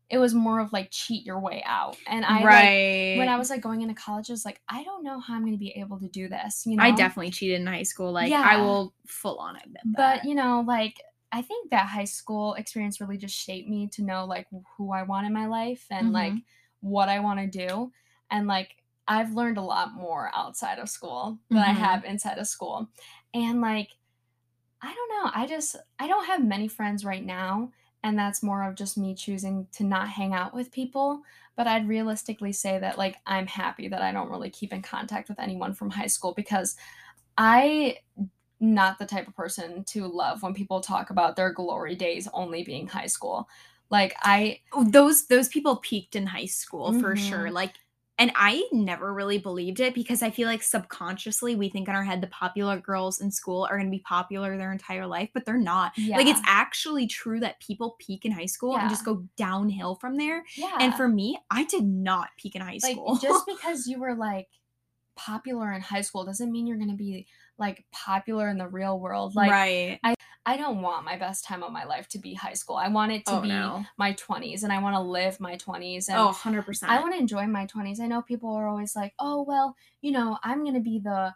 It 0.09 0.17
was 0.17 0.33
more 0.33 0.59
of 0.59 0.71
like 0.73 0.89
cheat 0.91 1.25
your 1.25 1.39
way 1.39 1.63
out. 1.65 1.97
And 2.07 2.23
I 2.25 2.43
like, 2.43 3.17
when 3.19 3.29
I 3.29 3.37
was 3.37 3.49
like 3.49 3.61
going 3.61 3.81
into 3.81 3.93
college, 3.95 4.29
I 4.29 4.33
was 4.33 4.45
like, 4.45 4.61
I 4.69 4.83
don't 4.83 5.03
know 5.03 5.19
how 5.19 5.33
I'm 5.35 5.43
gonna 5.45 5.57
be 5.57 5.71
able 5.71 5.99
to 5.99 6.07
do 6.07 6.27
this. 6.29 6.65
You 6.65 6.77
know, 6.77 6.83
I 6.83 6.91
definitely 6.91 7.31
cheated 7.31 7.59
in 7.61 7.67
high 7.67 7.83
school. 7.83 8.11
Like 8.11 8.31
I 8.31 8.57
will 8.57 8.93
full 9.07 9.37
on 9.37 9.55
admit 9.55 9.81
that. 9.83 9.95
but 9.95 10.25
you 10.25 10.35
know 10.35 10.63
like 10.67 11.01
i 11.31 11.41
think 11.41 11.69
that 11.71 11.85
high 11.87 12.05
school 12.05 12.53
experience 12.55 12.99
really 13.01 13.17
just 13.17 13.35
shaped 13.35 13.67
me 13.69 13.87
to 13.87 14.03
know 14.03 14.25
like 14.25 14.47
who 14.77 14.91
i 14.91 15.03
want 15.03 15.25
in 15.27 15.33
my 15.33 15.45
life 15.47 15.85
and 15.91 16.11
like 16.11 16.33
Mhm. 16.33 16.43
what 16.81 17.09
i 17.09 17.19
want 17.19 17.39
to 17.39 17.67
do 17.67 17.91
and 18.31 18.47
like 18.47 18.75
i've 19.07 19.33
learned 19.33 19.57
a 19.57 19.61
lot 19.61 19.93
more 19.93 20.31
outside 20.33 20.79
of 20.79 20.89
school 20.89 21.39
than 21.49 21.59
i 21.59 21.69
Mhm. 21.73 21.75
have 21.77 22.03
inside 22.05 22.37
of 22.37 22.47
school 22.47 22.87
and 23.33 23.59
like 23.61 23.89
i 24.81 24.93
don't 24.93 25.09
know 25.09 25.31
i 25.33 25.45
just 25.47 25.75
i 25.99 26.07
don't 26.07 26.25
have 26.25 26.43
many 26.43 26.67
friends 26.67 27.03
right 27.05 27.23
now 27.25 27.71
and 28.05 28.17
that's 28.17 28.43
more 28.43 28.63
of 28.63 28.75
just 28.75 28.97
me 28.97 29.13
choosing 29.15 29.67
to 29.73 29.83
not 29.83 30.07
hang 30.07 30.33
out 30.33 30.53
with 30.53 30.71
people 30.71 31.21
but 31.57 31.67
i'd 31.67 31.87
realistically 31.87 32.53
say 32.53 32.79
that 32.79 32.97
like 32.97 33.17
i'm 33.25 33.47
happy 33.47 33.89
that 33.89 34.01
i 34.01 34.13
don't 34.13 34.29
really 34.31 34.49
keep 34.49 34.71
in 34.71 34.81
contact 34.81 35.27
with 35.27 35.39
anyone 35.39 35.73
from 35.73 35.89
high 35.89 36.07
school 36.07 36.33
because 36.33 36.77
i 37.37 37.97
not 38.59 38.97
the 38.99 39.05
type 39.05 39.27
of 39.27 39.35
person 39.35 39.83
to 39.85 40.07
love 40.07 40.41
when 40.41 40.53
people 40.53 40.81
talk 40.81 41.09
about 41.09 41.35
their 41.35 41.51
glory 41.51 41.95
days 41.95 42.27
only 42.33 42.63
being 42.63 42.87
high 42.87 43.07
school. 43.07 43.47
Like 43.89 44.15
I 44.21 44.61
those 44.87 45.27
those 45.27 45.49
people 45.49 45.77
peaked 45.77 46.15
in 46.15 46.25
high 46.25 46.45
school 46.45 46.93
for 46.93 47.15
sure. 47.15 47.49
Mhm. 47.49 47.53
Like 47.53 47.75
and 48.17 48.31
I 48.35 48.67
never 48.71 49.13
really 49.13 49.37
believed 49.37 49.79
it 49.79 49.93
because 49.93 50.21
I 50.21 50.29
feel 50.29 50.47
like 50.47 50.63
subconsciously 50.63 51.55
we 51.55 51.69
think 51.69 51.89
in 51.89 51.95
our 51.95 52.03
head 52.03 52.21
the 52.21 52.27
popular 52.27 52.79
girls 52.79 53.19
in 53.19 53.29
school 53.29 53.67
are 53.69 53.77
going 53.77 53.87
to 53.87 53.95
be 53.95 54.03
popular 54.07 54.57
their 54.57 54.71
entire 54.71 55.05
life, 55.05 55.29
but 55.33 55.45
they're 55.45 55.57
not. 55.57 55.91
yeah. 55.97 56.15
Like 56.17 56.27
it's 56.27 56.41
actually 56.45 57.07
true 57.07 57.41
that 57.41 57.59
people 57.59 57.97
peak 57.99 58.23
in 58.25 58.31
high 58.31 58.45
school 58.45 58.77
and 58.77 58.89
just 58.89 59.03
go 59.05 59.25
downhill 59.35 59.95
from 59.95 60.17
there. 60.17 60.43
yeah. 60.55 60.77
And 60.79 60.95
for 60.95 61.07
me, 61.07 61.37
I 61.51 61.65
did 61.65 61.83
not 61.83 62.29
peak 62.37 62.55
in 62.55 62.61
high 62.61 62.79
like 62.81 62.93
school. 62.93 63.17
just 63.21 63.45
because 63.47 63.85
you 63.87 63.99
were 63.99 64.15
like 64.15 64.47
popular 65.15 65.71
in 65.71 65.81
high 65.81 66.01
school 66.01 66.25
doesn't 66.25 66.51
mean 66.51 66.67
you're 66.67 66.77
going 66.77 66.89
to 66.89 66.95
be 66.95 67.25
like 67.57 67.85
popular 67.91 68.49
in 68.49 68.57
the 68.57 68.67
real 68.67 68.99
world. 68.99 69.35
Like 69.35 69.51
right. 69.51 69.99
I 70.03 70.15
don't 70.57 70.81
want 70.81 71.05
my 71.05 71.17
best 71.17 71.43
time 71.43 71.63
of 71.63 71.71
my 71.71 71.85
life 71.85 72.07
to 72.09 72.19
be 72.19 72.35
high 72.35 72.53
school. 72.53 72.75
I 72.75 72.87
want 72.87 73.11
it 73.11 73.25
to 73.25 73.33
oh 73.33 73.41
be 73.41 73.47
no. 73.47 73.83
my 73.97 74.13
20s 74.13 74.63
and 74.63 74.71
I 74.71 74.79
want 74.79 74.95
to 74.95 74.99
live 74.99 75.39
my 75.39 75.57
20s 75.57 76.07
and 76.07 76.19
Oh, 76.19 76.27
100%. 76.27 76.89
I 76.89 77.01
want 77.01 77.13
to 77.13 77.19
enjoy 77.19 77.47
my 77.47 77.65
20s. 77.65 77.99
I 77.99 78.05
know 78.07 78.21
people 78.21 78.53
are 78.53 78.67
always 78.67 78.95
like, 78.95 79.13
"Oh, 79.17 79.43
well, 79.43 79.75
you 80.01 80.11
know, 80.11 80.37
I'm 80.43 80.61
going 80.61 80.75
to 80.75 80.79
be 80.79 80.99
the 80.99 81.33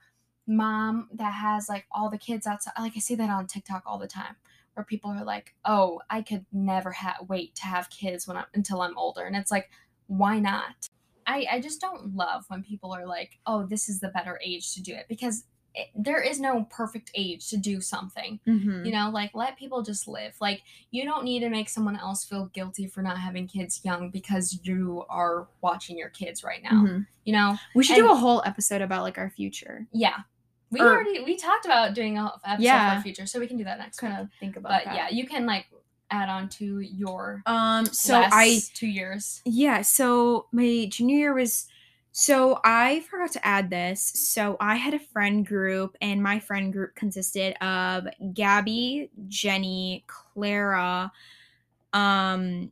mom 0.48 1.10
that 1.14 1.34
has 1.34 1.68
like 1.70 1.86
all 1.92 2.10
the 2.10 2.18
kids 2.20 2.46
outside." 2.46 2.74
Like 2.78 2.94
I 2.96 3.00
see 3.00 3.16
that 3.16 3.30
on 3.30 3.48
TikTok 3.48 3.84
all 3.86 3.98
the 3.98 4.08
time 4.08 4.36
where 4.76 4.84
people 4.84 5.10
are 5.12 5.24
like, 5.24 5.56
"Oh, 5.66 6.02
I 6.10 6.22
could 6.22 6.46
never 6.52 6.92
ha- 6.92 7.18
wait 7.28 7.56
to 7.56 7.66
have 7.66 7.90
kids 7.90 8.28
when 8.28 8.38
I'm 8.38 8.46
until 8.54 8.82
I'm 8.82 8.98
older." 8.98 9.24
And 9.26 9.36
it's 9.36 9.52
like, 9.52 9.70
"Why 10.08 10.40
not?" 10.40 10.88
I 11.26 11.48
I 11.52 11.60
just 11.62 11.82
don't 11.82 12.16
love 12.16 12.46
when 12.48 12.64
people 12.64 12.92
are 12.94 13.06
like, 13.08 13.40
"Oh, 13.46 13.66
this 13.66 13.90
is 13.90 14.00
the 14.02 14.10
better 14.10 14.40
age 14.44 14.74
to 14.76 14.82
do 14.84 14.94
it" 14.94 15.08
because 15.10 15.46
there 15.96 16.22
is 16.22 16.40
no 16.40 16.64
perfect 16.70 17.12
age 17.16 17.48
to 17.50 17.58
do 17.58 17.80
something. 17.82 18.40
Mhm. 18.48 18.86
You 18.86 18.92
know, 18.92 19.10
like 19.12 19.32
let 19.34 19.58
people 19.58 19.82
just 19.82 20.08
live. 20.08 20.36
Like 20.42 20.64
you 20.92 21.04
don't 21.06 21.24
need 21.24 21.40
to 21.42 21.50
make 21.50 21.70
someone 21.70 21.96
else 21.96 22.26
feel 22.26 22.48
guilty 22.48 22.88
for 22.88 23.02
not 23.02 23.18
having 23.18 23.48
kids 23.48 23.82
young 23.84 24.10
because 24.10 24.60
you 24.64 25.06
are 25.10 25.48
watching 25.62 25.98
your 25.98 26.10
kids 26.10 26.44
right 26.44 26.62
now. 26.64 26.84
Mhm. 26.84 27.08
You 27.26 27.34
know, 27.34 27.58
We 27.76 27.84
should 27.84 27.96
do 27.96 28.12
a 28.12 28.16
whole 28.16 28.42
episode 28.46 28.82
about 28.82 29.04
like 29.04 29.18
our 29.18 29.30
future. 29.30 29.88
yeah. 29.92 30.18
We 30.72 30.82
Or- 30.82 30.88
already 30.94 31.22
we 31.24 31.36
talked 31.36 31.66
about 31.66 31.94
doing 31.96 32.18
a 32.18 32.32
episode 32.44 32.64
Yeah. 32.64 32.96
our 32.98 33.02
future, 33.02 33.26
so 33.26 33.40
we 33.40 33.48
can 33.48 33.58
do 33.58 33.64
that 33.64 33.80
next 33.80 34.00
Kind 34.00 34.20
of 34.20 34.30
think 34.40 34.56
about 34.56 34.70
But 34.70 34.86
that. 34.86 34.96
yeah, 34.96 35.10
you 35.10 35.26
can 35.28 35.46
like 35.48 35.66
add 36.12 36.28
on 36.30 36.50
to 36.50 36.80
your 36.80 37.42
Um. 37.46 37.86
So 37.86 38.20
I 38.20 38.62
two 38.74 38.88
years. 38.88 39.42
Yeah, 39.46 39.82
so 39.82 40.48
my 40.52 40.88
junior 40.90 41.18
year 41.18 41.34
was 41.34 41.68
so 42.12 42.60
I 42.64 43.02
forgot 43.10 43.32
to 43.34 43.46
add 43.46 43.70
this. 43.70 44.02
So 44.02 44.58
I 44.60 44.76
had 44.76 44.94
a 44.94 45.00
friend 45.00 45.46
group 45.46 45.96
and 46.02 46.22
my 46.22 46.40
friend 46.40 46.74
group 46.74 46.96
consisted 46.96 47.54
of 47.64 48.08
Gabby, 48.34 49.10
Jenny, 49.28 50.04
Clara, 50.08 51.12
um 51.94 52.72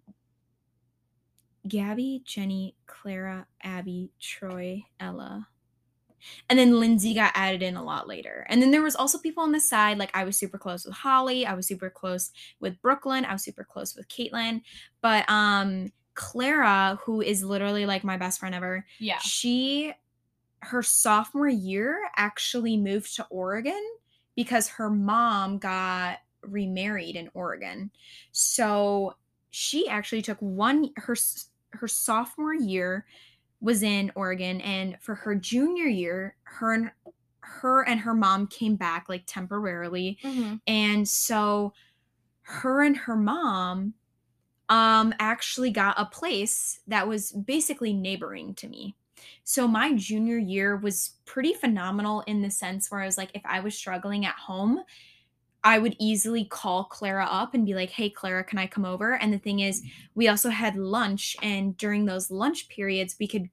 Gabby, 1.67 2.21
Jenny, 2.25 2.75
Clara, 2.85 3.45
Abby, 3.61 4.11
Troy, 4.19 4.85
Ella. 4.99 5.47
And 6.49 6.57
then 6.57 6.79
Lindsay 6.79 7.13
got 7.13 7.31
added 7.35 7.61
in 7.61 7.75
a 7.75 7.83
lot 7.83 8.07
later. 8.07 8.45
And 8.49 8.61
then 8.61 8.71
there 8.71 8.81
was 8.81 8.95
also 8.95 9.17
people 9.17 9.43
on 9.43 9.51
the 9.51 9.59
side 9.59 9.97
like 9.97 10.11
I 10.15 10.23
was 10.23 10.37
super 10.37 10.57
close 10.57 10.85
with 10.85 10.95
Holly, 10.95 11.45
I 11.45 11.53
was 11.53 11.67
super 11.67 11.89
close 11.89 12.31
with 12.59 12.81
Brooklyn, 12.81 13.25
I 13.25 13.33
was 13.33 13.43
super 13.43 13.63
close 13.63 13.95
with 13.95 14.07
Caitlin, 14.07 14.61
but 15.01 15.29
um 15.29 15.91
Clara, 16.17 16.99
who 17.03 17.21
is 17.21 17.43
literally 17.43 17.85
like 17.85 18.03
my 18.03 18.17
best 18.17 18.39
friend 18.39 18.55
ever, 18.55 18.85
Yeah. 18.99 19.19
she 19.19 19.93
her 20.63 20.81
sophomore 20.81 21.47
year 21.47 22.09
actually 22.17 22.75
moved 22.75 23.15
to 23.15 23.25
Oregon 23.29 23.81
because 24.35 24.67
her 24.67 24.89
mom 24.89 25.59
got 25.59 26.17
remarried 26.41 27.15
in 27.15 27.29
Oregon. 27.35 27.91
So 28.31 29.15
she 29.51 29.87
actually 29.87 30.23
took 30.23 30.39
one 30.39 30.89
her 30.97 31.15
her 31.71 31.87
sophomore 31.87 32.55
year 32.55 33.05
was 33.61 33.83
in 33.83 34.11
Oregon 34.15 34.59
and 34.61 34.97
for 34.99 35.13
her 35.15 35.35
junior 35.35 35.85
year 35.85 36.35
her 36.43 36.73
and 36.73 36.91
her 37.39 37.83
and 37.87 37.99
her 37.99 38.13
mom 38.15 38.47
came 38.47 38.75
back 38.75 39.07
like 39.07 39.23
temporarily 39.27 40.17
hmm 40.21 40.55
and 40.65 41.07
so 41.07 41.73
her 42.41 42.81
and 42.83 42.97
her 42.97 43.15
mom 43.15 43.93
um 44.69 45.13
actually 45.19 45.71
got 45.71 45.99
a 45.99 46.05
place 46.05 46.79
that 46.87 47.07
was 47.07 47.31
basically 47.31 47.93
neighboring 47.93 48.53
to 48.55 48.67
me. 48.67 48.95
So 49.43 49.67
my 49.67 49.93
junior 49.95 50.37
year 50.37 50.77
was 50.77 51.15
pretty 51.25 51.53
phenomenal 51.53 52.21
in 52.27 52.41
the 52.41 52.51
sense 52.51 52.91
where 52.91 53.01
I 53.01 53.05
was 53.05 53.17
like 53.17 53.31
if 53.33 53.41
I 53.45 53.59
was 53.61 53.75
struggling 53.75 54.25
at 54.25 54.35
home, 54.35 54.83
I 55.63 55.79
would 55.79 55.95
easily 55.99 56.45
call 56.45 56.85
Clara 56.85 57.25
up 57.25 57.53
and 57.53 57.65
be 57.65 57.75
like, 57.75 57.89
"Hey 57.91 58.09
Clara, 58.09 58.43
can 58.43 58.59
I 58.59 58.67
come 58.67 58.85
over?" 58.85 59.15
And 59.15 59.33
the 59.33 59.39
thing 59.39 59.59
is, 59.61 59.83
we 60.15 60.27
also 60.27 60.49
had 60.49 60.75
lunch 60.77 61.35
and 61.41 61.75
during 61.77 62.05
those 62.05 62.31
lunch 62.31 62.69
periods 62.69 63.17
we 63.19 63.27
could 63.27 63.49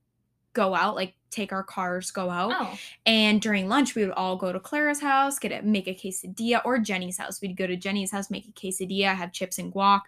go 0.54 0.74
out 0.74 0.94
like 0.94 1.14
take 1.30 1.52
our 1.52 1.64
cars 1.64 2.12
go 2.12 2.30
out 2.30 2.52
Oh, 2.54 2.78
and 3.04 3.42
during 3.42 3.68
lunch, 3.68 3.94
we 3.96 4.04
would 4.04 4.14
all 4.14 4.36
go 4.36 4.52
to 4.52 4.60
Clara's 4.60 5.00
house, 5.00 5.38
get 5.38 5.50
it, 5.50 5.64
make 5.64 5.88
a 5.88 5.94
quesadilla, 5.94 6.62
or 6.64 6.78
Jenny's 6.78 7.18
house. 7.18 7.40
We'd 7.42 7.56
go 7.56 7.66
to 7.66 7.76
Jenny's 7.76 8.12
house, 8.12 8.30
make 8.30 8.46
a 8.46 8.52
quesadilla, 8.52 9.14
have 9.14 9.32
chips 9.32 9.58
and 9.58 9.72
guac. 9.72 10.02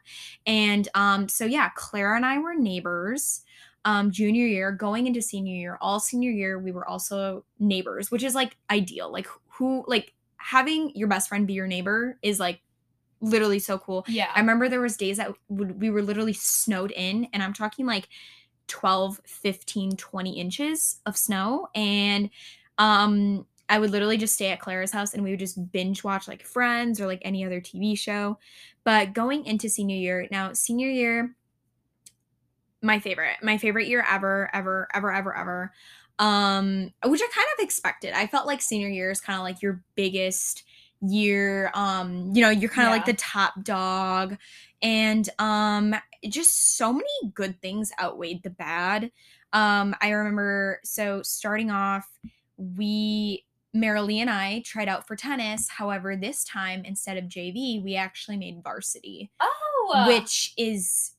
And 0.47 0.89
um, 0.94 1.28
so 1.28 1.44
yeah, 1.44 1.70
Clara 1.74 2.16
and 2.16 2.24
I 2.24 2.39
were 2.39 2.55
neighbors. 2.55 3.43
Um, 3.85 4.10
junior 4.10 4.47
year, 4.47 4.73
going 4.73 5.06
into 5.06 5.20
senior 5.23 5.55
year, 5.55 5.78
all 5.81 6.01
senior 6.01 6.31
year, 6.31 6.59
we 6.59 6.73
were 6.73 6.89
also 6.89 7.44
neighbors, 7.59 8.10
which 8.10 8.23
is 8.23 8.35
like 8.35 8.56
ideal. 8.70 9.10
Like 9.12 9.27
who, 9.48 9.85
like 9.86 10.12
having 10.39 10.93
your 10.94 11.09
best 11.09 11.28
friend 11.28 11.47
be 11.47 11.55
your 11.55 11.66
neighbor 11.66 12.18
is 12.23 12.39
like 12.40 12.60
literally 13.20 13.59
so 13.59 13.78
cool. 13.78 14.05
yeah. 14.09 14.28
I 14.35 14.40
remember 14.40 14.68
there 14.68 14.81
was 14.81 14.97
days 14.97 15.16
that 15.16 15.32
would, 15.48 15.81
we 15.81 15.90
were 15.90 16.02
literally 16.02 16.32
snowed 16.35 16.93
in, 16.93 17.28
and 17.32 17.43
I'm 17.43 17.52
talking 17.52 17.86
like 17.86 18.09
12, 18.68 19.20
15, 19.24 19.97
20 19.97 20.40
inches 20.40 21.01
of 21.06 21.16
snow. 21.16 21.68
And 21.74 22.30
um 22.78 23.47
I 23.68 23.78
would 23.78 23.90
literally 23.90 24.16
just 24.16 24.34
stay 24.34 24.51
at 24.51 24.60
Clara's 24.60 24.93
house 24.93 25.12
and 25.12 25.24
we 25.24 25.30
would 25.30 25.40
just 25.40 25.72
binge 25.72 26.05
watch 26.05 26.28
like 26.28 26.44
Friends 26.44 27.01
or 27.01 27.06
like 27.06 27.22
any 27.22 27.44
other 27.44 27.60
TV 27.60 27.98
show. 27.98 28.38
But 28.84 29.12
going 29.12 29.44
into 29.44 29.68
senior 29.68 29.97
year, 29.97 30.28
now 30.30 30.52
senior 30.52 30.88
year, 30.88 31.34
my 32.82 33.01
favorite, 33.01 33.36
my 33.43 33.59
favorite 33.59 33.88
year 33.88 34.05
ever, 34.09 34.48
ever, 34.52 34.86
ever, 34.94 35.12
ever, 35.12 35.36
ever. 35.36 35.72
Um, 36.18 36.93
which 37.05 37.20
I 37.20 37.28
kind 37.34 37.47
of 37.59 37.64
expected. 37.64 38.14
I 38.14 38.26
felt 38.26 38.47
like 38.47 38.62
senior 38.62 38.88
year 38.88 39.10
is 39.10 39.20
kind 39.20 39.38
of 39.38 39.43
like 39.43 39.60
your 39.60 39.82
biggest 39.97 40.62
year. 41.11 41.70
Um, 41.74 42.31
you 42.35 42.43
know, 42.43 42.51
you're 42.51 42.70
kind 42.70 42.89
of 42.89 42.93
like 42.93 43.05
the 43.07 43.15
top 43.15 43.62
dog. 43.62 44.37
And 44.83 45.28
um 45.39 45.95
just 46.28 46.77
so 46.77 46.93
many 46.93 47.33
good 47.35 47.61
things 47.61 47.93
outweighed 48.01 48.43
the 48.43 48.51
bad. 48.51 49.11
Um, 49.53 49.95
I 50.01 50.11
remember 50.11 50.81
so 50.85 51.23
starting 51.23 51.70
off, 51.70 52.07
we 52.57 53.45
Marilee 53.74 54.19
and 54.19 54.31
I 54.31 54.62
tried 54.65 54.89
out 54.89 55.07
for 55.07 55.16
tennis. 55.16 55.69
However, 55.69 56.16
this 56.16 56.45
time 56.45 56.83
instead 56.85 57.16
of 57.16 57.24
JV, 57.24 57.83
we 57.83 57.97
actually 57.97 58.37
made 58.37 58.62
varsity, 58.62 59.31
oh, 59.41 60.05
which 60.07 60.53
is 60.57 61.12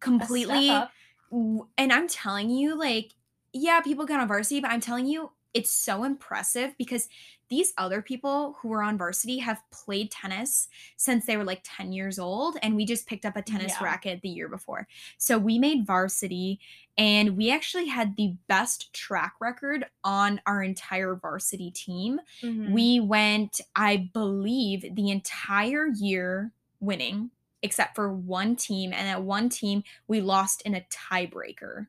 completely 0.00 0.66
step 0.66 0.82
up. 0.82 0.92
w- 1.30 1.66
and 1.76 1.92
I'm 1.92 2.08
telling 2.08 2.50
you, 2.50 2.78
like, 2.78 3.12
yeah, 3.52 3.80
people 3.80 4.06
get 4.06 4.20
on 4.20 4.28
varsity, 4.28 4.60
but 4.60 4.70
I'm 4.70 4.80
telling 4.80 5.06
you, 5.06 5.32
it's 5.54 5.70
so 5.70 6.04
impressive 6.04 6.74
because 6.78 7.08
these 7.48 7.72
other 7.78 8.02
people 8.02 8.56
who 8.60 8.68
were 8.68 8.82
on 8.82 8.98
varsity 8.98 9.38
have 9.38 9.62
played 9.70 10.10
tennis 10.10 10.68
since 10.96 11.26
they 11.26 11.36
were 11.36 11.44
like 11.44 11.60
10 11.64 11.92
years 11.92 12.18
old. 12.18 12.56
And 12.62 12.76
we 12.76 12.84
just 12.84 13.06
picked 13.06 13.24
up 13.24 13.36
a 13.36 13.42
tennis 13.42 13.74
Yeah. 13.78 13.84
racket 13.84 14.22
the 14.22 14.28
year 14.28 14.48
before. 14.48 14.86
So 15.16 15.38
we 15.38 15.58
made 15.58 15.86
varsity 15.86 16.60
and 16.96 17.36
we 17.36 17.50
actually 17.50 17.86
had 17.86 18.16
the 18.16 18.34
best 18.48 18.92
track 18.92 19.34
record 19.40 19.86
on 20.04 20.40
our 20.46 20.62
entire 20.62 21.14
varsity 21.14 21.70
team. 21.70 22.20
Mhm. 22.42 22.72
We 22.72 23.00
went, 23.00 23.60
I 23.74 24.10
believe, 24.12 24.94
the 24.94 25.10
entire 25.10 25.86
year 25.86 26.52
winning, 26.80 27.30
except 27.62 27.94
for 27.94 28.12
one 28.12 28.56
team. 28.56 28.92
And 28.92 29.08
at 29.08 29.22
one 29.22 29.48
team, 29.48 29.84
we 30.06 30.20
lost 30.20 30.62
in 30.62 30.74
a 30.74 30.80
tiebreaker. 30.90 31.86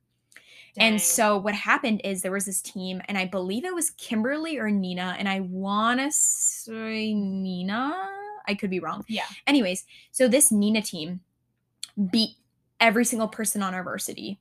Dang. 0.76 0.94
And 0.94 1.02
so 1.02 1.38
what 1.38 1.56
happened 1.56 2.02
is 2.04 2.22
there 2.22 2.32
was 2.32 2.46
this 2.46 2.62
team, 2.62 3.02
and 3.08 3.18
I 3.18 3.26
believe 3.26 3.66
it 3.66 3.74
was 3.74 3.92
Kimberly 3.92 4.58
or 4.58 4.70
Neenah, 4.70 5.16
and 5.18 5.28
I 5.28 5.42
want 5.42 6.00
to 6.00 6.12
say 6.12 7.14
Neenah. 7.14 8.08
I 8.48 8.56
could 8.56 8.70
be 8.70 8.80
wrong. 8.80 9.04
yeah, 9.08 9.26
Anyways, 9.46 9.86
so 10.12 10.28
this 10.28 10.52
Neenah 10.52 10.84
team 10.84 11.20
beat 12.12 12.32
every 12.80 13.06
single 13.06 13.28
person 13.28 13.62
on 13.62 13.74
our 13.74 13.84
varsity. 13.84 14.40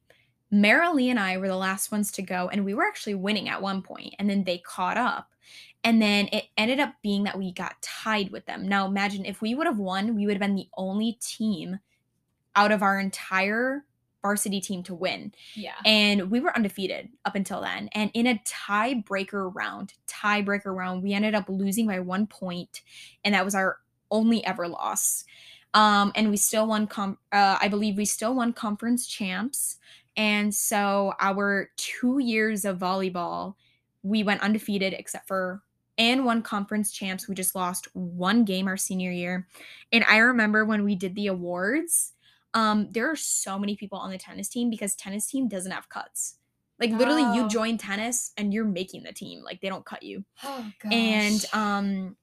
Marilee 0.53 1.11
and 1.11 1.21
I 1.21 1.37
were 1.37 1.49
the 1.49 1.57
last 1.57 1.93
ones 1.93 2.11
to 2.13 2.23
go, 2.23 2.49
and 2.49 2.65
we 2.65 2.73
were 2.73 2.85
actually 2.85 3.15
winning 3.15 3.49
at 3.49 3.61
one 3.61 3.83
point, 3.83 4.15
and 4.19 4.31
then 4.31 4.45
they 4.45 4.59
caught 4.59 4.97
up. 4.97 5.31
And 5.85 6.03
then 6.03 6.29
it 6.33 6.45
ended 6.57 6.81
up 6.81 6.95
being 7.03 7.25
that 7.25 7.39
we 7.39 7.53
got 7.53 7.81
tied 7.83 8.31
with 8.31 8.47
them. 8.47 8.67
Now, 8.67 8.87
imagine 8.87 9.25
if 9.25 9.41
we 9.41 9.55
would 9.55 9.67
have 9.67 9.79
won, 9.79 10.17
we 10.17 10.27
would 10.27 10.35
have 10.35 10.41
been 10.41 10.57
the 10.57 10.69
only 10.77 11.19
team 11.21 11.79
out 12.57 12.73
of 12.73 12.83
our 12.83 12.99
entire 12.99 13.85
varsity 14.23 14.61
team 14.61 14.83
to 14.85 14.95
win. 14.95 15.33
yeah. 15.55 15.75
And 15.85 16.31
we 16.31 16.41
were 16.41 16.55
undefeated 16.55 17.09
up 17.25 17.35
until 17.35 17.61
then. 17.61 17.89
And 17.93 18.11
in 18.15 18.27
a 18.27 18.41
tiebreaker 18.45 19.53
round, 19.55 19.95
tiebreaker 20.07 20.75
round, 20.75 21.03
we 21.03 21.13
ended 21.13 21.35
up 21.35 21.49
losing 21.49 21.87
by 21.87 22.01
one 22.01 22.27
point, 22.27 22.83
and 23.25 23.35
that 23.35 23.45
was 23.45 23.55
our 23.55 23.79
only 24.11 24.45
ever 24.45 24.69
loss. 24.69 25.25
Um, 25.75 26.13
and 26.15 26.31
we 26.31 26.37
still 26.37 26.67
won. 26.67 26.87
Com- 26.87 27.19
uh, 27.31 27.59
I 27.61 27.69
believe 27.69 27.97
we 27.97 28.05
still 28.07 28.35
won 28.35 28.53
conference 28.53 29.07
champs. 29.07 29.77
And 30.17 30.53
so 30.53 31.13
our 31.21 31.71
two 31.77 32.19
years 32.19 32.65
of 32.65 32.79
volleyball, 32.79 33.55
we 34.03 34.25
went 34.25 34.43
undefeated 34.43 34.95
except 34.95 35.29
for 35.29 35.63
and 35.99 36.25
won 36.25 36.43
conference 36.43 36.93
champs. 36.93 37.29
We 37.29 37.35
just 37.35 37.55
lost 37.55 37.89
one 37.95 38.45
game 38.45 38.69
our 38.69 38.77
senior 38.77 39.11
year. 39.11 39.47
And 39.93 40.05
I 40.09 40.19
remember 40.19 40.65
when 40.65 40.85
we 40.85 40.95
did 40.95 41.15
the 41.15 41.27
awards, 41.27 42.13
um, 42.59 42.89
there 42.91 43.11
are 43.11 43.17
so 43.17 43.59
many 43.59 43.77
people 43.77 43.99
on 43.99 44.11
the 44.11 44.19
tennis 44.19 44.49
team 44.49 44.69
because 44.71 44.95
tennis 44.97 45.27
team 45.27 45.49
doesn't 45.49 45.71
have 45.73 45.89
cuts. 45.89 46.37
Like 46.81 46.91
literally, 46.91 47.23
Oh. 47.25 47.35
you 47.35 47.49
join 47.49 47.77
tennis 47.79 48.33
and 48.37 48.53
you're 48.55 48.65
making 48.65 49.03
the 49.03 49.13
team. 49.13 49.43
Like 49.43 49.61
they 49.61 49.69
don't 49.69 49.85
cut 49.85 50.03
you. 50.03 50.25
Oh. 50.45 50.71
And 50.91 51.45
um, 51.53 52.17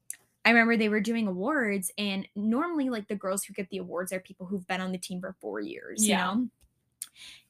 I 0.44 0.50
remember 0.50 0.76
they 0.76 0.88
were 0.88 1.00
doing 1.00 1.26
awards, 1.26 1.90
and 1.98 2.26
normally, 2.36 2.88
like 2.90 3.08
the 3.08 3.16
girls 3.16 3.44
who 3.44 3.52
get 3.54 3.68
the 3.70 3.78
awards 3.78 4.12
are 4.12 4.20
people 4.20 4.46
who've 4.46 4.66
been 4.66 4.80
on 4.80 4.92
the 4.92 4.98
team 4.98 5.20
for 5.20 5.34
four 5.40 5.60
years, 5.60 6.06
Yeah. 6.06 6.32
you 6.32 6.38
know. 6.40 6.48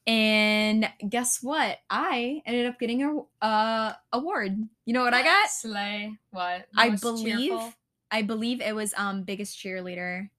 And 0.07 0.89
guess 1.09 1.43
what? 1.43 1.79
I 1.89 2.41
ended 2.45 2.67
up 2.67 2.79
getting 2.79 3.03
a 3.03 3.45
uh, 3.45 3.93
award. 4.13 4.57
You 4.85 4.93
know 4.93 5.03
what 5.03 5.13
I 5.13 5.21
got? 5.21 5.49
Slay. 5.49 6.15
What? 6.31 6.65
I 6.75 6.89
believe 6.91 7.37
cheerful? 7.37 7.73
I 8.09 8.21
believe 8.21 8.61
it 8.61 8.73
was 8.73 8.93
um 8.95 9.23
biggest 9.23 9.57
cheerleader. 9.59 10.29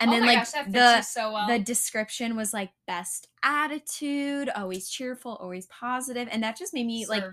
And 0.00 0.10
oh 0.10 0.14
then 0.14 0.26
like 0.26 0.38
gosh, 0.38 0.66
the 0.68 1.02
so 1.02 1.32
well. 1.32 1.46
the 1.46 1.58
description 1.58 2.34
was 2.34 2.54
like 2.54 2.70
best 2.86 3.28
attitude, 3.42 4.48
always 4.56 4.88
cheerful, 4.88 5.36
always 5.36 5.66
positive, 5.66 6.26
and 6.30 6.42
that 6.42 6.56
just 6.56 6.72
made 6.72 6.86
me 6.86 7.06
like 7.06 7.24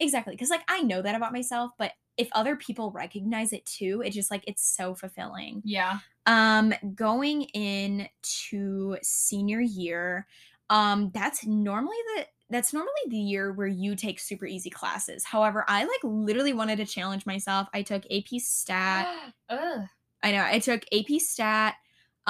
exactly 0.00 0.34
because 0.34 0.50
like 0.50 0.64
I 0.68 0.82
know 0.82 1.02
that 1.02 1.14
about 1.14 1.32
myself, 1.32 1.70
but 1.78 1.92
if 2.16 2.28
other 2.32 2.56
people 2.56 2.90
recognize 2.90 3.52
it 3.52 3.64
too, 3.64 4.02
it 4.04 4.10
just 4.10 4.30
like 4.30 4.44
it's 4.46 4.62
so 4.76 4.94
fulfilling. 4.94 5.62
Yeah. 5.64 6.00
Um, 6.26 6.74
going 6.94 7.42
into 7.54 8.96
senior 9.02 9.60
year, 9.60 10.26
um, 10.68 11.10
that's 11.14 11.46
normally 11.46 11.96
the 12.16 12.26
that's 12.50 12.72
normally 12.72 12.92
the 13.08 13.16
year 13.16 13.52
where 13.52 13.68
you 13.68 13.94
take 13.94 14.18
super 14.18 14.44
easy 14.44 14.70
classes. 14.70 15.24
However, 15.24 15.64
I 15.68 15.84
like 15.84 16.00
literally 16.02 16.52
wanted 16.52 16.76
to 16.76 16.86
challenge 16.86 17.24
myself. 17.24 17.68
I 17.72 17.82
took 17.82 18.02
AP 18.10 18.40
Stat. 18.40 19.08
Ugh. 19.48 19.82
I 20.22 20.32
know 20.32 20.44
I 20.44 20.58
took 20.58 20.84
AP 20.92 21.20
Stat. 21.20 21.76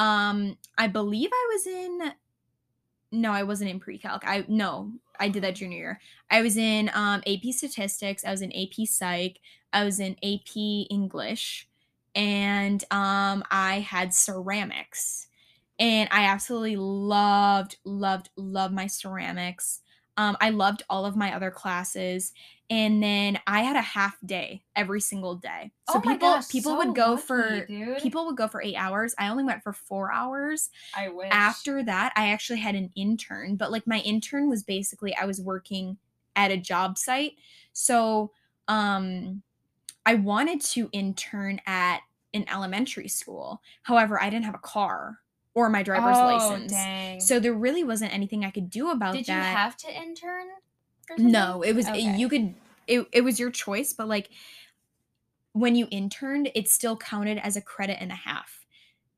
Um, 0.01 0.57
I 0.79 0.87
believe 0.87 1.29
I 1.31 1.49
was 1.53 1.67
in. 1.67 2.13
No, 3.13 3.33
I 3.33 3.43
wasn't 3.43 3.71
in 3.71 3.81
pre-calc. 3.81 4.23
I 4.27 4.47
no, 4.49 4.93
I 5.19 5.29
did 5.29 5.43
that 5.45 5.57
junior 5.57 5.77
year. 5.77 6.01
I 6.31 6.41
was 6.41 6.57
in 6.57 6.91
um, 6.95 7.23
AP 7.27 7.53
Statistics. 7.53 8.25
I 8.25 8.31
was 8.31 8.41
in 8.41 8.51
AP 8.53 8.87
Psych. 8.87 9.41
I 9.75 9.85
was 9.85 10.01
in 10.01 10.17
AP 10.25 10.57
English, 10.91 11.69
and 12.15 12.83
um, 12.91 13.45
I 13.51 13.85
had 13.87 14.15
ceramics, 14.15 15.29
and 15.79 16.09
I 16.11 16.25
absolutely 16.25 16.77
loved, 16.77 17.77
loved, 17.85 18.31
loved 18.37 18.73
my 18.73 18.87
ceramics. 18.87 19.83
Um, 20.17 20.37
I 20.41 20.49
loved 20.49 20.83
all 20.89 21.05
of 21.05 21.15
my 21.15 21.35
other 21.35 21.51
classes, 21.51 22.33
and 22.71 23.03
then 23.03 23.41
I 23.49 23.63
had 23.63 23.75
a 23.75 23.83
half 23.83 24.17
day 24.25 24.63
every 24.77 25.01
single 25.01 25.35
day. 25.35 25.73
So 25.91 25.95
oh 25.97 26.03
my 26.05 26.15
people 26.15 26.29
gosh, 26.29 26.49
people 26.49 26.73
so 26.73 26.79
would 26.79 26.95
go 26.95 27.11
lucky, 27.13 27.23
for 27.23 27.67
dude. 27.67 27.99
people 27.99 28.27
would 28.27 28.37
go 28.37 28.47
for 28.47 28.63
eight 28.63 28.77
hours. 28.77 29.13
I 29.19 29.29
only 29.29 29.43
went 29.43 29.65
for 29.65 29.73
four 29.73 30.13
hours. 30.13 30.71
I 30.97 31.09
wish. 31.09 31.29
After 31.33 31.83
that, 31.83 32.13
I 32.15 32.29
actually 32.29 32.61
had 32.61 32.77
an 32.77 32.93
intern, 32.95 33.57
but 33.57 33.73
like 33.73 33.89
my 33.89 33.99
intern 33.99 34.49
was 34.49 34.63
basically 34.63 35.15
I 35.17 35.27
was 35.27 35.41
working 35.41 35.99
at 36.37 36.53
a 36.53 36.57
job 36.57 36.97
site. 36.97 37.33
So 37.73 38.31
um 38.69 39.43
I 40.07 40.15
wanted 40.15 40.61
to 40.63 40.89
intern 40.93 41.61
at 41.67 42.01
an 42.33 42.47
elementary 42.49 43.09
school. 43.09 43.61
However, 43.83 44.23
I 44.23 44.31
didn't 44.31 44.45
have 44.45 44.55
a 44.55 44.59
car 44.59 45.19
or 45.55 45.69
my 45.69 45.83
driver's 45.83 46.17
oh, 46.17 46.25
license. 46.25 46.73
Dang. 46.73 47.19
So 47.21 47.41
there 47.41 47.53
really 47.53 47.83
wasn't 47.83 48.15
anything 48.15 48.45
I 48.45 48.53
could 48.53 48.71
do 48.71 48.91
about 48.91 49.15
that. 49.15 49.27
did 49.27 49.29
you 49.29 49.35
have 49.35 49.77
to 49.79 49.93
intern? 49.93 50.47
Or 51.11 51.17
No, 51.19 51.63
it 51.63 51.75
was 51.75 51.89
Okay. 51.89 52.01
you 52.01 52.29
could 52.29 52.55
it, 52.87 53.07
it 53.13 53.21
was 53.23 53.39
your 53.39 53.51
choice, 53.51 53.93
but 53.93 54.09
like 54.09 54.31
when 55.53 55.75
you 55.75 55.89
interned, 55.91 56.51
it 56.55 56.69
still 56.69 56.97
counted 56.97 57.39
as 57.39 57.57
a 57.57 57.61
credit 57.63 57.99
and 58.01 58.13
a 58.13 58.17
half. 58.17 58.67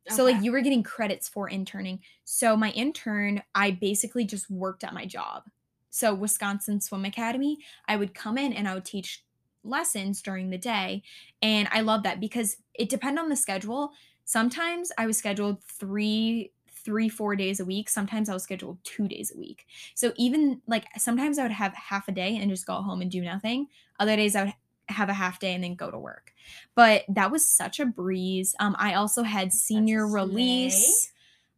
So 0.09 0.25
like 0.25 0.43
you 0.43 0.53
were 0.53 0.61
getting 0.63 0.83
credits 0.83 1.29
for 1.29 1.49
interning. 1.49 2.01
So 2.25 2.57
my 2.57 2.71
intern, 2.73 3.43
I 3.55 3.73
basically 3.73 4.25
just 4.25 4.51
worked 4.51 4.85
at 4.85 4.95
my 4.95 5.07
job. 5.07 5.45
So 5.91 6.15
Wisconsin 6.15 6.81
Swim 6.81 7.05
Academy, 7.05 7.59
I 7.89 7.97
would 7.97 8.15
come 8.15 8.39
in 8.39 8.53
and 8.53 8.69
I 8.69 8.75
would 8.75 8.85
teach 8.85 9.25
lessons 9.65 10.23
during 10.23 10.51
the 10.51 10.59
day. 10.59 11.03
And 11.43 11.69
I 11.73 11.83
love 11.83 12.03
that 12.05 12.21
because 12.21 12.59
it 12.75 12.89
depended 12.89 13.23
on 13.23 13.31
the 13.31 13.37
schedule. 13.37 13.93
Sometimes 14.25 14.93
I 14.99 15.07
was 15.07 15.19
scheduled 15.19 15.63
three, 15.65 16.53
three, 16.85 17.09
four 17.09 17.37
days 17.37 17.61
a 17.61 17.65
week. 17.65 17.89
Sometimes 17.89 18.29
I 18.29 18.35
was 18.35 18.43
scheduled 18.43 18.79
two 18.85 19.09
days 19.09 19.33
a 19.35 19.39
week. 19.39 19.67
So 19.95 20.13
even 20.17 20.61
like 20.67 20.87
sometimes 20.99 21.39
I 21.39 21.43
would 21.43 21.53
have 21.53 21.75
half 21.75 22.09
a 22.09 22.13
day 22.13 22.37
and 22.37 22.51
just 22.51 22.67
go 22.67 22.75
home 22.75 23.01
and 23.01 23.11
do 23.11 23.23
nothing. 23.23 23.69
Other 23.99 24.17
days 24.17 24.37
I 24.37 24.45
would 24.45 24.55
have 24.89 25.09
a 25.09 25.15
half 25.15 25.39
day 25.39 25.55
and 25.55 25.65
then 25.65 25.75
go 25.75 25.91
to 25.91 25.99
work. 25.99 26.33
But 26.75 27.05
that 27.09 27.31
was 27.31 27.47
such 27.47 27.81
a 27.81 27.87
breeze. 27.87 28.55
Um, 28.61 28.77
I 28.79 28.95
also 28.95 29.23
had 29.23 29.53
senior 29.53 30.07
release. 30.07 31.13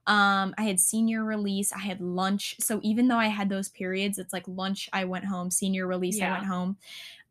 Um, 0.07 0.55
I 0.59 0.65
had 0.65 0.79
senior 0.81 1.25
release. 1.25 1.73
I 1.73 1.79
had 1.79 2.01
lunch. 2.01 2.57
So 2.61 2.81
even 2.83 3.09
though 3.09 3.17
I 3.17 3.29
had 3.29 3.49
those 3.49 3.71
periods, 3.71 4.19
it's 4.19 4.33
like 4.33 4.45
lunch, 4.47 4.89
I 4.93 5.05
went 5.05 5.25
home. 5.25 5.51
Senior 5.51 5.87
release, 5.87 6.21
I 6.21 6.31
went 6.33 6.45
home. 6.45 6.77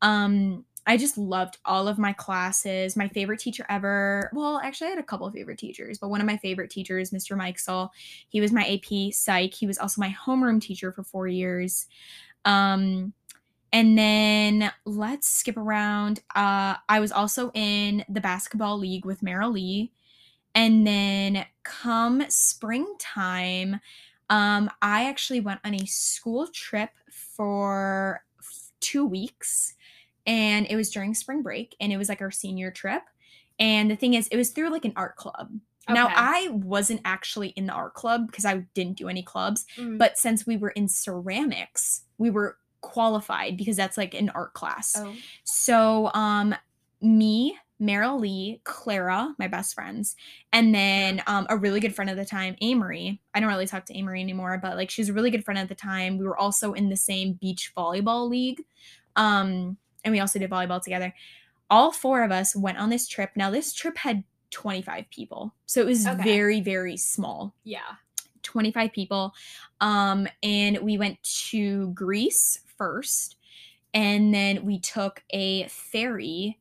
Um, 0.02 0.66
I 0.86 0.98
just 0.98 1.18
loved 1.18 1.58
all 1.66 1.88
of 1.88 1.98
my 1.98 2.14
classes. 2.14 2.98
My 2.98 3.08
favorite 3.08 3.40
teacher 3.40 3.66
ever. 3.70 4.30
Well, 4.34 4.60
actually, 4.64 4.88
I 4.88 4.92
had 4.92 5.00
a 5.00 5.04
couple 5.04 5.26
of 5.26 5.34
favorite 5.34 5.58
teachers, 5.58 5.98
but 5.98 6.10
one 6.10 6.20
of 6.20 6.28
my 6.28 6.38
favorite 6.38 6.70
teachers, 6.70 7.12
Mr. 7.12 7.38
Mike 7.38 7.60
he 8.30 8.42
was 8.42 8.52
my 8.52 8.64
AP 8.66 9.14
Psych. 9.14 9.54
He 9.54 9.68
was 9.68 9.78
also 9.78 10.02
my 10.02 10.16
homeroom 10.26 10.62
teacher 10.62 10.92
for 10.92 11.04
four 11.04 11.28
years. 11.28 11.88
Um, 12.46 13.14
and 13.72 13.98
then 13.98 14.72
let's 14.86 15.28
skip 15.28 15.58
around. 15.58 16.20
Uh, 16.36 16.76
I 16.88 17.00
was 17.00 17.12
also 17.12 17.52
in 17.54 18.06
the 18.10 18.22
basketball 18.22 18.78
league 18.78 19.06
with 19.06 19.22
Marilee. 19.22 19.90
And 20.54 20.86
then 20.86 21.46
come 21.64 22.24
springtime, 22.30 23.80
um, 24.30 24.70
I 24.82 25.10
actually 25.10 25.40
went 25.40 25.62
on 25.64 25.74
a 25.74 25.86
school 25.86 26.48
trip 26.48 26.92
for 27.10 28.24
two 28.80 29.06
weeks. 29.06 29.74
And 30.26 30.66
it 30.70 30.76
was 30.76 30.90
during 30.90 31.14
spring 31.14 31.42
break, 31.42 31.76
and 31.80 31.92
it 31.92 31.98
was 31.98 32.10
like 32.10 32.22
our 32.22 32.32
senior 32.32 32.72
trip. 32.72 33.04
And 33.60 33.92
the 33.92 33.96
thing 33.96 34.14
is, 34.14 34.28
it 34.30 34.38
was 34.38 34.50
through 34.50 34.70
like 34.70 34.86
an 34.86 34.94
art 34.96 35.16
club. 35.16 35.52
Now, 35.90 36.10
I 36.16 36.48
wasn't 36.50 37.02
actually 37.04 37.50
in 37.50 37.66
the 37.66 37.74
art 37.74 37.94
club 37.94 38.28
because 38.28 38.46
I 38.46 38.66
didn't 38.74 38.98
do 38.98 39.10
any 39.10 39.22
clubs. 39.22 39.66
Mm. 39.78 39.98
But 39.98 40.18
since 40.18 40.48
we 40.48 40.56
were 40.56 40.70
in 40.70 40.88
ceramics, 40.88 42.04
we 42.18 42.30
were 42.30 42.58
qualified 42.80 43.58
because 43.58 43.76
that's 43.76 43.98
like 43.98 44.14
an 44.14 44.30
art 44.30 44.54
class. 44.54 44.94
oh. 44.98 45.14
So, 45.44 46.10
um, 46.14 46.56
me, 47.02 47.58
Marilee, 47.82 48.64
Clara, 48.64 49.36
my 49.38 49.48
best 49.48 49.74
friends, 49.74 50.16
and 50.54 50.74
then 50.74 51.22
um, 51.28 51.46
a 51.50 51.58
really 51.58 51.82
good 51.82 51.94
friend 51.94 52.10
at 52.10 52.16
the 52.16 52.24
time, 52.24 52.56
Amory. 52.62 53.20
I 53.34 53.40
don't 53.40 53.50
really 53.50 53.68
talk 53.68 53.86
to 53.88 53.98
Amory 53.98 54.22
anymore, 54.22 54.58
but 54.62 54.78
like 54.78 54.90
she's 54.90 55.10
a 55.10 55.14
really 55.14 55.32
good 55.32 55.44
friend 55.44 55.58
at 55.58 55.68
the 55.68 55.76
time. 55.76 56.18
We 56.18 56.26
were 56.26 56.38
also 56.38 56.72
in 56.74 56.90
the 56.90 56.96
same 56.96 57.34
beach 57.34 57.74
volleyball 57.76 58.30
league, 58.30 58.64
um, 59.18 59.78
and 60.04 60.12
we 60.12 60.20
also 60.20 60.40
did 60.40 60.50
volleyball 60.50 60.82
together. 60.82 61.14
All 61.70 61.92
four 61.92 62.24
of 62.24 62.32
us 62.32 62.56
went 62.56 62.78
on 62.78 62.90
this 62.90 63.08
trip. 63.08 63.32
Now, 63.36 63.50
this 63.50 63.74
trip 63.74 63.98
had 63.98 64.24
25 64.52 65.06
people, 65.10 65.54
so 65.66 65.82
it 65.82 65.86
was 65.86 66.06
Okay. 66.06 66.24
very, 66.24 66.62
very 66.62 66.98
small. 66.98 67.54
Yeah. 67.64 67.82
25 68.44 68.92
people. 68.92 69.34
Um, 69.82 70.28
and 70.44 70.78
we 70.80 70.98
went 70.98 71.22
to 71.50 71.90
Greece 71.92 72.60
first, 72.78 73.38
and 73.94 74.34
then 74.34 74.66
we 74.66 74.80
took 74.80 75.24
a 75.32 75.68
ferry 75.70 76.60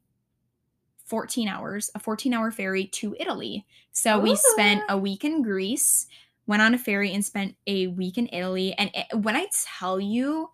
14 1.04 1.48
hours, 1.48 1.90
a 1.94 1.98
14 1.98 2.32
hour 2.32 2.50
ferry 2.50 2.86
to 2.86 3.14
Italy. 3.20 3.66
So 3.90 4.18
we 4.18 4.34
spent 4.36 4.82
a 4.88 4.96
week 4.96 5.24
in 5.24 5.42
Greece, 5.42 6.06
went 6.46 6.62
on 6.62 6.72
a 6.72 6.78
ferry, 6.78 7.12
and 7.12 7.22
spent 7.22 7.54
a 7.66 7.88
week 7.88 8.16
in 8.16 8.28
Italy. 8.32 8.72
And 8.78 8.90
it, 8.94 9.14
when 9.18 9.36
I 9.36 9.46
tell 9.78 10.00
you, 10.00 10.48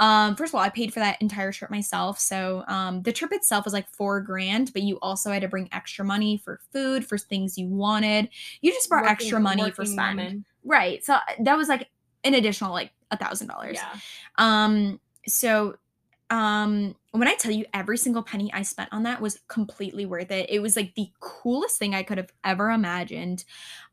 um, 0.00 0.36
first 0.36 0.50
of 0.50 0.54
all, 0.54 0.60
I 0.60 0.68
paid 0.68 0.92
for 0.92 1.00
that 1.00 1.20
entire 1.20 1.50
trip 1.52 1.70
myself. 1.70 2.18
So 2.20 2.64
um, 2.68 3.02
the 3.02 3.12
trip 3.12 3.32
itself 3.32 3.64
was 3.64 3.74
like 3.74 3.88
four 3.90 4.20
grand, 4.20 4.72
but 4.72 4.82
you 4.82 4.98
also 5.02 5.32
had 5.32 5.42
to 5.42 5.48
bring 5.48 5.68
extra 5.72 6.04
money 6.04 6.36
for 6.36 6.60
food, 6.72 7.04
for 7.04 7.18
things 7.18 7.58
you 7.58 7.66
wanted. 7.66 8.28
You 8.60 8.72
just 8.72 8.88
brought 8.88 9.06
extra 9.06 9.40
money 9.40 9.62
for 9.70 9.82
working 9.82 9.92
spend. 9.92 10.18
woman. 10.18 10.44
Right. 10.64 11.04
So 11.04 11.16
that 11.40 11.56
was 11.56 11.68
like 11.68 11.88
an 12.24 12.34
additional 12.34 12.72
like 12.72 12.92
a 13.10 13.16
thousand 13.16 13.48
dollars. 13.48 13.78
Yeah. 13.80 13.96
Um, 14.36 15.00
so 15.26 15.76
um 16.30 16.94
when 17.12 17.26
I 17.26 17.34
tell 17.34 17.52
you 17.52 17.64
every 17.72 17.96
single 17.96 18.22
penny 18.22 18.52
I 18.52 18.62
spent 18.62 18.92
on 18.92 19.02
that 19.04 19.20
was 19.20 19.40
completely 19.48 20.04
worth 20.06 20.30
it. 20.30 20.50
It 20.50 20.60
was 20.60 20.76
like 20.76 20.94
the 20.94 21.08
coolest 21.20 21.78
thing 21.78 21.94
I 21.94 22.02
could 22.02 22.18
have 22.18 22.32
ever 22.44 22.70
imagined. 22.70 23.44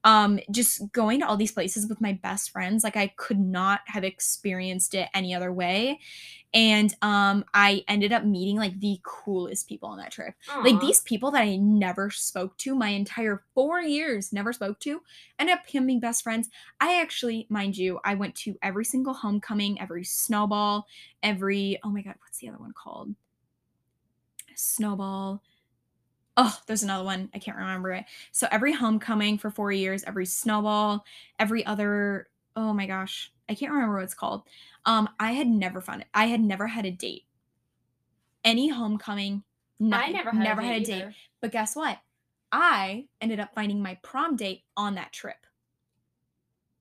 Um, 0.04 0.40
just 0.52 0.92
going 0.92 1.22
to 1.22 1.28
all 1.28 1.38
these 1.38 1.52
places 1.52 1.88
with 1.88 2.02
my 2.02 2.14
best 2.14 2.52
friends, 2.52 2.84
like 2.84 2.98
I 2.98 3.08
could 3.08 3.40
not 3.40 3.82
have 3.88 4.04
experienced 4.04 4.94
it 4.94 5.10
any 5.14 5.34
other 5.34 5.52
way. 5.52 6.00
And 6.54 6.94
um 7.02 7.46
I 7.54 7.84
ended 7.88 8.14
up 8.14 8.24
meeting 8.24 8.58
like 8.58 8.80
the 8.80 9.00
coolest 9.04 9.68
people 9.68 9.90
on 9.90 9.98
that 9.98 10.12
trip 10.12 10.36
like 10.64 10.80
these 10.80 11.02
people 11.02 11.32
that 11.32 11.42
I 11.42 11.58
never 11.58 12.10
spoke 12.10 12.58
to 12.60 12.76
my 12.76 12.90
entire 12.90 13.44
four 13.54 13.82
years, 13.82 14.32
never 14.34 14.54
spoke 14.54 14.80
to, 14.82 15.02
ended 15.40 15.58
up 15.58 15.66
becoming 15.66 16.00
best 16.00 16.24
friends. 16.24 16.50
I 16.80 17.02
actually, 17.02 17.48
mind 17.50 17.78
you, 17.78 18.00
I 18.04 18.16
went 18.16 18.36
to 18.38 18.58
every 18.62 18.86
single 18.86 19.14
homecoming, 19.14 19.80
every 19.82 20.04
snowball, 20.04 20.88
every 21.24 21.80
oh 21.84 21.90
my 21.90 22.02
god, 22.02 22.16
what's 22.20 22.40
the 22.40 22.50
other 22.50 22.58
one 22.60 22.74
called? 22.74 23.15
Snowball. 24.56 25.42
Oh, 26.38 26.58
there's 26.68 26.84
another 26.84 27.04
one. 27.06 27.30
I 27.34 27.40
can't 27.40 27.58
remember 27.58 27.94
it. 27.94 28.06
So 28.32 28.48
every 28.52 28.74
homecoming 28.74 29.38
for 29.38 29.50
four 29.50 29.72
years, 29.72 30.04
every 30.06 30.26
snowball, 30.26 31.06
every 31.40 31.66
other 31.66 32.28
oh 32.58 32.74
my 32.74 32.86
gosh, 32.88 33.32
I 33.50 33.56
can't 33.56 33.72
remember 33.74 33.96
what 33.96 34.04
it's 34.06 34.14
called. 34.14 34.44
Um, 34.86 35.10
I 35.20 35.34
had 35.34 35.48
never 35.48 35.82
found 35.82 36.02
it. 36.02 36.08
I 36.14 36.26
had 36.28 36.40
never 36.40 36.68
had 36.68 36.86
a 36.86 36.92
date. 36.92 37.26
Any 38.46 38.70
homecoming, 38.70 39.44
I 39.82 40.12
never 40.12 40.32
had 40.32 40.40
never 40.44 40.62
a 40.62 40.64
date. 40.64 40.68
had 40.74 40.82
a 40.82 40.86
date. 40.86 40.96
either. 41.02 41.16
But 41.42 41.52
guess 41.52 41.76
what? 41.76 41.98
I 42.52 43.08
ended 43.20 43.40
up 43.42 43.54
finding 43.54 43.82
my 43.82 43.96
prom 44.04 44.36
date 44.38 44.64
on 44.78 44.96
that 44.96 45.12
trip. 45.12 45.46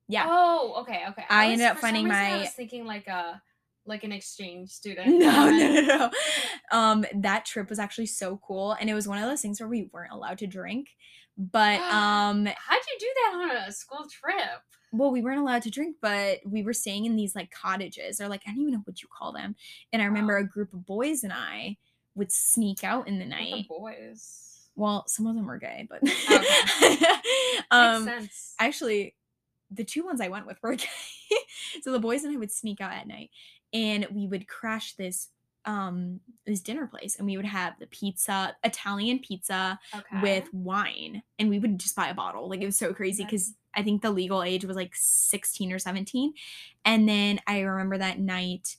Yeah. 0.07 0.27
Oh, 0.29 0.75
okay, 0.83 1.03
okay. 1.09 1.25
I 1.29 1.47
was- 1.47 1.53
ended 1.55 1.67
up 1.69 1.79
finding 1.79 2.05
reason 2.05 2.17
I 2.19 2.31
my- 2.31 2.39
was 2.41 2.51
thinking 2.51 2.85
like 2.87 3.09
a 3.09 3.43
like 3.87 4.05
an 4.05 4.13
exchange 4.13 4.71
student. 4.71 5.19
No, 5.19 5.51
no, 5.51 5.73
no, 5.73 5.81
no. 5.81 6.11
Um, 6.73 7.05
that 7.15 7.45
trip 7.45 7.69
was 7.69 7.79
actually 7.79 8.07
so 8.07 8.41
cool, 8.47 8.73
and 8.73 8.89
it 8.89 8.95
was 8.95 9.07
one 9.09 9.19
of 9.19 9.29
those 9.29 9.43
things 9.43 9.61
where 9.61 9.69
we 9.69 9.89
weren't 9.93 10.13
allowed 10.13 10.39
to 10.39 10.47
drink, 10.47 10.89
but 11.37 11.81
um, 11.93 12.47
How'd 12.47 12.83
you 12.93 12.99
do 12.99 13.07
that 13.17 13.33
on 13.35 13.51
a 13.69 13.73
school 13.73 14.07
trip? 14.11 14.61
well, 14.93 15.11
we 15.11 15.23
weren't 15.23 15.41
allowed 15.41 15.63
to 15.63 15.71
drink, 15.71 15.97
but 16.01 16.39
we 16.47 16.63
were 16.63 16.73
staying 16.73 17.05
in 17.05 17.17
these 17.17 17.35
like 17.35 17.51
cottages, 17.51 18.21
or 18.21 18.29
like 18.29 18.43
I 18.47 18.51
don't 18.53 18.61
even 18.61 18.75
know 18.75 18.83
what 18.85 19.03
you 19.03 19.09
call 19.09 19.33
them. 19.33 19.57
And 19.93 20.01
I 20.01 20.05
remember 20.05 20.35
Wow. 20.37 20.43
a 20.43 20.45
group 20.45 20.73
of 20.73 20.87
boys 20.87 21.25
and 21.25 21.33
I 21.33 21.79
would 22.15 22.31
sneak 22.31 22.85
out 22.85 23.09
in 23.09 23.19
the 23.19 23.25
night. 23.25 23.53
The 23.53 23.65
boys. 23.69 24.69
Well, 24.77 25.03
some 25.09 25.27
of 25.27 25.35
them 25.35 25.47
were 25.47 25.59
gay, 25.59 25.89
but 25.91 26.01
Makes 26.05 26.31
um, 27.73 28.05
sense. 28.05 28.55
actually 28.61 29.15
the 29.71 29.85
two 29.85 30.05
ones 30.05 30.21
I 30.21 30.29
went 30.29 30.47
with 30.47 30.59
were 30.63 30.75
gay. 30.77 30.87
so 31.83 31.91
the 31.91 31.99
boys 31.99 32.23
and 32.25 32.33
I 32.35 32.39
would 32.39 32.53
sneak 32.53 32.81
out 32.81 32.93
at 32.93 33.09
night 33.09 33.31
and 33.75 34.07
we 34.13 34.27
would 34.27 34.49
crash 34.49 34.95
this 34.95 35.29
um 35.67 36.21
this 36.47 36.61
dinner 36.61 36.87
place 36.87 37.17
and 37.17 37.27
we 37.27 37.37
would 37.39 37.47
have 37.47 37.73
the 37.79 37.87
pizza 37.87 38.55
Italian 38.63 39.19
pizza 39.19 39.79
okay. 39.95 40.21
with 40.23 40.45
wine 40.53 41.23
and 41.39 41.49
we 41.49 41.59
would 41.59 41.79
just 41.79 41.97
buy 41.97 42.09
a 42.09 42.15
bottle 42.15 42.49
like 42.51 42.61
it 42.61 42.67
was 42.67 42.77
so 42.77 42.93
crazy 42.93 43.25
because 43.25 43.55
I 43.75 43.83
think 43.83 44.03
the 44.03 44.11
legal 44.11 44.43
age 44.43 44.65
was 44.67 44.77
like 44.77 44.93
16 44.95 45.73
or 45.73 45.79
17 45.79 46.35
and 46.85 47.09
then 47.09 47.41
I 47.47 47.61
remember 47.61 47.97
that 47.99 48.19
night 48.19 48.77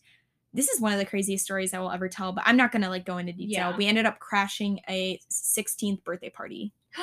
this 0.53 0.69
is 0.69 0.79
one 0.79 0.93
of 0.93 0.99
the 0.99 1.05
craziest 1.05 1.43
stories 1.43 1.73
I 1.73 1.79
will 1.79 1.91
ever 1.91 2.07
tell 2.07 2.31
but 2.33 2.43
I'm 2.45 2.55
not 2.55 2.71
gonna 2.71 2.89
like 2.89 3.03
go 3.05 3.17
into 3.17 3.33
detail 3.33 3.71
Yeah. 3.71 3.77
we 3.77 3.87
ended 3.87 4.05
up 4.05 4.19
crashing 4.19 4.79
a 4.87 5.19
16th 5.31 6.03
birthday 6.03 6.29
party 6.29 6.71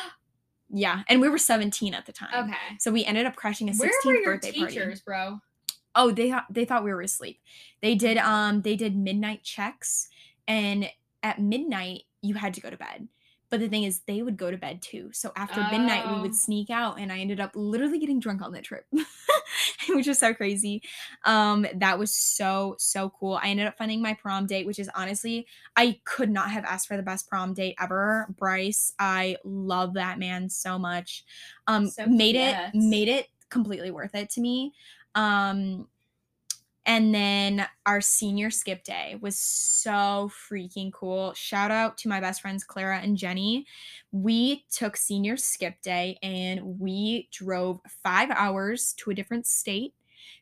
yeah 0.70 1.02
and 1.09 1.20
we 1.20 1.28
were 1.28 1.39
17 1.39 1.93
at 1.93 2.06
the 2.06 2.12
time 2.12 2.44
Okay. 2.48 2.77
so 2.78 2.93
we 2.93 3.05
ended 3.05 3.27
up 3.27 3.35
crashing 3.35 3.69
a 3.69 3.73
16th 3.73 3.78
Where 3.81 3.90
were 4.06 4.14
your 4.14 4.24
birthday 4.35 4.52
teachers, 4.52 5.01
party. 5.01 5.02
bro? 5.05 5.40
Oh, 5.94 6.10
they 6.10 6.31
thought 6.31 6.47
they 6.51 6.64
thought 6.64 6.85
we 6.85 6.93
were 6.93 7.02
asleep. 7.02 7.40
They 7.81 7.94
did 7.94 8.19
um 8.19 8.62
they 8.62 8.77
did 8.77 8.97
midnight 8.97 9.43
checks 9.43 10.09
and 10.48 10.89
at 11.23 11.40
midnight 11.40 12.02
you 12.23 12.35
had 12.35 12.55
to 12.55 12.60
go 12.60 12.70
to 12.70 12.77
bed. 12.77 13.09
But 13.51 13.60
the 13.60 13.69
thing 13.69 13.82
is 13.85 14.01
they 14.06 14.23
would 14.23 14.39
go 14.39 14.51
to 14.51 14.56
bed 14.56 14.81
too. 14.81 15.10
So 15.12 15.31
after 15.36 15.62
midnight 15.62 16.09
we 16.09 16.16
Oh. 16.16 16.23
would 16.23 16.35
sneak 16.35 16.70
out 16.70 16.98
and 16.98 17.12
I 17.12 17.19
ended 17.19 17.40
up 17.40 17.51
literally 17.55 17.98
getting 17.98 18.19
drunk 18.20 18.40
on 18.40 18.52
the 18.52 18.62
trip. 18.62 18.86
which 19.90 20.06
was 20.06 20.19
so 20.19 20.32
crazy. 20.32 20.82
Um 21.24 21.66
that 21.74 21.98
was 21.98 22.14
so 22.14 22.77
so 22.78 23.10
cool. 23.19 23.39
I 23.43 23.48
ended 23.48 23.66
up 23.66 23.77
finding 23.77 24.01
my 24.01 24.14
prom 24.14 24.47
date 24.47 24.66
which 24.66 24.78
is 24.78 24.90
honestly 24.94 25.47
I 25.77 26.01
could 26.05 26.31
not 26.31 26.51
have 26.51 26.64
asked 26.64 26.89
for 26.89 26.97
the 26.97 27.02
best 27.02 27.28
prom 27.28 27.52
date 27.55 27.77
ever. 27.81 28.27
Bryce, 28.39 28.94
I 28.98 29.36
love 29.44 29.94
that 29.94 30.19
man 30.19 30.48
so 30.48 30.78
much. 30.78 31.24
Um 31.66 31.89
So 31.90 32.06
made 32.06 32.36
it 32.36 32.56
made 32.74 33.09
it 33.09 33.27
completely 33.51 33.90
worth 33.90 34.14
it 34.14 34.31
to 34.31 34.40
me. 34.40 34.73
Um 35.14 35.89
and 36.84 37.14
then 37.14 37.66
our 37.86 38.01
senior 38.01 38.51
skip 38.51 38.82
day 38.82 39.16
was 39.20 39.39
so 39.39 40.30
freaking 40.51 40.93
cool. 40.93 41.32
Shout 41.34 41.70
out 41.70 41.97
to 41.98 42.09
my 42.09 42.18
best 42.20 42.40
friends 42.40 42.64
Clara 42.64 42.98
and 42.98 43.16
Jenny. 43.16 43.66
We 44.10 44.64
took 44.70 44.97
senior 44.97 45.36
skip 45.36 45.80
day 45.80 46.18
and 46.22 46.80
we 46.80 47.28
drove 47.30 47.80
5 48.02 48.30
hours 48.30 48.94
to 48.94 49.10
a 49.10 49.14
different 49.14 49.47
state. 49.47 49.94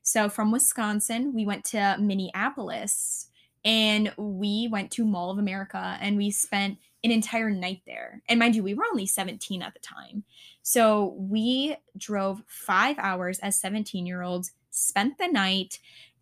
So 0.03 0.31
from 0.31 0.51
Wisconsin, 0.51 1.35
we 1.35 1.45
went 1.45 1.65
to 1.67 1.97
Minneapolis 2.01 3.29
and 3.65 4.13
we 4.17 4.69
went 4.71 4.91
to 4.93 5.05
Mall 5.05 5.31
of 5.31 5.39
America 5.39 5.99
and 6.01 6.17
we 6.17 6.31
spent 6.31 6.79
an 7.05 7.11
entire 7.11 7.51
night 7.51 7.83
there. 7.87 8.23
And 8.29 8.39
mind 8.39 8.57
you, 8.57 8.63
we 8.63 8.75
were 8.75 8.85
only 8.91 9.07
17 9.07 9.63
at 9.63 9.75
the 9.75 9.81
time. 9.81 10.25
So 10.63 11.15
we 11.19 11.77
drove 11.97 12.43
five 12.47 12.99
hours 12.99 13.39
as 13.41 13.61
17 13.61 14.07
year 14.07 14.23
olds, 14.23 14.53
spent 14.81 15.19
the 15.19 15.29
night 15.29 15.79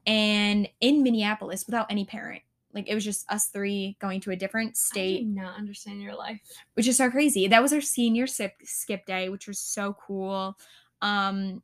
and 0.07 0.69
in 0.81 1.03
Minneapolis 1.03 1.67
without 1.67 1.87
any 1.91 2.05
parent. 2.05 2.43
Like 2.75 2.89
it 2.89 2.95
was 2.95 3.05
just 3.05 3.31
us 3.31 3.49
three 3.49 3.97
going 3.99 4.21
to 4.23 4.31
a 4.31 4.37
different 4.37 4.71
I 4.71 4.75
state, 4.75 5.27
not 5.27 5.57
understand 5.57 6.03
your 6.03 6.15
life. 6.15 6.41
which 6.75 6.87
is 6.87 6.97
so 6.97 7.11
crazy. 7.11 7.49
That 7.49 7.63
was 7.63 7.73
our 7.73 7.81
senior 7.81 8.27
skip, 8.27 8.55
skip 8.65 9.07
day, 9.07 9.29
which 9.31 9.49
was 9.49 9.59
so 9.59 9.97
cool. 10.07 10.57
Um, 11.01 11.63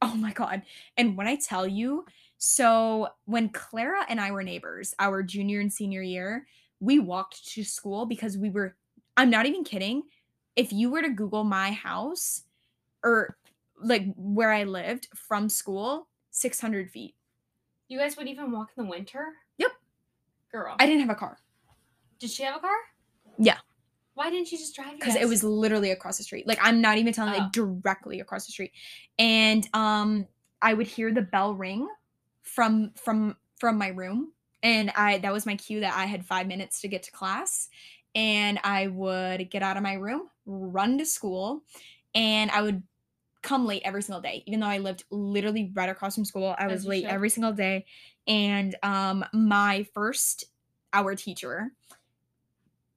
oh 0.00 0.14
my 0.14 0.32
god! 0.32 0.62
And 0.96 1.16
when 1.16 1.26
I 1.26 1.36
tell 1.36 1.66
you, 1.66 2.06
so 2.38 3.08
when 3.26 3.50
Clara 3.50 4.04
and 4.08 4.20
I 4.20 4.30
were 4.30 4.42
neighbors, 4.42 4.94
our 4.98 5.22
junior 5.22 5.60
and 5.60 5.72
senior 5.72 6.02
year, 6.02 6.46
we 6.80 6.98
walked 6.98 7.46
to 7.50 7.62
school 7.64 8.06
because 8.06 8.38
we 8.38 8.50
were. 8.50 8.74
I'm 9.16 9.30
not 9.30 9.46
even 9.46 9.64
kidding. 9.64 10.04
If 10.56 10.72
you 10.72 10.90
were 10.90 11.02
to 11.02 11.10
Google 11.10 11.44
my 11.44 11.72
house, 11.72 12.44
or 13.04 13.36
like 13.80 14.06
where 14.16 14.50
I 14.50 14.64
lived 14.64 15.08
from 15.14 15.48
school, 15.48 16.07
600 16.40 16.90
feet. 16.90 17.14
You 17.88 17.98
guys 17.98 18.16
would 18.16 18.28
even 18.28 18.52
walk 18.52 18.68
in 18.76 18.84
the 18.84 18.90
winter? 18.90 19.26
Yep. 19.58 19.72
Girl. 20.52 20.76
I 20.78 20.86
didn't 20.86 21.00
have 21.00 21.10
a 21.10 21.14
car 21.14 21.38
Did 22.18 22.30
she 22.30 22.42
have 22.42 22.56
a 22.56 22.60
car? 22.60 22.76
Yeah. 23.38 23.58
Why 24.14 24.30
didn't 24.30 24.48
she 24.48 24.56
just 24.56 24.74
drive 24.74 24.98
because 24.98 25.14
it 25.14 25.28
was 25.28 25.44
literally 25.44 25.90
across 25.92 26.18
the 26.18 26.24
street. 26.24 26.46
Like 26.46 26.58
I'm 26.60 26.80
not 26.80 26.98
even 26.98 27.12
telling 27.12 27.34
Oh. 27.34 27.38
like 27.38 27.52
directly 27.52 28.20
across 28.20 28.46
the 28.46 28.52
street. 28.52 28.72
And 29.18 29.68
um 29.74 30.26
I 30.60 30.74
would 30.74 30.86
hear 30.88 31.12
the 31.12 31.22
bell 31.22 31.54
ring 31.54 31.88
from 32.42 32.92
from 32.96 33.36
from 33.60 33.78
my 33.78 33.88
room 33.88 34.32
and 34.62 34.90
I 34.96 35.18
that 35.18 35.32
was 35.32 35.46
my 35.46 35.54
cue 35.56 35.80
that 35.80 35.94
I 35.94 36.06
had 36.06 36.26
5 36.26 36.46
minutes 36.46 36.80
to 36.80 36.88
get 36.88 37.04
to 37.04 37.12
class 37.12 37.68
and 38.14 38.58
I 38.64 38.88
would 38.88 39.50
get 39.50 39.62
out 39.62 39.76
of 39.76 39.82
my 39.82 39.92
room, 39.94 40.22
run 40.46 40.98
to 40.98 41.04
school 41.06 41.62
and 42.14 42.50
I 42.50 42.62
would 42.62 42.82
come 43.42 43.66
late 43.66 43.82
every 43.84 44.02
single 44.02 44.20
day 44.20 44.42
even 44.46 44.60
though 44.60 44.66
I 44.66 44.78
lived 44.78 45.04
literally 45.10 45.70
right 45.74 45.88
across 45.88 46.14
from 46.16 46.24
school. 46.24 46.54
I 46.58 46.66
was 46.66 46.84
late 46.86 47.02
should. 47.04 47.10
every 47.10 47.30
single 47.30 47.52
day 47.52 47.84
and 48.26 48.74
um 48.82 49.24
my 49.32 49.86
first 49.94 50.44
hour 50.92 51.14
teacher 51.14 51.72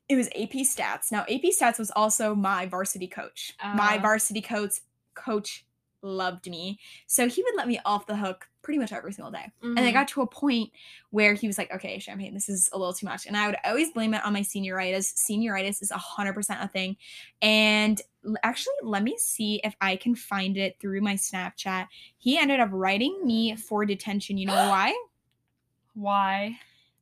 it 0.10 0.16
was 0.16 0.28
AP 0.30 0.52
Stats. 0.66 1.12
Now 1.12 1.22
AP 1.22 1.44
Stats 1.58 1.80
was 1.80 1.90
also 1.92 2.36
my 2.36 2.66
varsity 2.66 3.08
coach. 3.08 3.54
my 3.64 3.96
Ah. 3.98 4.02
varsity 4.02 4.42
coach 4.42 4.74
coach 5.14 5.66
loved 6.02 6.50
me. 6.50 6.80
So 7.08 7.30
he 7.30 7.44
would 7.44 7.56
let 7.56 7.68
me 7.68 7.80
off 7.86 8.08
the 8.08 8.16
hook 8.18 8.50
pretty 8.64 8.80
much 8.80 8.92
every 8.92 9.14
single 9.14 9.32
day. 9.32 9.52
And 9.62 9.80
I 9.80 9.92
got 9.92 10.08
to 10.10 10.22
a 10.22 10.28
point 10.28 10.72
where 11.12 11.34
he 11.36 11.46
was 11.48 11.58
like, 11.60 11.72
"Okay, 11.74 12.00
Champagne, 12.00 12.34
this 12.34 12.50
is 12.50 12.70
a 12.74 12.78
little 12.78 12.94
too 12.94 13.06
much." 13.06 13.26
And 13.28 13.38
I 13.38 13.46
would 13.48 13.56
always 13.64 13.92
blame 13.92 14.14
it 14.16 14.26
on 14.26 14.34
my 14.34 14.42
senioritis. 14.42 15.14
Senioritis 15.14 15.82
is 15.82 15.92
100% 15.92 16.64
a 16.64 16.68
thing. 16.68 16.98
And 17.42 18.02
actually, 18.44 18.74
let 18.84 19.04
me 19.04 19.18
see 19.18 19.62
if 19.64 19.76
I 19.82 19.96
can 19.96 20.16
find 20.16 20.58
it 20.58 20.78
through 20.80 21.02
my 21.02 21.16
Snapchat. 21.16 21.88
He 22.18 22.38
ended 22.38 22.60
up 22.60 22.70
writing 22.72 23.20
me 23.24 23.56
for 23.56 23.86
detention. 23.86 24.38
You 24.38 24.48
know 24.48 24.54
why? 24.54 24.96
Why? 25.94 26.58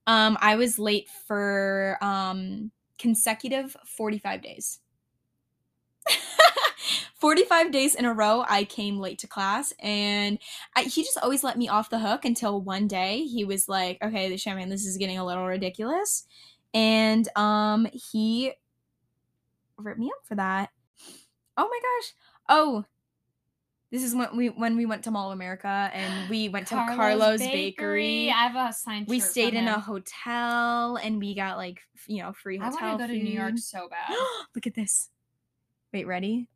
Um, 0.07 0.35
I 0.41 0.55
was 0.55 0.79
late 0.79 1.07
for 1.27 1.95
um 2.01 2.71
consecutive 2.97 3.77
45 3.85 4.41
days. 4.41 4.79
45 7.13 7.71
days 7.71 7.93
in 7.93 8.05
a 8.05 8.13
row, 8.13 8.43
I 8.47 8.63
came 8.63 8.97
late 8.97 9.19
to 9.19 9.27
class, 9.27 9.73
and 9.79 10.39
I, 10.75 10.83
he 10.83 11.03
just 11.03 11.17
always 11.19 11.43
let 11.43 11.57
me 11.57 11.67
off 11.67 11.89
the 11.89 11.99
hook 11.99 12.25
until 12.25 12.61
one 12.61 12.87
day 12.87 13.25
he 13.25 13.45
was 13.45 13.69
like, 13.69 14.01
"Okay, 14.01 14.29
the 14.29 14.37
champagne, 14.37 14.69
this 14.69 14.85
is 14.85 14.97
getting 14.97 15.17
a 15.17 15.25
little 15.25 15.45
ridiculous," 15.45 16.25
and 16.73 17.27
um, 17.37 17.87
he 17.93 18.53
ripped 19.77 19.99
me 19.99 20.07
up 20.07 20.25
for 20.25 20.35
that. 20.35 20.71
Oh 21.60 21.68
my 21.68 21.80
gosh! 21.81 22.14
Oh, 22.48 22.86
this 23.91 24.03
is 24.03 24.15
when 24.15 24.38
we 24.38 24.48
when 24.48 24.77
we 24.77 24.86
went 24.86 25.03
to 25.03 25.11
Mall 25.11 25.31
of 25.31 25.34
America 25.34 25.91
and 25.94 26.30
we 26.30 26.48
went 26.48 26.68
to 26.68 26.76
Carlo's 26.76 27.40
Bakery 27.40 28.30
I 28.30 28.48
have 28.48 28.69
a 28.69 28.73
signed 28.73 29.07
we 29.07 29.19
stayed 29.19 29.56
in 29.56 29.68
a 29.68 29.80
hotel 29.80 30.95
and 30.98 31.19
we 31.19 31.36
got 31.36 31.57
like 31.57 31.81
you 32.07 32.22
know 32.22 32.31
free 32.31 32.60
I 32.60 32.65
hotel 32.65 32.90
want 32.90 33.02
to 33.02 33.07
go 33.07 33.14
to 33.14 33.19
New 33.19 33.31
York 33.31 33.52
food. 33.52 33.60
so 33.60 33.90
bad. 33.90 34.15
Look 34.56 34.68
at 34.68 34.76
this. 34.76 35.10
Wait, 35.91 36.07
ready? 36.07 36.48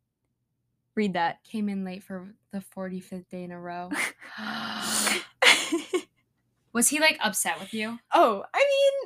Read 0.94 1.14
that. 1.14 1.42
Came 1.44 1.68
in 1.68 1.84
late 1.84 2.04
for 2.04 2.32
the 2.52 2.62
45th 2.74 3.28
day 3.28 3.42
in 3.42 3.50
a 3.50 3.60
row. 3.60 3.90
Was 6.72 6.88
he 6.88 7.00
like 7.00 7.18
upset 7.22 7.60
with 7.60 7.74
you? 7.74 7.98
oh, 8.14 8.44
I 8.54 8.58
mean, 8.58 9.03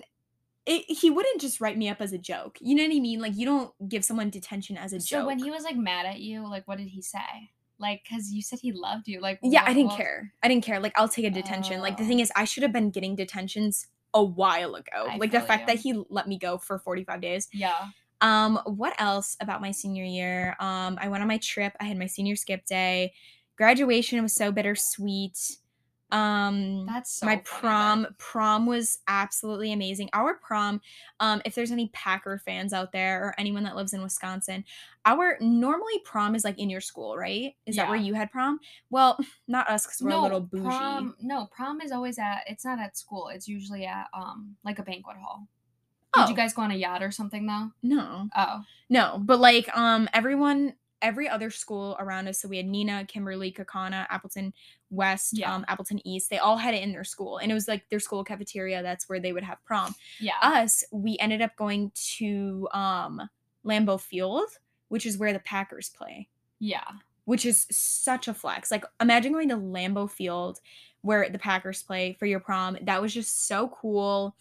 it, 0.69 0.85
he 0.99 1.11
wouldn't 1.11 1.41
just 1.41 1.61
write 1.61 1.77
me 1.79 1.89
up 1.89 2.01
as 2.01 2.13
a 2.13 2.19
joke. 2.19 2.59
You 2.61 2.75
know 2.77 2.83
what 2.85 2.95
I 2.95 3.01
mean? 3.01 3.21
Like 3.21 3.37
you 3.37 3.47
don't 3.47 3.73
give 3.89 4.05
someone 4.05 4.31
detention 4.31 4.77
as 4.77 4.93
a 4.93 5.01
So 5.01 5.07
joke. 5.07 5.23
So 5.23 5.27
when 5.27 5.39
he 5.39 5.51
was 5.51 5.65
like 5.65 5.77
mad 5.77 6.07
at 6.07 6.21
you, 6.21 6.47
like 6.49 6.69
what 6.69 6.79
did 6.79 6.89
he 6.89 7.01
say? 7.03 7.51
Like, 7.81 8.03
cause 8.11 8.31
you 8.33 8.43
said 8.43 8.59
he 8.61 8.73
loved 8.73 9.07
you. 9.09 9.21
Like, 9.21 9.39
yeah, 9.43 9.63
I 9.65 9.73
didn't 9.73 9.89
what- 9.91 9.97
care. 9.99 10.33
I 10.43 10.49
didn't 10.49 10.65
care. 10.65 10.81
Like 10.81 10.93
I'll 10.97 11.09
take 11.09 11.25
a 11.25 11.31
detention. 11.31 11.81
Like 11.81 11.97
the 11.97 12.05
Oh. 12.05 12.07
thing 12.09 12.21
is, 12.21 12.31
I 12.37 12.45
should 12.45 12.63
have 12.65 12.73
been 12.73 12.91
getting 12.91 13.17
detentions 13.17 13.87
a 14.15 14.23
while 14.25 14.75
ago. 14.75 15.07
I 15.09 15.17
like 15.17 15.31
the 15.33 15.41
fact 15.41 15.63
you. 15.63 15.67
that 15.69 15.77
he 15.83 16.03
let 16.11 16.27
me 16.29 16.39
go 16.39 16.59
for 16.59 16.79
45 16.79 17.21
days. 17.21 17.49
Yeah. 17.53 17.75
Um, 18.21 18.59
what 18.65 18.95
else 19.01 19.37
about 19.41 19.61
my 19.61 19.71
senior 19.71 20.03
year? 20.05 20.57
Um, 20.59 20.99
I 21.01 21.09
went 21.09 21.23
on 21.23 21.29
my 21.29 21.39
trip. 21.39 21.73
I 21.81 21.85
had 21.85 21.97
my 21.99 22.07
senior 22.07 22.35
skip 22.35 22.67
day. 22.67 23.13
Graduation 23.57 24.21
was 24.23 24.35
so 24.35 24.51
bittersweet. 24.51 25.39
Um 26.11 26.87
That's 26.87 27.13
so 27.13 27.27
my 27.27 27.33
funny, 27.37 27.43
prom 27.45 28.07
prom 28.19 28.67
was 28.67 28.99
absolutely 29.09 29.73
amazing. 29.73 30.09
Our 30.13 30.35
prom, 30.35 30.81
um, 31.21 31.43
if 31.45 31.55
there's 31.55 31.71
any 31.71 31.89
Packer 31.93 32.39
fans 32.45 32.73
out 32.73 32.93
there 32.93 33.23
or 33.25 33.35
anyone 33.39 33.63
that 33.65 33.77
lives 33.77 33.93
in 33.93 34.03
Wisconsin, 34.03 34.65
our 35.05 35.37
normally 35.41 35.99
prom 36.05 36.35
is 36.35 36.45
like 36.45 36.59
in 36.59 36.71
your 36.71 36.81
school, 36.81 37.17
right? 37.17 37.55
Is 37.67 37.77
that 37.77 37.89
where 37.89 37.99
you 37.99 38.15
had 38.15 38.31
prom? 38.31 38.59
Well, 38.91 39.19
not 39.49 39.69
us 39.69 39.87
because 39.87 40.01
we're 40.01 40.11
a 40.13 40.21
little 40.23 40.41
bougie. 40.41 40.65
Prom, 40.65 41.15
no, 41.21 41.47
prom 41.55 41.81
is 41.83 41.93
always 41.93 42.19
at. 42.19 42.43
It's 42.47 42.65
not 42.65 42.79
at 42.79 42.97
school. 42.97 43.29
It's 43.29 43.47
usually 43.49 43.85
at 43.85 44.07
um 44.15 44.57
like 44.65 44.79
a 44.79 44.83
banquet 44.83 45.17
hall. 45.17 45.47
Did 46.15 46.25
Oh. 46.25 46.29
you 46.31 46.35
guys 46.37 46.55
go 46.55 46.63
on 46.63 46.71
a 46.71 46.75
yacht 46.75 47.03
or 47.03 47.11
something 47.11 47.45
though? 47.47 47.71
No, 47.83 48.29
Oh, 48.35 48.63
no, 48.89 49.21
but 49.23 49.39
like 49.41 49.69
um 49.77 50.09
everyone, 50.15 50.73
every 51.01 51.29
other 51.29 51.51
school 51.51 51.97
around 52.01 52.29
us. 52.29 52.41
So 52.41 52.49
we 52.49 52.57
had 52.57 52.67
Neenah, 52.67 53.07
Kimberly, 53.09 53.53
Kaukauna, 53.53 54.07
Appleton 54.11 54.53
West, 54.91 55.39
Yeah. 55.39 55.55
um, 55.55 55.65
Appleton 55.69 56.01
East. 56.07 56.31
They 56.31 56.39
all 56.39 56.57
had 56.57 56.75
it 56.75 56.83
in 56.83 56.93
their 56.93 57.05
school, 57.05 57.39
and 57.39 57.51
it 57.51 57.55
was 57.55 57.69
like 57.69 57.89
their 57.89 58.01
school 58.01 58.25
cafeteria. 58.25 58.83
That's 58.83 59.09
where 59.09 59.21
they 59.21 59.33
would 59.33 59.45
have 59.45 59.65
prom. 59.65 59.95
yeah. 60.21 60.35
us, 60.43 60.83
we 60.93 61.17
ended 61.19 61.43
up 61.43 61.55
going 61.57 61.93
to 62.17 62.69
um 62.73 63.23
Lambeau 63.65 64.01
Field, 64.01 64.49
which 64.89 65.05
is 65.07 65.19
where 65.19 65.33
the 65.33 65.39
Packers 65.41 65.91
play, 65.91 66.29
yeah. 66.59 66.85
which 67.27 67.45
is 67.45 67.67
such 67.71 68.29
a 68.29 68.35
flex. 68.35 68.71
Like 68.71 68.85
imagine 69.01 69.33
going 69.33 69.51
to 69.51 69.57
Lambeau 69.57 70.11
Field 70.11 70.61
where 71.03 71.29
the 71.29 71.39
Packers 71.39 71.83
play 71.83 72.17
for 72.19 72.27
your 72.27 72.41
prom. 72.41 72.77
That 72.83 73.01
was 73.03 73.13
just 73.15 73.47
so 73.47 73.69
cool. 73.69 74.35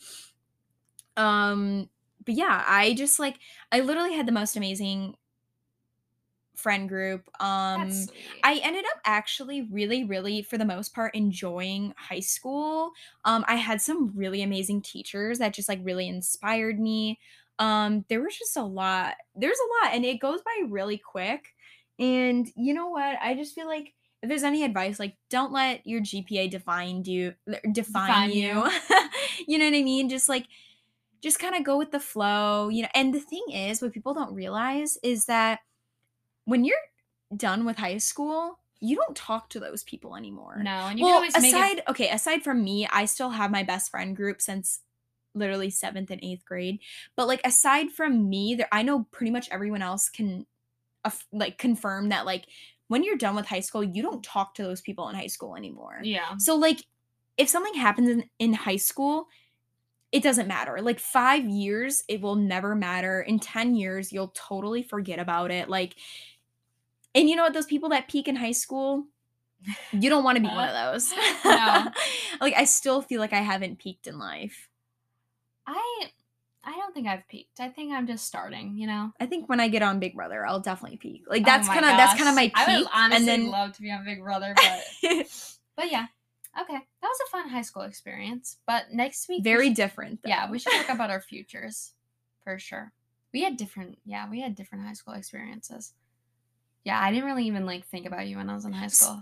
Um 1.16 1.90
but 2.26 2.36
yeah, 2.36 2.64
I 2.68 2.94
just 2.94 3.20
like 3.20 3.40
I 3.72 3.80
literally 3.82 4.14
had 4.14 4.26
the 4.28 4.32
most 4.32 4.56
amazing 4.58 5.16
friend 6.58 6.90
group. 6.90 7.30
Um. 7.40 7.92
I 8.44 8.60
ended 8.64 8.86
up 8.86 9.02
actually 9.06 9.62
really, 9.64 10.04
really, 10.04 10.42
for 10.42 10.58
the 10.58 10.66
most 10.66 10.94
part, 10.94 11.16
enjoying 11.16 11.94
high 11.98 12.20
school. 12.20 12.92
Um, 13.26 13.46
I 13.48 13.56
had 13.56 13.82
some 13.82 14.12
really 14.16 14.42
amazing 14.42 14.82
teachers 14.82 15.40
that 15.40 15.54
just 15.54 15.70
like 15.70 15.80
really 15.84 16.08
inspired 16.08 16.80
me. 16.80 17.20
Um, 17.60 18.06
there 18.10 18.22
was 18.22 18.38
just 18.38 18.58
a 18.58 18.64
lot. 18.64 19.16
There's 19.36 19.58
a 19.58 19.86
lot, 19.86 19.96
and 19.96 20.06
it 20.06 20.20
goes 20.20 20.42
by 20.42 20.68
really 20.70 20.98
quick. 20.98 21.54
And 22.00 22.48
you 22.56 22.74
know 22.74 22.90
what? 22.90 23.18
I 23.22 23.34
just 23.34 23.56
feel 23.56 23.68
like 23.68 23.94
if 24.22 24.30
there's 24.30 24.44
any 24.44 24.64
advice, 24.64 25.00
like 25.00 25.16
don't 25.30 25.52
let 25.52 25.86
your 25.86 26.02
GPA 26.02 26.50
define 26.50 27.04
you. 27.06 27.34
Define, 27.46 27.74
Define 27.74 28.32
you. 28.32 28.66
you. 28.66 28.72
you 29.48 29.58
know 29.58 29.66
what 29.66 29.78
I 29.78 29.84
mean? 29.84 30.10
Just 30.10 30.30
like, 30.30 30.48
just 31.22 31.40
kind 31.40 31.56
of 31.56 31.64
go 31.64 31.78
with 31.78 31.92
the 31.92 32.00
flow. 32.00 32.70
You 32.70 32.84
know. 32.84 32.90
And 32.94 33.14
the 33.14 33.20
thing 33.20 33.46
is, 33.52 33.82
what 33.82 33.94
people 33.94 34.14
don't 34.14 34.34
realize 34.34 34.98
is 35.04 35.26
that 35.26 35.60
when 36.48 36.64
you're 36.64 36.78
done 37.36 37.66
with 37.66 37.78
high 37.78 37.98
school, 37.98 38.58
you 38.80 38.96
don't 38.96 39.16
talk 39.16 39.50
to 39.50 39.60
those 39.60 39.84
people 39.84 40.16
anymore. 40.16 40.62
no, 40.64 40.72
and 40.72 40.98
you 40.98 41.06
well, 41.06 41.22
can 41.22 41.32
always 41.34 41.54
aside 41.54 41.80
it. 41.80 41.84
okay, 41.90 42.10
aside 42.10 42.44
from 42.44 42.64
me, 42.64 42.88
I 42.92 43.06
still 43.06 43.32
have 43.32 43.52
my 43.52 43.64
best 43.64 43.92
friend 43.92 44.16
group 44.16 44.42
since 44.42 44.80
literally 45.36 45.70
seventh 45.70 46.10
and 46.10 46.24
eighth 46.24 46.46
grade. 46.46 46.80
But 47.16 47.28
like 47.28 47.42
aside 47.46 47.92
from 47.92 48.30
me, 48.30 48.56
there 48.56 48.68
I 48.72 48.84
know 48.84 49.08
pretty 49.12 49.32
much 49.32 49.50
everyone 49.52 49.82
else 49.82 50.10
can, 50.10 50.46
like 51.32 51.58
confirm 51.58 52.10
that 52.10 52.26
like 52.26 52.46
when 52.88 53.04
you're 53.04 53.18
done 53.18 53.36
with 53.36 53.46
high 53.46 53.60
school, 53.60 53.84
you 53.84 54.02
don't 54.02 54.24
talk 54.24 54.56
to 54.56 54.64
those 54.64 54.82
people 54.82 55.10
in 55.10 55.16
high 55.16 55.28
school 55.28 55.56
anymore. 55.56 56.00
Yeah. 56.02 56.38
So 56.38 56.56
like 56.56 56.86
if 57.38 57.50
something 57.50 57.76
happens 57.76 58.10
in, 58.10 58.24
in 58.40 58.54
high 58.54 58.78
school, 58.78 59.28
it 60.12 60.24
doesn't 60.24 60.48
matter. 60.48 60.80
Like 60.82 61.00
5 61.00 61.46
years 61.50 62.04
it 62.08 62.22
will 62.22 62.36
never 62.36 62.74
matter. 62.74 63.22
In 63.22 63.40
10 63.40 63.76
years 63.76 64.14
you'll 64.14 64.34
totally 64.34 64.84
forget 64.84 65.20
about 65.20 65.52
it. 65.52 65.70
Like 65.70 65.96
and 67.18 67.30
you 67.30 67.36
know 67.36 67.44
what 67.44 67.54
those 67.54 67.66
people 67.66 67.90
that 67.90 68.08
peak 68.08 68.28
in 68.28 68.36
high 68.36 68.52
school, 68.52 69.06
you 69.92 70.10
don't 70.10 70.24
want 70.24 70.36
to 70.38 70.42
be 70.42 70.48
one 70.48 70.70
of 70.70 70.76
uh, 70.76 70.92
those. 70.92 71.12
No. 71.44 71.88
like 72.42 72.54
I 72.56 72.66
still 72.66 73.02
feel 73.02 73.20
like 73.20 73.34
I 73.34 73.42
haven't 73.42 73.80
peaked 73.80 74.08
in 74.08 74.20
life. 74.20 74.70
I 75.66 76.10
I 76.64 76.72
don't 76.72 76.94
think 76.94 77.08
I've 77.08 77.28
peaked. 77.28 77.60
I 77.60 77.70
think 77.70 77.94
I'm 77.94 78.06
just 78.08 78.26
starting. 78.26 78.78
You 78.78 78.88
know. 78.88 79.12
I 79.20 79.26
think 79.26 79.50
when 79.50 79.60
I 79.60 79.68
get 79.68 79.82
on 79.82 80.00
Big 80.00 80.16
Brother, 80.16 80.46
I'll 80.46 80.60
definitely 80.60 80.98
peak. 80.98 81.24
Like 81.28 81.42
Oh 81.42 81.46
that's 81.46 81.68
my 81.68 81.74
kind 81.74 81.86
of 81.86 81.98
that's 81.98 82.14
kind 82.18 82.30
of 82.30 82.36
my 82.36 82.48
peak. 82.48 82.54
I 82.56 82.78
would 82.78 82.88
honestly 82.94 83.18
and 83.18 83.28
then 83.28 83.52
love 83.52 83.74
to 83.74 83.82
be 83.82 83.92
on 83.92 84.06
Big 84.06 84.22
Brother, 84.22 84.54
but 85.02 85.60
but 85.76 85.92
yeah. 85.92 86.06
Okay, 86.60 86.74
that 86.74 87.08
was 87.08 87.20
a 87.28 87.30
fun 87.30 87.50
high 87.50 87.62
school 87.62 87.84
experience. 87.84 88.58
But 88.66 88.86
next 88.92 89.28
week, 89.30 89.40
we 89.40 89.44
very 89.44 89.68
should- 89.68 89.76
different. 89.76 90.20
Yeah, 90.24 90.50
we 90.50 90.60
should 90.60 90.74
talk 90.74 90.90
about 90.90 91.10
our 91.10 91.22
futures 91.22 91.94
for 92.44 92.58
sure. 92.58 92.94
We 93.34 93.44
had 93.44 93.58
different, 93.58 94.00
yeah, 94.06 94.28
we 94.28 94.42
had 94.42 94.56
different 94.56 94.86
high 94.86 94.94
school 94.94 95.14
experiences. 95.14 95.94
Yeah, 96.88 97.02
I 97.02 97.12
didn't 97.12 97.26
really 97.26 97.48
even 97.48 97.66
like 97.66 97.86
think 97.88 98.06
about 98.06 98.28
you 98.28 98.38
when 98.38 98.50
I 98.50 98.54
was 98.56 98.64
in 98.64 98.72
high 98.72 98.88
school. 98.88 99.22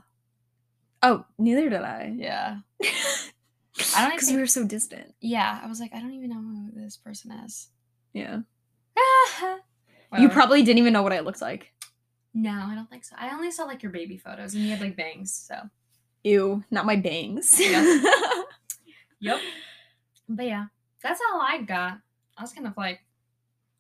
Oh, 1.02 1.26
neither 1.40 1.68
did 1.68 1.82
I. 1.82 2.14
Yeah, 2.16 2.58
I 2.84 4.02
don't 4.02 4.12
because 4.12 4.30
we 4.30 4.38
were 4.38 4.46
so 4.46 4.64
distant. 4.66 5.16
yeah, 5.20 5.60
I 5.64 5.68
was 5.68 5.80
like, 5.80 5.92
I 5.92 6.00
don't 6.00 6.14
even 6.14 6.30
know 6.30 6.36
who 6.36 6.80
this 6.80 6.96
person 6.96 7.32
is. 7.32 7.70
Yeah. 8.14 8.42
You 10.18 10.30
probably 10.30 10.62
didn't 10.64 10.78
even 10.78 10.94
know 10.94 11.02
what 11.02 11.12
I 11.12 11.20
looked 11.22 11.42
like. 11.42 11.74
no, 12.34 12.52
I 12.52 12.74
don't 12.76 12.90
think 12.90 13.04
so. 13.04 13.16
I 13.20 13.34
only 13.34 13.50
saw 13.52 13.64
like 13.66 13.82
your 13.84 13.92
baby 13.92 14.16
photos, 14.16 14.54
and 14.54 14.64
you 14.64 14.70
had 14.70 14.80
like 14.80 14.96
bangs. 14.96 15.34
So, 15.34 15.60
Ew, 16.24 16.64
not 16.72 16.86
my 16.86 16.96
bangs. 16.96 17.60
Yeah. 17.60 17.84
yep. 19.20 19.40
But 20.30 20.46
yeah, 20.46 20.66
that's 21.02 21.20
all 21.28 21.42
I 21.42 21.64
got. 21.64 21.98
I 22.38 22.42
was 22.44 22.54
kind 22.54 22.68
of 22.68 22.78
like, 22.78 23.02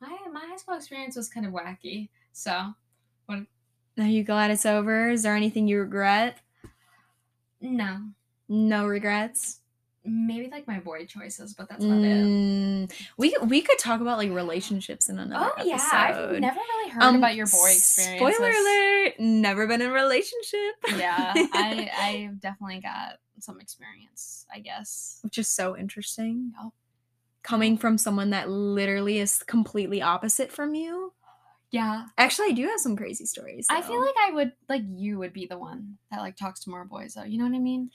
my 0.02 0.10
my 0.34 0.46
high 0.50 0.58
school 0.58 0.76
experience 0.76 1.16
was 1.16 1.30
kind 1.30 1.46
of 1.46 1.54
wacky. 1.54 2.10
So, 2.34 2.74
Are 3.98 4.06
you 4.08 4.24
glad 4.24 4.52
it's 4.52 4.66
over? 4.66 5.10
Is 5.10 5.24
there 5.24 5.36
anything 5.36 5.68
you 5.68 5.80
regret? 5.80 6.38
no, 7.62 8.00
No 8.50 8.86
regrets. 8.86 9.60
maybe 10.04 10.50
like 10.52 10.68
my 10.68 10.80
boy 10.80 11.06
choices, 11.06 11.54
but 11.54 11.68
that's 11.70 11.84
about 11.84 12.04
it. 12.04 12.24
Mm, 12.26 12.92
we 13.18 13.36
we 13.48 13.62
could 13.62 13.80
talk 13.80 14.02
about 14.02 14.18
like 14.20 14.30
relationships 14.32 15.10
in 15.10 15.18
another 15.18 15.50
Oh 15.58 15.64
yeah, 15.64 15.76
episode. 15.76 16.36
I've 16.36 16.42
never 16.42 16.60
really 16.60 16.90
heard 16.92 17.04
Um, 17.04 17.16
about 17.16 17.36
your 17.36 17.48
boy 17.48 17.70
experience. 17.72 18.36
Spoiler 18.36 18.52
alert! 18.52 19.14
Never 19.20 19.66
been 19.66 19.82
in 19.82 19.90
a 19.90 19.94
relationship. 19.94 20.76
Yeah, 20.98 21.34
I 21.36 21.90
I've 22.32 22.40
definitely 22.40 22.82
got 22.82 23.18
some 23.40 23.60
experience, 23.60 24.46
I 24.54 24.60
guess. 24.60 25.20
which 25.24 25.38
is 25.40 25.48
so 25.48 25.76
interesting. 25.76 26.52
Yup. 26.62 26.74
Coming 27.42 27.78
from 27.78 27.98
someone 27.98 28.30
that 28.32 28.50
literally 28.50 29.20
is 29.20 29.42
completely 29.44 30.02
opposite 30.04 30.52
from 30.52 30.76
you. 30.76 31.14
Yeah, 31.72 32.06
Actually, 32.18 32.50
I 32.50 32.52
do 32.52 32.68
have 32.68 32.80
some 32.80 32.96
crazy 32.96 33.26
stories. 33.26 33.68
I 33.70 33.82
feel 33.82 34.00
like 34.00 34.16
I 34.28 34.32
would 34.32 34.54
like 34.70 34.84
you 34.96 35.18
would 35.20 35.34
be 35.34 35.46
the 35.46 35.58
one 35.58 35.98
that 36.12 36.22
like 36.22 36.38
talks 36.38 36.62
to 36.62 36.70
more 36.70 36.86
boys 36.86 37.16
though. 37.16 37.24
You 37.24 37.38
know 37.38 37.46
what 37.46 37.56
I 37.56 37.60
mean? 37.60 37.92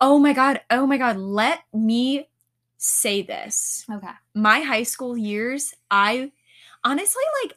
Oh 0.00 0.18
my 0.18 0.32
god. 0.32 0.60
Oh 0.70 0.86
my 0.86 0.98
god. 0.98 1.16
Let 1.18 1.60
me 1.72 2.28
say 2.78 3.22
this. 3.22 3.84
Okay. 3.90 4.08
My 4.34 4.60
high 4.60 4.82
school 4.82 5.16
years, 5.16 5.74
I 5.90 6.32
honestly 6.82 7.22
like 7.44 7.54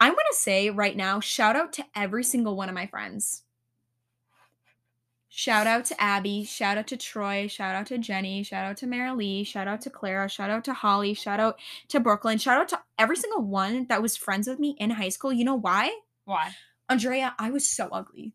I'm 0.00 0.12
going 0.12 0.24
to 0.30 0.36
say 0.36 0.70
right 0.70 0.96
now, 0.96 1.20
shout 1.20 1.56
out 1.56 1.74
to 1.74 1.84
every 1.94 2.24
single 2.24 2.56
one 2.56 2.68
of 2.68 2.74
my 2.74 2.86
friends. 2.86 3.42
Shout 5.40 5.66
out 5.66 5.86
to 5.86 5.98
Abby, 5.98 6.44
shout 6.44 6.76
out 6.76 6.86
to 6.88 6.98
Troy, 6.98 7.46
shout 7.46 7.74
out 7.74 7.86
to 7.86 7.96
Jenny, 7.96 8.42
shout 8.42 8.66
out 8.66 8.76
to 8.76 8.86
Marilee, 8.86 9.46
shout 9.46 9.66
out 9.66 9.80
to 9.80 9.88
Clara, 9.88 10.28
shout 10.28 10.50
out 10.50 10.64
to 10.64 10.74
Holly, 10.74 11.14
shout 11.14 11.40
out 11.40 11.58
to 11.88 11.98
Brooklyn, 11.98 12.36
shout 12.36 12.60
out 12.60 12.68
to 12.68 12.80
every 12.98 13.16
single 13.16 13.40
one 13.40 13.86
that 13.86 14.02
was 14.02 14.18
friends 14.18 14.46
with 14.46 14.58
me 14.58 14.76
in 14.78 14.90
high 14.90 15.08
school. 15.08 15.32
You 15.32 15.46
know 15.46 15.54
why? 15.54 15.98
Why? 16.26 16.50
Andrea, 16.90 17.34
I 17.38 17.52
was 17.52 17.66
so 17.66 17.88
ugly. 17.90 18.34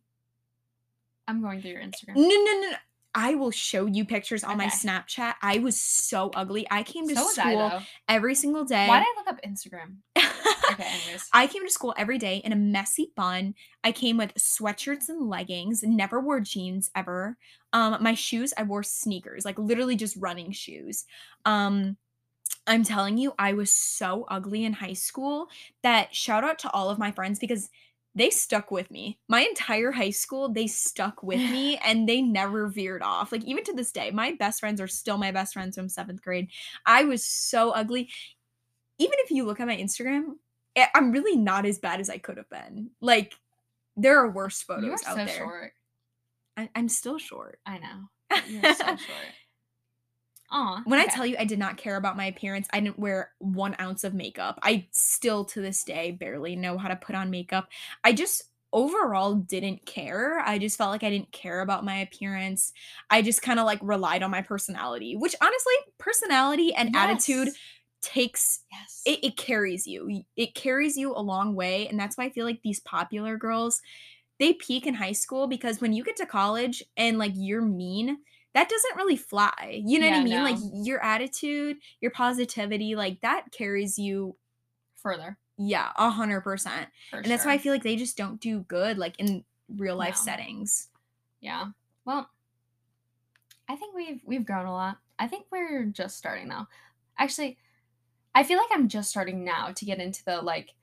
I'm 1.27 1.44
going 1.44 1.61
through 1.61 1.73
your 1.73 1.82
Instagram. 1.82 2.15
No, 2.15 2.23
no, 2.23 2.61
no. 2.61 2.72
no. 2.72 2.77
I 3.14 3.36
will 3.36 3.52
show 3.52 3.86
you 3.86 4.03
pictures 4.03 4.44
on 4.44 4.57
my 4.57 4.65
Snapchat. 4.65 5.36
I 5.44 5.60
was 5.60 5.80
so 5.80 6.32
ugly. 6.36 6.65
I 6.72 6.82
came 6.82 7.07
to 7.07 7.15
So 7.15 7.23
was 7.23 7.38
I 7.38 7.53
school 7.53 7.82
every 8.10 8.34
single 8.34 8.65
day. 8.65 8.88
Why 8.88 8.98
did 8.98 9.06
I 9.06 9.19
look 9.19 9.27
up 9.27 9.41
Instagram? 9.44 9.98
Okay. 10.71 10.99
I 11.33 11.47
came 11.47 11.63
to 11.65 11.71
school 11.71 11.93
every 11.97 12.17
day 12.17 12.37
in 12.37 12.51
a 12.51 12.55
messy 12.55 13.11
bun. 13.15 13.53
I 13.83 13.91
came 13.91 14.17
with 14.17 14.33
sweatshirts 14.35 15.09
and 15.09 15.29
leggings, 15.29 15.83
never 15.83 16.19
wore 16.19 16.39
jeans 16.39 16.89
ever. 16.95 17.37
Um, 17.73 17.97
my 18.01 18.13
shoes, 18.13 18.53
I 18.57 18.63
wore 18.63 18.83
sneakers, 18.83 19.45
like 19.45 19.59
literally 19.59 19.95
just 19.95 20.15
running 20.17 20.51
shoes. 20.51 21.05
Um, 21.45 21.97
I'm 22.67 22.83
telling 22.83 23.17
you, 23.17 23.33
I 23.37 23.53
was 23.53 23.71
so 23.71 24.25
ugly 24.29 24.65
in 24.65 24.73
high 24.73 24.93
school 24.93 25.47
that 25.83 26.15
shout 26.15 26.43
out 26.43 26.59
to 26.59 26.71
all 26.71 26.89
of 26.89 26.99
my 26.99 27.11
friends 27.11 27.39
because 27.39 27.69
they 28.15 28.29
stuck 28.29 28.71
with 28.71 28.89
me. 28.89 29.19
My 29.27 29.41
entire 29.41 29.91
high 29.91 30.09
school, 30.11 30.49
they 30.49 30.67
stuck 30.67 31.21
with 31.21 31.43
me 31.49 31.77
and 31.85 32.07
they 32.07 32.21
never 32.21 32.67
veered 32.67 33.03
off. 33.03 33.31
Like, 33.31 33.43
even 33.43 33.63
to 33.65 33.73
this 33.73 33.91
day, 33.91 34.11
my 34.11 34.31
best 34.33 34.59
friends 34.61 34.81
are 34.81 34.87
still 34.87 35.17
my 35.17 35.31
best 35.31 35.53
friends 35.53 35.75
from 35.75 35.89
seventh 35.89 36.21
grade. 36.23 36.49
I 36.85 37.03
was 37.03 37.25
so 37.25 37.71
ugly. 37.71 38.09
Even 38.97 39.15
if 39.19 39.31
you 39.31 39.45
look 39.45 39.59
at 39.59 39.67
my 39.67 39.77
Instagram, 39.77 40.35
I'm 40.93 41.11
really 41.11 41.38
not 41.38 41.65
as 41.65 41.80
bad 41.80 41.99
as 41.99 42.10
I 42.10 42.18
could 42.18 42.38
have 42.38 42.49
been. 42.49 42.91
Like, 43.02 43.34
there 43.95 44.19
are 44.19 44.30
worse 44.30 44.64
you 44.68 44.76
are 44.76 44.81
photos 44.81 45.02
so 45.02 45.15
there. 45.15 45.27
short. 45.27 45.73
I- 46.57 46.69
I'm 46.76 46.89
still 46.89 47.18
short. 47.18 47.60
I 47.65 47.80
know. 47.80 48.10
You're 48.47 48.73
so 48.73 48.85
short. 48.85 48.99
Aw. 50.52 50.81
When 50.85 50.99
I 50.99 51.06
tell 51.07 51.26
you 51.26 51.35
I 51.39 51.45
did 51.45 51.60
not 51.60 51.77
care 51.77 51.95
about 51.95 52.18
my 52.18 52.26
appearance, 52.26 52.68
I 52.72 52.80
didn't 52.80 52.99
wear 52.99 53.31
one 53.39 53.76
ounce 53.80 54.03
of 54.03 54.14
makeup. 54.14 54.60
I 54.61 54.88
still 54.91 55.43
to 55.45 55.61
this 55.61 55.84
day 55.84 56.11
barely 56.11 56.56
know 56.56 56.77
how 56.77 56.88
to 56.88 56.95
put 56.95 57.15
on 57.15 57.30
makeup. 57.31 57.69
I 58.03 58.14
just 58.14 58.43
overall 58.72 59.35
didn't 59.35 59.85
care. 59.85 60.39
I 60.39 60.60
just 60.60 60.77
felt 60.77 60.91
like 60.91 61.03
I 61.03 61.10
didn't 61.10 61.31
care 61.31 61.61
about 61.61 61.85
my 61.85 61.97
appearance. 61.97 62.73
I 63.10 63.22
just 63.22 63.41
kind 63.41 63.60
of 63.60 63.65
like 63.65 63.80
relied 63.81 64.22
on 64.22 64.31
my 64.31 64.41
personality, 64.41 65.15
which 65.15 65.35
honestly, 65.41 65.73
personality 65.97 66.73
and 66.76 66.95
attitude 66.95 67.47
Yes. 67.47 67.56
Takes 68.06 68.60
Yes. 68.72 69.02
it, 69.06 69.19
it 69.23 69.38
carries 69.38 69.86
you. 69.88 70.23
It 70.36 70.56
carries 70.56 70.95
you 70.98 71.14
a 71.14 71.19
long 71.22 71.56
way. 71.56 71.88
And 71.88 71.99
that's 71.99 72.18
why 72.18 72.26
I 72.26 72.30
feel 72.30 72.45
like 72.45 72.61
these 72.64 72.80
popular 72.80 73.38
girls, 73.38 73.82
they 74.40 74.53
peak 74.53 74.86
in 74.88 74.94
high 74.94 75.11
school 75.14 75.48
because 75.48 75.82
when 75.82 75.94
you 75.94 76.03
get 76.03 76.15
to 76.18 76.26
college 76.26 76.84
and 76.98 77.18
like 77.18 77.34
you're 77.36 77.61
mean, 77.61 78.18
that 78.53 78.69
doesn't 78.69 78.95
really 78.95 79.18
fly. 79.18 79.82
You 79.86 79.99
know 79.99 80.06
what 80.07 80.15
I 80.15 80.18
Yeah, 80.19 80.23
mean? 80.23 80.44
Like 80.44 80.57
your 80.86 81.03
attitude, 81.03 81.77
your 81.99 82.11
positivity, 82.11 82.95
like 82.95 83.19
that 83.22 83.52
carries 83.52 83.99
you, 83.99 84.38
Further. 85.02 85.38
yeah, 85.57 85.91
a 85.98 86.10
hundred 86.10 86.41
percent. 86.41 86.88
And 87.11 87.26
that's 87.26 87.45
why 87.45 87.53
I 87.53 87.57
feel 87.57 87.73
like 87.73 87.84
they 87.84 87.95
just 87.98 88.18
don't 88.18 88.40
do 88.40 88.61
good 88.61 88.98
like 88.98 89.19
in 89.19 89.44
real 89.77 89.98
life 89.98 90.15
No. 90.15 90.22
settings. 90.22 90.90
Yeah. 91.41 91.68
Well, 92.06 92.30
I 93.68 93.76
think 93.76 93.95
we've 93.95 94.22
we've 94.26 94.45
grown 94.45 94.65
a 94.68 94.73
lot. 94.73 94.98
I 95.19 95.27
think 95.27 95.45
we're 95.52 95.86
just 95.86 96.18
starting 96.18 96.48
now. 96.48 96.68
Actually, 97.18 97.57
I 98.35 98.43
feel 98.43 98.57
like 98.57 98.67
I'm 98.71 98.87
just 98.89 99.09
starting 99.09 99.43
now 99.43 99.71
to 99.75 99.85
get 99.85 99.99
into 99.99 100.23
the 100.25 100.41
like 100.41 100.75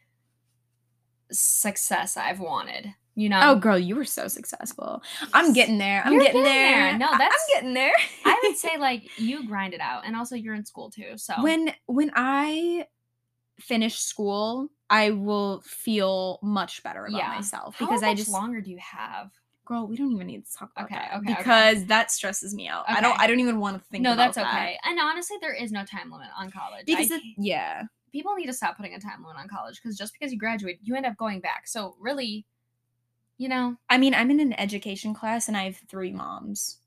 success 1.31 2.17
I've 2.17 2.41
wanted. 2.41 2.95
You 3.15 3.29
know? 3.29 3.41
Oh 3.43 3.57
girl, 3.57 3.79
you 3.79 3.95
were 3.95 4.07
so 4.07 4.27
successful. 4.27 5.03
I'm 5.35 5.53
getting 5.53 5.77
there. 5.77 6.03
I'm 6.03 6.13
getting, 6.19 6.27
getting 6.29 6.43
there. 6.45 6.77
there. 6.93 6.99
No, 6.99 7.11
that's- 7.11 7.31
I'm 7.31 7.55
getting 7.61 7.75
there. 7.75 7.93
I 8.25 8.41
would 8.43 8.57
say 8.57 8.71
like 8.79 9.19
you 9.19 9.47
grind 9.47 9.75
it 9.75 9.81
out, 9.81 10.07
and 10.07 10.17
also 10.17 10.35
you're 10.35 10.55
in 10.55 10.65
school 10.65 10.91
too. 10.91 11.13
So 11.17 11.35
when 11.43 11.75
when 11.87 12.11
I 12.17 12.87
finish 13.61 13.99
school, 13.99 14.71
I 14.89 15.11
will 15.11 15.61
feel 15.61 16.39
much 16.43 16.83
better 16.83 17.05
about 17.05 17.19
Yeah. 17.19 17.29
myself 17.29 17.77
How 17.77 17.85
because 17.87 18.03
I 18.03 18.15
just 18.15 18.31
longer 18.31 18.63
do 18.63 18.71
you 18.71 18.79
have? 18.79 19.31
Girl, 19.65 19.87
we 19.87 19.97
don't 19.97 20.13
even 20.13 20.27
need 20.27 20.45
to 20.45 20.53
talk 20.53 20.71
about 20.77 20.87
Okay, 20.87 20.95
that 20.97 21.15
okay, 21.19 21.33
okay. 21.33 21.35
because 21.39 21.85
that 21.87 22.11
stresses 22.11 22.55
me 22.55 22.69
out. 22.69 22.85
I 22.89 23.01
don't 23.01 23.19
I 23.19 23.27
don't 23.27 23.41
even 23.41 23.59
want 23.61 23.79
to 23.79 23.85
think 23.91 24.03
no, 24.03 24.17
that's 24.17 24.37
that. 24.37 24.53
okay. 24.55 24.79
And 24.85 24.99
honestly, 25.01 25.37
there 25.41 25.55
is 25.55 25.71
no 25.73 25.85
time 25.85 26.11
limit 26.11 26.29
on 26.39 26.51
college. 26.51 26.87
Because 26.87 27.11
it, 27.11 27.23
yeah. 27.39 27.85
people 28.13 28.35
need 28.35 28.47
to 28.47 28.53
stop 28.53 28.77
putting 28.77 28.95
a 28.95 29.01
time 29.01 29.23
limit 29.23 29.41
on 29.41 29.49
college 29.49 29.81
because 29.83 29.97
just 29.97 30.13
because 30.13 30.33
you 30.33 30.39
graduate, 30.39 30.79
you 30.83 30.97
end 30.97 31.07
up 31.07 31.17
going 31.17 31.41
back. 31.41 31.67
So 31.69 31.95
really, 32.01 32.45
you 33.39 33.49
know, 33.49 33.77
I 33.89 33.99
mean, 33.99 34.15
I'm 34.15 34.31
in 34.31 34.41
an 34.41 34.53
education 34.59 35.15
class 35.15 35.49
and 35.49 35.57
I 35.57 35.65
have 35.65 35.81
three 35.89 36.13
moms. 36.13 36.79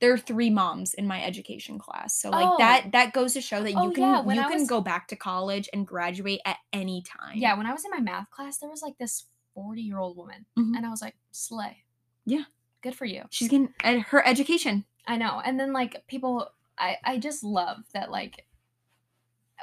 There 0.00 0.12
are 0.12 0.18
three 0.18 0.50
moms 0.50 0.92
in 0.92 1.06
my 1.06 1.22
education 1.24 1.78
class. 1.78 2.20
So 2.20 2.28
like 2.30 2.46
Oh. 2.46 2.56
that 2.58 2.90
that 2.92 3.12
goes 3.12 3.32
to 3.34 3.40
show 3.40 3.62
that 3.62 3.70
you 3.70 3.78
Oh, 3.78 3.90
can 3.92 4.02
yeah, 4.02 4.22
you 4.24 4.40
I 4.40 4.48
can 4.50 4.60
was- 4.60 4.68
go 4.68 4.80
back 4.80 5.06
to 5.08 5.16
college 5.16 5.68
and 5.72 5.86
graduate 5.86 6.40
at 6.44 6.56
any 6.72 7.00
time. 7.00 7.36
yeah. 7.38 7.56
When 7.56 7.66
I 7.66 7.72
was 7.72 7.84
in 7.84 7.90
my 7.92 8.00
math 8.00 8.28
class, 8.30 8.58
there 8.58 8.68
was 8.68 8.82
like 8.82 8.98
this 8.98 9.26
forty-year-old 9.54 10.16
woman, 10.16 10.46
Mhm. 10.58 10.76
and 10.76 10.84
I 10.84 10.90
was 10.90 11.00
like, 11.00 11.14
slay. 11.30 11.83
Yeah. 12.26 12.44
good 12.82 12.94
for 12.94 13.04
you. 13.04 13.22
She's 13.30 13.48
getting 13.48 13.72
uh, 13.82 14.00
her 14.08 14.26
education. 14.26 14.84
I 15.06 15.16
know. 15.16 15.40
And 15.44 15.58
then 15.60 15.72
like 15.72 16.06
people, 16.06 16.48
I 16.78 16.96
I 17.04 17.18
just 17.18 17.42
love 17.44 17.78
that 17.94 18.10
like. 18.10 18.46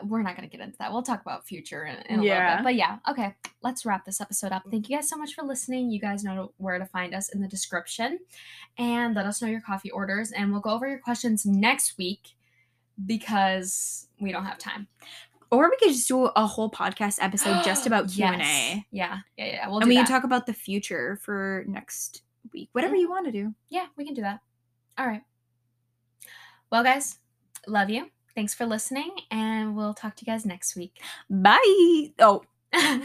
We're 0.03 0.23
not 0.23 0.38
going 0.38 0.49
to 0.49 0.57
get 0.57 0.63
into 0.65 0.77
that. 0.79 0.91
We'll 0.91 1.03
talk 1.03 1.21
about 1.21 1.45
future 1.45 1.83
in, 1.83 1.95
in 2.07 2.19
a 2.19 2.21
little 2.21 2.25
Yeah. 2.25 2.55
bit. 2.57 2.63
But 2.63 2.75
yeah, 2.75 2.99
okay. 3.09 3.35
Let's 3.61 3.85
wrap 3.85 4.05
this 4.05 4.21
episode 4.21 4.51
up. 4.53 4.63
Thank 4.71 4.89
you 4.89 4.95
guys 4.95 5.09
so 5.09 5.17
much 5.17 5.33
for 5.35 5.43
listening. 5.43 5.91
You 5.91 5.99
guys 5.99 6.23
know 6.23 6.53
where 6.57 6.79
to 6.79 6.85
find 6.85 7.13
us 7.13 7.29
in 7.29 7.41
the 7.41 7.47
description. 7.47 8.17
And 8.77 9.13
let 9.15 9.25
us 9.25 9.41
know 9.41 9.49
your 9.49 9.59
coffee 9.61 9.91
orders. 9.91 10.31
And 10.31 10.51
we'll 10.51 10.61
go 10.61 10.71
over 10.71 10.88
your 10.88 10.97
questions 10.99 11.45
next 11.45 11.97
week 11.99 12.29
because 13.05 14.07
we 14.19 14.31
don't 14.31 14.45
have 14.45 14.57
time. 14.57 14.88
Or 15.51 15.69
we 15.69 15.75
could 15.77 15.89
just 15.89 16.07
do 16.07 16.25
a 16.27 16.47
whole 16.47 16.71
podcast 16.71 17.17
episode 17.21 17.63
just 17.63 17.85
about 17.88 18.09
Q 18.09 18.25
and 18.25 18.41
A. 18.41 18.45
Yes. 18.45 18.83
Yeah, 18.91 19.17
yeah, 19.38 19.45
yeah. 19.45 19.67
We'll 19.67 19.79
and 19.79 19.83
do 19.83 19.89
we 19.89 19.95
that. 19.97 20.05
can 20.07 20.15
talk 20.15 20.23
about 20.23 20.45
the 20.45 20.53
future 20.53 21.19
for 21.21 21.65
next 21.67 22.21
week. 22.53 22.69
Whatever 22.72 22.95
you 22.95 23.09
want 23.09 23.26
to 23.26 23.31
do. 23.31 23.53
Yeah, 23.69 23.88
we 23.97 24.05
can 24.05 24.13
do 24.13 24.22
that. 24.22 24.39
All 24.97 25.07
right. 25.07 25.23
Well, 26.72 26.84
guys, 26.84 27.19
love 27.68 27.89
you. 27.89 28.09
Thanks 28.34 28.53
for 28.53 28.65
listening, 28.65 29.11
and 29.30 29.76
we'll 29.76 29.93
talk 29.93 30.15
to 30.15 30.26
you 30.26 30.31
guys 30.31 30.45
next 30.45 30.76
week. 30.76 31.01
Bye. 31.30 32.13
Oh. 32.19 32.43